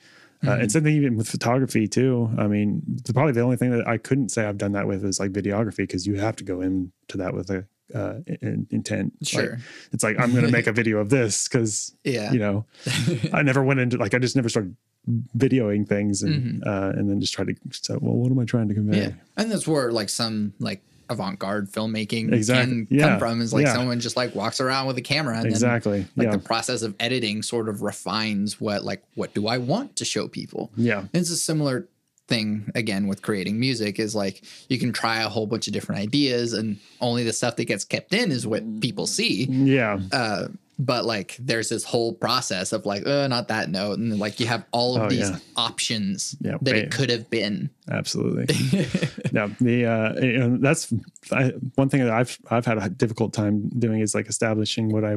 Uh, 0.46 0.52
and 0.60 0.70
something 0.72 0.94
even 0.94 1.16
with 1.16 1.28
photography 1.28 1.86
too. 1.88 2.30
I 2.38 2.46
mean, 2.46 2.82
probably 3.14 3.32
the 3.32 3.40
only 3.40 3.56
thing 3.56 3.70
that 3.70 3.86
I 3.86 3.98
couldn't 3.98 4.30
say 4.30 4.44
I've 4.46 4.58
done 4.58 4.72
that 4.72 4.86
with 4.86 5.04
is 5.04 5.18
like 5.20 5.32
videography 5.32 5.78
because 5.78 6.06
you 6.06 6.16
have 6.16 6.36
to 6.36 6.44
go 6.44 6.60
into 6.60 6.90
that 7.16 7.34
with 7.34 7.50
a 7.50 7.66
uh, 7.94 8.20
in, 8.40 8.66
intent. 8.70 9.12
Sure. 9.22 9.42
Like, 9.52 9.58
it's 9.92 10.02
like 10.04 10.18
I'm 10.18 10.32
going 10.32 10.44
to 10.46 10.50
make 10.50 10.66
a 10.66 10.72
video 10.80 10.98
of 10.98 11.10
this 11.10 11.48
because 11.48 11.94
Yeah. 12.04 12.32
you 12.32 12.38
know 12.38 12.64
I 13.32 13.42
never 13.42 13.62
went 13.62 13.80
into 13.80 13.96
like 13.98 14.14
I 14.14 14.18
just 14.18 14.36
never 14.36 14.48
started 14.48 14.74
videoing 15.36 15.86
things 15.86 16.22
and 16.22 16.66
uh, 16.66 16.92
and 16.96 17.10
then 17.10 17.20
just 17.20 17.34
tried 17.34 17.48
to 17.48 17.54
so 17.72 17.98
well 18.00 18.14
what 18.14 18.30
am 18.30 18.38
I 18.38 18.44
trying 18.44 18.68
to 18.68 18.74
convey? 18.74 18.98
Mm-hmm. 18.98 19.08
Yeah. 19.10 19.14
And 19.36 19.50
that's 19.52 19.68
where 19.68 19.92
like 19.92 20.08
some 20.08 20.54
like 20.58 20.82
avant-garde 21.10 21.70
filmmaking 21.70 22.32
Exactly. 22.32 22.86
can 22.86 22.88
Yeah. 22.90 23.08
come 23.10 23.18
from 23.18 23.40
is 23.40 23.52
like 23.52 23.66
Yeah. 23.66 23.74
someone 23.74 24.00
just 24.00 24.16
like 24.16 24.34
walks 24.34 24.60
around 24.60 24.86
with 24.86 24.96
a 24.98 25.02
camera 25.02 25.36
and 25.38 25.46
Exactly. 25.46 26.00
then 26.00 26.08
like 26.16 26.24
yeah. 26.26 26.32
the 26.32 26.38
process 26.38 26.82
of 26.82 26.94
editing 27.00 27.42
sort 27.42 27.68
of 27.68 27.82
refines 27.82 28.60
what 28.60 28.84
like 28.84 29.02
what 29.14 29.34
do 29.34 29.46
I 29.46 29.58
want 29.58 29.96
to 29.96 30.04
show 30.04 30.28
people. 30.28 30.70
yeah. 30.76 31.00
And 31.00 31.10
it's 31.14 31.30
a 31.30 31.36
similar 31.36 31.88
thing 32.26 32.70
again 32.74 33.06
with 33.06 33.20
creating 33.20 33.60
music 33.60 33.98
is 34.00 34.14
like 34.14 34.42
you 34.70 34.78
can 34.78 34.92
try 34.94 35.22
a 35.22 35.28
whole 35.28 35.46
bunch 35.46 35.66
of 35.66 35.74
different 35.74 36.00
ideas 36.00 36.54
and 36.54 36.78
only 37.02 37.22
the 37.22 37.34
stuff 37.34 37.56
that 37.56 37.66
gets 37.66 37.84
kept 37.84 38.14
in 38.14 38.32
is 38.32 38.46
what 38.46 38.62
people 38.80 39.06
see. 39.06 39.44
Yeah. 39.44 40.00
Uh, 40.10 40.48
but 40.78 41.04
like 41.04 41.36
there's 41.38 41.68
this 41.68 41.84
whole 41.84 42.12
process 42.14 42.72
of 42.72 42.84
like, 42.86 43.02
oh 43.06 43.26
not 43.26 43.48
that 43.48 43.70
note. 43.70 43.98
And 43.98 44.18
like 44.18 44.40
you 44.40 44.46
have 44.46 44.64
all 44.72 44.96
of 44.96 45.02
Oh, 45.02 45.08
these 45.08 45.30
yeah. 45.30 45.38
options 45.56 46.36
Yeah, 46.40 46.52
that 46.62 46.64
ba- 46.64 46.76
it 46.84 46.90
could 46.90 47.10
have 47.10 47.30
been. 47.30 47.70
Absolutely. 47.90 48.46
yeah. 49.32 49.48
The 49.60 49.86
uh, 49.86 50.20
you 50.20 50.38
know, 50.38 50.56
that's 50.58 50.92
I, 51.32 51.52
one 51.76 51.88
thing 51.88 52.00
that 52.04 52.10
I've 52.12 52.38
I've 52.50 52.66
had 52.66 52.78
a 52.78 52.88
difficult 52.88 53.32
time 53.32 53.68
doing 53.78 54.00
is 54.00 54.14
like 54.14 54.28
establishing 54.28 54.88
what 54.90 55.04
I 55.04 55.16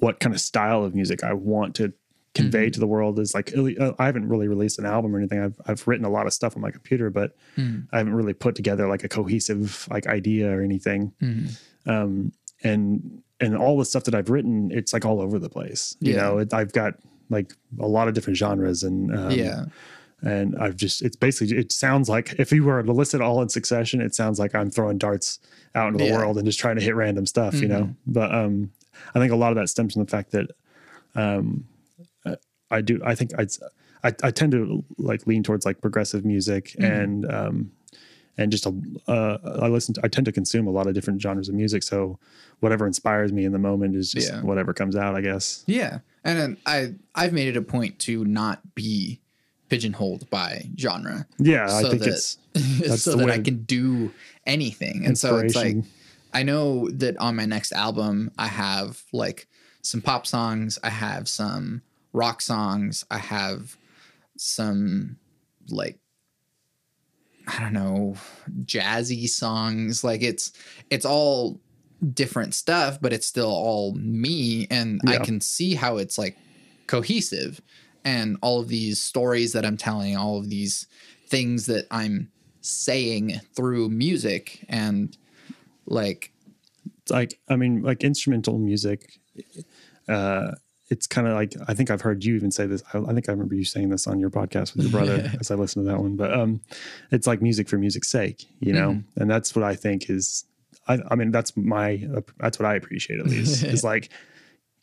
what 0.00 0.20
kind 0.20 0.34
of 0.34 0.40
style 0.40 0.84
of 0.84 0.94
music 0.94 1.24
I 1.24 1.32
want 1.32 1.74
to 1.76 1.92
convey 2.34 2.66
Mm-hmm. 2.66 2.72
to 2.72 2.80
the 2.80 2.86
world 2.86 3.18
is 3.18 3.34
like 3.34 3.52
uh, 3.56 3.92
I 3.98 4.06
haven't 4.06 4.28
really 4.28 4.46
released 4.48 4.78
an 4.78 4.86
album 4.86 5.14
or 5.14 5.18
anything. 5.18 5.40
I've 5.40 5.60
I've 5.66 5.88
written 5.88 6.04
a 6.04 6.10
lot 6.10 6.26
of 6.26 6.32
stuff 6.32 6.54
on 6.56 6.62
my 6.62 6.70
computer, 6.70 7.10
but 7.10 7.34
Mm-hmm. 7.56 7.80
I 7.92 7.98
haven't 7.98 8.14
really 8.14 8.34
put 8.34 8.54
together 8.54 8.86
like 8.86 9.02
a 9.02 9.08
cohesive 9.08 9.88
like 9.90 10.06
idea 10.06 10.50
or 10.56 10.62
anything. 10.62 11.12
Mm-hmm. 11.22 11.90
Um, 11.90 12.32
and 12.62 13.22
and 13.40 13.56
all 13.56 13.78
the 13.78 13.84
stuff 13.84 14.04
that 14.04 14.14
I've 14.14 14.30
written, 14.30 14.70
it's 14.72 14.92
like 14.92 15.04
all 15.04 15.20
over 15.20 15.38
the 15.38 15.48
place. 15.48 15.96
You 16.00 16.14
Yeah. 16.14 16.22
know, 16.22 16.38
it, 16.38 16.52
I've 16.54 16.72
got 16.72 16.94
like 17.30 17.52
a 17.80 17.86
lot 17.86 18.08
of 18.08 18.14
different 18.14 18.36
genres 18.36 18.82
and 18.82 19.14
um, 19.16 19.30
yeah. 19.30 19.64
and 20.22 20.56
I've 20.58 20.76
just 20.76 21.02
it's 21.02 21.14
basically 21.16 21.56
it 21.58 21.70
sounds 21.72 22.08
like 22.08 22.34
if 22.38 22.50
you 22.52 22.64
were 22.64 22.82
to 22.82 22.92
list 22.92 23.14
it 23.14 23.20
all 23.20 23.40
in 23.42 23.48
succession, 23.48 24.00
it 24.00 24.14
sounds 24.14 24.38
like 24.38 24.54
I'm 24.54 24.70
throwing 24.70 24.98
darts 24.98 25.38
out 25.74 25.88
into 25.92 25.98
the 25.98 26.10
Yeah. 26.10 26.16
world 26.16 26.36
and 26.38 26.46
just 26.46 26.58
trying 26.58 26.76
to 26.76 26.82
hit 26.82 26.94
random 26.96 27.26
stuff, 27.26 27.54
you 27.54 27.68
know. 27.68 27.94
But 28.06 28.34
um, 28.34 28.72
I 29.14 29.18
think 29.20 29.30
a 29.32 29.36
lot 29.36 29.50
of 29.52 29.56
that 29.56 29.68
stems 29.68 29.92
from 29.94 30.04
the 30.04 30.10
fact 30.10 30.30
that 30.32 30.50
um, 31.14 31.64
I 32.70 32.80
do 32.80 33.00
I 33.04 33.14
think 33.14 33.30
I'd, 33.38 33.50
I 34.04 34.12
I 34.22 34.30
tend 34.30 34.52
to 34.52 34.84
like 34.98 35.26
lean 35.26 35.42
towards 35.42 35.64
like 35.64 35.80
progressive 35.80 36.24
music 36.24 36.74
and 36.78 37.30
um 37.30 37.70
and 38.38 38.50
just 38.50 38.64
a 38.66 38.72
uh, 39.08 39.38
I 39.62 39.68
listen 39.68 39.92
to 39.94 40.00
I 40.04 40.08
tend 40.08 40.24
to 40.26 40.32
consume 40.32 40.66
a 40.66 40.70
lot 40.70 40.86
of 40.86 40.94
different 40.94 41.20
genres 41.20 41.48
of 41.48 41.54
music, 41.54 41.82
so 41.82 42.18
whatever 42.60 42.86
inspires 42.86 43.32
me 43.32 43.44
in 43.44 43.52
the 43.52 43.58
moment 43.58 43.94
is 43.96 44.12
just 44.12 44.30
Yeah. 44.30 44.40
whatever 44.42 44.72
comes 44.72 44.96
out, 44.96 45.14
I 45.14 45.20
guess. 45.20 45.64
Yeah. 45.66 45.98
And 46.24 46.56
I 46.64 46.94
I've 47.14 47.32
made 47.32 47.48
it 47.48 47.56
a 47.56 47.62
point 47.62 47.98
to 48.00 48.24
not 48.24 48.74
be 48.74 49.20
pigeonholed 49.68 50.28
by 50.30 50.68
genre. 50.78 51.26
Yeah, 51.38 51.64
I 51.64 51.82
So 51.82 51.90
think 51.90 52.02
that- 52.02 52.08
it's 52.08 52.38
that's 52.80 53.02
so 53.10 53.16
that 53.16 53.30
I 53.30 53.38
can 53.38 53.64
do 53.64 54.12
anything. 54.46 55.04
And 55.04 55.18
so 55.18 55.36
it's 55.36 55.54
like 55.54 55.76
I 56.32 56.42
know 56.42 56.88
that 56.90 57.16
on 57.18 57.36
my 57.36 57.44
next 57.46 57.72
album 57.72 58.30
I 58.38 58.46
have 58.48 59.02
like 59.12 59.46
some 59.82 60.00
pop 60.02 60.26
songs, 60.26 60.78
I 60.82 60.90
have 60.90 61.28
some 61.28 61.82
rock 62.12 62.40
songs, 62.42 63.04
I 63.10 63.18
have 63.18 63.76
some 64.36 65.16
like 65.68 65.98
I 67.48 67.60
don't 67.60 67.72
know, 67.72 68.14
jazzy 68.64 69.28
songs. 69.28 70.04
Like 70.04 70.22
it's 70.22 70.52
it's 70.90 71.06
all 71.06 71.60
different 72.14 72.54
stuff, 72.54 73.00
but 73.00 73.12
it's 73.12 73.26
still 73.26 73.50
all 73.50 73.94
me 73.94 74.66
and 74.70 75.00
I 75.06 75.18
can 75.18 75.40
see 75.40 75.74
how 75.74 75.96
it's 75.96 76.18
like 76.18 76.36
cohesive 76.86 77.60
and 78.04 78.36
all 78.42 78.60
of 78.60 78.68
these 78.68 79.00
stories 79.00 79.52
that 79.54 79.64
I'm 79.64 79.76
telling, 79.76 80.16
all 80.16 80.38
of 80.38 80.48
these 80.50 80.86
things 81.26 81.66
that 81.66 81.86
I'm 81.90 82.30
saying 82.60 83.40
through 83.54 83.88
music 83.88 84.64
and 84.68 85.16
like 85.86 86.32
like 87.10 87.40
I 87.48 87.56
mean, 87.56 87.82
like 87.82 88.04
instrumental 88.04 88.58
music. 88.58 89.18
Uh, 90.08 90.52
it's 90.90 91.06
kind 91.06 91.26
of 91.26 91.34
like 91.34 91.54
I 91.66 91.74
think 91.74 91.90
I've 91.90 92.00
heard 92.00 92.24
you 92.24 92.34
even 92.34 92.50
say 92.50 92.66
this. 92.66 92.82
I, 92.92 92.98
I 92.98 93.12
think 93.12 93.28
I 93.28 93.32
remember 93.32 93.54
you 93.54 93.64
saying 93.64 93.90
this 93.90 94.06
on 94.06 94.18
your 94.18 94.30
podcast 94.30 94.74
with 94.74 94.84
your 94.84 94.92
brother 94.92 95.30
as 95.40 95.50
I 95.50 95.54
listened 95.54 95.86
to 95.86 95.92
that 95.92 96.00
one. 96.00 96.16
But 96.16 96.32
um, 96.32 96.60
it's 97.10 97.26
like 97.26 97.42
music 97.42 97.68
for 97.68 97.78
music's 97.78 98.08
sake, 98.08 98.46
you 98.60 98.72
know, 98.72 99.02
and 99.16 99.30
that's 99.30 99.54
what 99.54 99.64
I 99.64 99.74
think 99.74 100.08
is. 100.08 100.44
I, 100.86 100.98
I 101.10 101.16
mean, 101.16 101.30
that's 101.30 101.56
my 101.56 102.08
that's 102.38 102.58
what 102.58 102.66
I 102.66 102.74
appreciate 102.74 103.20
at 103.20 103.26
least. 103.28 103.62
is 103.64 103.84
like, 103.84 104.10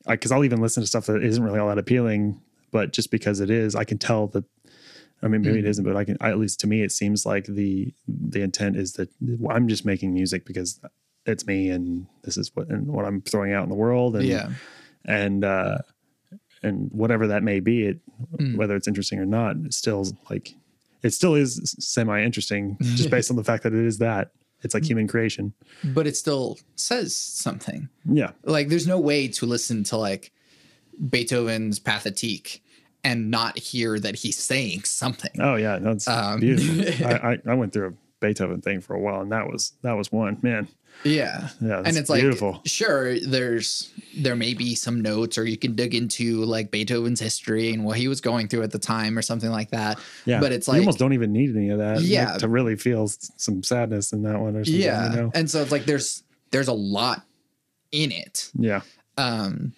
because 0.07 0.31
I'll 0.31 0.45
even 0.45 0.61
listen 0.61 0.83
to 0.83 0.87
stuff 0.87 1.07
that 1.07 1.23
isn't 1.23 1.43
really 1.43 1.59
all 1.59 1.69
that 1.69 1.79
appealing, 1.79 2.39
but 2.71 2.93
just 2.93 3.09
because 3.09 3.39
it 3.39 3.49
is, 3.49 3.75
I 3.75 3.83
can 3.83 3.97
tell 3.97 4.27
that. 4.27 4.43
I 5.23 5.27
mean, 5.27 5.41
maybe 5.41 5.59
it 5.59 5.65
isn't, 5.65 5.83
but 5.83 5.95
I 5.95 6.03
can. 6.03 6.17
At 6.21 6.37
least 6.37 6.59
to 6.59 6.67
me, 6.67 6.83
it 6.83 6.91
seems 6.91 7.25
like 7.25 7.45
the 7.45 7.91
the 8.07 8.41
intent 8.41 8.75
is 8.75 8.93
that 8.93 9.09
I'm 9.49 9.67
just 9.67 9.85
making 9.85 10.13
music 10.13 10.45
because 10.45 10.79
it's 11.25 11.47
me 11.47 11.69
and 11.69 12.05
this 12.23 12.37
is 12.37 12.51
what 12.53 12.69
and 12.69 12.87
what 12.87 13.05
I'm 13.05 13.21
throwing 13.21 13.53
out 13.53 13.63
in 13.63 13.69
the 13.69 13.75
world 13.75 14.15
and 14.15 14.25
yeah. 14.25 14.49
and 15.03 15.43
uh 15.43 15.79
and 16.65 16.89
whatever 16.91 17.27
that 17.27 17.43
may 17.43 17.59
be 17.59 17.83
it 17.85 17.99
Mm. 18.37 18.55
whether 18.57 18.75
it's 18.75 18.87
interesting 18.87 19.19
or 19.19 19.25
not 19.25 19.55
it's 19.65 19.77
still 19.77 20.05
like 20.29 20.55
it 21.03 21.11
still 21.13 21.35
is 21.35 21.75
semi 21.79 22.21
interesting 22.23 22.77
just 22.99 23.09
based 23.09 23.29
on 23.29 23.37
the 23.37 23.43
fact 23.43 23.63
that 23.63 23.73
it 23.73 23.85
is 23.85 23.97
that 23.99 24.31
it's 24.63 24.73
like 24.73 24.83
human 24.83 25.07
creation 25.07 25.53
But 25.83 26.07
it 26.07 26.15
still 26.17 26.57
says 26.75 27.15
something. 27.15 27.87
yeah 28.05 28.31
Like 28.43 28.67
there's 28.69 28.87
no 28.87 28.99
way 28.99 29.27
to 29.27 29.45
listen 29.45 29.83
to 29.85 29.97
like 29.97 30.31
Beethoven's 31.09 31.79
Pathétique 31.79 32.61
and 33.03 33.29
not 33.29 33.59
hear 33.59 33.99
that 33.99 34.15
he's 34.15 34.37
saying 34.37 34.83
something. 34.83 35.31
oh 35.39 35.55
yeah 35.55 35.77
that's 35.79 36.07
Um, 36.07 36.39
beautiful 36.39 37.05
I, 37.11 37.33
I 37.33 37.37
i 37.47 37.53
went 37.53 37.73
through 37.73 37.89
a 37.89 37.93
beethoven 38.21 38.61
thing 38.61 38.81
for 38.81 38.95
a 38.95 38.99
while 38.99 39.21
and 39.21 39.31
that 39.31 39.47
was 39.47 39.73
that 39.83 39.93
was 39.93 40.11
one 40.11 40.37
man 40.41 40.67
Yeah. 41.03 41.49
Yeah, 41.61 41.81
and 41.85 41.97
it's 41.97 42.09
like 42.09 42.21
beautiful. 42.21 42.61
sure 42.65 43.19
there's 43.19 43.91
there 44.17 44.35
may 44.35 44.53
be 44.55 44.73
some 44.75 45.01
notes 45.01 45.37
or 45.37 45.45
you 45.45 45.57
can 45.57 45.75
dig 45.75 45.93
into 45.93 46.43
like 46.45 46.71
Beethoven's 46.71 47.19
history 47.19 47.71
and 47.73 47.83
what 47.85 47.97
he 47.97 48.07
was 48.07 48.21
going 48.21 48.47
through 48.47 48.63
at 48.63 48.71
the 48.71 48.79
time 48.79 49.17
or 49.17 49.21
something 49.21 49.51
like 49.51 49.69
that. 49.71 49.99
yeah 50.25 50.39
But 50.39 50.51
it's 50.51 50.67
like 50.67 50.77
you 50.77 50.81
almost 50.81 50.97
don't 50.99 51.13
even 51.13 51.31
need 51.33 51.55
any 51.55 51.69
of 51.69 51.77
that 51.79 51.97
like, 51.97 52.05
Yeah. 52.07 52.37
to 52.37 52.47
really 52.47 52.75
feel 52.75 53.07
some 53.07 53.61
sadness 53.61 54.13
in 54.13 54.23
that 54.23 54.39
one 54.39 54.55
or 54.55 54.63
something 54.65 54.81
yeah. 54.81 55.11
you 55.11 55.15
know 55.17 55.31
And 55.35 55.49
so 55.49 55.61
it's 55.61 55.71
like 55.71 55.85
there's 55.85 56.23
there's 56.51 56.69
a 56.69 56.73
lot 56.73 57.23
in 57.91 58.11
it. 58.11 58.49
yeah 58.57 58.81
Um 59.17 59.73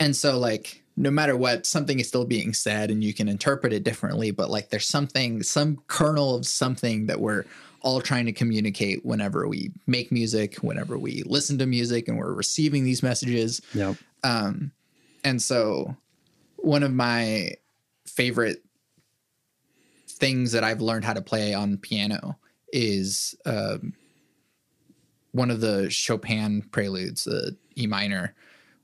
and 0.00 0.14
so 0.16 0.38
like 0.38 0.82
no 0.96 1.10
matter 1.10 1.36
what 1.36 1.66
something 1.66 1.98
is 2.00 2.08
still 2.08 2.24
being 2.24 2.54
said 2.54 2.90
and 2.90 3.04
you 3.04 3.12
can 3.12 3.28
interpret 3.28 3.72
it 3.72 3.84
differently 3.84 4.30
but 4.30 4.48
like 4.50 4.70
there's 4.70 4.86
something 4.86 5.42
some 5.42 5.82
kernel 5.88 6.34
of 6.36 6.46
something 6.46 7.06
that 7.06 7.20
we're 7.20 7.44
all 7.86 8.00
trying 8.00 8.26
to 8.26 8.32
communicate 8.32 9.06
whenever 9.06 9.46
we 9.46 9.70
make 9.86 10.10
music 10.10 10.56
whenever 10.56 10.98
we 10.98 11.22
listen 11.24 11.56
to 11.56 11.66
music 11.66 12.08
and 12.08 12.18
we're 12.18 12.32
receiving 12.32 12.82
these 12.82 13.00
messages. 13.00 13.62
Yeah 13.74 13.94
Um, 14.24 14.72
and 15.22 15.40
so 15.40 15.96
one 16.56 16.82
of 16.82 16.92
my 16.92 17.52
favorite 18.04 18.64
things 20.08 20.50
that 20.50 20.64
I've 20.64 20.80
learned 20.80 21.04
how 21.04 21.12
to 21.12 21.22
play 21.22 21.54
on 21.54 21.76
piano 21.76 22.36
is 22.72 23.36
um, 23.46 23.92
one 25.30 25.52
of 25.52 25.60
the 25.60 25.88
Chopin 25.88 26.62
preludes, 26.72 27.22
the 27.22 27.56
E 27.78 27.86
minor, 27.86 28.34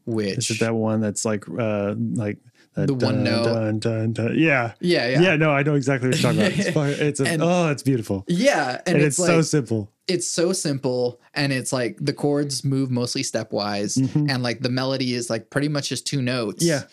which 0.05 0.49
is 0.49 0.51
it 0.53 0.61
that 0.61 0.77
one 0.77 1.01
that's 1.01 1.25
like 1.25 1.45
uh 1.59 1.97
like 1.97 2.39
The 2.75 2.95
one 2.95 3.23
dun, 3.23 3.25
note. 3.25 3.45
dun, 3.45 3.79
dun, 3.79 4.13
dun. 4.13 4.39
yeah 4.39 4.73
yeah, 4.81 5.09
yeah, 5.09 5.21
yeah. 5.21 5.37
no, 5.37 5.51
I 5.51 5.63
know 5.63 5.75
exactly 5.75 6.09
what 6.09 6.21
you're 6.21 6.33
talking 6.33 6.41
about. 6.47 6.59
It's, 6.59 6.71
fucking- 6.75 7.07
it's 7.07 7.21
a, 7.21 7.27
And- 7.27 7.43
oh, 7.43 7.69
it's 7.69 7.83
beautiful, 7.83 8.25
Yeah, 8.29 8.81
and, 8.87 8.97
and, 8.97 8.97
it's, 8.99 9.19
it's, 9.19 9.19
like 9.19 9.27
so 9.29 9.43
simple. 9.43 9.91
it's 10.09 10.27
so 10.27 10.53
simple, 10.55 11.21
and 11.35 11.53
it's 11.53 11.73
like 11.73 11.99
the 12.01 12.13
chords 12.15 12.65
move 12.65 12.91
mostly 12.91 13.23
stepwise, 13.23 13.97
and 14.15 14.43
like 14.43 14.61
the 14.61 14.71
melody 14.71 15.13
is 15.15 15.29
like 15.29 15.51
pretty 15.51 15.69
much 15.69 15.91
just 15.91 16.07
two 16.07 16.23
notes. 16.23 16.65
Yeah, 16.65 16.85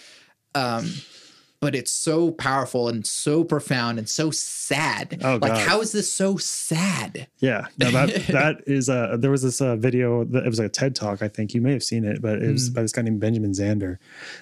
um 0.56 0.92
but 1.62 1.76
it's 1.76 1.92
so 1.92 2.32
powerful 2.32 2.88
and 2.88 3.06
so 3.06 3.44
profound 3.44 4.00
and 4.00 4.08
so 4.08 4.32
sad 4.32 5.20
Oh, 5.24 5.34
like 5.42 5.52
God. 5.54 5.68
how 5.68 5.82
is 5.82 5.92
this 5.92 6.12
so 6.12 6.38
sad 6.38 7.28
yeah. 7.40 7.68
No, 7.78 7.92
that 7.92 8.10
that 8.30 8.56
is 8.68 8.90
uh 8.90 9.18
there 9.20 9.32
was 9.32 9.42
this 9.44 9.60
uh, 9.62 9.76
video 9.76 10.24
that 10.26 10.46
it 10.46 10.50
was 10.50 10.60
like 10.60 10.68
a 10.68 10.72
TED 10.72 10.96
talk. 10.96 11.22
I 11.22 11.28
think 11.28 11.54
you 11.54 11.62
may 11.62 11.74
have 11.74 11.84
seen 11.84 12.06
it, 12.06 12.22
but 12.22 12.38
it 12.40 12.44
Mm. 12.50 12.52
was 12.54 12.70
by 12.70 12.82
this 12.82 12.92
guy 12.92 13.02
named 13.02 13.20
Benjamin 13.20 13.52
Zander, 13.52 13.98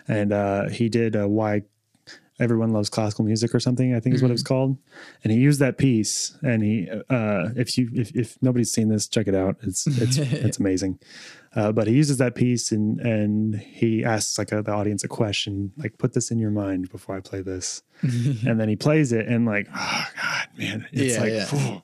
and 0.07 0.31
uh, 0.31 0.69
he 0.69 0.89
did 0.89 1.15
uh, 1.15 1.27
why 1.27 1.63
everyone 2.39 2.71
loves 2.71 2.87
classical 2.89 3.25
music 3.25 3.53
or 3.55 3.59
something. 3.59 3.95
I 3.95 3.99
think 3.99 4.13
is 4.15 4.21
what 4.21 4.29
it 4.29 4.33
was 4.33 4.43
Mm-hmm. 4.43 4.53
called, 4.53 4.77
and 5.23 5.33
he 5.33 5.39
used 5.39 5.59
that 5.59 5.77
piece. 5.79 6.37
And 6.43 6.61
he, 6.63 6.87
uh, 7.09 7.49
if 7.55 7.77
you 7.77 7.89
if, 7.93 8.15
if 8.15 8.37
nobody's 8.43 8.71
seen 8.71 8.89
this, 8.89 9.07
check 9.07 9.27
it 9.27 9.35
out. 9.35 9.57
It's 9.63 9.87
it's 9.87 10.17
it's 10.45 10.59
amazing. 10.59 10.99
Uh, 11.57 11.71
but 11.71 11.87
he 11.87 11.93
uses 11.95 12.17
that 12.17 12.35
piece 12.35 12.71
and 12.71 12.99
and 13.01 13.55
he 13.55 14.03
asks 14.05 14.37
like 14.37 14.51
a, 14.51 14.61
the 14.61 14.71
audience 14.71 15.03
a 15.03 15.07
question, 15.07 15.71
like 15.77 15.97
put 15.97 16.13
this 16.13 16.29
in 16.29 16.37
your 16.37 16.51
mind 16.51 16.89
before 16.91 17.15
I 17.17 17.19
play 17.19 17.41
this, 17.41 17.81
and 18.01 18.59
then 18.59 18.69
he 18.69 18.75
plays 18.75 19.11
it 19.11 19.25
and 19.27 19.45
like, 19.45 19.67
oh 19.75 20.05
god, 20.21 20.47
man, 20.57 20.87
it's 20.91 21.15
Yeah, 21.15 21.21
like, 21.21 21.33
yeah. 21.33 21.45
"Phew, 21.45 21.81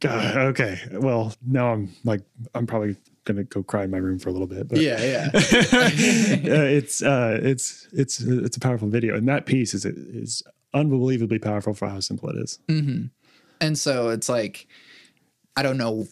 God, 0.00 0.36
okay, 0.50 0.78
well 0.92 1.32
now 1.46 1.72
I'm 1.72 1.88
like 2.04 2.20
I'm 2.54 2.66
probably 2.66 2.96
gonna 3.24 3.44
go 3.44 3.62
cry 3.62 3.84
in 3.84 3.90
my 3.90 3.96
room 3.96 4.18
for 4.18 4.28
a 4.28 4.32
little 4.32 4.46
bit, 4.46 4.68
but 4.68 4.78
Yeah, 4.78 5.02
yeah. 5.02 5.30
uh, 5.34 6.68
it's 6.78 7.02
uh, 7.02 7.40
it's 7.42 7.88
it's 7.92 8.20
it's 8.20 8.56
a 8.58 8.60
powerful 8.60 8.88
video, 8.88 9.16
and 9.16 9.26
that 9.28 9.46
piece 9.46 9.72
is 9.72 9.86
is 9.86 10.42
unbelievably 10.74 11.38
powerful 11.38 11.72
for 11.72 11.88
how 11.88 12.00
simple 12.00 12.28
it 12.28 12.36
is. 12.36 12.58
And 13.60 13.78
so 13.78 14.10
it's 14.10 14.28
like, 14.28 14.66
I 15.56 15.62
don't 15.62 15.78
know 15.78 16.06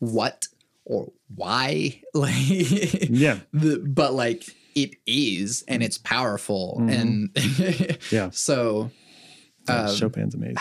what 0.00 0.48
or 0.84 1.12
why, 1.34 2.00
like, 2.14 3.08
Yeah. 3.10 3.40
the, 3.52 3.78
but 3.86 4.14
like 4.14 4.44
it 4.74 4.96
is, 5.06 5.64
and 5.68 5.82
it's 5.82 5.98
powerful, 5.98 6.78
and 6.88 7.30
Yeah. 8.10 8.30
So 8.30 8.90
Yeah, 9.68 9.92
Chopin's 9.94 10.34
amazing. 10.34 10.56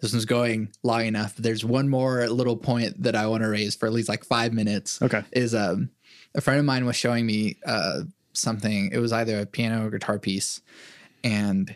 this 0.00 0.12
one's 0.12 0.24
going 0.24 0.70
long 0.82 1.06
enough. 1.06 1.36
There's 1.36 1.64
one 1.64 1.88
more 1.88 2.26
little 2.28 2.56
point 2.56 3.02
that 3.02 3.14
I 3.16 3.26
want 3.26 3.42
to 3.42 3.48
raise 3.48 3.74
for 3.74 3.86
at 3.86 3.92
least 3.92 4.08
like 4.08 4.24
five 4.24 4.52
minutes. 4.52 5.02
Okay. 5.02 5.22
Is 5.32 5.54
um 5.54 5.90
a 6.34 6.40
friend 6.40 6.58
of 6.60 6.64
mine 6.64 6.86
was 6.86 6.96
showing 6.96 7.26
me 7.26 7.56
uh 7.66 8.02
something. 8.32 8.90
It 8.92 8.98
was 8.98 9.12
either 9.12 9.40
a 9.40 9.46
piano 9.46 9.86
or 9.86 9.90
guitar 9.90 10.18
piece, 10.20 10.60
and 11.24 11.74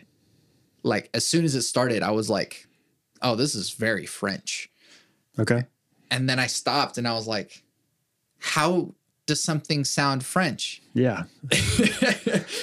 like 0.83 1.09
as 1.13 1.27
soon 1.27 1.43
as 1.45 1.53
it 1.53 1.63
started, 1.63 2.01
I 2.01 2.11
was 2.11 2.29
like, 2.29 2.65
"Oh, 3.21 3.35
this 3.35 3.55
is 3.55 3.71
very 3.71 4.05
French." 4.05 4.69
Okay. 5.37 5.65
And 6.15 6.29
then 6.29 6.39
I 6.39 6.47
stopped 6.47 6.97
and 6.97 7.07
I 7.07 7.13
was 7.13 7.27
like, 7.27 7.63
"How 8.39 8.93
does 9.25 9.43
something 9.43 9.83
sound 9.83 10.23
French?" 10.25 10.81
Yeah. 10.93 11.23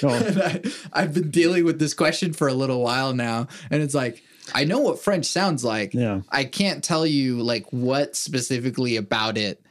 Oh. 0.05 0.09
I, 0.09 0.61
I've 0.91 1.13
been 1.13 1.29
dealing 1.31 1.63
with 1.63 1.79
this 1.79 1.93
question 1.93 2.33
for 2.33 2.49
a 2.49 2.53
little 2.53 2.81
while 2.81 3.13
now, 3.13 3.47
and 3.71 3.81
it's 3.81 3.93
like 3.95 4.21
I 4.53 4.65
know 4.65 4.79
what 4.79 4.99
French 4.99 5.25
sounds 5.25 5.63
like. 5.63 5.93
Yeah. 5.93 6.21
I 6.29 6.43
can't 6.43 6.83
tell 6.83 7.05
you 7.05 7.41
like 7.41 7.65
what 7.71 8.15
specifically 8.17 8.97
about 8.97 9.37
it 9.37 9.61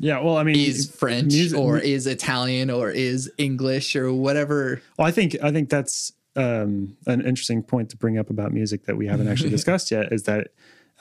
Yeah. 0.00 0.20
Well, 0.20 0.36
I 0.36 0.42
mean, 0.42 0.56
is 0.56 0.90
French 0.90 1.32
music- 1.32 1.58
or 1.58 1.78
is 1.78 2.06
Italian 2.08 2.70
or 2.70 2.90
is 2.90 3.30
English 3.38 3.94
or 3.94 4.12
whatever. 4.12 4.82
Well, 4.98 5.06
I 5.06 5.12
think 5.12 5.36
I 5.42 5.52
think 5.52 5.68
that's 5.70 6.12
um, 6.34 6.96
an 7.06 7.20
interesting 7.20 7.62
point 7.62 7.90
to 7.90 7.96
bring 7.96 8.18
up 8.18 8.28
about 8.30 8.52
music 8.52 8.86
that 8.86 8.96
we 8.96 9.06
haven't 9.06 9.28
actually 9.28 9.50
discussed 9.58 9.92
yet. 9.92 10.12
Is 10.12 10.24
that 10.24 10.48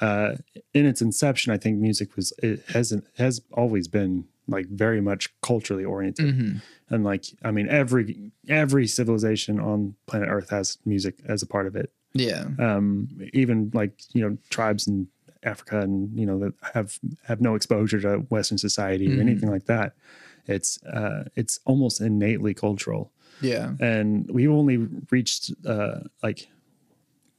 uh, 0.05 0.29
in 0.73 0.85
its 0.91 1.01
inception, 1.01 1.53
I 1.55 1.57
think 1.63 1.73
music 1.89 2.09
was 2.17 2.27
it 2.49 2.57
hasn't 2.75 3.03
has 3.17 3.41
always 3.61 3.87
been 3.87 4.13
like 4.55 4.67
very 4.85 5.01
much 5.01 5.23
culturally 5.49 5.85
oriented, 5.85 6.25
and 6.93 7.01
like 7.11 7.25
I 7.47 7.51
mean 7.55 7.67
every 7.81 8.31
every 8.63 8.85
civilization 8.87 9.59
on 9.59 9.95
planet 10.09 10.29
Earth 10.35 10.49
has 10.57 10.77
music 10.85 11.15
as 11.33 11.41
a 11.41 11.47
part 11.55 11.67
of 11.67 11.75
it. 11.81 11.89
Yeah. 12.13 12.43
Um, 12.59 13.07
even 13.41 13.71
like 13.73 13.93
you 14.15 14.21
know 14.23 14.37
tribes 14.49 14.87
in 14.87 15.07
Africa 15.51 15.77
and 15.85 15.95
you 16.19 16.25
know 16.29 16.37
that 16.43 16.53
have 16.73 16.89
have 17.29 17.39
no 17.41 17.55
exposure 17.55 17.99
to 18.01 18.11
Western 18.35 18.57
society 18.57 19.07
or 19.07 19.19
anything 19.21 19.49
like 19.55 19.65
that. 19.65 19.89
It's 20.45 20.71
uh, 20.83 21.23
it's 21.35 21.59
almost 21.65 22.01
innately 22.01 22.53
cultural 22.53 23.03
Yeah. 23.41 23.67
and 23.79 24.29
we've 24.35 24.51
only 24.61 24.77
reached 25.15 25.43
uh, 25.65 25.99
like 26.21 26.39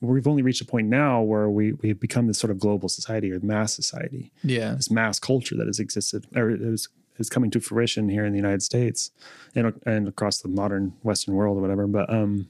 we've 0.04 0.26
only 0.28 0.42
reached 0.42 0.60
a 0.60 0.64
point 0.64 0.88
now 0.88 1.20
where 1.22 1.48
we 1.48 1.72
we've 1.74 1.98
become 2.00 2.26
this 2.26 2.38
sort 2.38 2.50
of 2.50 2.58
global 2.58 2.88
society 2.88 3.32
or 3.32 3.40
mass 3.40 3.72
society 3.74 4.30
Yeah. 4.42 4.74
this 4.74 4.90
mass 4.90 5.18
culture 5.18 5.56
that 5.56 5.66
has 5.66 5.78
existed 5.80 6.26
or 6.36 6.50
is 6.50 6.88
is 7.18 7.30
coming 7.30 7.50
to 7.52 7.60
fruition 7.60 8.08
here 8.08 8.24
in 8.24 8.32
the 8.32 8.38
United 8.38 8.62
States 8.62 9.10
and 9.54 9.72
and 9.86 10.08
across 10.08 10.40
the 10.40 10.48
modern 10.48 10.92
Western 11.02 11.34
world 11.34 11.58
or 11.58 11.60
whatever 11.60 11.86
but 11.86 12.12
um 12.12 12.48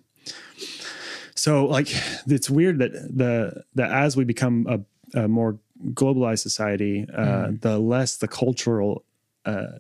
so 1.34 1.66
like 1.66 1.88
it's 2.26 2.48
weird 2.50 2.78
that 2.78 2.92
the 2.92 3.62
that 3.74 3.90
as 3.90 4.16
we 4.16 4.24
become 4.24 4.66
a, 4.68 5.20
a 5.24 5.28
more 5.28 5.58
globalized 5.92 6.38
society 6.40 7.06
uh 7.14 7.48
the 7.60 7.78
less 7.78 8.16
the 8.16 8.28
cultural 8.28 9.04
uh 9.44 9.78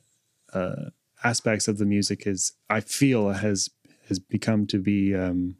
uh 0.52 0.90
aspects 1.22 1.68
of 1.68 1.78
the 1.78 1.86
music 1.86 2.26
is 2.26 2.52
I 2.68 2.80
feel 2.80 3.30
has 3.30 3.70
has 4.08 4.18
become 4.18 4.66
to 4.66 4.78
be 4.78 5.14
um 5.14 5.56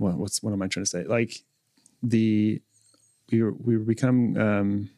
what 0.00 0.14
what's 0.16 0.42
what 0.42 0.52
am 0.52 0.62
I 0.62 0.66
trying 0.66 0.84
to 0.84 0.90
say? 0.90 1.04
Like 1.04 1.32
the 2.02 2.60
we 3.30 3.42
we 3.42 3.76
become 3.76 4.36
um 4.36 4.90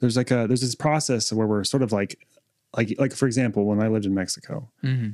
there's 0.00 0.16
like 0.16 0.30
a 0.30 0.46
there's 0.46 0.60
this 0.60 0.74
process 0.74 1.32
where 1.32 1.46
we're 1.46 1.64
sort 1.64 1.82
of 1.82 1.92
like 1.92 2.18
like 2.76 2.94
like 2.98 3.14
for 3.14 3.26
example 3.26 3.64
when 3.64 3.80
I 3.82 3.88
lived 3.88 4.04
in 4.04 4.14
Mexico 4.14 4.68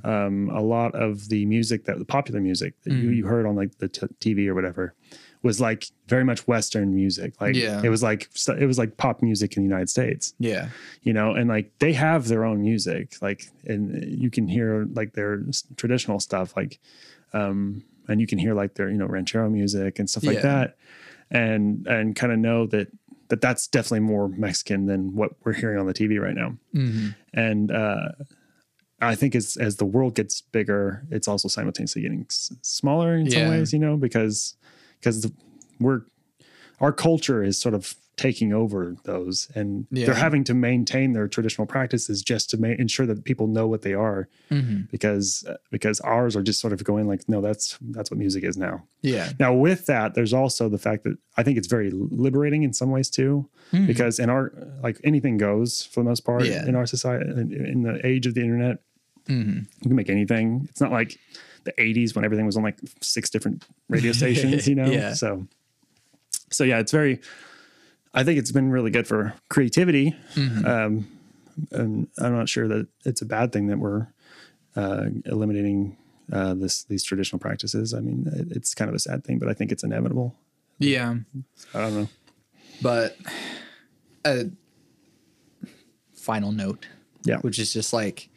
um 0.04 0.50
a 0.52 0.60
lot 0.60 0.94
of 0.94 1.28
the 1.28 1.44
music 1.46 1.84
that 1.84 1.98
the 1.98 2.04
popular 2.04 2.40
music 2.40 2.74
that 2.82 2.92
you, 2.92 3.10
you 3.10 3.26
heard 3.26 3.46
on 3.46 3.54
like 3.54 3.78
the 3.78 3.88
t- 3.88 4.06
TV 4.20 4.48
or 4.48 4.54
whatever 4.54 4.94
was 5.42 5.60
like 5.60 5.86
very 6.06 6.24
much 6.24 6.46
western 6.46 6.94
music. 6.94 7.40
Like 7.40 7.54
Yeah. 7.56 7.80
it 7.84 7.88
was 7.88 8.02
like 8.02 8.28
it 8.58 8.66
was 8.66 8.78
like 8.78 8.96
pop 8.96 9.22
music 9.22 9.56
in 9.56 9.62
the 9.64 9.68
United 9.68 9.90
States. 9.90 10.34
Yeah. 10.38 10.68
you 11.02 11.12
know 11.12 11.34
and 11.34 11.48
like 11.48 11.70
they 11.78 11.92
have 11.92 12.26
their 12.28 12.44
own 12.44 12.62
music 12.62 13.14
like 13.20 13.44
and 13.64 14.02
you 14.20 14.30
can 14.30 14.48
hear 14.48 14.86
like 14.92 15.12
their 15.12 15.42
traditional 15.76 16.18
stuff 16.18 16.56
like 16.56 16.80
um 17.32 17.84
and 18.08 18.20
you 18.20 18.26
can 18.26 18.38
hear 18.38 18.54
like 18.54 18.74
their 18.74 18.90
you 18.90 18.96
know 18.98 19.06
ranchero 19.06 19.48
music 19.50 19.98
and 19.98 20.08
stuff 20.10 20.24
like 20.24 20.36
that. 20.42 20.76
And 21.30 21.86
and 21.86 22.14
kind 22.14 22.32
of 22.32 22.38
know 22.38 22.66
that 22.66 22.88
that 23.28 23.40
that's 23.40 23.66
definitely 23.66 24.00
more 24.00 24.28
mexican 24.28 24.84
than 24.86 25.14
what 25.14 25.30
we're 25.44 25.54
hearing 25.54 25.78
on 25.78 25.86
the 25.86 25.94
tv 25.94 26.20
right 26.20 26.34
now. 26.34 26.56
And 27.32 27.70
uh 27.70 28.08
i 29.00 29.14
think 29.14 29.34
as 29.34 29.56
as 29.56 29.76
the 29.76 29.84
world 29.84 30.14
gets 30.14 30.42
bigger 30.42 31.04
it's 31.10 31.26
also 31.26 31.48
simultaneously 31.48 32.02
getting 32.02 32.24
s- 32.30 32.52
smaller 32.62 33.16
in 33.16 33.26
Yeah. 33.26 33.38
some 33.46 33.48
ways 33.48 33.72
you 33.72 33.78
know 33.80 33.96
because 33.96 34.54
because 35.00 35.30
we're 35.80 36.02
our 36.80 36.92
culture 36.92 37.42
is 37.44 37.58
sort 37.58 37.74
of 37.74 37.94
taking 38.16 38.52
over 38.52 38.94
those 39.04 39.48
and 39.54 39.86
Yeah. 39.90 40.04
they're 40.06 40.14
having 40.14 40.44
to 40.44 40.52
maintain 40.54 41.14
their 41.14 41.26
traditional 41.28 41.66
practices 41.66 42.20
just 42.20 42.50
to 42.50 42.58
ma- 42.58 42.68
ensure 42.78 43.06
that 43.06 43.24
people 43.24 43.46
know 43.46 43.66
what 43.66 43.80
they 43.82 43.94
are 43.94 44.28
mm-hmm. 44.50 44.82
because 44.90 45.44
uh, 45.48 45.56
because 45.70 45.98
ours 46.00 46.36
are 46.36 46.42
just 46.42 46.60
sort 46.60 46.74
of 46.74 46.84
going 46.84 47.08
like 47.08 47.26
no 47.26 47.40
that's 47.40 47.78
that's 47.90 48.10
what 48.10 48.18
music 48.18 48.44
is 48.44 48.58
now 48.58 48.82
Yeah. 49.00 49.32
now 49.40 49.54
with 49.54 49.86
that 49.86 50.14
there's 50.14 50.34
also 50.34 50.68
the 50.68 50.78
fact 50.78 51.04
that 51.04 51.16
i 51.38 51.42
think 51.42 51.56
it's 51.56 51.68
very 51.68 51.90
liberating 51.90 52.64
in 52.64 52.74
some 52.74 52.90
ways 52.90 53.08
too 53.08 53.48
hmm. 53.70 53.86
because 53.86 54.18
in 54.18 54.28
our 54.28 54.52
like 54.82 55.00
anything 55.04 55.38
goes 55.38 55.82
for 55.86 56.00
the 56.00 56.08
most 56.10 56.20
part 56.20 56.44
Yeah. 56.44 56.66
in 56.66 56.76
our 56.76 56.86
society 56.86 57.24
in, 57.30 57.50
in 57.66 57.82
the 57.82 58.06
age 58.06 58.26
of 58.26 58.34
the 58.34 58.42
internet 58.42 58.80
mm-hmm. 59.26 59.60
you 59.80 59.88
can 59.88 59.96
make 59.96 60.10
anything 60.10 60.66
it's 60.68 60.82
not 60.82 60.92
like 60.92 61.18
the 61.64 61.72
80s 61.72 62.14
when 62.14 62.24
everything 62.26 62.44
was 62.44 62.58
on 62.58 62.62
like 62.62 62.78
six 63.00 63.30
different 63.30 63.64
radio 63.88 64.12
stations 64.20 64.68
you 64.68 64.74
know 64.74 64.84
Yeah. 64.84 65.14
so 65.14 65.46
so 66.52 66.64
yeah 66.64 66.78
it's 66.78 66.92
very 66.92 67.20
i 68.14 68.22
think 68.24 68.38
it's 68.38 68.52
been 68.52 68.70
really 68.70 68.90
good 68.90 69.06
for 69.06 69.34
creativity. 69.48 70.14
Um 70.36 71.08
and 71.70 72.08
i'm 72.18 72.34
not 72.34 72.48
sure 72.48 72.66
that 72.68 72.88
it's 73.04 73.20
a 73.20 73.26
bad 73.26 73.52
thing 73.52 73.66
that 73.66 73.78
we're 73.78 74.08
uh 74.76 75.06
eliminating 75.26 75.96
uh 76.32 76.54
this 76.54 76.84
these 76.84 77.04
traditional 77.04 77.38
practices. 77.38 77.92
I 77.94 78.00
mean 78.00 78.30
it, 78.32 78.56
it's 78.56 78.74
kind 78.74 78.88
of 78.88 78.94
a 78.94 78.98
sad 78.98 79.24
thing 79.24 79.38
but 79.38 79.48
i 79.48 79.54
think 79.54 79.72
it's 79.72 79.84
inevitable. 79.84 80.34
Yeah. 80.78 81.16
i 81.74 81.80
don't 81.80 81.94
know. 81.94 82.08
But 82.80 83.16
a 84.24 84.50
final 86.14 86.52
note, 86.52 86.86
yeah. 87.24 87.38
which 87.38 87.58
is 87.58 87.72
just 87.72 87.92
like 87.92 88.28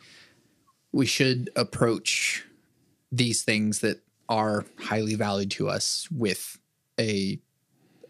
we 0.91 1.05
should 1.05 1.49
approach 1.55 2.45
these 3.11 3.43
things 3.43 3.79
that 3.79 4.01
are 4.27 4.65
highly 4.79 5.15
valued 5.15 5.51
to 5.51 5.69
us 5.69 6.07
with 6.11 6.57
a 6.99 7.39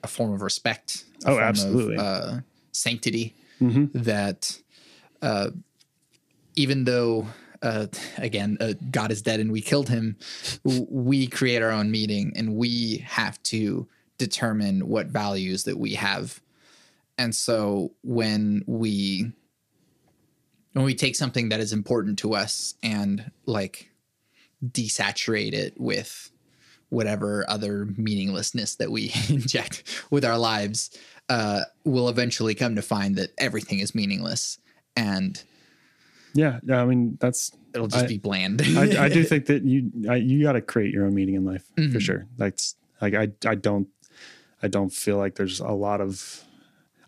a 0.06 0.07
form 0.07 0.34
of 0.34 0.41
respect. 0.41 1.03
Oh, 1.26 1.32
form 1.32 1.38
of, 1.38 1.44
absolutely. 1.44 1.98
uh, 1.98 2.40
sanctity. 2.72 3.36
Mm-hmm. 3.61 4.02
That 4.03 4.60
uh, 5.22 5.52
even 6.56 6.86
though. 6.86 7.27
Uh, 7.61 7.88
again, 8.18 8.57
uh, 8.60 8.73
God 8.91 9.11
is 9.11 9.23
dead 9.23 9.40
and 9.40 9.52
we 9.52 9.60
killed 9.60 9.90
him. 9.90 10.18
We 10.64 11.26
create 11.26 11.64
our 11.64 11.72
own 11.72 11.90
meaning 11.90 12.34
and 12.36 12.56
we 12.56 12.98
have 13.07 13.41
to 13.44 13.88
determine 14.19 14.88
what 14.88 15.07
values 15.07 15.64
that 15.64 15.80
we 15.80 15.95
have 15.95 16.41
and 17.18 17.36
so 17.36 17.94
when 18.03 18.64
we 18.68 19.32
when 20.73 20.86
we 20.86 20.95
take 20.95 21.15
something 21.15 21.49
that 21.49 21.60
is 21.60 21.72
important 21.72 22.19
to 22.19 22.34
us 22.34 22.76
and 22.84 23.32
like 23.45 23.91
desaturate 24.64 25.53
it 25.53 25.80
with 25.80 26.32
whatever 26.90 27.45
other 27.49 27.86
meaninglessness 27.98 28.76
that 28.76 28.91
we 28.91 29.12
inject 29.30 29.84
with 30.12 30.24
our 30.26 30.38
lives, 30.38 30.98
uh, 31.30 31.62
we'll 31.84 32.10
eventually 32.10 32.56
come 32.56 32.76
to 32.76 32.82
find 32.82 33.16
that 33.16 33.30
everything 33.38 33.80
is 33.80 33.94
meaningless 33.95 34.60
and 34.95 35.44
yeah 36.34 36.60
yeah, 36.64 36.82
i 36.82 36.86
mean 36.86 37.18
that's 37.20 37.52
it'll 37.74 37.88
just 37.88 38.06
I- 38.06 38.07
be 38.07 38.18
bland. 38.18 38.62
I, 38.78 39.06
I 39.06 39.10
do 39.10 39.24
think 39.32 39.45
that 39.48 39.64
you 39.64 39.91
I, 40.10 40.16
you 40.16 40.44
got 40.44 40.53
to 40.53 40.62
create 40.62 40.94
your 40.94 41.06
own 41.06 41.14
meaning 41.16 41.36
in 41.36 41.44
life 41.45 41.66
for 41.76 41.82
Mhm. 41.82 42.02
sure. 42.02 42.26
That's 42.38 42.76
like 43.02 43.14
I 43.14 43.30
I 43.45 43.56
don't 43.56 43.88
I 44.64 44.68
don't 44.70 44.91
feel 44.94 45.18
like 45.18 45.36
there's 45.36 45.60
a 45.60 45.72
lot 45.72 45.99
of 46.02 46.44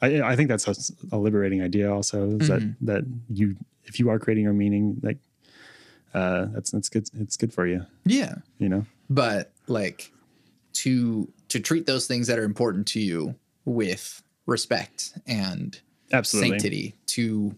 I, 0.01 0.21
I 0.21 0.35
think 0.35 0.49
that's 0.49 0.67
a, 0.67 0.75
a 1.15 1.17
liberating 1.17 1.61
idea. 1.61 1.91
Also, 1.93 2.37
is 2.39 2.47
that 2.49 2.61
Mm-hmm. 2.61 2.85
that 2.85 3.03
you 3.29 3.55
if 3.85 3.99
you 3.99 4.09
are 4.09 4.19
creating 4.19 4.43
your 4.43 4.53
meaning, 4.53 4.99
like 5.01 5.17
uh, 6.13 6.45
that's 6.53 6.71
that's 6.71 6.89
good. 6.89 7.07
It's 7.19 7.37
good 7.37 7.53
for 7.53 7.65
you. 7.67 7.85
Yeah. 8.05 8.35
You 8.59 8.69
know. 8.69 8.85
but 9.09 9.51
like 9.67 10.11
to 10.73 11.31
to 11.49 11.59
treat 11.59 11.85
those 11.85 12.07
things 12.07 12.27
that 12.27 12.37
are 12.39 12.43
important 12.43 12.87
to 12.87 12.99
you 12.99 13.35
with 13.65 14.21
respect 14.45 15.17
and 15.27 15.79
Absolutely. 16.11 16.49
sanctity 16.51 16.95
to 17.07 17.55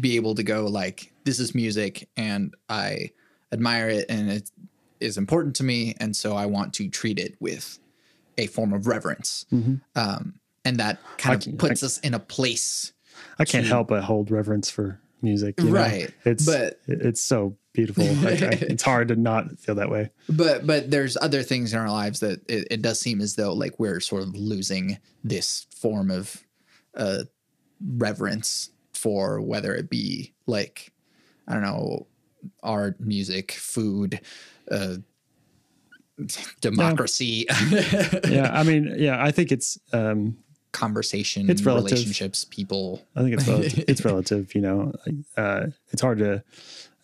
be 0.00 0.16
able 0.16 0.34
to 0.34 0.42
go 0.42 0.66
like 0.66 1.12
this 1.24 1.40
is 1.40 1.54
music 1.54 2.08
and 2.16 2.54
i 2.68 3.10
admire 3.52 3.88
it 3.88 4.06
and 4.08 4.30
it 4.30 4.50
is 5.00 5.16
important 5.18 5.56
to 5.56 5.64
me 5.64 5.94
and 5.98 6.14
so 6.14 6.36
i 6.36 6.46
want 6.46 6.72
to 6.74 6.88
treat 6.88 7.18
it 7.18 7.34
with 7.40 7.78
a 8.38 8.46
form 8.46 8.72
of 8.72 8.86
reverence 8.86 9.44
um, 9.96 10.34
and 10.64 10.76
that 10.78 10.98
kind 11.18 11.46
of 11.46 11.58
puts 11.58 11.82
us 11.82 11.98
in 11.98 12.14
a 12.14 12.18
place 12.20 12.92
I 13.38 13.44
can't 13.44 13.66
help 13.66 13.88
but 13.88 14.02
hold 14.04 14.30
reverence 14.30 14.70
for 14.70 14.98
music. 15.20 15.58
you 15.58 15.66
know? 15.66 15.72
Right, 15.72 16.10
It's 16.24 16.46
but- 16.46 16.78
it's 16.86 17.20
so 17.20 17.56
beautiful. 17.72 18.04
Like, 18.04 18.42
I, 18.42 18.48
it's 18.60 18.82
hard 18.82 19.08
to 19.08 19.16
not 19.16 19.58
feel 19.58 19.74
that 19.76 19.90
way. 19.90 20.10
but 20.28 20.66
but 20.66 20.90
there's 20.90 21.16
other 21.20 21.42
things 21.42 21.72
in 21.72 21.78
our 21.78 21.90
lives 21.90 22.20
that 22.20 22.40
it, 22.50 22.66
it 22.70 22.82
does 22.82 23.00
seem 23.00 23.20
as 23.20 23.36
though 23.36 23.52
like 23.52 23.78
we're 23.78 24.00
sort 24.00 24.22
of 24.22 24.34
losing 24.34 24.98
this 25.24 25.66
form 25.74 26.10
of 26.10 26.42
uh 26.96 27.18
reverence 27.96 28.70
for 28.92 29.40
whether 29.40 29.74
it 29.74 29.88
be 29.88 30.32
like 30.46 30.92
i 31.48 31.52
don't 31.54 31.62
know 31.62 32.06
art 32.62 33.00
music 33.00 33.52
food 33.52 34.20
uh 34.70 34.96
democracy 36.60 37.46
Yeah. 38.28 38.50
I 38.52 38.62
mean, 38.62 38.94
yeah. 38.98 39.22
I 39.22 39.30
think 39.30 39.52
it's 39.52 39.78
um, 39.92 40.36
conversation 40.72 41.48
It's 41.50 41.62
relative. 41.62 41.92
relationships 41.92 42.44
people 42.44 43.02
I 43.16 43.22
think 43.22 43.34
it's 43.34 43.48
relative. 43.48 43.84
it's 43.88 44.04
relative. 44.04 44.54
You 44.54 44.60
know, 44.60 44.92
uh, 45.36 45.66
it's 45.90 46.02
hard 46.02 46.18
to 46.18 46.42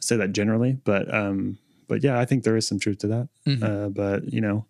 say 0.01 0.17
that 0.17 0.33
generally, 0.33 0.79
but 0.85 1.13
um, 1.13 1.59
but 1.89 2.03
yeah, 2.03 2.19
I 2.19 2.25
think 2.25 2.45
there 2.45 2.57
is 2.57 2.67
some 2.67 2.79
truth 2.79 2.99
to 2.99 3.07
that. 3.09 3.29
Mm-hmm. 3.47 3.63
Uh, 3.63 3.89
but 3.89 4.33
you 4.33 4.41
know, 4.41 4.65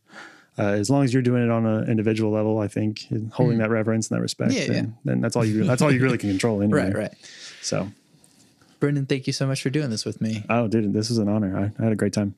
uh, 0.59 0.69
as 0.69 0.89
long 0.91 1.05
as 1.05 1.13
you're 1.13 1.23
doing 1.23 1.43
it 1.43 1.51
on 1.51 1.67
an 1.67 1.89
individual 1.91 2.31
level, 2.33 2.59
I 2.59 2.69
think 2.69 3.07
holding 3.33 3.59
that 3.59 3.71
reverence 3.71 4.09
and 4.09 4.17
that 4.17 4.23
respect. 4.23 4.53
Yeah, 4.53 4.67
then, 4.67 4.97
then 5.05 5.21
that's 5.21 5.37
all 5.37 5.45
you 5.45 5.65
that's 5.65 5.83
all 5.83 5.93
you 5.93 6.01
really 6.01 6.19
can 6.19 6.31
control 6.31 6.63
anyway. 6.63 6.85
right 6.85 6.95
right 6.95 7.15
So, 7.63 7.89
bryndon 8.81 9.09
thank 9.09 9.27
you 9.27 9.33
so 9.33 9.47
much 9.47 9.63
for 9.63 9.71
doing 9.71 9.91
this 9.91 10.05
with 10.05 10.21
me 10.21 10.45
oh, 10.49 10.69
dude, 10.69 10.93
this 10.93 11.09
was 11.09 11.19
an 11.19 11.29
honor. 11.29 11.57
I, 11.57 11.81
I 11.81 11.85
had 11.85 11.93
a 11.93 11.97
great 11.97 12.13
time. 12.13 12.35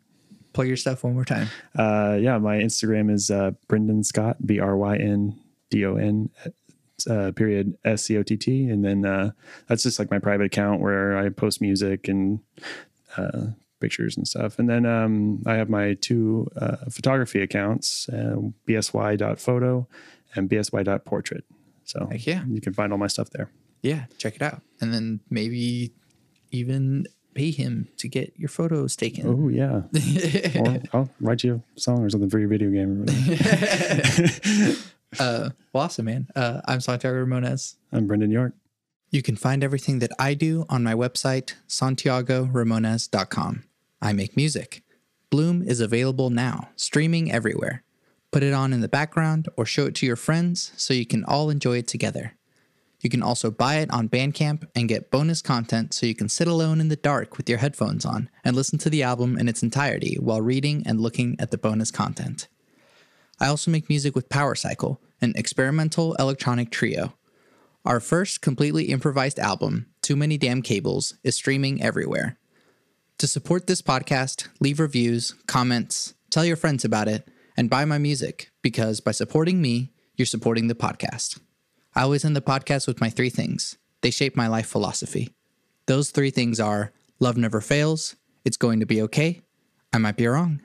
plug 0.53 0.67
your 0.67 0.77
stuff 0.77 1.05
one 1.05 1.15
more 1.15 1.25
time 1.25 1.49
Uh, 1.77 2.17
yeah, 2.21 2.39
my 2.39 2.57
Instagram 2.57 3.11
is 3.11 3.31
uh, 3.31 3.53
Bryndon 3.69 4.05
Scott, 4.05 4.37
B 4.45 4.59
R 4.61 4.77
Y 4.77 4.97
N 4.97 5.39
D 5.71 5.85
O 5.85 5.97
N, 5.97 6.31
uh, 7.07 7.33
period 7.33 7.77
S 7.85 8.05
C 8.05 8.17
O 8.17 8.23
T 8.23 8.37
T, 8.37 8.69
and 8.69 8.85
then 8.85 9.05
uh, 9.05 9.33
that's 9.67 9.83
just 9.83 9.99
like 9.99 10.11
my 10.11 10.19
private 10.19 10.47
account 10.47 10.81
where 10.81 11.17
I 11.17 11.29
post 11.29 11.61
music 11.61 12.09
and 12.09 12.41
uh, 13.17 13.49
pictures 13.81 14.17
and 14.17 14.27
stuff. 14.27 14.59
And 14.59 14.69
then 14.69 14.87
um, 14.87 15.43
I 15.47 15.55
have 15.55 15.69
my 15.69 15.95
two 15.95 16.49
uh, 16.57 16.77
photography 16.91 17.41
accounts, 17.41 18.09
uh, 18.09 18.37
bsy.photo 18.67 19.87
and 20.35 20.49
bsy.portrait. 20.49 21.45
So 21.85 22.09
Heck 22.11 22.27
yeah. 22.27 22.45
you 22.49 22.61
can 22.61 22.75
find 22.75 22.93
all 22.93 22.99
my 22.99 23.07
stuff 23.07 23.31
there. 23.31 23.51
Yeah, 23.83 24.05
check 24.19 24.37
it 24.37 24.43
out. 24.43 24.63
And 24.81 24.93
then 24.93 25.21
maybe 25.31 25.93
even 26.51 27.07
pay 27.35 27.51
him 27.51 27.89
to 27.99 28.09
get 28.09 28.33
your 28.37 28.49
photos 28.49 28.97
taken. 28.97 29.27
Oh 29.27 29.49
yeah, 29.49 29.83
or 30.61 30.81
I'll 30.93 31.11
write 31.21 31.45
you 31.45 31.63
a 31.77 31.81
song 31.81 32.05
or 32.05 32.11
something 32.11 32.29
for 32.29 32.41
your 32.41 32.49
video 32.49 32.71
game. 32.71 33.07
Uh, 35.19 35.51
well, 35.73 35.85
awesome, 35.85 36.07
man. 36.07 36.29
Uh, 36.35 36.61
I'm 36.67 36.81
Santiago 36.81 37.25
Ramones. 37.25 37.77
I'm 37.93 38.07
Brendan 38.07 38.31
York. 38.31 38.55
You 39.11 39.23
can 39.23 39.37
find 39.37 39.65
everything 39.65 40.01
that 40.01 40.13
I 40.19 40.35
do 40.35 40.67
on 40.69 40.83
my 40.83 40.93
website, 40.93 41.55
santiagoramones.com. 41.67 43.65
I 44.03 44.13
make 44.13 44.37
music. 44.37 44.83
Bloom 45.31 45.63
is 45.63 45.81
available 45.81 46.31
now, 46.31 46.69
streaming 46.77 47.33
everywhere. 47.33 47.85
Put 48.31 48.43
it 48.43 48.53
on 48.53 48.75
in 48.75 48.83
the 48.83 48.89
background 48.89 49.49
or 49.57 49.65
show 49.65 49.87
it 49.87 49.95
to 49.97 50.07
your 50.07 50.17
friends 50.17 50.73
so 50.77 50.93
you 50.93 51.07
can 51.07 51.25
all 51.25 51.49
enjoy 51.49 51.79
it 51.79 51.89
together. 51.89 52.35
You 53.01 53.09
can 53.09 53.23
also 53.23 53.51
buy 53.51 53.77
it 53.77 53.91
on 53.91 54.09
Bandcamp 54.09 54.67
and 54.75 54.89
get 54.89 55.11
bonus 55.11 55.41
content 55.41 55.95
so 55.95 56.05
you 56.05 56.15
can 56.15 56.29
sit 56.29 56.49
alone 56.49 56.81
in 56.81 56.89
the 56.89 56.97
dark 56.97 57.39
with 57.39 57.49
your 57.49 57.59
headphones 57.59 58.05
on 58.05 58.29
and 58.45 58.57
listen 58.57 58.79
to 58.81 58.91
the 58.91 59.03
album 59.03 59.39
in 59.39 59.49
its 59.49 59.63
entirety 59.63 60.17
while 60.21 60.43
reading 60.43 60.83
and 60.85 61.01
looking 61.01 61.37
at 61.39 61.51
the 61.51 61.59
bonus 61.59 61.91
content. 61.91 62.49
I 63.41 63.47
also 63.47 63.71
make 63.71 63.89
music 63.89 64.15
with 64.15 64.29
Power 64.29 64.55
Cycle, 64.55 65.01
an 65.21 65.33
experimental 65.37 66.15
electronic 66.15 66.71
trio. 66.71 67.15
Our 67.85 68.01
first 68.01 68.43
completely 68.43 68.87
improvised 68.87 69.39
album, 69.39 69.87
Too 70.03 70.17
Many 70.17 70.37
Damn 70.39 70.61
Cables, 70.61 71.15
is 71.23 71.37
streaming 71.37 71.81
everywhere. 71.81 72.39
To 73.19 73.27
support 73.27 73.67
this 73.67 73.81
podcast, 73.81 74.49
leave 74.61 74.81
reviews, 74.81 75.35
comments, 75.47 76.15
tell 76.31 76.45
your 76.45 76.57
friends 76.57 76.85
about 76.85 77.09
it, 77.09 77.29
and 77.57 77.71
buy 77.71 77.85
my 77.85 77.99
music 77.99 78.51
because 78.63 79.01
by 79.01 79.13
supporting 79.13 79.63
me, 79.63 79.93
you're 80.17 80.27
supporting 80.27 80.67
the 80.67 80.75
podcast. 80.75 81.41
I 81.95 82.03
always 82.03 82.25
end 82.25 82.37
the 82.37 82.41
podcast 82.41 82.87
with 82.87 83.01
my 83.01 83.09
three 83.11 83.31
things. 83.31 83.79
They 84.01 84.11
shape 84.11 84.37
my 84.37 84.49
life 84.49 84.67
philosophy. 84.67 85.31
Those 85.87 86.11
three 86.11 86.31
things 86.31 86.61
are 86.61 86.93
love 87.21 87.37
never 87.37 87.61
fails, 87.61 88.17
it's 88.45 88.57
going 88.57 88.81
to 88.81 88.87
be 88.87 89.01
okay, 89.03 89.43
I 89.93 89.99
might 89.99 90.17
be 90.17 90.27
wrong, 90.27 90.61